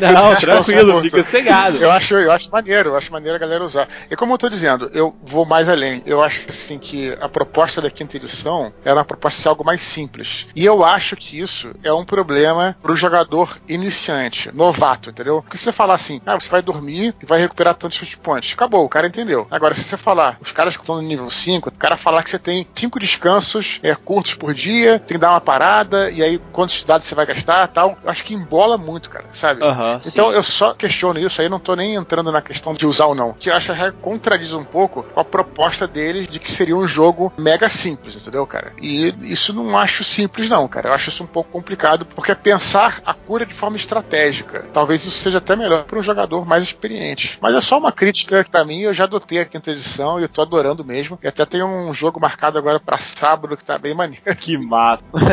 Não, 0.00 0.34
tranquilo, 0.36 1.02
fica 1.02 1.24
cegado. 1.24 1.78
Eu 1.78 1.90
acho, 1.90 2.14
eu 2.14 2.32
acho 2.32 2.50
maneiro, 2.50 2.90
eu 2.90 2.96
acho 2.96 3.12
maneiro 3.12 3.36
a 3.36 3.38
galera 3.38 3.64
usar. 3.64 3.88
E 4.10 4.16
como 4.16 4.34
eu 4.34 4.38
tô 4.38 4.48
dizendo, 4.48 4.90
eu 4.92 5.14
vou 5.22 5.44
mais 5.44 5.68
além. 5.68 6.02
Eu 6.06 6.22
acho 6.22 6.46
assim 6.48 6.78
que 6.78 7.16
a 7.20 7.28
proposta 7.28 7.80
da 7.80 7.90
quinta 7.90 8.16
edição 8.16 8.72
era 8.84 8.96
uma 8.96 9.04
proposta 9.04 9.40
de 9.40 9.48
algo 9.48 9.64
mais 9.64 9.82
simples. 9.82 10.46
E 10.54 10.64
eu 10.64 10.84
acho 10.84 11.16
que 11.16 11.38
isso 11.38 11.70
é 11.82 11.92
um 11.92 12.04
problema 12.04 12.76
pro 12.82 12.96
jogador 12.96 13.58
iniciante, 13.68 14.50
novato, 14.54 15.10
entendeu? 15.10 15.42
Porque 15.42 15.56
se 15.56 15.64
você 15.64 15.72
falar 15.72 15.94
assim, 15.94 16.20
ah, 16.26 16.38
você 16.38 16.48
vai 16.48 16.62
dormir 16.62 17.14
e 17.22 17.26
vai 17.26 17.40
recuperar 17.40 17.74
tantos 17.74 17.98
hit 17.98 18.16
points, 18.18 18.52
acabou, 18.52 18.84
o 18.84 18.88
cara 18.88 19.06
entendeu. 19.06 19.46
Agora, 19.50 19.74
se 19.74 19.84
você 19.84 19.96
falar, 19.96 20.38
os 20.40 20.52
caras 20.52 20.76
que 20.76 20.82
estão 20.82 20.96
no 20.96 21.02
nível 21.02 21.30
5, 21.30 21.68
o 21.68 21.72
cara 21.72 21.96
falar 21.96 22.22
que 22.22 22.30
você 22.30 22.38
tem 22.38 22.66
cinco 22.74 22.98
descansos 22.98 23.80
é, 23.82 23.94
curtos 23.94 24.34
por 24.34 24.52
dia, 24.52 24.98
tem 24.98 25.16
que 25.16 25.18
dar 25.18 25.33
uma 25.34 25.40
parada, 25.40 26.10
e 26.10 26.22
aí 26.22 26.40
quantos 26.52 26.82
dados 26.84 27.06
você 27.06 27.14
vai 27.14 27.26
gastar 27.26 27.68
tal, 27.68 27.98
eu 28.02 28.10
acho 28.10 28.24
que 28.24 28.34
embola 28.34 28.78
muito, 28.78 29.10
cara, 29.10 29.26
sabe? 29.32 29.64
Uhum, 29.64 30.00
então 30.04 30.30
sim. 30.30 30.36
eu 30.36 30.42
só 30.42 30.74
questiono 30.74 31.18
isso 31.18 31.40
aí, 31.40 31.48
não 31.48 31.58
tô 31.58 31.74
nem 31.74 31.94
entrando 31.94 32.32
na 32.32 32.40
questão 32.40 32.74
de 32.74 32.86
usar 32.86 33.06
ou 33.06 33.14
não. 33.14 33.34
Que 33.34 33.50
eu 33.50 33.54
acho 33.54 33.72
que 33.72 33.92
contradiz 33.92 34.52
um 34.52 34.64
pouco 34.64 35.02
com 35.02 35.20
a 35.20 35.24
proposta 35.24 35.86
deles 35.86 36.28
de 36.28 36.38
que 36.38 36.50
seria 36.50 36.76
um 36.76 36.86
jogo 36.86 37.32
mega 37.36 37.68
simples, 37.68 38.16
entendeu, 38.16 38.46
cara? 38.46 38.72
E 38.80 39.14
isso 39.22 39.52
não 39.52 39.76
acho 39.76 40.04
simples, 40.04 40.48
não, 40.48 40.66
cara. 40.68 40.88
Eu 40.88 40.92
acho 40.92 41.08
isso 41.08 41.22
um 41.22 41.26
pouco 41.26 41.50
complicado, 41.50 42.06
porque 42.06 42.32
é 42.32 42.34
pensar 42.34 43.00
a 43.04 43.14
cura 43.14 43.46
de 43.46 43.54
forma 43.54 43.76
estratégica. 43.76 44.66
Talvez 44.72 45.04
isso 45.04 45.18
seja 45.18 45.38
até 45.38 45.56
melhor 45.56 45.84
para 45.84 45.98
um 45.98 46.02
jogador 46.02 46.46
mais 46.46 46.62
experiente. 46.62 47.38
Mas 47.40 47.54
é 47.54 47.60
só 47.60 47.78
uma 47.78 47.92
crítica 47.92 48.46
para 48.50 48.64
mim, 48.64 48.80
eu 48.80 48.94
já 48.94 49.04
adotei 49.04 49.40
a 49.40 49.44
quinta 49.44 49.70
edição 49.70 50.18
e 50.18 50.22
eu 50.22 50.28
tô 50.28 50.42
adorando 50.42 50.84
mesmo. 50.84 51.18
E 51.22 51.28
até 51.28 51.44
tem 51.44 51.62
um 51.62 51.92
jogo 51.92 52.20
marcado 52.20 52.58
agora 52.58 52.78
para 52.78 52.98
sábado 52.98 53.56
que 53.56 53.64
tá 53.64 53.78
bem 53.78 53.94
maneiro. 53.94 54.22
Que 54.38 54.58
massa. 54.58 55.02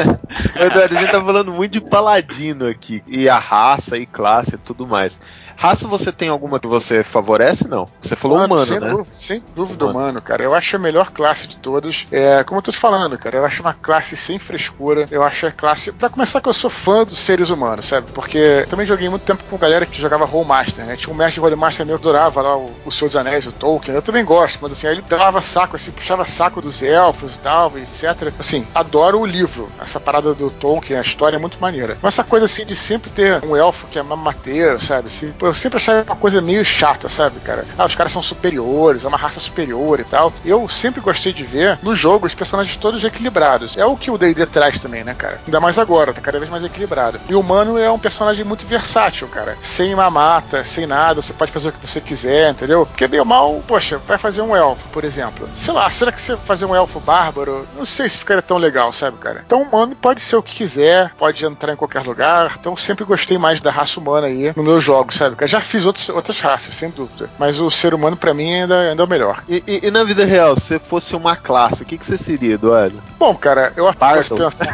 Eduardo, 0.56 0.96
a 0.96 1.00
gente 1.00 1.12
tá 1.12 1.24
falando 1.24 1.52
muito 1.52 1.74
de 1.74 1.82
paladino 1.82 2.68
aqui. 2.68 3.04
E 3.08 3.28
a 3.28 3.38
raça 3.38 3.98
e 3.98 4.06
classe 4.06 4.56
e 4.56 4.58
tudo 4.58 4.88
mais. 4.88 5.20
Raça 5.62 5.88
você 5.88 6.12
tem 6.12 6.28
alguma 6.28 6.60
que 6.60 6.66
você 6.66 7.04
favorece? 7.04 7.68
Não. 7.68 7.88
Você 8.02 8.16
falou 8.16 8.40
mano, 8.40 8.56
humano, 8.56 8.66
sem 8.66 8.80
né? 8.80 8.90
Dúvida, 8.90 9.14
sem 9.14 9.44
dúvida 9.56 9.86
humano. 9.86 10.00
humano, 10.00 10.22
cara. 10.24 10.44
Eu 10.44 10.56
acho 10.56 10.76
a 10.76 10.80
melhor 10.80 11.12
classe 11.12 11.46
de 11.46 11.56
todas. 11.58 12.08
É, 12.12 12.44
como 12.44 12.58
eu 12.58 12.64
tô 12.64 12.72
te 12.72 12.80
falando, 12.80 13.16
cara, 13.16 13.38
eu 13.38 13.46
acho 13.46 13.62
uma 13.62 13.76
classe 13.76 14.18
sem 14.18 14.40
frescura. 14.40 15.06
Eu 15.12 15.22
acho 15.22 15.46
a 15.46 15.52
classe. 15.52 15.92
Pra 15.92 16.10
começar, 16.10 16.42
que 16.42 16.50
eu 16.50 16.54
sou 16.54 16.72
fã 16.72 17.04
dos 17.04 17.20
seres 17.20 17.52
humanos, 17.52 17.86
sabe? 17.86 18.12
Porque 18.12 18.66
também 18.72 18.88
joguei 18.88 19.08
muito 19.08 19.22
tempo 19.22 19.44
com 19.48 19.56
galera 19.56 19.86
que 19.86 20.02
jogava 20.02 20.26
Rollmaster, 20.26 20.84
né? 20.84 20.96
Tinha 20.98 21.14
um 21.14 21.16
mestre 21.16 21.36
de 21.36 21.42
Rollmaster 21.42 21.86
meu 21.86 22.00
que 22.00 22.08
adorava 22.08 22.42
lá 22.42 22.58
o, 22.58 22.72
o 22.84 22.92
Senhor 22.92 23.10
dos 23.10 23.18
Anéis, 23.18 23.46
o 23.46 23.52
Tolkien. 23.52 23.94
Eu 23.94 24.02
também 24.02 24.26
gosto, 24.26 24.58
mas 24.64 24.72
assim, 24.72 24.88
aí 24.88 24.96
ele 24.96 25.04
dava 25.08 25.42
saco, 25.42 25.76
assim, 25.76 25.92
puxava 25.92 26.26
saco 26.26 26.60
dos 26.60 26.82
elfos 26.82 27.36
e 27.36 27.38
tal, 27.38 27.78
etc. 27.78 28.34
Assim, 28.40 28.66
adoro 28.74 29.20
o 29.20 29.26
livro. 29.28 29.70
Essa 29.80 30.00
parada 30.00 30.34
do 30.34 30.50
Tolkien, 30.50 30.98
a 30.98 31.04
história 31.04 31.36
é 31.36 31.40
muito 31.40 31.60
maneira. 31.62 32.00
Mas 32.02 32.16
essa 32.16 32.24
coisa 32.24 32.48
assim 32.48 32.66
de 32.66 32.76
sempre 32.76 33.12
ter 33.12 33.46
um 33.46 33.56
elfo 33.56 33.86
que 33.86 34.00
é 34.00 34.02
mamateiro, 34.02 34.84
sabe? 34.84 35.10
Assim, 35.10 35.32
eu 35.52 35.56
sempre 35.56 35.78
achava 35.78 36.04
uma 36.04 36.16
coisa 36.16 36.42
meio 36.42 36.64
chata, 36.64 37.10
sabe, 37.10 37.40
cara? 37.42 37.66
Ah, 37.78 37.86
os 37.86 37.96
caras 37.96 38.12
são 38.12 38.24
superiores, 38.24 39.04
é 39.04 39.08
uma 39.08 39.18
raça 39.18 39.40
superior 39.40 40.00
e 40.00 40.04
tal. 40.04 40.34
Eu 40.46 40.68
sempre 40.70 41.02
gostei 41.02 41.34
de 41.34 41.44
ver 41.44 41.78
no 41.84 41.94
jogo 41.94 42.26
os 42.26 42.34
personagens 42.34 42.78
todos 42.78 43.04
equilibrados. 43.04 43.78
É 43.78 43.86
o 43.86 43.98
que 43.98 44.10
o 44.10 44.18
D&D 44.18 44.46
traz 44.46 44.80
também, 44.80 45.04
né, 45.04 45.14
cara? 45.14 45.42
Ainda 45.46 45.60
mais 45.60 45.78
agora, 45.78 46.14
tá 46.14 46.22
cada 46.22 46.40
vez 46.40 46.50
mais 46.50 46.64
equilibrado. 46.64 47.20
E 47.28 47.36
o 47.36 47.42
humano 47.42 47.78
é 47.78 47.92
um 47.92 48.00
personagem 48.00 48.46
muito 48.46 48.66
versátil, 48.66 49.28
cara. 49.28 49.58
Sem 49.62 49.94
mamata, 49.94 50.64
sem 50.64 50.88
nada, 50.88 51.22
você 51.22 51.34
pode 51.34 51.52
fazer 51.52 51.68
o 51.68 51.74
que 51.74 51.86
você 51.86 52.00
quiser, 52.00 52.52
entendeu? 52.52 52.86
Porque 52.86 53.08
bem 53.08 53.20
ou 53.20 53.26
mal, 53.26 53.62
poxa, 53.68 53.98
vai 53.98 54.18
fazer 54.18 54.42
um 54.42 54.56
elfo, 54.56 54.88
por 54.90 55.04
exemplo. 55.04 55.50
Sei 55.54 55.74
lá, 55.74 55.90
será 55.92 56.14
que 56.14 56.22
você 56.22 56.38
fazer 56.38 56.66
um 56.66 56.76
elfo 56.76 57.00
bárbaro? 57.02 57.68
Não 57.76 57.86
sei 57.86 58.08
se 58.08 58.18
ficaria 58.18 58.42
tão 58.42 58.58
legal, 58.58 58.94
sabe, 58.94 59.18
cara? 59.18 59.44
Então 59.46 59.60
o 59.60 59.64
humano 59.64 59.98
pode 59.98 60.22
ser 60.22 60.38
o 60.38 60.44
que 60.44 60.56
quiser, 60.56 61.12
pode 61.18 61.46
entrar 61.46 61.74
em 61.74 61.78
qualquer 61.78 62.04
lugar. 62.06 62.56
Então 62.58 62.78
sempre 62.78 63.04
gostei 63.04 63.38
mais 63.38 63.60
da 63.60 63.70
raça 63.70 64.00
humana 64.00 64.28
aí 64.28 64.54
no 64.56 64.64
meu 64.64 64.80
jogo, 64.80 65.14
sabe? 65.14 65.36
Já 65.48 65.60
fiz 65.60 65.86
outros, 65.86 66.10
outras 66.10 66.40
raças, 66.40 66.76
sem 66.76 66.90
dúvida. 66.90 67.30
Mas 67.38 67.60
o 67.60 67.70
ser 67.70 67.94
humano, 67.94 68.16
para 68.16 68.34
mim, 68.34 68.54
ainda, 68.54 68.90
ainda 68.90 69.04
é 69.04 69.06
o 69.06 69.10
melhor. 69.10 69.44
E, 69.48 69.64
e, 69.68 69.88
e, 69.88 69.92
na 69.92 70.04
vida 70.04 70.26
real, 70.26 70.56
se 70.60 70.80
fosse 70.80 71.16
uma 71.16 71.36
classe, 71.36 71.84
o 71.84 71.86
que, 71.86 71.98
que 71.98 72.06
você 72.06 72.18
seria, 72.18 72.56
Eduardo? 72.56 73.02
Bom, 73.18 73.36
cara, 73.36 73.74
eu 73.76 73.92
posso 73.94 74.36
pensar. 74.36 74.68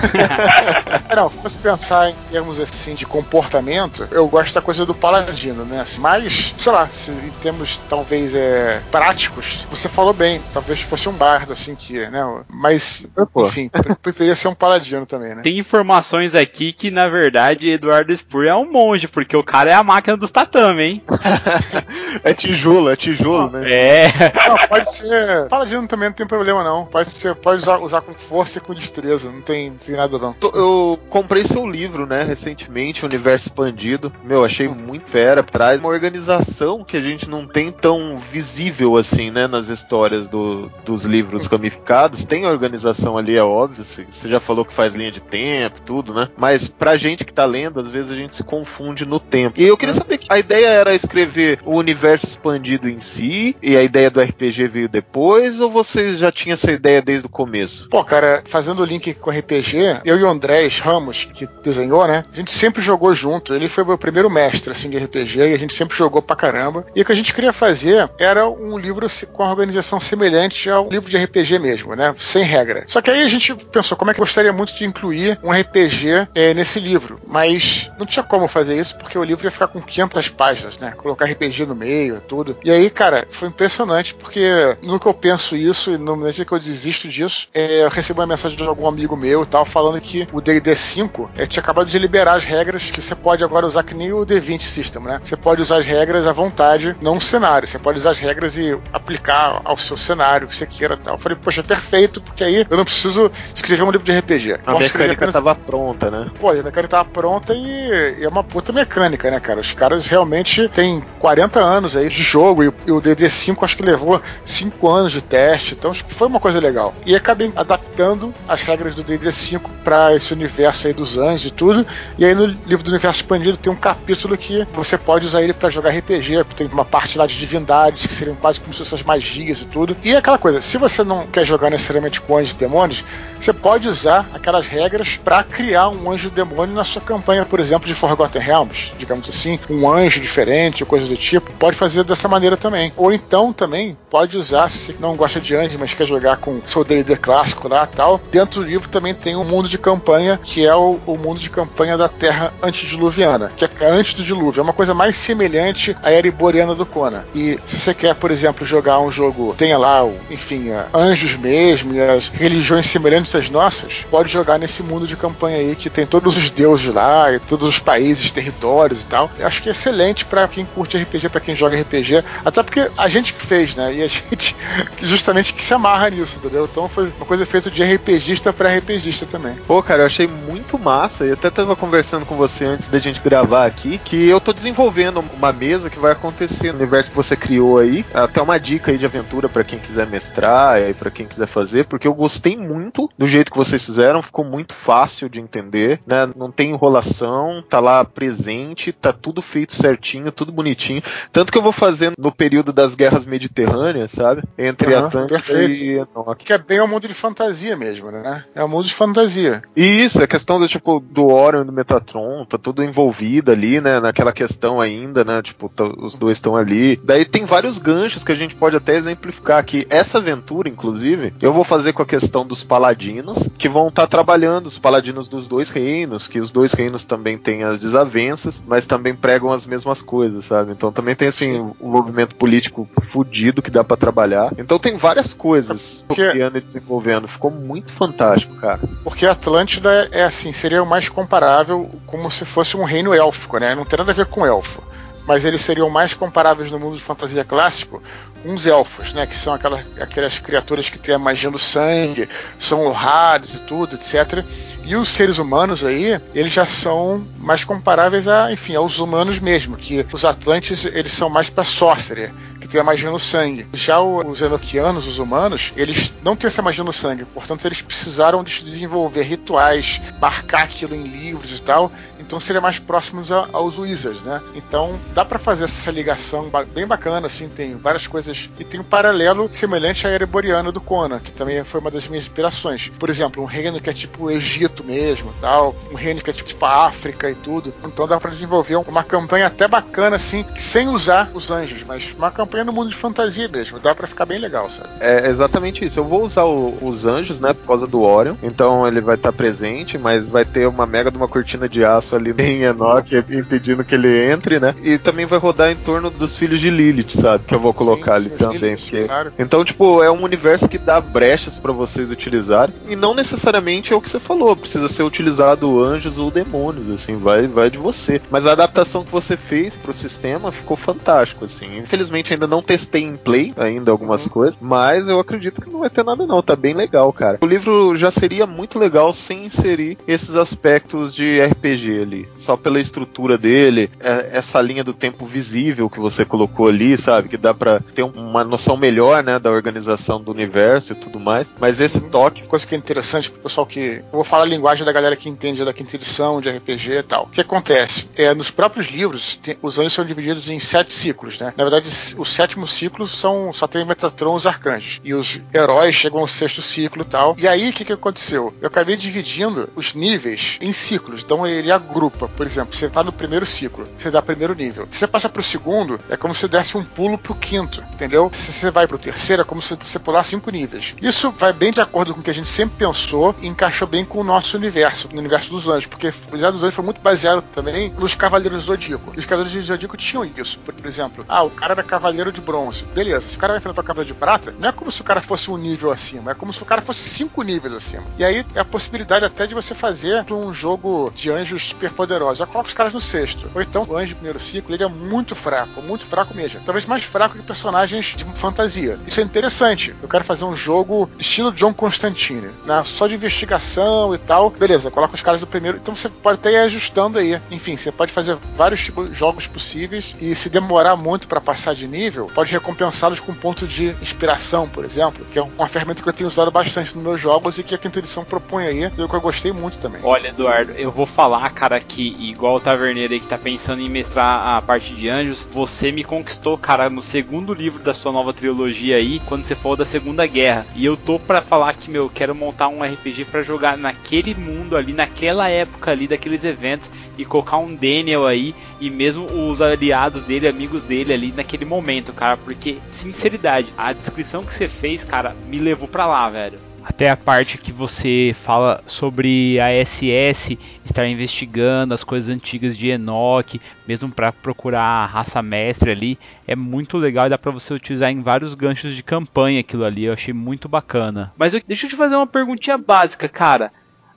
Não, 1.16 1.30
se 1.30 1.38
fosse 1.38 1.58
pensar 1.58 2.10
em 2.10 2.16
termos 2.32 2.60
assim 2.60 2.96
de 2.96 3.06
comportamento, 3.06 4.08
eu 4.12 4.28
gosto 4.28 4.54
da 4.54 4.62
coisa 4.62 4.86
do 4.86 4.94
paladino, 4.94 5.66
né? 5.66 5.84
Mas, 6.00 6.54
sei 6.58 6.72
lá, 6.72 6.88
se, 6.88 7.12
em 7.12 7.32
termos 7.42 7.80
talvez 7.90 8.36
é, 8.36 8.82
práticos, 8.92 9.66
você 9.70 9.88
falou 9.90 10.14
bem, 10.14 10.42
talvez 10.54 10.82
fosse 10.82 11.08
um 11.10 11.14
bardo, 11.14 11.54
assim, 11.54 11.76
que, 11.76 12.08
né? 12.08 12.24
Mas, 12.50 13.08
enfim, 13.38 13.70
preferia 14.02 14.36
ser 14.36 14.48
um 14.48 14.56
paladino 14.56 15.06
também, 15.06 15.36
né? 15.36 15.42
Tem 15.42 15.58
informações 15.58 16.36
aqui 16.36 16.74
que, 16.74 16.92
na 16.92 17.08
verdade, 17.08 17.70
Eduardo 17.70 18.16
Spur 18.16 18.46
é 18.46 18.56
um 18.56 18.72
monge, 18.72 19.08
porque 19.08 19.36
o 19.36 19.44
cara 19.44 19.70
é 19.72 19.74
a 19.74 19.84
máquina 19.84 20.18
dos 20.18 20.32
tatame, 20.48 20.84
hein? 20.84 21.04
é 22.24 22.34
tijolo, 22.34 22.90
é 22.90 22.96
tijolo, 22.96 23.52
né? 23.52 23.72
É. 23.72 24.08
Não, 24.48 24.58
pode 24.68 24.90
ser. 24.92 25.48
Paladino 25.50 25.88
também 25.88 26.10
não 26.10 26.16
tem 26.16 26.28
problema, 26.28 26.64
não. 26.64 26.86
Pode 26.86 27.12
ser, 27.12 27.36
pode 27.36 27.62
usar, 27.62 27.78
usar 27.80 28.02
com 28.02 28.14
força 28.14 28.58
e 28.58 28.62
com 28.62 28.74
destreza. 28.74 29.32
Não 29.32 29.42
tem, 29.42 29.72
não 29.72 29.78
tem 29.78 29.96
nada, 29.96 30.18
não. 30.18 30.36
Eu 30.54 31.00
comprei 31.10 31.44
seu 31.44 31.68
livro, 31.68 32.06
né, 32.06 32.24
recentemente, 32.24 33.06
Universo 33.06 33.48
Expandido. 33.48 34.12
Meu, 34.24 34.44
achei 34.44 34.68
muito 34.68 35.10
fera. 35.10 35.44
Traz 35.44 35.80
uma 35.80 35.90
organização 35.90 36.84
que 36.84 36.98
a 36.98 37.02
gente 37.02 37.30
não 37.30 37.48
tem 37.48 37.72
tão 37.72 38.18
visível 38.18 38.98
assim, 38.98 39.30
né, 39.30 39.48
nas 39.48 39.68
histórias 39.68 40.28
do, 40.28 40.72
dos 40.86 41.04
livros 41.04 41.48
ramificados. 41.48 42.26
Tem 42.26 42.46
organização 42.46 43.18
ali, 43.18 43.36
é 43.36 43.44
óbvio. 43.44 43.84
Você 43.84 44.30
já 44.30 44.40
falou 44.40 44.66
que 44.66 44.74
faz 44.74 44.94
linha 44.94 45.12
de 45.12 45.22
tempo, 45.22 45.82
tudo, 45.82 46.14
né? 46.14 46.30
Mas 46.38 46.68
pra 46.68 46.98
gente 46.98 47.26
que 47.26 47.34
tá 47.34 47.46
lendo, 47.46 47.80
às 47.80 47.88
vezes 47.88 48.12
a 48.12 48.16
gente 48.16 48.38
se 48.38 48.44
confunde 48.44 49.06
no 49.06 49.20
tempo. 49.20 49.60
E 49.60 49.64
eu 49.64 49.78
queria 49.78 49.94
saber, 49.94 50.20
a 50.30 50.37
ideia 50.40 50.68
era 50.68 50.96
escrever 50.96 51.60
o 51.66 51.76
universo 51.76 52.26
expandido 52.26 52.90
em 52.90 53.00
si, 53.00 53.56
e 53.62 53.76
a 53.76 53.84
ideia 53.84 54.10
do 54.10 54.22
RPG 54.22 54.68
veio 54.68 54.90
depois, 54.90 55.60
ou 55.62 55.70
você 55.70 56.16
já 56.18 56.32
tinha 56.32 56.54
essa 56.54 56.72
ideia 56.72 57.02
desde 57.02 57.26
o 57.26 57.30
começo? 57.30 57.88
Pô, 57.90 58.04
cara, 58.04 58.44
fazendo 58.46 58.82
o 58.82 58.86
link 58.86 59.14
com 59.16 59.32
RPG, 59.32 60.02
eu 60.06 60.18
e 60.18 60.24
o 60.24 60.30
Andrés 60.30 60.80
Ramos, 60.80 61.28
que 61.34 61.48
desenhou, 61.64 62.08
né? 62.08 62.24
A 62.32 62.36
gente 62.36 62.52
sempre 62.52 62.82
jogou 62.82 63.14
junto. 63.14 63.54
Ele 63.54 63.70
foi 63.70 63.84
meu 63.84 63.98
primeiro 63.98 64.30
mestre, 64.30 64.72
assim, 64.72 64.90
de 64.90 64.98
RPG, 64.98 65.40
e 65.40 65.54
a 65.54 65.60
gente 65.60 65.74
sempre 65.74 65.98
jogou 65.98 66.22
pra 66.22 66.36
caramba. 66.36 66.86
E 66.96 67.02
o 67.02 67.06
que 67.06 67.12
a 67.12 67.16
gente 67.16 67.34
queria 67.34 67.54
fazer 67.54 68.10
era 68.20 68.48
um 68.50 68.78
livro 68.78 69.08
com 69.32 69.44
uma 69.44 69.52
organização 69.52 70.00
semelhante 70.00 70.70
ao 70.70 70.90
livro 70.90 71.10
de 71.10 71.18
RPG 71.18 71.60
mesmo, 71.60 71.96
né? 71.96 72.14
Sem 72.20 72.44
regra. 72.44 72.84
Só 72.88 73.02
que 73.02 73.10
aí 73.10 73.24
a 73.24 73.28
gente 73.28 73.54
pensou, 73.56 73.98
como 73.98 74.12
é 74.12 74.14
que 74.14 74.20
gostaria 74.20 74.54
muito 74.54 74.74
de 74.74 74.86
incluir 74.86 75.40
um 75.44 75.52
RPG 75.52 76.28
é, 76.36 76.54
nesse 76.54 76.80
livro? 76.80 77.20
Mas 77.28 77.90
não 77.98 78.06
tinha 78.06 78.24
como 78.24 78.48
fazer 78.48 78.80
isso, 78.80 78.98
porque 78.98 79.18
o 79.18 79.24
livro 79.24 79.46
ia 79.46 79.52
ficar 79.52 79.68
com 79.68 79.82
500 79.82 80.27
páginas, 80.30 80.78
né? 80.80 80.94
Colocar 80.96 81.26
RPG 81.26 81.66
no 81.66 81.76
meio, 81.76 82.22
tudo. 82.22 82.58
E 82.64 82.72
aí, 82.72 82.90
cara, 82.90 83.28
foi 83.30 83.48
impressionante, 83.48 84.14
porque 84.16 84.78
no 84.82 85.00
que 85.00 85.06
eu 85.06 85.14
penso 85.14 85.56
isso, 85.56 85.92
e 85.92 85.98
no 85.98 86.16
momento 86.16 86.46
que 86.46 86.52
eu 86.52 86.60
desisto 86.60 87.08
disso, 87.08 87.48
é, 87.54 87.84
eu 87.84 87.90
recebo 87.90 88.22
uma 88.22 88.28
mensagem 88.28 88.58
de 88.58 88.64
algum 88.64 88.88
amigo 88.88 89.16
meu 89.16 89.44
e 89.44 89.46
tal, 89.46 89.66
falando 89.66 90.00
que 90.02 90.28
o 90.32 90.42
D&D 90.42 90.76
5 90.76 91.30
é, 91.36 91.46
tinha 91.46 91.62
acabado 91.62 91.88
de 91.88 92.00
liberar 92.00 92.36
as 92.36 92.46
regras 92.46 92.90
que 92.90 93.02
você 93.02 93.16
pode 93.16 93.44
agora 93.44 93.66
usar 93.66 93.84
que 93.84 93.94
nem 93.94 94.14
o 94.14 94.26
D20 94.26 94.62
System, 94.62 95.04
né? 95.04 95.20
Você 95.24 95.36
pode 95.36 95.62
usar 95.62 95.78
as 95.78 95.86
regras 95.86 96.28
à 96.28 96.34
vontade, 96.34 96.96
não 97.02 97.16
um 97.16 97.20
cenário. 97.20 97.68
Você 97.68 97.80
pode 97.80 98.00
usar 98.00 98.12
as 98.12 98.20
regras 98.20 98.58
e 98.58 98.78
aplicar 98.94 99.62
ao 99.64 99.78
seu 99.78 99.98
cenário 99.98 100.48
que 100.48 100.56
você 100.56 100.66
queira 100.66 100.98
tal. 100.98 101.16
Eu 101.16 101.20
falei, 101.20 101.38
poxa, 101.42 101.64
perfeito, 101.64 102.22
porque 102.22 102.44
aí 102.44 102.66
eu 102.70 102.78
não 102.78 102.86
preciso 102.86 103.32
escrever 103.54 103.84
um 103.84 103.92
livro 103.92 104.06
de 104.06 104.18
RPG. 104.18 104.54
A 104.66 104.72
Posso 104.72 104.80
mecânica 104.80 105.14
apenas... 105.14 105.34
tava 105.34 105.56
pronta, 105.56 106.12
né? 106.12 106.28
Pô, 106.40 106.50
a 106.50 106.56
mecânica 106.56 106.88
tava 106.88 107.06
pronta 107.06 107.54
e, 107.54 108.20
e 108.20 108.24
é 108.24 108.30
uma 108.30 108.44
puta 108.44 108.72
mecânica, 108.72 109.30
né, 109.30 109.40
cara? 109.40 109.60
Os 109.60 109.74
caras 109.74 110.08
realmente 110.18 110.68
tem 110.70 111.04
40 111.20 111.60
anos 111.60 111.96
aí 111.96 112.10
de 112.10 112.24
jogo 112.24 112.64
e, 112.64 112.74
e 112.88 112.92
o 112.92 113.02
DD5 113.02 113.58
acho 113.62 113.78
que 113.78 113.84
levou 113.84 114.22
5 114.44 114.90
anos 114.90 115.12
de 115.12 115.22
teste, 115.22 115.76
então 115.76 115.94
foi 115.94 116.28
uma 116.28 116.40
coisa 116.40 116.60
legal. 116.60 116.94
E 117.06 117.16
acabei 117.16 117.52
adaptando 117.56 118.34
as 118.48 118.62
regras 118.64 118.96
do 118.96 119.04
DD5 119.04 119.62
para 119.84 120.16
esse 120.16 120.34
universo 120.34 120.88
aí 120.88 120.94
dos 120.94 121.18
anjos 121.18 121.46
e 121.46 121.52
tudo. 121.52 121.86
E 122.18 122.26
aí 122.26 122.34
no 122.34 122.46
livro 122.46 122.84
do 122.84 122.90
universo 122.90 123.22
expandido 123.22 123.58
tem 123.58 123.72
um 123.72 123.76
capítulo 123.76 124.38
que 124.38 124.68
você 124.74 124.98
pode 124.98 125.26
usar 125.26 125.44
ele 125.44 125.54
para 125.54 125.70
jogar 125.70 125.92
RPG, 125.92 126.44
tem 126.56 126.68
uma 126.68 126.86
parte 126.86 127.18
lá 127.18 127.28
de 127.28 127.38
divindades 127.38 128.06
que 128.06 128.14
seriam 128.14 128.36
quase 128.36 128.60
como 128.60 128.74
se 128.74 128.84
fossem 128.84 129.06
magias 129.06 129.62
e 129.62 129.66
tudo. 129.66 129.96
E 130.04 130.16
aquela 130.16 130.38
coisa, 130.38 130.62
se 130.62 130.78
você 130.78 131.04
não 131.04 131.28
quer 131.28 131.46
jogar 131.46 131.70
necessariamente 131.70 132.20
com 132.20 132.38
anjos 132.38 132.54
e 132.54 132.58
demônios, 132.58 133.04
você 133.40 133.54
pode 133.54 133.88
usar 133.88 134.28
aquelas 134.34 134.68
regras 134.68 135.20
para 135.24 135.44
criar 135.44 135.90
um 135.90 136.12
anjo 136.12 136.30
demônio 136.30 136.74
na 136.74 136.84
sua 136.84 137.02
campanha, 137.02 137.46
por 137.46 137.60
exemplo, 137.60 137.88
de 137.88 137.94
Forgotten 137.94 138.42
Realms, 138.42 138.94
digamos 138.98 139.30
assim, 139.30 139.60
um 139.70 139.90
anjo 139.90 140.07
diferente, 140.16 140.86
coisa 140.86 141.06
do 141.06 141.18
tipo. 141.18 141.52
Pode 141.54 141.76
fazer 141.76 142.04
dessa 142.04 142.28
maneira 142.28 142.58
também. 142.58 142.92
Ou 142.96 143.12
então 143.12 143.54
também 143.54 143.98
pode 144.10 144.38
usar, 144.38 144.70
se 144.70 144.78
você 144.78 144.96
não 145.00 145.16
gosta 145.16 145.40
de 145.40 145.56
anjos, 145.56 145.78
mas 145.80 145.94
quer 145.94 146.06
jogar 146.06 146.38
com 146.38 146.62
seu 146.66 146.84
D&D 146.84 147.16
clássico 147.18 147.68
lá 147.68 147.86
tal, 147.86 148.20
dentro 148.32 148.62
do 148.62 148.68
livro 148.68 148.90
também 148.90 149.14
tem 149.14 149.36
um 149.36 149.44
mundo 149.44 149.68
de 149.68 149.78
campanha 149.78 150.40
que 150.44 150.66
é 150.66 150.76
o, 150.76 151.00
o 151.06 151.18
mundo 151.18 151.40
de 151.40 151.50
campanha 151.50 151.98
da 151.98 152.08
Terra 152.08 152.54
antediluviana, 152.62 153.52
que 153.56 153.66
é 153.66 153.70
antes 153.90 154.14
do 154.14 154.24
dilúvio. 154.24 154.60
É 154.60 154.64
uma 154.64 154.74
coisa 154.74 154.94
mais 154.94 155.16
semelhante 155.16 155.96
à 156.02 156.12
era 156.12 156.28
iboriana 156.28 156.74
do 156.74 156.86
Conan. 156.86 157.24
E 157.36 157.60
se 157.66 157.80
você 157.80 157.94
quer, 157.94 158.16
por 158.16 158.32
exemplo, 158.32 158.66
jogar 158.66 159.00
um 159.00 159.12
jogo, 159.12 159.56
tenha 159.58 159.78
lá, 159.78 160.08
enfim, 160.30 160.70
anjos 160.94 161.36
mesmo 161.36 161.94
e 161.94 162.02
as 162.02 162.30
religiões 162.30 162.88
semelhantes 162.88 163.34
às 163.36 163.50
nossas, 163.50 164.06
pode 164.10 164.32
jogar 164.32 164.58
nesse 164.58 164.82
mundo 164.82 165.08
de 165.08 165.16
campanha 165.16 165.58
aí 165.58 165.76
que 165.76 165.90
tem 165.90 166.06
todos 166.06 166.38
os 166.38 166.50
deuses 166.50 166.94
lá 166.94 167.32
e 167.34 167.40
todos 167.40 167.68
os 167.68 167.80
países, 167.80 168.32
territórios 168.32 169.02
e 169.02 169.06
tal. 169.06 169.30
Eu 169.38 169.48
acho 169.48 169.62
que 169.62 169.70
é 169.70 169.72
excelente 169.72 169.97
para 170.26 170.48
quem 170.48 170.66
curte 170.66 170.98
RPG, 170.98 171.30
para 171.30 171.42
quem 171.42 171.56
joga 171.56 171.80
RPG, 171.80 172.24
até 172.44 172.64
porque 172.64 172.90
a 172.98 173.08
gente 173.08 173.34
que 173.34 173.46
fez, 173.46 173.76
né? 173.76 173.94
E 173.94 174.04
a 174.04 174.08
gente 174.08 174.56
justamente 175.02 175.54
que 175.54 175.64
se 175.64 175.74
amarra 175.74 176.10
nisso, 176.10 176.38
entendeu? 176.38 176.68
Então 176.72 176.88
foi 176.88 177.12
uma 177.18 177.26
coisa 177.26 177.46
feita 177.46 177.70
de 177.70 177.84
RPGista 177.84 178.52
para 178.52 178.76
RPGista 178.76 179.26
também. 179.26 179.56
Pô, 179.68 179.82
cara, 179.82 180.04
eu 180.04 180.08
achei 180.08 180.28
muito 180.28 180.78
massa 180.78 181.26
e 181.26 181.32
até 181.32 181.50
tava 181.50 181.76
conversando 181.76 182.26
com 182.26 182.36
você 182.36 182.66
antes 182.66 182.88
da 182.88 183.00
gente 183.00 183.22
gravar 183.22 183.66
aqui 183.66 183.98
que 183.98 184.28
eu 184.28 184.40
tô 184.40 184.54
desenvolvendo 184.54 185.24
uma 185.36 185.52
mesa 185.52 185.90
que 185.90 186.00
vai 186.00 186.12
acontecer 186.12 186.72
no 186.72 186.80
universo 186.80 187.12
que 187.12 187.16
você 187.16 187.36
criou 187.36 187.80
aí. 187.80 188.06
Até 188.14 188.42
uma 188.42 188.60
dica 188.60 188.92
aí 188.92 188.98
de 188.98 189.06
aventura 189.06 189.50
para 189.50 189.64
quem 189.64 189.80
quiser 189.80 190.08
mestrar 190.08 190.82
e 190.82 190.94
para 190.94 191.12
quem 191.12 191.28
quiser 191.28 191.48
fazer, 191.48 191.86
porque 191.86 192.08
eu 192.08 192.14
gostei 192.14 192.56
muito 192.58 193.10
do 193.18 193.28
jeito 193.28 193.52
que 193.52 193.58
vocês 193.58 193.84
fizeram, 193.84 194.22
ficou 194.22 194.46
muito 194.46 194.74
fácil 194.74 195.30
de 195.30 195.40
entender, 195.40 196.00
né? 196.06 196.30
Não 196.36 196.52
tem 196.52 196.72
enrolação, 196.72 197.64
tá 197.68 197.80
lá 197.80 198.04
presente, 198.04 198.92
tá 198.92 199.12
tudo 199.14 199.42
feito 199.42 199.76
certinho, 199.88 200.32
tudo 200.32 200.52
bonitinho. 200.52 201.02
Tanto 201.32 201.52
que 201.52 201.58
eu 201.58 201.62
vou 201.62 201.72
fazer 201.72 202.12
no 202.18 202.32
período 202.32 202.74
das 202.74 202.96
guerras 202.96 203.26
mediterrâneas, 203.26 204.12
sabe? 204.12 204.44
Entre 204.58 204.94
uhum, 204.94 205.06
Atlântida 205.06 205.64
e 205.64 206.00
Enoch. 206.00 206.44
Que 206.44 206.54
é 206.54 206.58
bem 206.58 206.82
um 206.82 206.88
mundo 206.88 207.08
de 207.08 207.14
fantasia 207.14 207.76
mesmo, 207.78 208.12
né? 208.12 208.44
É 208.54 208.64
um 208.64 208.68
mundo 208.68 208.86
de 208.86 208.94
fantasia. 208.94 209.62
Isso, 209.76 210.22
é 210.22 210.28
questão 210.28 210.60
do 210.60 210.68
tipo 210.68 211.00
do 211.00 211.28
Orion 211.28 211.62
e 211.62 211.66
do 211.66 211.72
Metatron, 211.72 212.46
tá 212.46 212.58
tudo 212.58 212.84
envolvido 212.84 213.52
ali, 213.52 213.80
né? 213.80 214.00
Naquela 214.00 214.34
questão 214.34 214.82
ainda, 214.82 215.24
né? 215.24 215.42
Tipo, 215.42 215.70
tá, 215.70 215.84
os 215.84 216.16
dois 216.16 216.38
estão 216.38 216.56
ali. 216.56 216.98
Daí 217.04 217.24
tem 217.24 217.46
vários 217.46 217.78
ganchos 217.78 218.24
que 218.24 218.32
a 218.32 218.36
gente 218.36 218.56
pode 218.56 218.76
até 218.76 218.96
exemplificar 218.96 219.60
aqui. 219.60 219.88
Essa 219.90 220.18
aventura, 220.18 220.68
inclusive, 220.68 221.34
eu 221.42 221.54
vou 221.54 221.64
fazer 221.64 221.94
com 221.94 222.02
a 222.02 222.06
questão 222.06 222.46
dos 222.46 222.64
paladinos, 222.64 223.48
que 223.58 223.70
vão 223.70 223.88
estar 223.88 224.04
tá 224.04 224.08
trabalhando, 224.08 224.68
os 224.68 224.80
paladinos 224.80 225.28
dos 225.28 225.48
dois 225.48 225.70
reinos, 225.70 226.28
que 226.28 226.40
os 226.40 226.52
dois 226.52 226.74
reinos 226.74 227.06
também 227.06 227.38
têm 227.38 227.64
as 227.64 227.80
desavenças, 227.80 228.64
mas 228.68 228.86
também 228.86 229.16
pregam 229.16 229.52
as 229.52 229.66
mesmas 229.66 229.77
coisas, 230.02 230.46
sabe? 230.46 230.72
Então 230.72 230.92
também 230.92 231.16
tem 231.16 231.28
assim 231.28 231.56
Sim. 231.56 231.74
um 231.80 231.90
movimento 231.90 232.36
político 232.36 232.88
fudido 233.12 233.62
que 233.62 233.72
dá 233.72 233.84
para 233.84 233.98
trabalhar. 233.98 234.52
Então 234.58 234.80
tem 234.80 234.98
várias 234.98 235.34
coisas 235.34 236.04
Porque... 236.08 236.30
criando 236.30 236.58
e 236.58 236.62
desenvolvendo. 236.62 237.28
Ficou 237.28 237.52
muito 237.52 237.92
fantástico, 237.92 238.56
cara. 238.56 238.80
Porque 239.04 239.26
Atlântida 239.26 240.10
é 240.12 240.24
assim, 240.24 240.54
seria 240.54 240.82
o 240.82 240.86
mais 240.86 241.10
comparável 241.10 241.90
como 242.06 242.30
se 242.30 242.46
fosse 242.46 242.78
um 242.78 242.84
reino 242.84 243.14
élfico, 243.14 243.58
né? 243.58 243.76
Não 243.76 243.86
tem 243.86 243.98
nada 243.98 244.12
a 244.12 244.16
ver 244.16 244.26
com 244.26 244.46
elfo 244.46 244.87
mas 245.28 245.44
eles 245.44 245.62
seriam 245.62 245.90
mais 245.90 246.14
comparáveis 246.14 246.72
no 246.72 246.80
mundo 246.80 246.96
de 246.96 247.04
fantasia 247.04 247.44
clássico 247.44 248.02
com 248.42 248.54
os 248.54 248.66
elfos, 248.66 249.14
né? 249.14 249.28
Que 249.28 249.36
são 249.36 249.54
aquelas, 249.54 249.86
aquelas 250.00 250.40
criaturas 250.40 250.90
que 250.90 250.98
têm 250.98 251.14
a 251.14 251.20
magia 251.20 251.52
do 251.52 251.60
sangue, 251.60 252.30
são 252.58 252.86
honrados 252.86 253.54
e 253.54 253.60
tudo, 253.60 253.96
etc. 253.96 254.46
E 254.86 254.96
os 254.96 255.10
seres 255.10 255.38
humanos 255.38 255.84
aí, 255.84 256.20
eles 256.34 256.54
já 256.54 256.66
são 256.66 257.28
mais 257.38 257.66
comparáveis 257.66 258.28
a, 258.28 258.52
enfim, 258.52 258.76
aos 258.76 259.00
humanos 259.00 259.38
mesmo, 259.38 259.76
que 259.76 260.06
os 260.14 260.24
Atlantes, 260.24 260.86
eles 260.86 261.12
são 261.12 261.30
mais 261.30 261.50
para 261.50 261.64
sorcerer 261.66 262.32
que 262.68 262.74
tem 262.74 262.82
a 262.82 262.84
magia 262.84 263.10
no 263.10 263.20
sangue. 263.20 263.66
Já 263.74 264.00
os 264.00 264.42
Enochianos, 264.42 265.08
os 265.08 265.20
humanos, 265.20 265.72
eles 265.76 266.14
não 266.22 266.36
têm 266.36 266.48
essa 266.48 266.62
magia 266.62 266.84
no 266.84 266.92
sangue, 266.92 267.26
portanto 267.26 267.66
eles 267.66 267.82
precisaram 267.82 268.44
de 268.44 268.64
desenvolver 268.64 269.24
rituais, 269.24 270.02
marcar 270.20 270.64
aquilo 270.64 270.94
em 270.94 271.04
livros 271.04 271.58
e 271.58 271.62
tal, 271.62 271.92
então 272.20 272.40
seria 272.40 272.62
mais 272.62 272.78
próximos 272.78 273.32
aos 273.32 273.80
Wizards, 273.80 274.24
né? 274.24 274.42
Então 274.54 275.00
dá 275.14 275.24
para 275.24 275.40
fazer 275.40 275.64
essa 275.64 275.92
ligação 275.92 276.52
bem 276.74 276.86
bacana, 276.86 277.28
assim, 277.28 277.48
tem 277.48 277.76
várias 277.76 278.06
coisas 278.06 278.50
e 278.60 278.64
tem 278.64 278.80
um 278.80 278.84
paralelo 278.84 279.50
semelhante 279.52 280.06
à 280.06 280.12
Ereboriana 280.12 280.72
do 280.72 280.82
Conan, 280.82 281.20
que 281.20 281.32
também 281.32 281.64
foi 281.64 281.80
uma 281.80 281.92
das 281.92 282.08
minhas 282.08 282.26
inspirações. 282.26 282.92
Por 283.00 283.10
exemplo, 283.10 283.42
um 283.42 283.46
reino 283.46 283.80
que 283.80 283.90
é 283.90 283.94
tipo 283.94 284.30
Egito 284.30 284.84
mesmo, 284.84 285.34
tal, 285.40 285.76
um 285.92 285.96
reino 285.96 286.22
que 286.22 286.30
é 286.30 286.34
tipo, 286.34 286.50
tipo 286.50 286.66
África 286.66 287.30
e 287.30 287.36
tudo. 287.36 287.74
Então 287.84 288.08
dá 288.08 288.20
para 288.20 288.32
desenvolver 288.32 288.76
uma 288.76 289.04
campanha 289.04 289.48
até 289.48 289.68
bacana 289.68 290.16
assim, 290.18 290.46
sem 290.58 290.88
usar 290.88 291.30
os 291.34 291.50
anjos, 291.50 291.84
mas 291.84 292.14
uma 292.18 292.32
campanha 292.32 292.57
no 292.64 292.74
mundo 292.74 292.90
de 292.90 292.96
fantasia 292.96 293.48
mesmo. 293.48 293.80
Dá 293.80 293.94
para 293.94 294.08
ficar 294.08 294.26
bem 294.26 294.40
legal, 294.40 294.70
sabe? 294.70 294.90
É 295.00 295.30
exatamente 295.30 295.86
isso. 295.86 296.00
Eu 296.00 296.06
vou 296.06 296.26
usar 296.26 296.46
o, 296.46 296.78
os 296.82 297.06
anjos, 297.06 297.40
né, 297.40 297.54
por 297.54 297.66
causa 297.66 297.88
do 297.88 298.02
Orion. 298.02 298.36
Então 298.44 298.88
ele 298.88 299.02
vai 299.02 299.16
estar 299.16 299.32
tá 299.32 299.38
presente, 299.38 299.98
mas 299.98 300.24
vai 300.26 300.46
ter 300.46 300.68
uma 300.68 300.86
mega 300.86 301.12
de 301.12 301.18
uma 301.18 301.28
cortina 301.28 301.68
de 301.68 301.84
aço 301.84 302.16
ali 302.16 302.34
em 302.38 302.64
Enoch 302.64 303.16
impedindo 303.16 303.84
que 303.84 303.96
ele 303.96 304.32
entre, 304.32 304.60
né? 304.60 304.76
E 304.82 304.98
também 304.98 305.26
vai 305.26 305.40
rodar 305.40 305.72
em 305.72 305.76
torno 305.76 306.10
dos 306.10 306.36
filhos 306.36 306.60
de 306.60 306.70
Lilith, 306.70 307.20
sabe? 307.20 307.44
Que 307.46 307.56
eu 307.56 307.60
vou 307.60 307.74
colocar 307.74 308.20
sim, 308.20 308.28
ali 308.28 308.38
também. 308.38 308.60
Lilith, 308.60 308.82
porque... 308.82 309.04
claro. 309.06 309.34
Então, 309.38 309.64
tipo, 309.64 310.04
é 310.04 310.12
um 310.12 310.24
universo 310.24 310.68
que 310.68 310.78
dá 310.78 311.00
brechas 311.00 311.58
para 311.58 311.72
vocês 311.72 312.12
utilizarem. 312.12 312.74
E 312.88 312.96
não 312.96 313.14
necessariamente 313.14 313.94
é 313.94 313.96
o 313.96 314.02
que 314.02 314.10
você 314.10 314.20
falou. 314.20 314.56
Precisa 314.56 314.88
ser 314.88 315.04
utilizado 315.04 315.84
anjos 315.84 316.18
ou 316.18 316.32
demônios, 316.32 316.90
assim, 316.90 317.16
vai, 317.18 317.48
vai 317.48 317.70
de 317.70 317.78
você. 317.78 318.22
Mas 318.30 318.46
a 318.46 318.52
adaptação 318.52 319.04
que 319.04 319.12
você 319.12 319.36
fez 319.36 319.76
pro 319.76 319.94
sistema 319.94 320.52
ficou 320.52 320.78
fantástico, 320.78 321.46
assim. 321.46 321.78
Infelizmente 321.78 322.34
ainda 322.34 322.47
não 322.48 322.62
testei 322.62 323.04
em 323.04 323.16
play 323.16 323.54
ainda 323.58 323.92
algumas 323.92 324.26
uhum. 324.26 324.32
coisas, 324.32 324.56
mas 324.62 325.08
eu 325.08 325.20
acredito 325.20 325.62
que 325.62 325.70
não 325.70 325.80
vai 325.80 325.90
ter 325.90 326.04
nada 326.04 326.26
não, 326.26 326.42
tá 326.42 326.56
bem 326.56 326.74
legal, 326.74 327.12
cara. 327.14 327.40
O 327.42 327.46
livro 327.46 327.96
já 327.96 328.12
seria 328.12 328.46
muito 328.46 328.80
legal 328.80 329.14
sem 329.14 329.46
inserir 329.46 329.98
esses 330.08 330.36
aspectos 330.36 331.14
de 331.14 331.40
RPG 331.42 332.02
ali, 332.02 332.30
só 332.36 332.58
pela 332.58 332.80
estrutura 332.80 333.38
dele, 333.38 333.90
é, 334.00 334.30
essa 334.34 334.62
linha 334.62 334.84
do 334.84 334.94
tempo 334.94 335.26
visível 335.26 335.90
que 335.90 336.00
você 336.00 336.26
colocou 336.26 336.68
ali, 336.68 336.98
sabe, 336.98 337.30
que 337.30 337.38
dá 337.38 337.54
para 337.54 337.80
ter 337.80 338.04
uma 338.04 338.44
noção 338.44 338.78
melhor, 338.78 339.24
né, 339.24 339.40
da 339.40 339.52
organização 339.52 340.22
do 340.22 340.32
universo 340.32 340.94
e 340.94 340.96
tudo 340.96 341.20
mais. 341.20 341.48
Mas 341.60 341.80
esse 341.80 341.98
uhum. 342.00 342.10
toque, 342.10 342.44
coisa 342.44 342.66
que 342.66 342.76
é 342.76 342.78
interessante 342.78 343.30
pro 343.30 343.42
pessoal 343.42 343.66
que 343.66 343.80
eu 343.80 344.04
vou 344.12 344.24
falar 344.24 344.44
a 344.44 344.48
linguagem 344.48 344.86
da 344.86 344.92
galera 344.92 345.16
que 345.16 345.30
entende 345.30 345.64
da 345.64 345.74
quinta 345.74 345.96
edição 345.96 346.42
de 346.42 346.50
RPG 346.50 346.92
e 346.92 347.04
tal. 347.04 347.26
O 347.26 347.30
que 347.30 347.42
acontece? 347.42 348.10
É, 348.16 348.34
nos 348.34 348.52
próprios 348.52 348.88
livros, 348.88 349.38
tem, 349.38 349.58
os 349.62 349.80
anos 349.80 349.94
são 349.94 350.06
divididos 350.06 350.50
em 350.50 350.60
sete 350.60 350.94
ciclos, 350.94 351.40
né? 351.40 351.54
Na 351.56 351.64
verdade, 351.64 351.90
o 352.18 352.26
sétimo 352.38 352.68
ciclo 352.68 353.08
são 353.08 353.52
só 353.52 353.66
tem 353.66 353.84
Metatron 353.84 354.36
os 354.36 354.46
arcanjos. 354.46 355.02
E 355.04 355.12
os 355.12 355.42
heróis 355.52 355.96
chegam 355.96 356.20
ao 356.20 356.28
sexto 356.28 356.62
ciclo 356.62 357.02
e 357.02 357.06
tal. 357.06 357.36
E 357.36 357.48
aí, 357.48 357.70
o 357.70 357.74
que, 357.74 357.84
que 357.84 357.94
aconteceu? 357.94 358.54
Eu 358.62 358.68
acabei 358.68 358.96
dividindo 358.96 359.68
os 359.76 359.96
níveis 359.96 360.60
em 360.62 360.72
ciclos. 360.72 361.24
Então 361.24 361.48
ele 361.48 361.72
agrupa. 361.72 362.28
Por 362.28 362.46
exemplo, 362.46 362.76
você 362.76 362.88
tá 362.90 363.04
no 363.04 363.12
primeiro 363.12 363.44
ciclo, 363.44 363.88
você 363.98 364.12
dá 364.12 364.22
primeiro 364.22 364.54
nível. 364.54 364.88
Se 364.92 365.00
você 365.00 365.08
passa 365.08 365.28
pro 365.28 365.42
segundo, 365.42 366.00
é 366.12 366.16
como 366.16 366.36
se 366.36 366.48
desse 366.48 366.78
um 366.78 366.84
pulo 366.84 367.18
pro 367.18 367.34
quinto, 367.34 367.84
entendeu? 367.92 368.30
Se 368.32 368.54
você 368.54 368.70
vai 368.70 368.86
pro 368.86 369.00
terceiro, 369.00 369.42
é 369.42 369.46
como 369.46 369.60
se 369.60 369.76
você 369.76 369.98
pular 369.98 370.24
cinco 370.24 370.52
níveis. 370.52 370.94
Isso 371.02 371.32
vai 371.32 371.52
bem 371.52 371.72
de 371.72 371.82
acordo 371.82 372.14
com 372.14 372.20
o 372.20 372.24
que 372.24 372.30
a 372.30 372.34
gente 372.36 372.50
sempre 372.50 372.78
pensou 372.78 373.36
e 373.42 373.48
encaixou 373.48 373.88
bem 373.88 374.06
com 374.06 374.20
o 374.20 374.24
nosso 374.24 374.56
universo, 374.58 375.10
no 375.12 375.18
universo 375.18 375.50
dos 375.50 375.68
anjos, 375.68 375.88
porque 375.88 376.10
o 376.10 376.34
universo 376.34 376.54
dos 376.54 376.64
anjos 376.64 376.76
foi 376.76 376.86
muito 376.86 377.02
baseado 377.02 377.42
também 377.42 377.92
nos 377.98 378.14
Cavaleiros 378.14 378.60
do 378.60 378.68
Zodíaco. 378.68 379.14
E 379.16 379.20
os 379.20 379.26
Cavaleiros 379.26 379.54
do 379.54 379.68
Zodíaco 379.68 379.98
tinham 379.98 380.24
isso. 380.24 380.60
Por 380.60 380.86
exemplo, 380.86 381.26
ah, 381.28 381.42
o 381.42 381.50
cara 381.50 381.74
era 381.74 381.84
cavaleiro 381.84 382.27
de 382.32 382.42
bronze. 382.42 382.84
Beleza, 382.94 383.28
se 383.28 383.36
o 383.36 383.40
cara 383.40 383.54
vai 383.54 383.60
enfrentar 383.60 383.82
o 383.82 383.84
cavaleiro 383.84 384.14
de 384.14 384.20
prata, 384.20 384.54
não 384.60 384.70
é 384.70 384.72
como 384.72 384.92
se 384.92 385.02
o 385.02 385.04
cara 385.04 385.22
fosse 385.22 385.50
um 385.52 385.58
nível 385.58 385.92
acima, 385.92 386.32
é 386.32 386.36
como 386.36 386.54
se 386.54 386.62
o 386.62 386.66
cara 386.66 386.82
fosse 386.82 387.10
cinco 387.10 387.42
níveis 387.42 387.74
acima. 387.74 388.04
E 388.18 388.24
aí 388.24 388.46
é 388.56 388.60
a 388.60 388.66
possibilidade 388.66 389.26
até 389.26 389.48
de 389.48 389.56
você 389.56 389.74
fazer 389.74 390.26
um 390.32 390.54
jogo 390.54 391.12
de 391.16 391.32
anjos 391.32 391.70
super 391.70 391.92
poderosos. 391.92 392.40
Já 392.40 392.46
coloca 392.46 392.68
os 392.68 392.74
caras 392.74 392.94
no 392.94 393.02
sexto. 393.02 393.50
Ou 393.54 393.62
então 393.62 393.86
o 393.88 393.96
anjo 393.96 394.16
primeiro 394.16 394.40
ciclo, 394.40 394.74
ele 394.74 394.84
é 394.84 394.88
muito 394.88 395.36
fraco, 395.36 395.82
muito 395.82 396.06
fraco 396.06 396.36
mesmo. 396.36 396.62
Talvez 396.66 396.86
mais 396.86 397.04
fraco 397.04 397.36
que 397.36 397.44
personagens 397.44 398.14
de 398.16 398.26
fantasia. 398.36 399.00
Isso 399.06 399.20
é 399.20 399.24
interessante. 399.24 399.96
Eu 400.02 400.08
quero 400.08 400.24
fazer 400.24 400.46
um 400.46 400.56
jogo 400.56 401.10
estilo 401.18 401.52
John 401.52 401.74
Constantine, 401.74 402.50
né? 402.66 402.84
Só 402.86 403.08
de 403.08 403.16
investigação 403.16 404.14
e 404.14 404.18
tal. 404.18 404.50
Beleza, 404.50 404.92
coloca 404.92 405.16
os 405.16 405.22
caras 405.22 405.42
do 405.42 405.48
primeiro. 405.48 405.78
Então 405.78 405.96
você 405.96 406.10
pode 406.10 406.40
até 406.40 406.52
ir 406.54 406.58
ajustando 406.58 407.20
aí. 407.20 407.40
Enfim, 407.52 407.78
você 407.78 407.92
pode 407.92 408.12
fazer 408.12 408.38
vários 408.56 408.82
tipos 408.82 409.10
de 409.10 409.16
jogos 409.16 409.48
possíveis 409.48 410.16
e 410.20 410.34
se 410.36 410.50
demorar 410.50 410.96
muito 410.96 411.28
para 411.28 411.42
passar 411.42 411.74
de 411.74 411.88
nível, 411.88 412.17
pode 412.26 412.52
recompensá-los 412.52 413.20
com 413.20 413.34
ponto 413.34 413.68
de 413.68 413.96
inspiração, 414.02 414.68
por 414.68 414.84
exemplo, 414.84 415.26
que 415.32 415.40
é 415.40 415.42
uma 415.42 415.68
ferramenta 415.68 416.02
que 416.02 416.10
eu 416.10 416.14
tenho 416.14 416.28
usado 416.28 416.52
bastante 416.52 416.96
nos 416.96 417.04
meus 417.04 417.22
jogos 417.22 417.58
e 417.58 417.64
que 417.64 417.76
a 417.76 417.78
quinta 417.78 418.00
edição 418.00 418.24
propõe 418.24 418.66
aí, 418.66 418.84
e 418.86 418.90
que 418.90 419.16
eu 419.16 419.22
gostei 419.22 419.52
muito 419.52 419.78
também. 419.78 420.02
Olha, 420.04 420.30
Eduardo, 420.30 420.72
eu 420.74 420.92
vou 420.92 421.06
falar, 421.06 421.50
cara, 421.52 421.80
que 421.80 422.16
igual 422.20 422.56
o 422.56 422.60
Taverneiro 422.60 423.14
aí 423.14 423.20
que 423.20 423.28
tá 423.28 423.38
pensando 423.38 423.82
em 423.82 423.90
mestrar 423.90 424.56
a 424.56 424.62
parte 424.62 424.94
de 424.94 425.10
anjos, 425.10 425.46
você 425.52 425.92
me 425.92 426.04
conquistou, 426.04 426.58
cara, 426.58 426.90
no 426.90 427.02
segundo 427.02 427.54
livro 427.54 427.84
da 427.84 427.94
sua 427.94 428.12
nova 428.12 428.34
trilogia 428.34 428.98
aí, 428.98 429.20
quando 429.26 429.44
você 429.44 429.56
falou 429.56 429.78
da 429.78 429.86
Segunda 429.86 430.26
Guerra. 430.26 430.66
E 430.76 430.86
eu 430.86 430.98
tô 430.98 431.20
para 431.20 431.42
falar 431.42 431.74
que, 431.76 431.90
meu, 431.90 432.10
quero 432.10 432.34
montar 432.34 432.68
um 432.68 432.84
RPG 432.84 433.26
para 433.26 433.44
jogar 433.44 433.78
naquele 433.78 434.34
mundo 434.34 434.76
ali, 434.76 434.94
naquela 434.94 435.50
época 435.50 435.92
ali, 435.92 436.08
daqueles 436.08 436.44
eventos, 436.44 436.90
e 437.18 437.26
colocar 437.26 437.58
um 437.58 437.76
Daniel 437.76 438.26
aí, 438.28 438.54
e 438.80 438.90
mesmo 438.90 439.26
os 439.26 439.62
aliados 439.62 440.22
dele, 440.24 440.48
amigos 440.48 440.84
dele 440.84 441.14
ali 441.14 441.34
naquele 441.36 441.66
momento, 441.66 442.07
cara, 442.14 442.38
porque, 442.38 442.78
sinceridade, 442.90 443.74
a 443.78 443.94
descrição 443.94 444.44
que 444.44 444.54
você 444.54 444.68
fez, 444.68 445.04
cara, 445.04 445.36
me 445.48 445.60
levou 445.60 445.88
pra 445.88 446.06
lá, 446.06 446.30
velho. 446.30 446.60
Até 446.84 447.10
a 447.10 447.18
parte 447.18 447.58
que 447.58 447.70
você 447.70 448.34
fala 448.34 448.82
sobre 448.86 449.60
a 449.60 449.68
SS 449.86 450.58
estar 450.86 451.06
investigando 451.06 451.94
as 451.94 452.02
coisas 452.02 452.30
antigas 452.30 452.78
de 452.78 452.88
Enoch, 452.88 453.60
mesmo 453.86 454.10
para 454.10 454.32
procurar 454.32 454.82
a 454.82 455.06
raça 455.06 455.42
mestre 455.42 455.92
ali, 455.92 456.18
é 456.48 456.56
muito 456.56 456.98
legal 456.98 457.28
e 457.28 457.30
dá 457.30 457.38
para 457.38 457.52
você 457.52 457.74
utilizar 457.74 458.10
em 458.10 458.22
vários 458.22 458.54
ganchos 458.54 458.96
de 458.96 459.04
campanha 459.04 459.60
aquilo 459.60 459.84
ali. 459.84 460.06
Eu 460.06 460.14
achei 460.14 460.34
muito 460.34 460.70
bacana. 460.70 461.34
Mas 461.38 461.54
eu, 461.54 461.62
deixa 461.68 461.88
eu 461.88 461.90
te 461.90 461.98
fazer 461.98 462.16
uma 462.16 462.26
perguntinha 462.26 462.78
básica, 462.78 463.28
cara. 463.28 463.74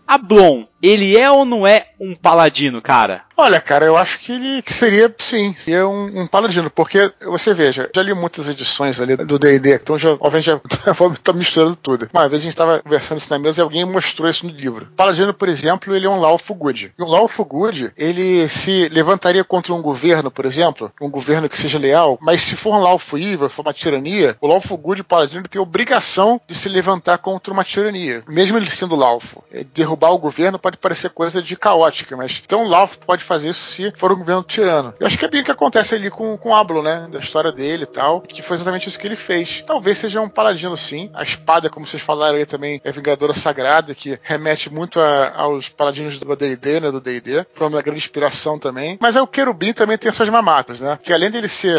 A 0.07 0.17
Blon, 0.17 0.67
ele 0.83 1.17
é 1.17 1.31
ou 1.31 1.45
não 1.45 1.67
é 1.67 1.87
um 2.01 2.15
paladino, 2.15 2.81
cara? 2.81 3.23
Olha, 3.37 3.59
cara, 3.59 3.87
eu 3.87 3.97
acho 3.97 4.19
que 4.19 4.33
ele 4.33 4.61
que 4.61 4.73
seria, 4.73 5.15
sim, 5.19 5.55
seria 5.57 5.89
um, 5.89 6.21
um, 6.21 6.27
paladino, 6.27 6.71
porque 6.71 7.11
você 7.25 7.55
veja, 7.55 7.89
já 7.95 8.03
li 8.03 8.13
muitas 8.13 8.49
edições 8.49 9.01
ali 9.01 9.17
do 9.17 9.39
D&D, 9.39 9.77
então 9.77 9.99
já, 9.99 10.11
obviamente 10.13 10.45
já 10.45 10.61
vou 10.93 11.11
estar 11.13 11.33
misturando 11.33 11.75
tudo. 11.75 12.09
Uma 12.13 12.29
vez 12.29 12.43
a 12.43 12.45
gente 12.45 12.53
estava 12.53 12.81
conversando 12.81 13.17
isso 13.17 13.31
na 13.31 13.39
mesa 13.39 13.61
e 13.61 13.63
alguém 13.63 13.85
mostrou 13.87 14.29
isso 14.29 14.47
no 14.47 14.53
livro. 14.53 14.89
Paladino, 14.95 15.33
por 15.33 15.49
exemplo, 15.49 15.97
ele 15.97 16.07
é 16.07 16.11
um 16.11 16.21
lawful 16.21 16.55
good. 16.55 16.93
E 16.99 17.03
um 17.03 17.07
lawful 17.07 17.47
good, 17.47 17.93
ele 17.97 18.47
se 18.51 18.89
levantaria 18.91 19.43
contra 19.43 19.73
um 19.73 19.81
governo, 19.81 20.31
por 20.31 20.45
exemplo, 20.45 20.93
um 21.01 21.09
governo 21.09 21.49
que 21.49 21.57
seja 21.57 21.79
leal, 21.79 22.19
mas 22.21 22.43
se 22.43 22.57
for 22.57 22.75
um 22.75 22.81
lawful 22.81 23.19
evil, 23.19 23.49
for 23.49 23.63
uma 23.63 23.73
tirania, 23.73 24.37
o 24.39 24.47
lawful 24.47 24.77
good, 24.77 25.01
o 25.01 25.05
paladino, 25.05 25.49
tem 25.49 25.59
a 25.59 25.63
obrigação 25.63 26.39
de 26.47 26.55
se 26.55 26.69
levantar 26.69 27.17
contra 27.17 27.53
uma 27.53 27.65
tirania, 27.65 28.23
mesmo 28.29 28.59
ele 28.59 28.71
sendo 28.71 28.95
lawful. 28.95 29.43
É, 29.51 29.65
derrubar 29.65 30.11
o 30.11 30.19
governo 30.19 30.59
pode 30.71 30.79
parecer 30.79 31.11
coisa 31.11 31.43
de 31.43 31.57
caótica, 31.57 32.17
mas 32.17 32.41
então 32.45 32.65
o 32.65 32.69
lawful 32.69 32.99
pode 33.05 33.25
fazer 33.25 33.49
isso 33.49 33.65
se 33.65 33.93
for 33.97 34.13
um 34.13 34.19
governo 34.19 34.43
tirano. 34.43 34.95
Eu 35.01 35.07
acho 35.07 35.19
que 35.19 35.25
é 35.25 35.29
bem 35.29 35.41
o 35.41 35.45
que 35.45 35.51
acontece 35.51 35.95
ali 35.95 36.11
com, 36.11 36.37
com 36.37 36.51
o 36.51 36.55
Ablo, 36.55 36.83
né? 36.83 37.09
Da 37.11 37.19
história 37.19 37.51
dele 37.51 37.85
e 37.85 37.87
tal, 37.87 38.21
que 38.21 38.43
foi 38.43 38.57
exatamente 38.57 38.89
isso 38.89 38.99
que 38.99 39.07
ele 39.07 39.17
fez. 39.17 39.65
Talvez 39.67 39.99
seja 39.99 40.21
um 40.21 40.29
paladino, 40.29 40.77
sim. 40.77 41.11
A 41.15 41.23
espada, 41.23 41.69
como 41.69 41.87
vocês 41.87 42.03
falaram 42.03 42.37
aí 42.37 42.47
também, 42.47 42.81
é 42.85 42.93
Vingadora 42.93 43.35
Sagrada, 43.35 43.95
que 43.95 44.19
remete 44.23 44.73
muito 44.73 45.01
a, 45.01 45.33
aos 45.35 45.69
paladinos 45.69 46.19
do 46.19 46.37
D&D, 46.37 46.81
né? 46.81 46.91
Do 46.91 47.01
D&D. 47.01 47.47
Foi 47.55 47.67
uma 47.67 47.83
grande 47.83 47.99
inspiração 47.99 48.59
também. 48.59 48.99
Mas 49.01 49.17
é 49.17 49.23
o 49.23 49.27
querubim 49.27 49.73
também 49.73 49.99
tem 49.99 50.13
suas 50.13 50.29
mamatas, 50.29 50.81
né? 50.81 50.99
Que 51.03 51.13
além 51.13 51.31
dele 51.31 51.49
ser 51.49 51.79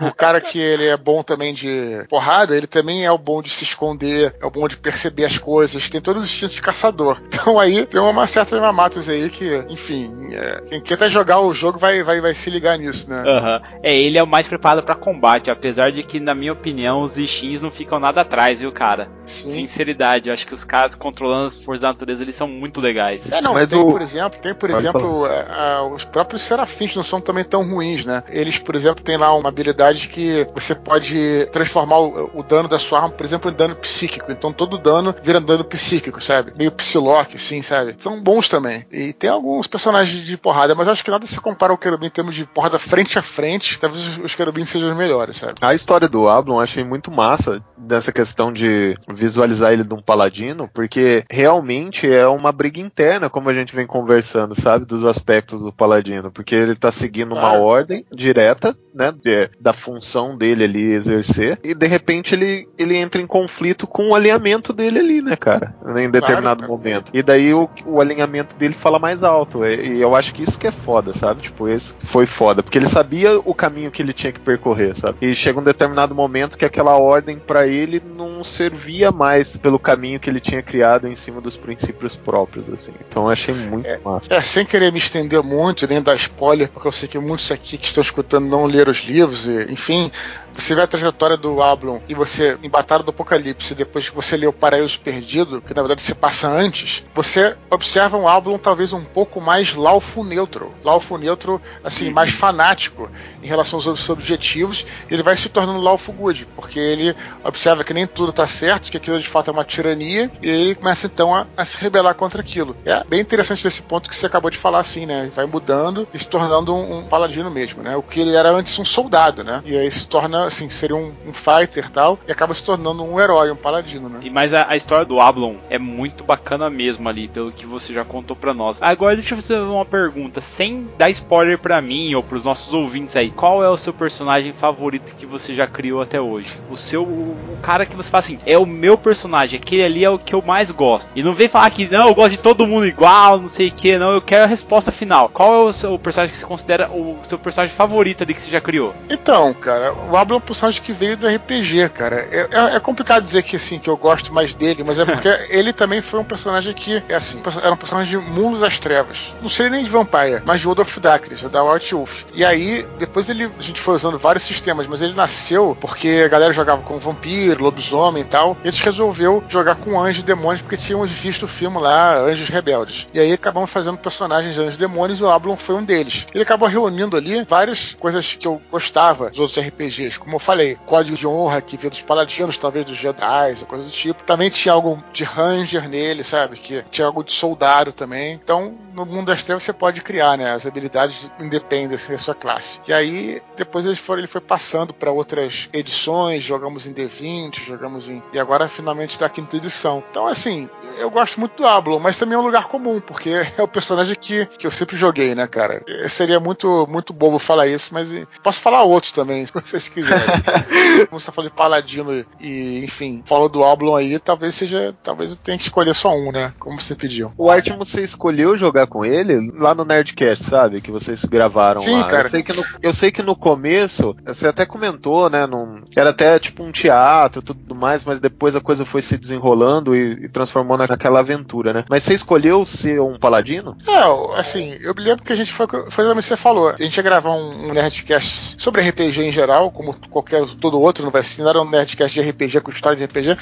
o 0.00 0.14
cara 0.14 0.40
que 0.40 0.58
ele 0.58 0.86
é 0.86 0.96
bom 0.96 1.22
também 1.22 1.52
de 1.52 2.04
porrada, 2.08 2.56
ele 2.56 2.66
também 2.66 3.04
é 3.04 3.10
o 3.10 3.18
bom 3.18 3.42
de 3.42 3.50
se 3.50 3.64
esconder, 3.64 4.34
é 4.40 4.46
o 4.46 4.50
bom 4.50 4.66
de 4.68 4.76
perceber 4.76 5.24
as 5.24 5.38
coisas, 5.38 5.90
tem 5.90 6.00
todos 6.00 6.24
os 6.24 6.30
instintos 6.30 6.54
de 6.54 6.62
caçador. 6.62 7.20
Então 7.40 7.58
aí 7.58 7.86
tem 7.86 7.98
uma 7.98 8.12
certa 8.30 8.60
mamatas 8.60 9.08
aí 9.08 9.28
que, 9.28 9.64
enfim, 9.68 10.28
é, 10.32 10.62
quem 10.68 10.80
quer 10.80 10.94
até 10.94 11.10
jogar 11.10 11.40
o 11.40 11.52
jogo 11.54 11.78
vai, 11.78 12.02
vai, 12.02 12.20
vai 12.20 12.34
se 12.34 12.50
ligar 12.50 12.78
nisso, 12.78 13.08
né? 13.08 13.22
Uhum. 13.22 13.78
É, 13.82 13.96
ele 13.96 14.18
é 14.18 14.22
o 14.22 14.26
mais 14.26 14.46
preparado 14.46 14.82
para 14.82 14.94
combate, 14.94 15.50
apesar 15.50 15.90
de 15.92 16.02
que, 16.02 16.20
na 16.20 16.34
minha 16.34 16.52
opinião, 16.52 17.02
os 17.02 17.18
Ixins 17.18 17.60
não 17.60 17.70
ficam 17.70 17.98
nada 17.98 18.20
atrás, 18.20 18.60
viu, 18.60 18.72
cara? 18.72 19.08
Sim. 19.24 19.52
Sinceridade, 19.52 20.28
eu 20.28 20.34
acho 20.34 20.46
que 20.46 20.54
os 20.54 20.64
caras 20.64 20.96
controlando 20.96 21.46
as 21.46 21.62
forças 21.62 21.82
da 21.82 21.88
natureza, 21.88 22.22
eles 22.22 22.34
são 22.34 22.48
muito 22.48 22.80
legais. 22.80 23.30
É, 23.32 23.40
não, 23.40 23.54
Mas 23.54 23.68
tem, 23.68 23.78
o... 23.78 23.90
por 23.90 24.02
exemplo, 24.02 24.38
tem, 24.40 24.54
por 24.54 24.70
Pode 24.70 24.82
exemplo, 24.82 25.24
a, 25.24 25.76
a, 25.76 25.86
os 25.86 26.04
próprios 26.04 26.42
serafins 26.42 26.94
não 26.94 27.02
são 27.02 27.20
também 27.20 27.44
tão 27.44 27.68
ruins, 27.68 28.04
né? 28.04 28.22
Eles, 28.28 28.58
por 28.58 28.74
exemplo, 28.74 29.02
têm 29.02 29.16
lá 29.16 29.34
uma 29.34 29.48
habilidade 29.48 30.08
que 30.08 30.46
você 30.54 30.74
pode 30.74 31.48
transformar 31.52 31.98
o, 31.98 32.30
o 32.34 32.42
dano 32.42 32.68
da 32.68 32.78
sua 32.78 33.00
arma, 33.00 33.10
por 33.10 33.24
exemplo, 33.24 33.50
em 33.50 33.54
dano 33.54 33.76
psíquico. 33.76 34.30
Então 34.30 34.52
todo 34.52 34.78
dano 34.78 35.14
vira 35.22 35.40
dano 35.40 35.64
psíquico, 35.64 36.22
sabe? 36.22 36.52
Meio 36.56 36.72
psiloque, 36.72 37.36
assim, 37.36 37.62
sabe? 37.62 37.96
São 37.98 38.19
bons 38.20 38.48
também. 38.48 38.84
E 38.90 39.12
tem 39.12 39.30
alguns 39.30 39.66
personagens 39.66 40.24
de 40.24 40.36
porrada, 40.36 40.74
mas 40.74 40.88
acho 40.88 41.04
que 41.04 41.10
nada 41.10 41.26
se 41.26 41.40
compara 41.40 41.72
ao 41.72 41.78
querubim 41.78 42.06
em 42.06 42.10
termos 42.10 42.34
de 42.34 42.44
porrada 42.44 42.78
frente 42.78 43.18
a 43.18 43.22
frente. 43.22 43.78
Talvez 43.78 44.18
os 44.18 44.34
querubins 44.34 44.68
sejam 44.68 44.90
os 44.90 44.96
melhores, 44.96 45.36
sabe? 45.36 45.54
A 45.60 45.74
história 45.74 46.08
do 46.08 46.28
Ablon 46.28 46.56
eu 46.56 46.60
achei 46.60 46.84
muito 46.84 47.10
massa 47.10 47.62
dessa 47.76 48.12
questão 48.12 48.52
de 48.52 48.96
visualizar 49.08 49.72
ele 49.72 49.84
de 49.84 49.94
um 49.94 50.02
paladino, 50.02 50.68
porque 50.72 51.24
realmente 51.30 52.10
é 52.10 52.26
uma 52.26 52.52
briga 52.52 52.80
interna, 52.80 53.30
como 53.30 53.48
a 53.48 53.54
gente 53.54 53.74
vem 53.74 53.86
conversando, 53.86 54.60
sabe? 54.60 54.84
Dos 54.84 55.04
aspectos 55.04 55.60
do 55.60 55.72
paladino. 55.72 56.30
Porque 56.30 56.54
ele 56.54 56.74
tá 56.74 56.92
seguindo 56.92 57.34
uma 57.34 57.58
ordem 57.58 58.04
direta, 58.12 58.76
né? 58.94 59.12
De, 59.12 59.50
da 59.60 59.72
função 59.72 60.36
dele 60.36 60.64
ali 60.64 60.92
exercer. 60.94 61.58
E 61.62 61.74
de 61.74 61.86
repente 61.86 62.34
ele, 62.34 62.68
ele 62.78 62.96
entra 62.96 63.20
em 63.20 63.26
conflito 63.26 63.86
com 63.86 64.10
o 64.10 64.14
alinhamento 64.14 64.72
dele 64.72 64.98
ali, 64.98 65.22
né, 65.22 65.36
cara? 65.36 65.74
Em 65.96 66.10
determinado 66.10 66.64
claro, 66.64 66.72
momento. 66.72 67.10
E 67.12 67.22
daí 67.22 67.52
o, 67.54 67.68
o 67.86 68.00
alinhamento 68.00 68.56
dele 68.56 68.76
fala 68.82 68.98
mais 68.98 69.22
alto. 69.22 69.64
E 69.64 70.00
eu 70.00 70.14
acho 70.14 70.34
que 70.34 70.42
isso 70.42 70.58
que 70.58 70.66
é 70.66 70.72
foda, 70.72 71.12
sabe? 71.12 71.42
Tipo, 71.42 71.68
esse 71.68 71.94
foi 72.06 72.26
foda. 72.26 72.62
Porque 72.62 72.78
ele 72.78 72.86
sabia 72.86 73.38
o 73.38 73.54
caminho 73.54 73.90
que 73.90 74.02
ele 74.02 74.12
tinha 74.12 74.32
que 74.32 74.40
percorrer, 74.40 74.96
sabe? 74.96 75.18
E 75.20 75.34
chega 75.34 75.60
um 75.60 75.64
determinado 75.64 76.14
momento 76.14 76.56
que 76.56 76.64
aquela 76.64 76.96
ordem 76.96 77.38
para 77.38 77.66
ele 77.66 78.02
não 78.16 78.44
servia 78.44 79.10
mais 79.10 79.56
pelo 79.56 79.78
caminho 79.78 80.20
que 80.20 80.28
ele 80.28 80.40
tinha 80.40 80.62
criado 80.62 81.06
em 81.06 81.20
cima 81.20 81.40
dos 81.40 81.56
princípios 81.56 82.14
próprios, 82.24 82.66
assim. 82.68 82.92
Então 83.08 83.24
eu 83.24 83.30
achei 83.30 83.54
muito 83.54 83.86
é, 83.86 83.98
massa. 83.98 84.32
É, 84.32 84.40
sem 84.40 84.64
querer 84.64 84.92
me 84.92 84.98
estender 84.98 85.42
muito, 85.42 85.86
nem 85.86 86.02
dar 86.02 86.14
spoiler, 86.16 86.68
porque 86.68 86.88
eu 86.88 86.92
sei 86.92 87.08
que 87.08 87.18
muitos 87.18 87.50
aqui 87.50 87.76
que 87.78 87.86
estão 87.86 88.02
escutando 88.02 88.46
não 88.46 88.66
leram 88.66 88.79
os 88.88 88.98
livros, 88.98 89.46
e, 89.46 89.72
enfim, 89.72 90.10
você 90.54 90.74
vê 90.74 90.82
a 90.82 90.86
trajetória 90.86 91.36
do 91.36 91.62
Ablon 91.62 92.00
e 92.08 92.14
você, 92.14 92.58
em 92.62 92.68
Batalha 92.68 93.02
do 93.02 93.10
Apocalipse, 93.10 93.74
depois 93.74 94.08
que 94.08 94.14
você 94.14 94.36
lê 94.36 94.46
o 94.46 94.52
Paraíso 94.52 95.00
Perdido, 95.00 95.60
que 95.60 95.74
na 95.74 95.82
verdade 95.82 96.02
se 96.02 96.14
passa 96.14 96.48
antes, 96.48 97.04
você 97.14 97.56
observa 97.70 98.16
um 98.16 98.28
Ablon 98.28 98.58
talvez 98.58 98.92
um 98.92 99.04
pouco 99.04 99.40
mais 99.40 99.74
lawful 99.74 100.24
neutral. 100.24 100.72
Lawful 100.84 101.18
neutral, 101.18 101.60
assim, 101.82 102.08
uhum. 102.08 102.14
mais 102.14 102.30
fanático 102.30 103.10
em 103.42 103.46
relação 103.46 103.78
aos 103.78 103.84
seus 103.84 104.10
objetivos, 104.10 104.86
ele 105.10 105.22
vai 105.22 105.36
se 105.36 105.48
tornando 105.48 105.80
lawful 105.80 106.14
good, 106.14 106.46
porque 106.54 106.78
ele 106.78 107.14
observa 107.44 107.84
que 107.84 107.94
nem 107.94 108.06
tudo 108.06 108.30
está 108.30 108.46
certo, 108.46 108.90
que 108.90 108.96
aquilo 108.96 109.20
de 109.20 109.28
fato 109.28 109.50
é 109.50 109.52
uma 109.52 109.64
tirania, 109.64 110.30
e 110.42 110.48
ele 110.48 110.74
começa 110.74 111.06
então 111.06 111.34
a, 111.34 111.46
a, 111.56 111.64
se 111.64 111.76
rebelar 111.78 112.14
contra 112.14 112.40
aquilo. 112.40 112.76
É 112.84 113.02
bem 113.04 113.20
interessante 113.20 113.62
desse 113.62 113.82
ponto 113.82 114.08
que 114.08 114.16
você 114.16 114.26
acabou 114.26 114.50
de 114.50 114.58
falar, 114.58 114.80
assim, 114.80 115.06
né? 115.06 115.22
Ele 115.22 115.30
vai 115.30 115.46
mudando 115.46 116.06
e 116.12 116.18
se 116.18 116.26
tornando 116.26 116.74
um, 116.74 116.98
um 116.98 117.08
paladino 117.08 117.50
mesmo, 117.50 117.82
né? 117.82 117.96
O 117.96 118.02
que 118.02 118.20
ele 118.20 118.34
era 118.34 118.50
antes 118.50 118.78
um 118.78 118.84
soldado, 118.84 119.44
né? 119.44 119.62
E 119.64 119.76
aí 119.76 119.90
se 119.90 120.06
torna 120.06 120.39
assim, 120.44 120.68
seria 120.68 120.96
um, 120.96 121.12
um 121.26 121.32
fighter 121.32 121.86
e 121.86 121.90
tal, 121.90 122.18
e 122.26 122.32
acaba 122.32 122.54
se 122.54 122.62
tornando 122.62 123.02
um 123.02 123.20
herói, 123.20 123.50
um 123.50 123.56
paladino, 123.56 124.08
né? 124.08 124.20
E 124.22 124.30
mas 124.30 124.54
a, 124.54 124.66
a, 124.70 124.76
história 124.76 125.04
do 125.04 125.20
Ablon 125.20 125.56
é 125.68 125.78
muito 125.78 126.24
bacana 126.24 126.70
mesmo 126.70 127.08
ali, 127.08 127.28
pelo 127.28 127.52
que 127.52 127.66
você 127.66 127.92
já 127.92 128.04
contou 128.04 128.36
para 128.36 128.54
nós. 128.54 128.80
Agora 128.80 129.16
deixa 129.16 129.34
eu 129.34 129.38
fazer 129.40 129.60
uma 129.60 129.84
pergunta, 129.84 130.40
sem 130.40 130.88
dar 130.96 131.10
spoiler 131.10 131.58
para 131.58 131.80
mim 131.80 132.14
ou 132.14 132.22
pros 132.22 132.44
nossos 132.44 132.72
ouvintes 132.72 133.16
aí. 133.16 133.30
Qual 133.30 133.62
é 133.62 133.68
o 133.68 133.78
seu 133.78 133.92
personagem 133.92 134.52
favorito 134.52 135.14
que 135.16 135.26
você 135.26 135.54
já 135.54 135.66
criou 135.66 136.00
até 136.00 136.20
hoje? 136.20 136.54
O 136.70 136.76
seu 136.76 137.02
o, 137.02 137.36
o 137.52 137.58
cara 137.62 137.86
que 137.86 137.96
você 137.96 138.10
fala 138.10 138.20
assim, 138.20 138.38
é 138.46 138.56
o 138.56 138.66
meu 138.66 138.96
personagem, 138.96 139.58
aquele 139.58 139.82
ali 139.82 140.04
é 140.04 140.10
o 140.10 140.18
que 140.18 140.34
eu 140.34 140.42
mais 140.42 140.70
gosto. 140.70 141.10
E 141.14 141.22
não 141.22 141.32
vem 141.32 141.48
falar 141.48 141.70
que 141.70 141.88
não, 141.90 142.08
eu 142.08 142.14
gosto 142.14 142.30
de 142.30 142.38
todo 142.38 142.66
mundo 142.66 142.86
igual, 142.86 143.38
não 143.38 143.48
sei 143.48 143.68
o 143.68 143.72
que, 143.72 143.98
não, 143.98 144.12
eu 144.12 144.22
quero 144.22 144.44
a 144.44 144.46
resposta 144.46 144.92
final. 144.92 145.28
Qual 145.28 145.62
é 145.62 145.64
o 145.64 145.72
seu 145.72 145.98
personagem 145.98 146.32
que 146.32 146.38
você 146.38 146.46
considera 146.46 146.88
o 146.90 147.18
seu 147.24 147.38
personagem 147.38 147.74
favorito 147.74 148.22
ali 148.22 148.34
que 148.34 148.40
você 148.40 148.50
já 148.50 148.60
criou? 148.60 148.94
Então, 149.08 149.52
cara, 149.54 149.92
o 149.92 150.16
Ablon 150.16 150.29
Ablo 150.30 150.34
é 150.34 150.36
um 150.36 150.40
personagem 150.40 150.82
que 150.82 150.92
veio 150.92 151.16
do 151.16 151.26
RPG, 151.26 151.88
cara. 151.90 152.28
É, 152.30 152.48
é, 152.52 152.76
é, 152.76 152.80
complicado 152.80 153.24
dizer 153.24 153.42
que 153.42 153.56
assim, 153.56 153.78
que 153.78 153.90
eu 153.90 153.96
gosto 153.96 154.32
mais 154.32 154.54
dele, 154.54 154.84
mas 154.84 154.98
é 154.98 155.04
porque 155.06 155.28
ele 155.48 155.72
também 155.72 156.00
foi 156.00 156.20
um 156.20 156.24
personagem 156.24 156.72
que, 156.72 157.02
é 157.08 157.14
assim, 157.14 157.42
era 157.62 157.72
um 157.72 157.76
personagem 157.76 158.18
de 158.18 158.30
Mundo 158.30 158.58
das 158.58 158.78
Trevas. 158.78 159.34
Não 159.42 159.48
sei 159.48 159.68
nem 159.68 159.84
de 159.84 159.90
Vampire, 159.90 160.42
mas 160.44 160.60
de 160.60 160.66
World 160.66 160.82
of 160.82 161.00
Darkness, 161.00 161.42
da 161.42 161.62
White 161.64 161.94
Wolf. 161.94 162.22
E 162.34 162.44
aí, 162.44 162.86
depois 162.98 163.28
ele, 163.28 163.50
a 163.58 163.62
gente 163.62 163.80
foi 163.80 163.94
usando 163.94 164.18
vários 164.18 164.44
sistemas, 164.44 164.86
mas 164.86 165.02
ele 165.02 165.14
nasceu 165.14 165.76
porque 165.80 166.22
a 166.24 166.28
galera 166.28 166.52
jogava 166.52 166.82
com 166.82 166.98
vampiro, 166.98 167.62
lobisomem 167.62 168.22
e 168.22 168.26
tal. 168.26 168.56
E 168.62 168.68
a 168.68 168.70
gente 168.70 168.84
resolveu 168.84 169.42
jogar 169.48 169.74
com 169.76 170.00
anjos 170.00 170.22
e 170.22 170.26
demônios 170.26 170.62
porque 170.62 170.76
tínhamos 170.76 171.10
visto 171.10 171.44
o 171.44 171.48
filme 171.48 171.78
lá, 171.78 172.18
Anjos 172.18 172.48
Rebeldes. 172.48 173.08
E 173.12 173.18
aí 173.18 173.32
acabamos 173.32 173.70
fazendo 173.70 173.98
personagens 173.98 174.54
de 174.54 174.60
anjos 174.60 174.76
e 174.76 174.78
demônios 174.78 175.18
e 175.18 175.22
o 175.22 175.30
Ablon 175.30 175.56
foi 175.56 175.74
um 175.74 175.84
deles. 175.84 176.26
Ele 176.32 176.42
acabou 176.42 176.68
reunindo 176.68 177.16
ali 177.16 177.44
várias 177.44 177.94
coisas 177.94 178.34
que 178.34 178.46
eu 178.46 178.60
gostava 178.70 179.30
dos 179.30 179.40
outros 179.40 179.64
RPGs. 179.64 180.19
Como 180.20 180.36
eu 180.36 180.40
falei, 180.40 180.78
código 180.86 181.16
de 181.16 181.26
honra 181.26 181.60
que 181.60 181.76
veio 181.76 181.90
dos 181.90 182.02
paladinos, 182.02 182.56
talvez 182.56 182.86
dos 182.86 182.96
Jedi, 182.96 183.64
coisa 183.66 183.84
do 183.84 183.90
tipo. 183.90 184.22
Também 184.24 184.50
tinha 184.50 184.72
algo 184.72 185.02
de 185.12 185.24
Ranger 185.24 185.88
nele, 185.88 186.22
sabe? 186.22 186.56
Que 186.56 186.84
tinha 186.90 187.06
algo 187.06 187.24
de 187.24 187.32
soldado 187.32 187.92
também. 187.92 188.38
Então, 188.42 188.74
no 188.94 189.04
mundo 189.06 189.26
das 189.26 189.42
trevas 189.42 189.62
você 189.62 189.72
pode 189.72 190.00
criar, 190.02 190.36
né? 190.36 190.52
As 190.52 190.66
habilidades 190.66 191.30
independem 191.38 191.88
da 191.88 192.18
sua 192.18 192.34
classe. 192.34 192.80
E 192.86 192.92
aí, 192.92 193.42
depois 193.56 193.84
ele 193.86 193.96
foi, 193.96 194.18
ele 194.18 194.26
foi 194.26 194.40
passando 194.40 194.92
para 194.92 195.10
outras 195.10 195.68
edições, 195.72 196.42
jogamos 196.44 196.86
em 196.86 196.92
D20, 196.92 197.64
jogamos 197.64 198.08
em. 198.08 198.22
E 198.32 198.38
agora 198.38 198.68
finalmente 198.68 199.18
da 199.18 199.28
quinta 199.28 199.56
edição. 199.56 200.02
Então, 200.10 200.26
assim, 200.26 200.68
eu 200.98 201.10
gosto 201.10 201.38
muito 201.38 201.56
do 201.56 201.66
Ablon, 201.66 201.98
mas 201.98 202.18
também 202.18 202.34
é 202.34 202.38
um 202.38 202.44
lugar 202.44 202.68
comum, 202.68 203.00
porque 203.00 203.30
é 203.56 203.62
o 203.62 203.68
personagem 203.68 204.14
que, 204.14 204.46
que 204.46 204.66
eu 204.66 204.70
sempre 204.70 204.96
joguei, 204.96 205.34
né, 205.34 205.46
cara? 205.46 205.82
Seria 206.08 206.40
muito, 206.40 206.86
muito 206.88 207.12
bobo 207.12 207.38
falar 207.38 207.66
isso, 207.66 207.92
mas 207.92 208.10
posso 208.42 208.60
falar 208.60 208.82
outros 208.82 209.12
também, 209.12 209.46
se 209.46 209.52
vocês 209.52 209.88
quiserem. 209.88 210.09
Como 211.08 211.20
você 211.20 211.32
falou 211.32 211.50
de 211.50 211.56
Paladino 211.56 212.24
e, 212.40 212.84
enfim, 212.84 213.22
falou 213.24 213.48
do 213.48 213.64
Ablon 213.64 213.96
aí, 213.96 214.18
talvez 214.18 214.54
seja. 214.54 214.94
Talvez 215.02 215.30
eu 215.32 215.36
tenha 215.36 215.58
que 215.58 215.64
escolher 215.64 215.94
só 215.94 216.14
um, 216.14 216.32
né? 216.32 216.52
Como 216.58 216.80
você 216.80 216.94
pediu. 216.94 217.32
O 217.36 217.50
Artyom, 217.50 217.78
você 217.78 218.02
escolheu 218.02 218.56
jogar 218.56 218.86
com 218.86 219.04
ele 219.04 219.50
lá 219.54 219.74
no 219.74 219.84
Nerdcast, 219.84 220.44
sabe? 220.44 220.80
Que 220.80 220.90
vocês 220.90 221.24
gravaram 221.24 221.80
Sim, 221.80 221.98
lá. 221.98 222.04
cara. 222.04 222.28
Eu 222.28 222.32
sei, 222.32 222.42
que 222.42 222.52
no, 222.52 222.64
eu 222.82 222.94
sei 222.94 223.10
que 223.10 223.22
no 223.22 223.36
começo, 223.36 224.16
você 224.24 224.48
até 224.48 224.66
comentou, 224.66 225.28
né? 225.28 225.46
Num, 225.46 225.82
era 225.96 226.10
até 226.10 226.38
tipo 226.38 226.62
um 226.62 226.72
teatro 226.72 227.42
tudo 227.42 227.74
mais, 227.74 228.04
mas 228.04 228.20
depois 228.20 228.54
a 228.56 228.60
coisa 228.60 228.84
foi 228.84 229.02
se 229.02 229.16
desenrolando 229.16 229.94
e, 229.94 230.24
e 230.24 230.28
transformou 230.28 230.76
naquela 230.76 231.20
aventura, 231.20 231.72
né? 231.72 231.84
Mas 231.88 232.02
você 232.02 232.14
escolheu 232.14 232.64
ser 232.64 233.00
um 233.00 233.18
paladino? 233.18 233.76
É, 233.86 234.38
assim, 234.38 234.76
eu 234.80 234.94
me 234.94 235.02
lembro 235.02 235.24
que 235.24 235.32
a 235.32 235.36
gente 235.36 235.52
foi, 235.52 235.66
foi 235.66 236.04
exatamente 236.04 236.10
o 236.10 236.22
que 236.22 236.22
você 236.22 236.36
falou. 236.36 236.70
A 236.70 236.76
gente 236.76 236.96
ia 236.96 237.02
gravar 237.02 237.30
um, 237.30 237.68
um 237.68 237.72
Nerdcast 237.72 238.56
sobre 238.58 238.82
RPG 238.82 239.22
em 239.22 239.32
geral, 239.32 239.70
como 239.70 239.94
qualquer 240.08 240.44
todo 240.60 240.80
outro, 240.80 241.04
não 241.04 241.10
vai 241.10 241.22
ser, 241.22 241.42
não 241.42 241.50
era 241.50 241.60
um 241.60 241.68
Nerdcast 241.68 242.20
de 242.20 242.28
RPG 242.28 242.60
com 242.60 242.70
história 242.70 242.96
de 242.96 243.04
RPG 243.04 243.36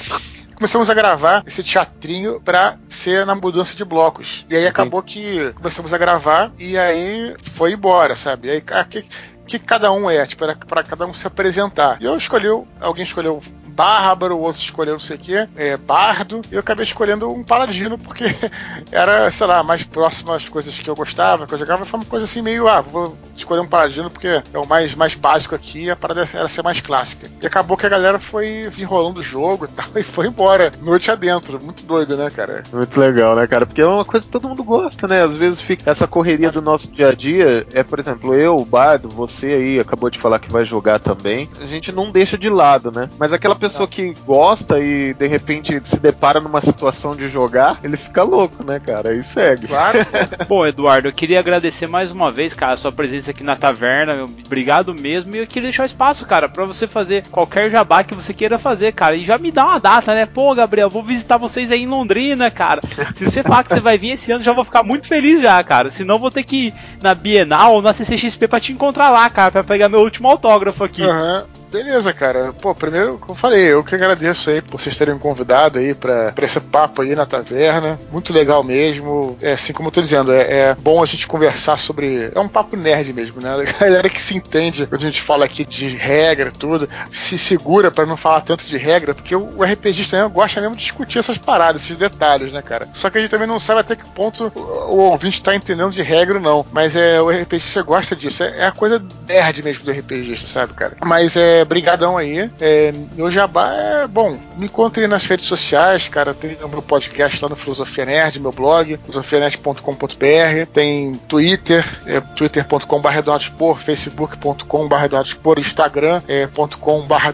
começamos 0.59 0.89
a 0.89 0.93
gravar 0.93 1.41
esse 1.47 1.63
teatrinho 1.63 2.41
pra 2.41 2.77
ser 2.89 3.25
na 3.25 3.33
mudança 3.33 3.73
de 3.73 3.85
blocos. 3.85 4.45
E 4.49 4.57
aí 4.57 4.67
acabou 4.67 5.01
que 5.01 5.53
começamos 5.53 5.93
a 5.93 5.97
gravar 5.97 6.51
e 6.59 6.77
aí 6.77 7.33
foi 7.53 7.71
embora, 7.71 8.13
sabe? 8.13 8.49
E 8.49 8.51
aí, 8.51 8.63
ah, 8.71 8.83
que, 8.83 9.05
que 9.47 9.57
cada 9.57 9.89
um 9.89 10.09
é, 10.09 10.25
tipo, 10.25 10.43
era 10.43 10.57
pra 10.57 10.83
cada 10.83 11.07
um 11.07 11.13
se 11.13 11.25
apresentar. 11.25 11.97
E 12.01 12.05
eu 12.05 12.17
escolhi, 12.17 12.49
alguém 12.81 13.05
escolheu 13.05 13.41
Bárbaro, 13.79 14.35
o 14.35 14.41
outro 14.41 14.61
escolheu 14.61 14.95
não 14.95 14.99
sei 14.99 15.15
o 15.15 15.19
que, 15.19 15.47
é, 15.55 15.77
Bardo, 15.77 16.41
e 16.51 16.55
eu 16.55 16.59
acabei 16.59 16.83
escolhendo 16.83 17.31
um 17.31 17.45
Paladino, 17.45 17.97
porque 17.97 18.25
era, 18.91 19.31
sei 19.31 19.47
lá, 19.47 19.63
mais 19.63 19.85
próximo 19.85 20.33
às 20.33 20.49
coisas 20.49 20.77
que 20.77 20.89
eu 20.89 20.95
gostava, 20.95 21.47
que 21.47 21.53
eu 21.53 21.57
jogava, 21.57 21.85
foi 21.85 22.01
uma 22.01 22.05
coisa 22.05 22.25
assim 22.25 22.41
meio, 22.41 22.67
ah, 22.67 22.81
vou 22.81 23.17
escolher 23.37 23.61
um 23.61 23.67
Paladino 23.67 24.11
porque 24.11 24.27
é 24.27 24.59
o 24.59 24.67
mais, 24.67 24.93
mais 24.95 25.13
básico 25.13 25.55
aqui 25.55 25.89
a 25.89 25.95
parada 25.95 26.27
era 26.33 26.49
ser 26.49 26.61
mais 26.61 26.81
clássica. 26.81 27.31
E 27.41 27.47
acabou 27.47 27.77
que 27.77 27.85
a 27.85 27.89
galera 27.89 28.19
foi 28.19 28.69
enrolando 28.77 29.19
o 29.19 29.23
jogo 29.23 29.63
e 29.63 29.67
tal, 29.69 29.87
e 29.95 30.03
foi 30.03 30.27
embora, 30.27 30.73
noite 30.81 31.09
adentro. 31.09 31.57
Muito 31.63 31.85
doido, 31.85 32.17
né, 32.17 32.29
cara? 32.29 32.63
Muito 32.73 32.99
legal, 32.99 33.33
né, 33.33 33.47
cara? 33.47 33.65
Porque 33.65 33.81
é 33.81 33.87
uma 33.87 34.03
coisa 34.03 34.25
que 34.25 34.31
todo 34.33 34.49
mundo 34.49 34.61
gosta, 34.61 35.07
né? 35.07 35.23
Às 35.23 35.31
vezes 35.31 35.63
fica 35.63 35.89
essa 35.89 36.05
correria 36.05 36.51
do 36.51 36.61
nosso 36.61 36.85
dia 36.85 37.07
a 37.07 37.15
dia. 37.15 37.65
É, 37.73 37.81
por 37.81 37.97
exemplo, 37.97 38.35
eu, 38.35 38.57
o 38.57 38.65
Bardo, 38.65 39.07
você 39.07 39.53
aí 39.53 39.79
acabou 39.79 40.09
de 40.09 40.19
falar 40.19 40.39
que 40.39 40.51
vai 40.51 40.65
jogar 40.65 40.99
também. 40.99 41.49
A 41.61 41.65
gente 41.65 41.93
não 41.93 42.11
deixa 42.11 42.37
de 42.37 42.49
lado, 42.49 42.91
né? 42.93 43.09
Mas 43.17 43.31
aquela 43.31 43.55
pessoa 43.55 43.68
que 43.87 44.13
gosta 44.25 44.79
e 44.79 45.13
de 45.13 45.27
repente 45.27 45.81
se 45.85 45.99
depara 45.99 46.39
numa 46.39 46.61
situação 46.61 47.15
de 47.15 47.29
jogar, 47.29 47.79
ele 47.83 47.97
fica 47.97 48.23
louco, 48.23 48.63
né, 48.63 48.79
cara? 48.79 49.13
E 49.13 49.23
segue. 49.23 49.67
Claro. 49.67 49.99
Bom, 50.47 50.65
Eduardo, 50.65 51.07
eu 51.07 51.11
queria 51.11 51.39
agradecer 51.39 51.87
mais 51.87 52.11
uma 52.11 52.31
vez, 52.31 52.53
cara, 52.53 52.73
a 52.73 52.77
sua 52.77 52.91
presença 52.91 53.31
aqui 53.31 53.43
na 53.43 53.55
taverna. 53.55 54.25
Obrigado 54.45 54.93
mesmo. 54.93 55.35
E 55.35 55.39
eu 55.39 55.47
queria 55.47 55.69
deixar 55.69 55.85
espaço, 55.85 56.25
cara, 56.25 56.49
para 56.49 56.65
você 56.65 56.87
fazer 56.87 57.27
qualquer 57.27 57.69
jabá 57.69 58.03
que 58.03 58.15
você 58.15 58.33
queira 58.33 58.57
fazer, 58.57 58.93
cara. 58.93 59.15
E 59.15 59.23
já 59.23 59.37
me 59.37 59.51
dá 59.51 59.65
uma 59.65 59.79
data, 59.79 60.13
né? 60.13 60.25
Pô, 60.25 60.53
Gabriel, 60.53 60.89
vou 60.89 61.03
visitar 61.03 61.37
vocês 61.37 61.71
aí 61.71 61.83
em 61.83 61.87
Londrina, 61.87 62.49
cara. 62.49 62.81
Se 63.13 63.25
você 63.25 63.43
falar 63.43 63.63
que 63.63 63.73
você 63.73 63.79
vai 63.79 63.97
vir 63.97 64.11
esse 64.11 64.31
ano, 64.31 64.43
já 64.43 64.53
vou 64.53 64.65
ficar 64.65 64.83
muito 64.83 65.07
feliz 65.07 65.41
já, 65.41 65.63
cara. 65.63 65.89
Senão 65.89 66.19
vou 66.19 66.31
ter 66.31 66.43
que 66.43 66.67
ir 66.67 66.73
na 67.01 67.13
Bienal 67.13 67.75
ou 67.75 67.81
na 67.81 67.93
CCXP 67.93 68.47
pra 68.47 68.59
te 68.59 68.71
encontrar 68.71 69.09
lá, 69.09 69.29
cara, 69.29 69.51
pra 69.51 69.63
pegar 69.63 69.89
meu 69.89 70.01
último 70.01 70.27
autógrafo 70.27 70.83
aqui. 70.83 71.03
Aham. 71.03 71.45
Beleza, 71.71 72.11
cara. 72.13 72.51
Pô, 72.53 72.73
primeiro, 72.73 73.17
como 73.19 73.33
eu 73.33 73.35
falei, 73.35 73.61
eu 73.71 73.83
que 73.83 73.93
agradeço 73.93 74.49
aí 74.49 74.61
por 74.61 74.79
vocês 74.79 74.97
terem 74.97 75.13
me 75.13 75.19
convidado 75.19 75.77
aí 75.77 75.93
pra, 75.93 76.31
pra 76.31 76.45
esse 76.45 76.59
papo 76.59 77.01
aí 77.01 77.15
na 77.15 77.25
taverna. 77.25 77.99
Muito 78.11 78.33
legal 78.33 78.63
mesmo. 78.63 79.37
É 79.41 79.53
assim 79.53 79.71
como 79.71 79.89
eu 79.89 79.91
tô 79.91 80.01
dizendo, 80.01 80.31
é, 80.31 80.69
é 80.69 80.75
bom 80.75 81.01
a 81.01 81.05
gente 81.05 81.27
conversar 81.27 81.77
sobre. 81.77 82.31
É 82.33 82.39
um 82.39 82.47
papo 82.47 82.75
nerd 82.75 83.13
mesmo, 83.13 83.41
né? 83.41 83.49
A 83.79 83.83
galera 83.83 84.09
que 84.09 84.21
se 84.21 84.35
entende 84.35 84.85
quando 84.87 85.01
a 85.01 85.05
gente 85.05 85.21
fala 85.21 85.45
aqui 85.45 85.63
de 85.63 85.89
regra, 85.89 86.51
tudo, 86.51 86.89
se 87.11 87.37
segura 87.37 87.91
pra 87.91 88.05
não 88.05 88.17
falar 88.17 88.41
tanto 88.41 88.65
de 88.65 88.77
regra, 88.77 89.13
porque 89.13 89.35
o 89.35 89.63
RPGista 89.63 90.17
também 90.17 90.33
gosta 90.33 90.59
mesmo 90.61 90.75
de 90.75 90.83
discutir 90.83 91.19
essas 91.19 91.37
paradas, 91.37 91.83
esses 91.83 91.97
detalhes, 91.97 92.51
né, 92.51 92.61
cara? 92.61 92.87
Só 92.93 93.09
que 93.09 93.17
a 93.17 93.21
gente 93.21 93.29
também 93.29 93.47
não 93.47 93.59
sabe 93.59 93.81
até 93.81 93.95
que 93.95 94.05
ponto 94.09 94.51
o 94.55 94.79
o 94.89 94.97
ouvinte 95.11 95.41
tá 95.41 95.55
entendendo 95.55 95.91
de 95.91 96.01
regra 96.01 96.35
ou 96.35 96.41
não. 96.41 96.65
Mas 96.71 96.95
é, 96.95 97.21
o 97.21 97.29
RPGista 97.29 97.81
gosta 97.83 98.15
disso. 98.15 98.43
É, 98.43 98.59
é 98.59 98.65
a 98.65 98.71
coisa 98.71 98.99
nerd 99.29 99.63
mesmo 99.63 99.83
do 99.83 99.91
RPGista, 99.91 100.47
sabe, 100.47 100.73
cara? 100.73 100.97
Mas 101.05 101.35
é 101.35 101.63
brigadão 101.63 102.17
aí. 102.17 102.49
É, 102.59 102.91
meu 103.15 103.29
jabá 103.29 103.71
é 103.73 104.07
bom. 104.07 104.37
Me 104.57 104.65
encontre 104.65 105.05
nas 105.07 105.25
redes 105.25 105.45
sociais, 105.45 106.07
cara. 106.07 106.33
Tem 106.33 106.57
o 106.63 106.67
meu 106.67 106.81
podcast 106.81 107.41
lá 107.41 107.49
no 107.49 107.55
Filosofia 107.55 108.05
Nerd, 108.05 108.39
meu 108.39 108.51
blog, 108.51 108.99
filosofianerd.com.br. 109.05 110.71
Tem 110.73 111.13
Twitter, 111.27 111.85
é, 112.07 112.19
twitter.com.br 112.19 113.09
Expor, 113.39 113.77
facebook.com.br 113.77 114.95
Expor, 115.23 115.59
instagram 115.59 116.21
é, 116.27 116.47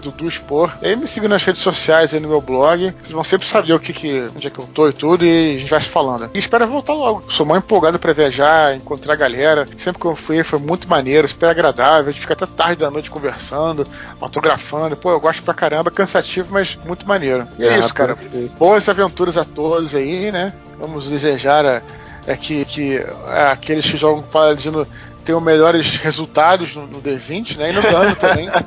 Duduspor. 0.02 0.76
E 0.82 0.88
aí 0.88 0.96
me 0.96 1.08
siga 1.08 1.30
nas 1.30 1.44
redes 1.44 1.62
sociais 1.62 2.14
aí 2.14 2.20
no 2.20 2.28
meu 2.28 2.42
blog. 2.42 2.92
Vocês 2.92 3.12
vão 3.12 3.24
sempre 3.24 3.48
saber 3.48 3.74
o 3.74 3.80
que, 3.80 3.94
que 3.94 4.30
onde 4.36 4.48
é 4.48 4.50
que 4.50 4.60
eu 4.60 4.66
tô 4.66 4.90
e 4.90 4.94
tudo, 4.94 5.26
e 5.26 5.56
a 5.56 5.60
gente 5.60 5.70
vai 5.70 5.82
se 5.82 5.90
falando. 5.90 6.30
E 6.34 6.40
espero 6.40 6.68
voltar 6.68 6.94
logo. 6.94 7.32
Sou 7.32 7.46
mó 7.46 7.56
empolgado 7.56 7.98
pra 7.98 8.12
viajar, 8.12 8.76
encontrar 8.76 9.14
a 9.14 9.16
galera. 9.16 9.66
Sempre 9.78 10.02
que 10.02 10.08
eu 10.08 10.16
fui, 10.16 10.44
foi 10.44 10.60
muito 10.60 10.90
maneiro, 10.90 11.28
super 11.28 11.48
agradável. 11.50 11.85
A 11.92 12.04
gente 12.04 12.20
fica 12.20 12.34
até 12.34 12.46
tarde 12.46 12.82
da 12.82 12.90
noite 12.92 13.10
conversando, 13.12 13.86
autografando. 14.20 14.96
Pô, 14.96 15.12
eu 15.12 15.20
gosto 15.20 15.44
pra 15.44 15.54
caramba, 15.54 15.90
cansativo, 15.92 16.54
mas 16.54 16.78
muito 16.86 17.08
maneiro. 17.08 17.48
E 17.60 17.66
é, 17.66 17.76
Ah, 17.76 17.80
isso, 17.80 17.94
cara. 17.94 18.16
perfeito. 18.16 18.54
Boas 18.58 18.88
aventuras 18.90 19.38
a 19.38 19.46
todos 19.46 19.94
aí, 19.96 20.32
né? 20.32 20.54
Vamos 20.80 21.10
desejar 21.10 21.66
a- 21.66 21.82
é 22.28 22.36
que, 22.36 22.66
que 22.66 22.98
é, 23.28 23.52
aqueles 23.52 23.90
que 23.90 23.98
jogam 23.98 24.22
com 24.24 24.30
Paladino 24.30 24.86
tenham 25.24 25.40
melhores 25.42 25.96
resultados 25.98 26.76
no, 26.76 26.86
no 26.88 27.02
D20, 27.02 27.58
né? 27.58 27.70
E 27.70 27.74
no 27.74 27.82
dano 27.82 28.16
também. 28.16 28.48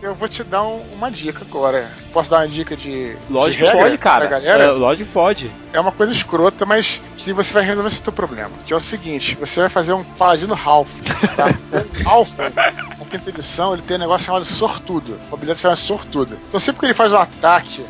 Eu 0.00 0.14
vou 0.14 0.28
te 0.28 0.44
dar 0.44 0.62
um- 0.62 0.80
uma 0.92 1.10
dica 1.10 1.40
agora. 1.48 1.90
Posso 2.12 2.30
dar 2.30 2.38
uma 2.38 2.48
dica 2.48 2.76
de. 2.76 3.16
Lógico 3.28 3.64
de 3.64 3.72
pode, 3.72 3.98
cara. 3.98 4.26
Galera? 4.26 4.64
É, 4.64 4.66
lógico 4.68 5.06
que 5.08 5.12
pode. 5.12 5.50
é 5.72 5.80
uma 5.80 5.90
coisa 5.90 6.12
escrota, 6.12 6.64
mas 6.64 7.02
que 7.16 7.32
você 7.32 7.52
vai 7.52 7.64
resolver 7.64 7.88
esse 7.88 8.00
teu 8.00 8.12
problema. 8.12 8.50
Que 8.64 8.72
é 8.72 8.76
o 8.76 8.80
seguinte: 8.80 9.36
você 9.40 9.58
vai 9.60 9.68
fazer 9.68 9.92
um 9.92 10.04
paladino 10.04 10.54
Ralph. 10.54 10.88
Tá? 11.34 11.46
O 11.46 12.02
Ralph, 12.08 12.30
na 12.38 13.04
quinta 13.10 13.28
edição, 13.30 13.72
ele 13.72 13.82
tem 13.82 13.96
um 13.96 14.00
negócio 14.00 14.26
chamado 14.26 14.44
sortudo. 14.44 15.18
Uma 15.26 15.34
habilidade 15.34 15.58
chamada 15.58 15.80
sortudo. 15.80 16.38
Então 16.48 16.60
sempre 16.60 16.78
que 16.80 16.86
ele 16.86 16.94
faz 16.94 17.12
um 17.12 17.16
ataque 17.16 17.84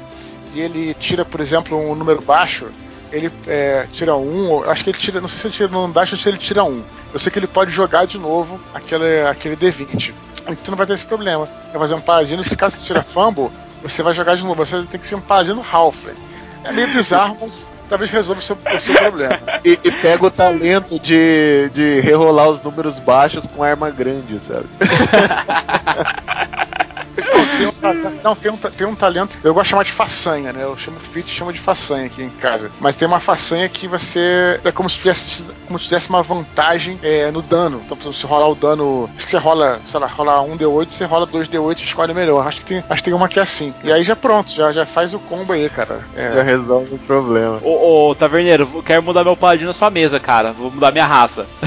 e 0.55 0.61
ele 0.61 0.95
tira, 0.95 1.27
por 1.27 1.41
exemplo, 1.43 1.77
um 1.79 1.95
número 1.95 2.23
baixo, 2.23 2.69
ele 3.13 3.31
é, 3.47 3.87
tira 3.93 4.17
um, 4.17 4.63
acho 4.71 4.83
que 4.83 4.91
ele 4.91 4.99
tira, 4.99 5.21
não 5.21 5.29
sei 5.29 5.39
se 5.41 5.47
ele 5.49 5.55
tira 5.55 5.69
um 5.69 5.73
número 5.73 5.93
baixo 5.93 6.15
ou 6.15 6.19
se 6.21 6.27
ele 6.27 6.39
tira 6.39 6.65
um. 6.65 6.83
Eu 7.13 7.19
sei 7.21 7.31
que 7.31 7.39
ele 7.39 7.47
pode 7.47 7.71
jogar 7.71 8.07
de 8.07 8.17
novo 8.17 8.59
aquele, 8.73 9.27
aquele 9.27 9.57
D20. 9.57 10.13
Então 10.49 10.71
não 10.71 10.77
vai 10.77 10.87
ter 10.87 10.95
esse 10.95 11.05
problema. 11.05 11.49
Vai 11.71 11.81
fazer 11.81 11.95
um 11.95 12.01
paladino, 12.01 12.43
se 12.43 12.57
caso 12.57 12.77
você 12.77 12.83
tira 12.83 13.03
fumble, 13.03 13.51
você 13.83 14.03
vai 14.03 14.15
jogar 14.15 14.37
de 14.37 14.45
novo. 14.45 14.65
Você 14.65 14.83
tem 14.85 15.01
que 15.01 15.07
ser 15.07 15.15
um 15.15 15.21
paladino 15.21 15.65
Halfling. 15.71 16.15
É 16.65 16.73
meio 16.73 16.89
bizarro, 16.89 17.37
mas 17.41 17.67
talvez 17.89 18.11
resolva 18.11 18.41
o 18.41 18.45
seu, 18.45 18.57
o 18.57 18.81
seu 18.81 18.95
problema. 18.95 19.39
E, 19.65 19.79
e 19.83 19.93
pega 19.93 20.27
o 20.27 20.31
talento 20.31 20.99
de, 20.99 21.71
de 21.73 22.01
rerolar 22.01 22.49
os 22.49 22.63
números 22.63 22.99
baixos 22.99 23.47
com 23.47 23.63
arma 23.63 23.91
grande, 23.91 24.39
sabe? 24.41 24.67
tem 27.59 27.67
um, 27.67 28.21
não, 28.23 28.37
tem 28.37 28.53
um, 28.53 28.57
tem 28.57 28.87
um 28.87 28.95
talento. 28.95 29.39
Eu 29.43 29.53
gosto 29.53 29.65
de 29.65 29.71
chamar 29.71 29.83
de 29.85 29.93
façanha, 29.93 30.53
né? 30.53 30.63
Eu 30.63 30.77
chamo 30.77 30.99
fit 31.01 31.29
chamo 31.31 31.53
de 31.53 31.59
façanha 31.59 32.07
aqui 32.07 32.23
em 32.23 32.31
casa. 32.31 32.71
Mas 32.81 32.97
tem 32.97 33.09
uma 33.09 33.21
façanha 33.21 33.69
que 33.69 33.89
você. 33.89 34.61
É 34.65 34.71
como 34.71 34.89
se 34.89 34.97
tivesse, 34.99 35.45
como 35.67 35.79
se 35.79 35.87
tivesse 35.87 36.09
uma 36.09 36.23
vantagem 36.23 36.99
é, 37.03 37.31
no 37.31 37.43
dano. 37.43 37.83
Então, 37.85 37.97
se 38.13 38.21
você 38.21 38.27
rolar 38.27 38.49
o 38.49 38.55
dano. 38.55 39.11
Acho 39.17 39.25
que 39.27 39.31
você 39.31 39.39
rola, 39.39 39.81
sei 39.87 40.01
lá, 40.01 40.07
rolar 40.07 40.43
um 40.43 40.57
D8, 40.57 40.91
você 40.91 41.05
rola 41.05 41.27
dois 41.27 41.49
D8 41.49 41.81
e 41.81 41.85
escolhe 41.85 42.15
melhor. 42.15 42.47
Acho 42.47 42.59
que 42.59 42.65
tem, 42.67 42.85
acho 42.89 43.03
que 43.03 43.11
tem 43.11 43.15
uma 43.15 43.29
que 43.29 43.39
é 43.39 43.43
assim. 43.43 43.75
E 43.83 43.93
aí 43.93 44.05
já 44.05 44.15
pronto, 44.15 44.51
já, 44.51 44.73
já 44.73 44.87
faz 44.87 45.13
o 45.13 45.19
combo 45.19 45.53
aí, 45.53 45.69
cara. 45.69 46.01
É. 46.17 46.33
Já 46.35 46.43
resolve 46.43 46.95
o 46.95 46.99
problema. 46.99 47.59
Ô, 47.63 48.09
ô, 48.09 48.15
Taverneiro, 48.15 48.83
quero 48.85 49.03
mudar 49.03 49.25
meu 49.25 49.37
paladino 49.37 49.69
na 49.69 49.75
sua 49.75 49.91
mesa, 49.91 50.21
cara. 50.21 50.53
Vou 50.53 50.71
mudar 50.71 50.93
minha 50.93 51.07
raça. 51.07 51.47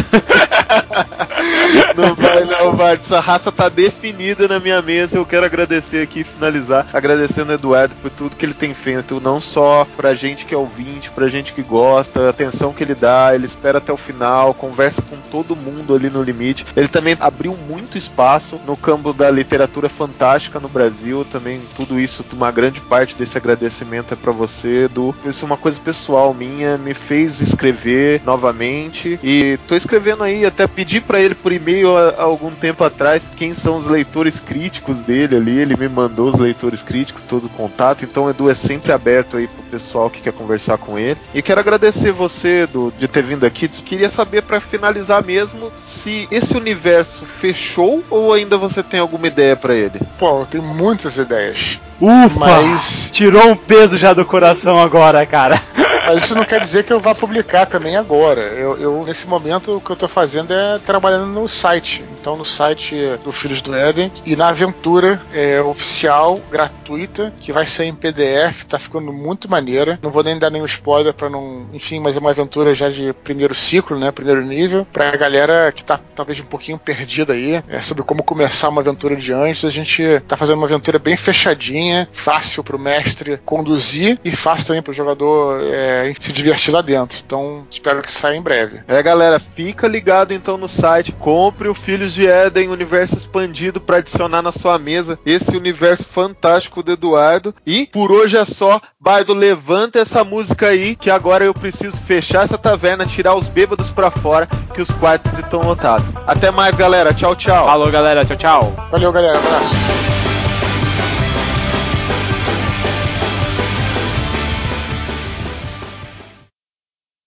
não 1.95 2.15
vai 2.15 2.43
não, 2.45 2.75
Bart. 2.75 3.01
Sua 3.03 3.19
raça 3.19 3.51
tá 3.51 3.69
definida 3.69 4.47
na 4.47 4.59
minha 4.59 4.81
mesa. 4.81 5.17
Eu 5.17 5.25
quero 5.25 5.45
agradecer 5.45 6.01
aqui 6.01 6.21
e 6.21 6.23
finalizar 6.23 6.87
agradecendo 6.93 7.51
o 7.51 7.55
Eduardo 7.55 7.95
por 8.01 8.11
tudo 8.11 8.35
que 8.35 8.45
ele 8.45 8.53
tem 8.53 8.73
feito, 8.73 9.21
não 9.21 9.39
só 9.39 9.85
pra 9.95 10.13
gente 10.13 10.45
que 10.45 10.53
é 10.53 10.57
ouvinte, 10.57 11.09
pra 11.09 11.27
gente 11.27 11.53
que 11.53 11.61
gosta, 11.61 12.27
a 12.27 12.29
atenção 12.29 12.73
que 12.73 12.83
ele 12.83 12.95
dá, 12.95 13.33
ele 13.33 13.45
espera 13.45 13.77
até 13.77 13.91
o 13.91 13.97
final, 13.97 14.53
conversa 14.53 15.01
com 15.01 15.17
todo 15.31 15.55
mundo 15.55 15.95
ali 15.95 16.09
no 16.09 16.23
limite. 16.23 16.65
Ele 16.75 16.87
também 16.87 17.15
abriu 17.19 17.57
muito 17.67 17.97
espaço 17.97 18.59
no 18.65 18.75
campo 18.75 19.13
da 19.13 19.29
literatura 19.29 19.89
fantástica 19.89 20.59
no 20.59 20.67
Brasil, 20.67 21.25
também 21.31 21.61
tudo 21.75 21.99
isso, 21.99 22.25
uma 22.33 22.51
grande 22.51 22.79
parte 22.81 23.15
desse 23.15 23.37
agradecimento 23.37 24.13
é 24.13 24.17
para 24.17 24.31
você, 24.31 24.85
Edu. 24.85 25.15
Isso 25.25 25.43
é 25.43 25.47
uma 25.47 25.57
coisa 25.57 25.79
pessoal 25.79 26.33
minha, 26.33 26.77
me 26.77 26.93
fez 26.93 27.41
escrever 27.41 28.21
novamente 28.25 29.19
e 29.23 29.57
tô 29.67 29.75
escrevendo 29.75 30.23
aí, 30.23 30.45
até 30.45 30.67
pedi 30.67 30.99
para 30.99 31.19
ele 31.19 31.35
por 31.35 31.51
e-mail 31.51 31.80
há 31.86 32.21
algum 32.21 32.51
tempo 32.51 32.84
atrás 32.84 33.23
quem 33.36 33.53
são 33.53 33.77
os 33.77 33.88
leitores 33.88 34.39
críticos 34.39 34.97
dele 34.97 35.36
ali, 35.36 35.59
ele 35.59 35.75
me 35.75 35.88
mandou 35.88 36.29
os 36.29 36.39
leitores 36.39 36.82
críticos, 36.82 37.23
todo 37.27 37.45
o 37.45 37.49
contato, 37.49 38.03
então 38.03 38.29
Edu 38.29 38.49
é 38.49 38.53
sempre 38.53 38.91
aberto 38.91 39.38
aí 39.38 39.47
pro 39.47 39.63
pessoal 39.63 40.09
que 40.09 40.21
quer 40.21 40.34
conversar 40.34 40.77
com 40.77 40.97
ele. 40.97 41.19
E 41.34 41.41
quero 41.41 41.59
agradecer 41.59 42.11
você, 42.11 42.63
Edu, 42.63 42.93
de 42.97 43.07
ter 43.07 43.23
vindo 43.23 43.45
aqui. 43.45 43.67
Queria 43.67 44.09
saber 44.09 44.41
para 44.43 44.59
finalizar 44.59 45.23
mesmo 45.23 45.71
se 45.84 46.27
esse 46.32 46.55
universo 46.55 47.25
fechou 47.25 48.03
ou 48.09 48.34
ainda 48.34 48.57
você 48.57 48.84
tem 48.84 48.99
alguma 48.99 49.27
ideia 49.27 49.55
para 49.55 49.73
ele? 49.73 49.99
Pô, 50.17 50.41
eu 50.41 50.45
tenho 50.45 50.63
muitas 50.63 51.17
ideias. 51.17 51.79
Ufa! 52.01 52.39
Mas... 52.39 53.11
Tirou 53.13 53.51
um 53.51 53.55
peso 53.55 53.97
já 53.97 54.13
do 54.13 54.25
coração 54.25 54.79
agora, 54.79 55.25
cara. 55.25 55.61
Mas 56.05 56.25
isso 56.25 56.36
não 56.36 56.43
quer 56.43 56.59
dizer 56.59 56.83
que 56.83 56.91
eu 56.91 56.99
vá 56.99 57.13
publicar 57.13 57.65
também 57.65 57.95
agora. 57.95 58.41
Eu, 58.41 58.78
eu, 58.78 59.03
nesse 59.05 59.28
momento, 59.28 59.78
o 59.78 59.82
que 59.82 59.91
eu 59.91 59.95
tô 59.95 60.07
fazendo 60.07 60.51
é 60.53 60.79
trabalhando 60.79 61.28
no 61.28 61.47
site. 61.47 62.03
Então, 62.19 62.36
no 62.36 62.43
site 62.43 62.95
do 63.23 63.32
Filhos 63.32 63.61
do 63.61 63.73
Éden 63.73 64.11
e 64.25 64.36
na 64.36 64.49
aventura 64.49 65.21
é, 65.33 65.61
oficial, 65.61 66.39
gratuita, 66.51 67.33
que 67.39 67.53
vai 67.53 67.65
ser 67.65 67.86
em 67.86 67.95
PDF, 67.95 68.63
tá 68.65 68.78
ficando 68.78 69.13
muito 69.13 69.49
maneira. 69.49 69.99
Não 70.01 70.11
vou 70.11 70.23
nem 70.23 70.37
dar 70.37 70.49
nenhum 70.49 70.65
spoiler 70.65 71.13
para 71.13 71.29
não. 71.29 71.65
Enfim, 71.73 71.99
mas 71.99 72.17
é 72.17 72.19
uma 72.19 72.32
aventura 72.32 72.75
já 72.75 72.89
de 72.89 73.13
primeiro 73.23 73.53
ciclo, 73.55 73.97
né? 73.97 74.11
Primeiro 74.11 74.45
nível. 74.45 74.86
Pra 74.91 75.15
galera 75.15 75.71
que 75.71 75.83
tá 75.83 75.99
talvez 76.15 76.39
um 76.39 76.45
pouquinho 76.45 76.78
perdida 76.78 77.33
aí, 77.33 77.63
é 77.69 77.79
sobre 77.79 78.03
como 78.03 78.23
começar 78.23 78.69
uma 78.69 78.82
aventura 78.82 79.15
de 79.15 79.32
antes. 79.32 79.65
A 79.65 79.69
gente 79.69 80.03
tá 80.28 80.36
fazendo 80.36 80.57
uma 80.57 80.67
aventura 80.67 80.99
bem 80.99 81.15
fechadinha, 81.15 81.91
fácil 82.12 82.63
pro 82.63 82.80
mestre 82.80 83.38
conduzir 83.46 84.20
e 84.24 84.32
fácil 84.32 84.68
também 84.68 84.82
pro 84.82 84.93
jogador. 84.93 85.62
É, 85.63 85.82
é, 85.92 86.13
se 86.20 86.32
divertir 86.32 86.74
lá 86.74 86.82
dentro. 86.82 87.20
Então, 87.26 87.66
espero 87.70 88.01
que 88.01 88.12
saia 88.12 88.38
em 88.38 88.42
breve. 88.42 88.82
É, 88.88 89.01
galera, 89.01 89.39
fica 89.39 89.88
ligado 89.88 90.34
então 90.34 90.58
no 90.58 90.70
site, 90.70 91.12
compre 91.12 91.68
o 91.68 91.76
Filhos 91.76 92.13
de 92.13 92.28
Éden 92.28 92.70
Universo 92.70 93.18
Expandido 93.18 93.82
para 93.82 93.97
adicionar 93.97 94.42
na 94.42 94.51
sua 94.51 94.78
mesa 94.78 95.20
esse 95.26 95.55
universo 95.55 96.05
fantástico 96.05 96.82
do 96.82 96.92
Eduardo. 96.92 97.54
E 97.66 97.88
por 97.88 98.12
hoje 98.12 98.38
é 98.38 98.46
só. 98.46 98.82
Bardo, 99.00 99.34
levanta 99.34 100.00
essa 100.00 100.24
música 100.24 100.68
aí, 100.68 100.96
que 100.96 101.09
agora 101.09 101.43
eu 101.43 101.54
preciso 101.54 101.97
fechar 101.97 102.43
essa 102.43 102.58
taverna, 102.58 103.05
tirar 103.05 103.36
os 103.36 103.47
bêbados 103.47 103.89
para 103.89 104.12
fora, 104.12 104.47
que 104.74 104.82
os 104.82 104.92
quartos 104.92 105.38
estão 105.39 105.62
lotados. 105.62 106.05
Até 106.28 106.51
mais, 106.51 106.76
galera. 106.76 107.13
Tchau, 107.13 107.36
tchau. 107.36 107.66
Falou, 107.66 107.92
galera. 107.92 108.24
Tchau, 108.24 108.38
tchau. 108.38 108.74
Valeu, 108.92 109.12
galera. 109.12 109.38
Abraço. 109.38 110.30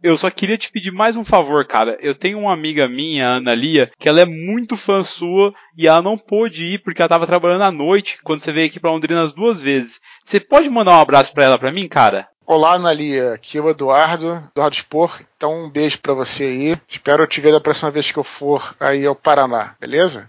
Eu 0.05 0.19
só 0.19 0.29
queria 0.29 0.59
te 0.59 0.71
pedir 0.71 0.91
mais 0.91 1.17
um 1.17 1.25
favor, 1.25 1.67
cara. 1.67 1.97
Eu 1.99 2.15
tenho 2.15 2.39
uma 2.39 2.53
amiga 2.53 2.87
minha, 2.87 3.39
Ana 3.39 3.55
Lia, 3.55 3.91
que 3.99 4.07
ela 4.07 4.21
é 4.21 4.27
muito 4.27 4.77
fã 4.77 5.03
sua 5.03 5.55
e 5.79 5.87
ela 5.87 6.03
não 6.03 6.19
pôde 6.19 6.63
ir 6.63 6.81
porque 6.81 7.01
ela 7.01 7.09
tava 7.09 7.27
trabalhando 7.27 7.65
à 7.65 7.73
noite 7.73 8.19
quando 8.23 8.43
você 8.43 8.53
veio 8.53 8.67
aqui 8.67 8.79
pra 8.79 8.91
Londrina 8.91 9.23
as 9.23 9.33
duas 9.33 9.63
vezes. 9.63 10.03
Você 10.23 10.39
pode 10.39 10.69
mandar 10.69 10.91
um 10.99 11.01
abraço 11.01 11.33
pra 11.33 11.45
ela 11.45 11.59
pra 11.59 11.73
mim, 11.73 11.89
cara? 11.89 12.29
Olá, 12.47 12.75
Ana 12.75 12.93
Lia. 12.93 13.33
Aqui 13.33 13.57
é 13.57 13.63
o 13.63 13.71
Eduardo, 13.71 14.45
Eduardo 14.51 14.77
Spor. 14.77 15.23
Então, 15.39 15.65
um 15.65 15.71
beijo 15.71 15.99
para 15.99 16.13
você 16.13 16.45
aí. 16.45 16.77
Espero 16.87 17.27
te 17.27 17.41
ver 17.41 17.53
da 17.53 17.61
próxima 17.61 17.91
vez 17.91 18.13
que 18.13 18.19
eu 18.19 18.25
for 18.25 18.77
aí 18.79 19.07
ao 19.07 19.15
Paraná, 19.15 19.75
beleza? 19.81 20.27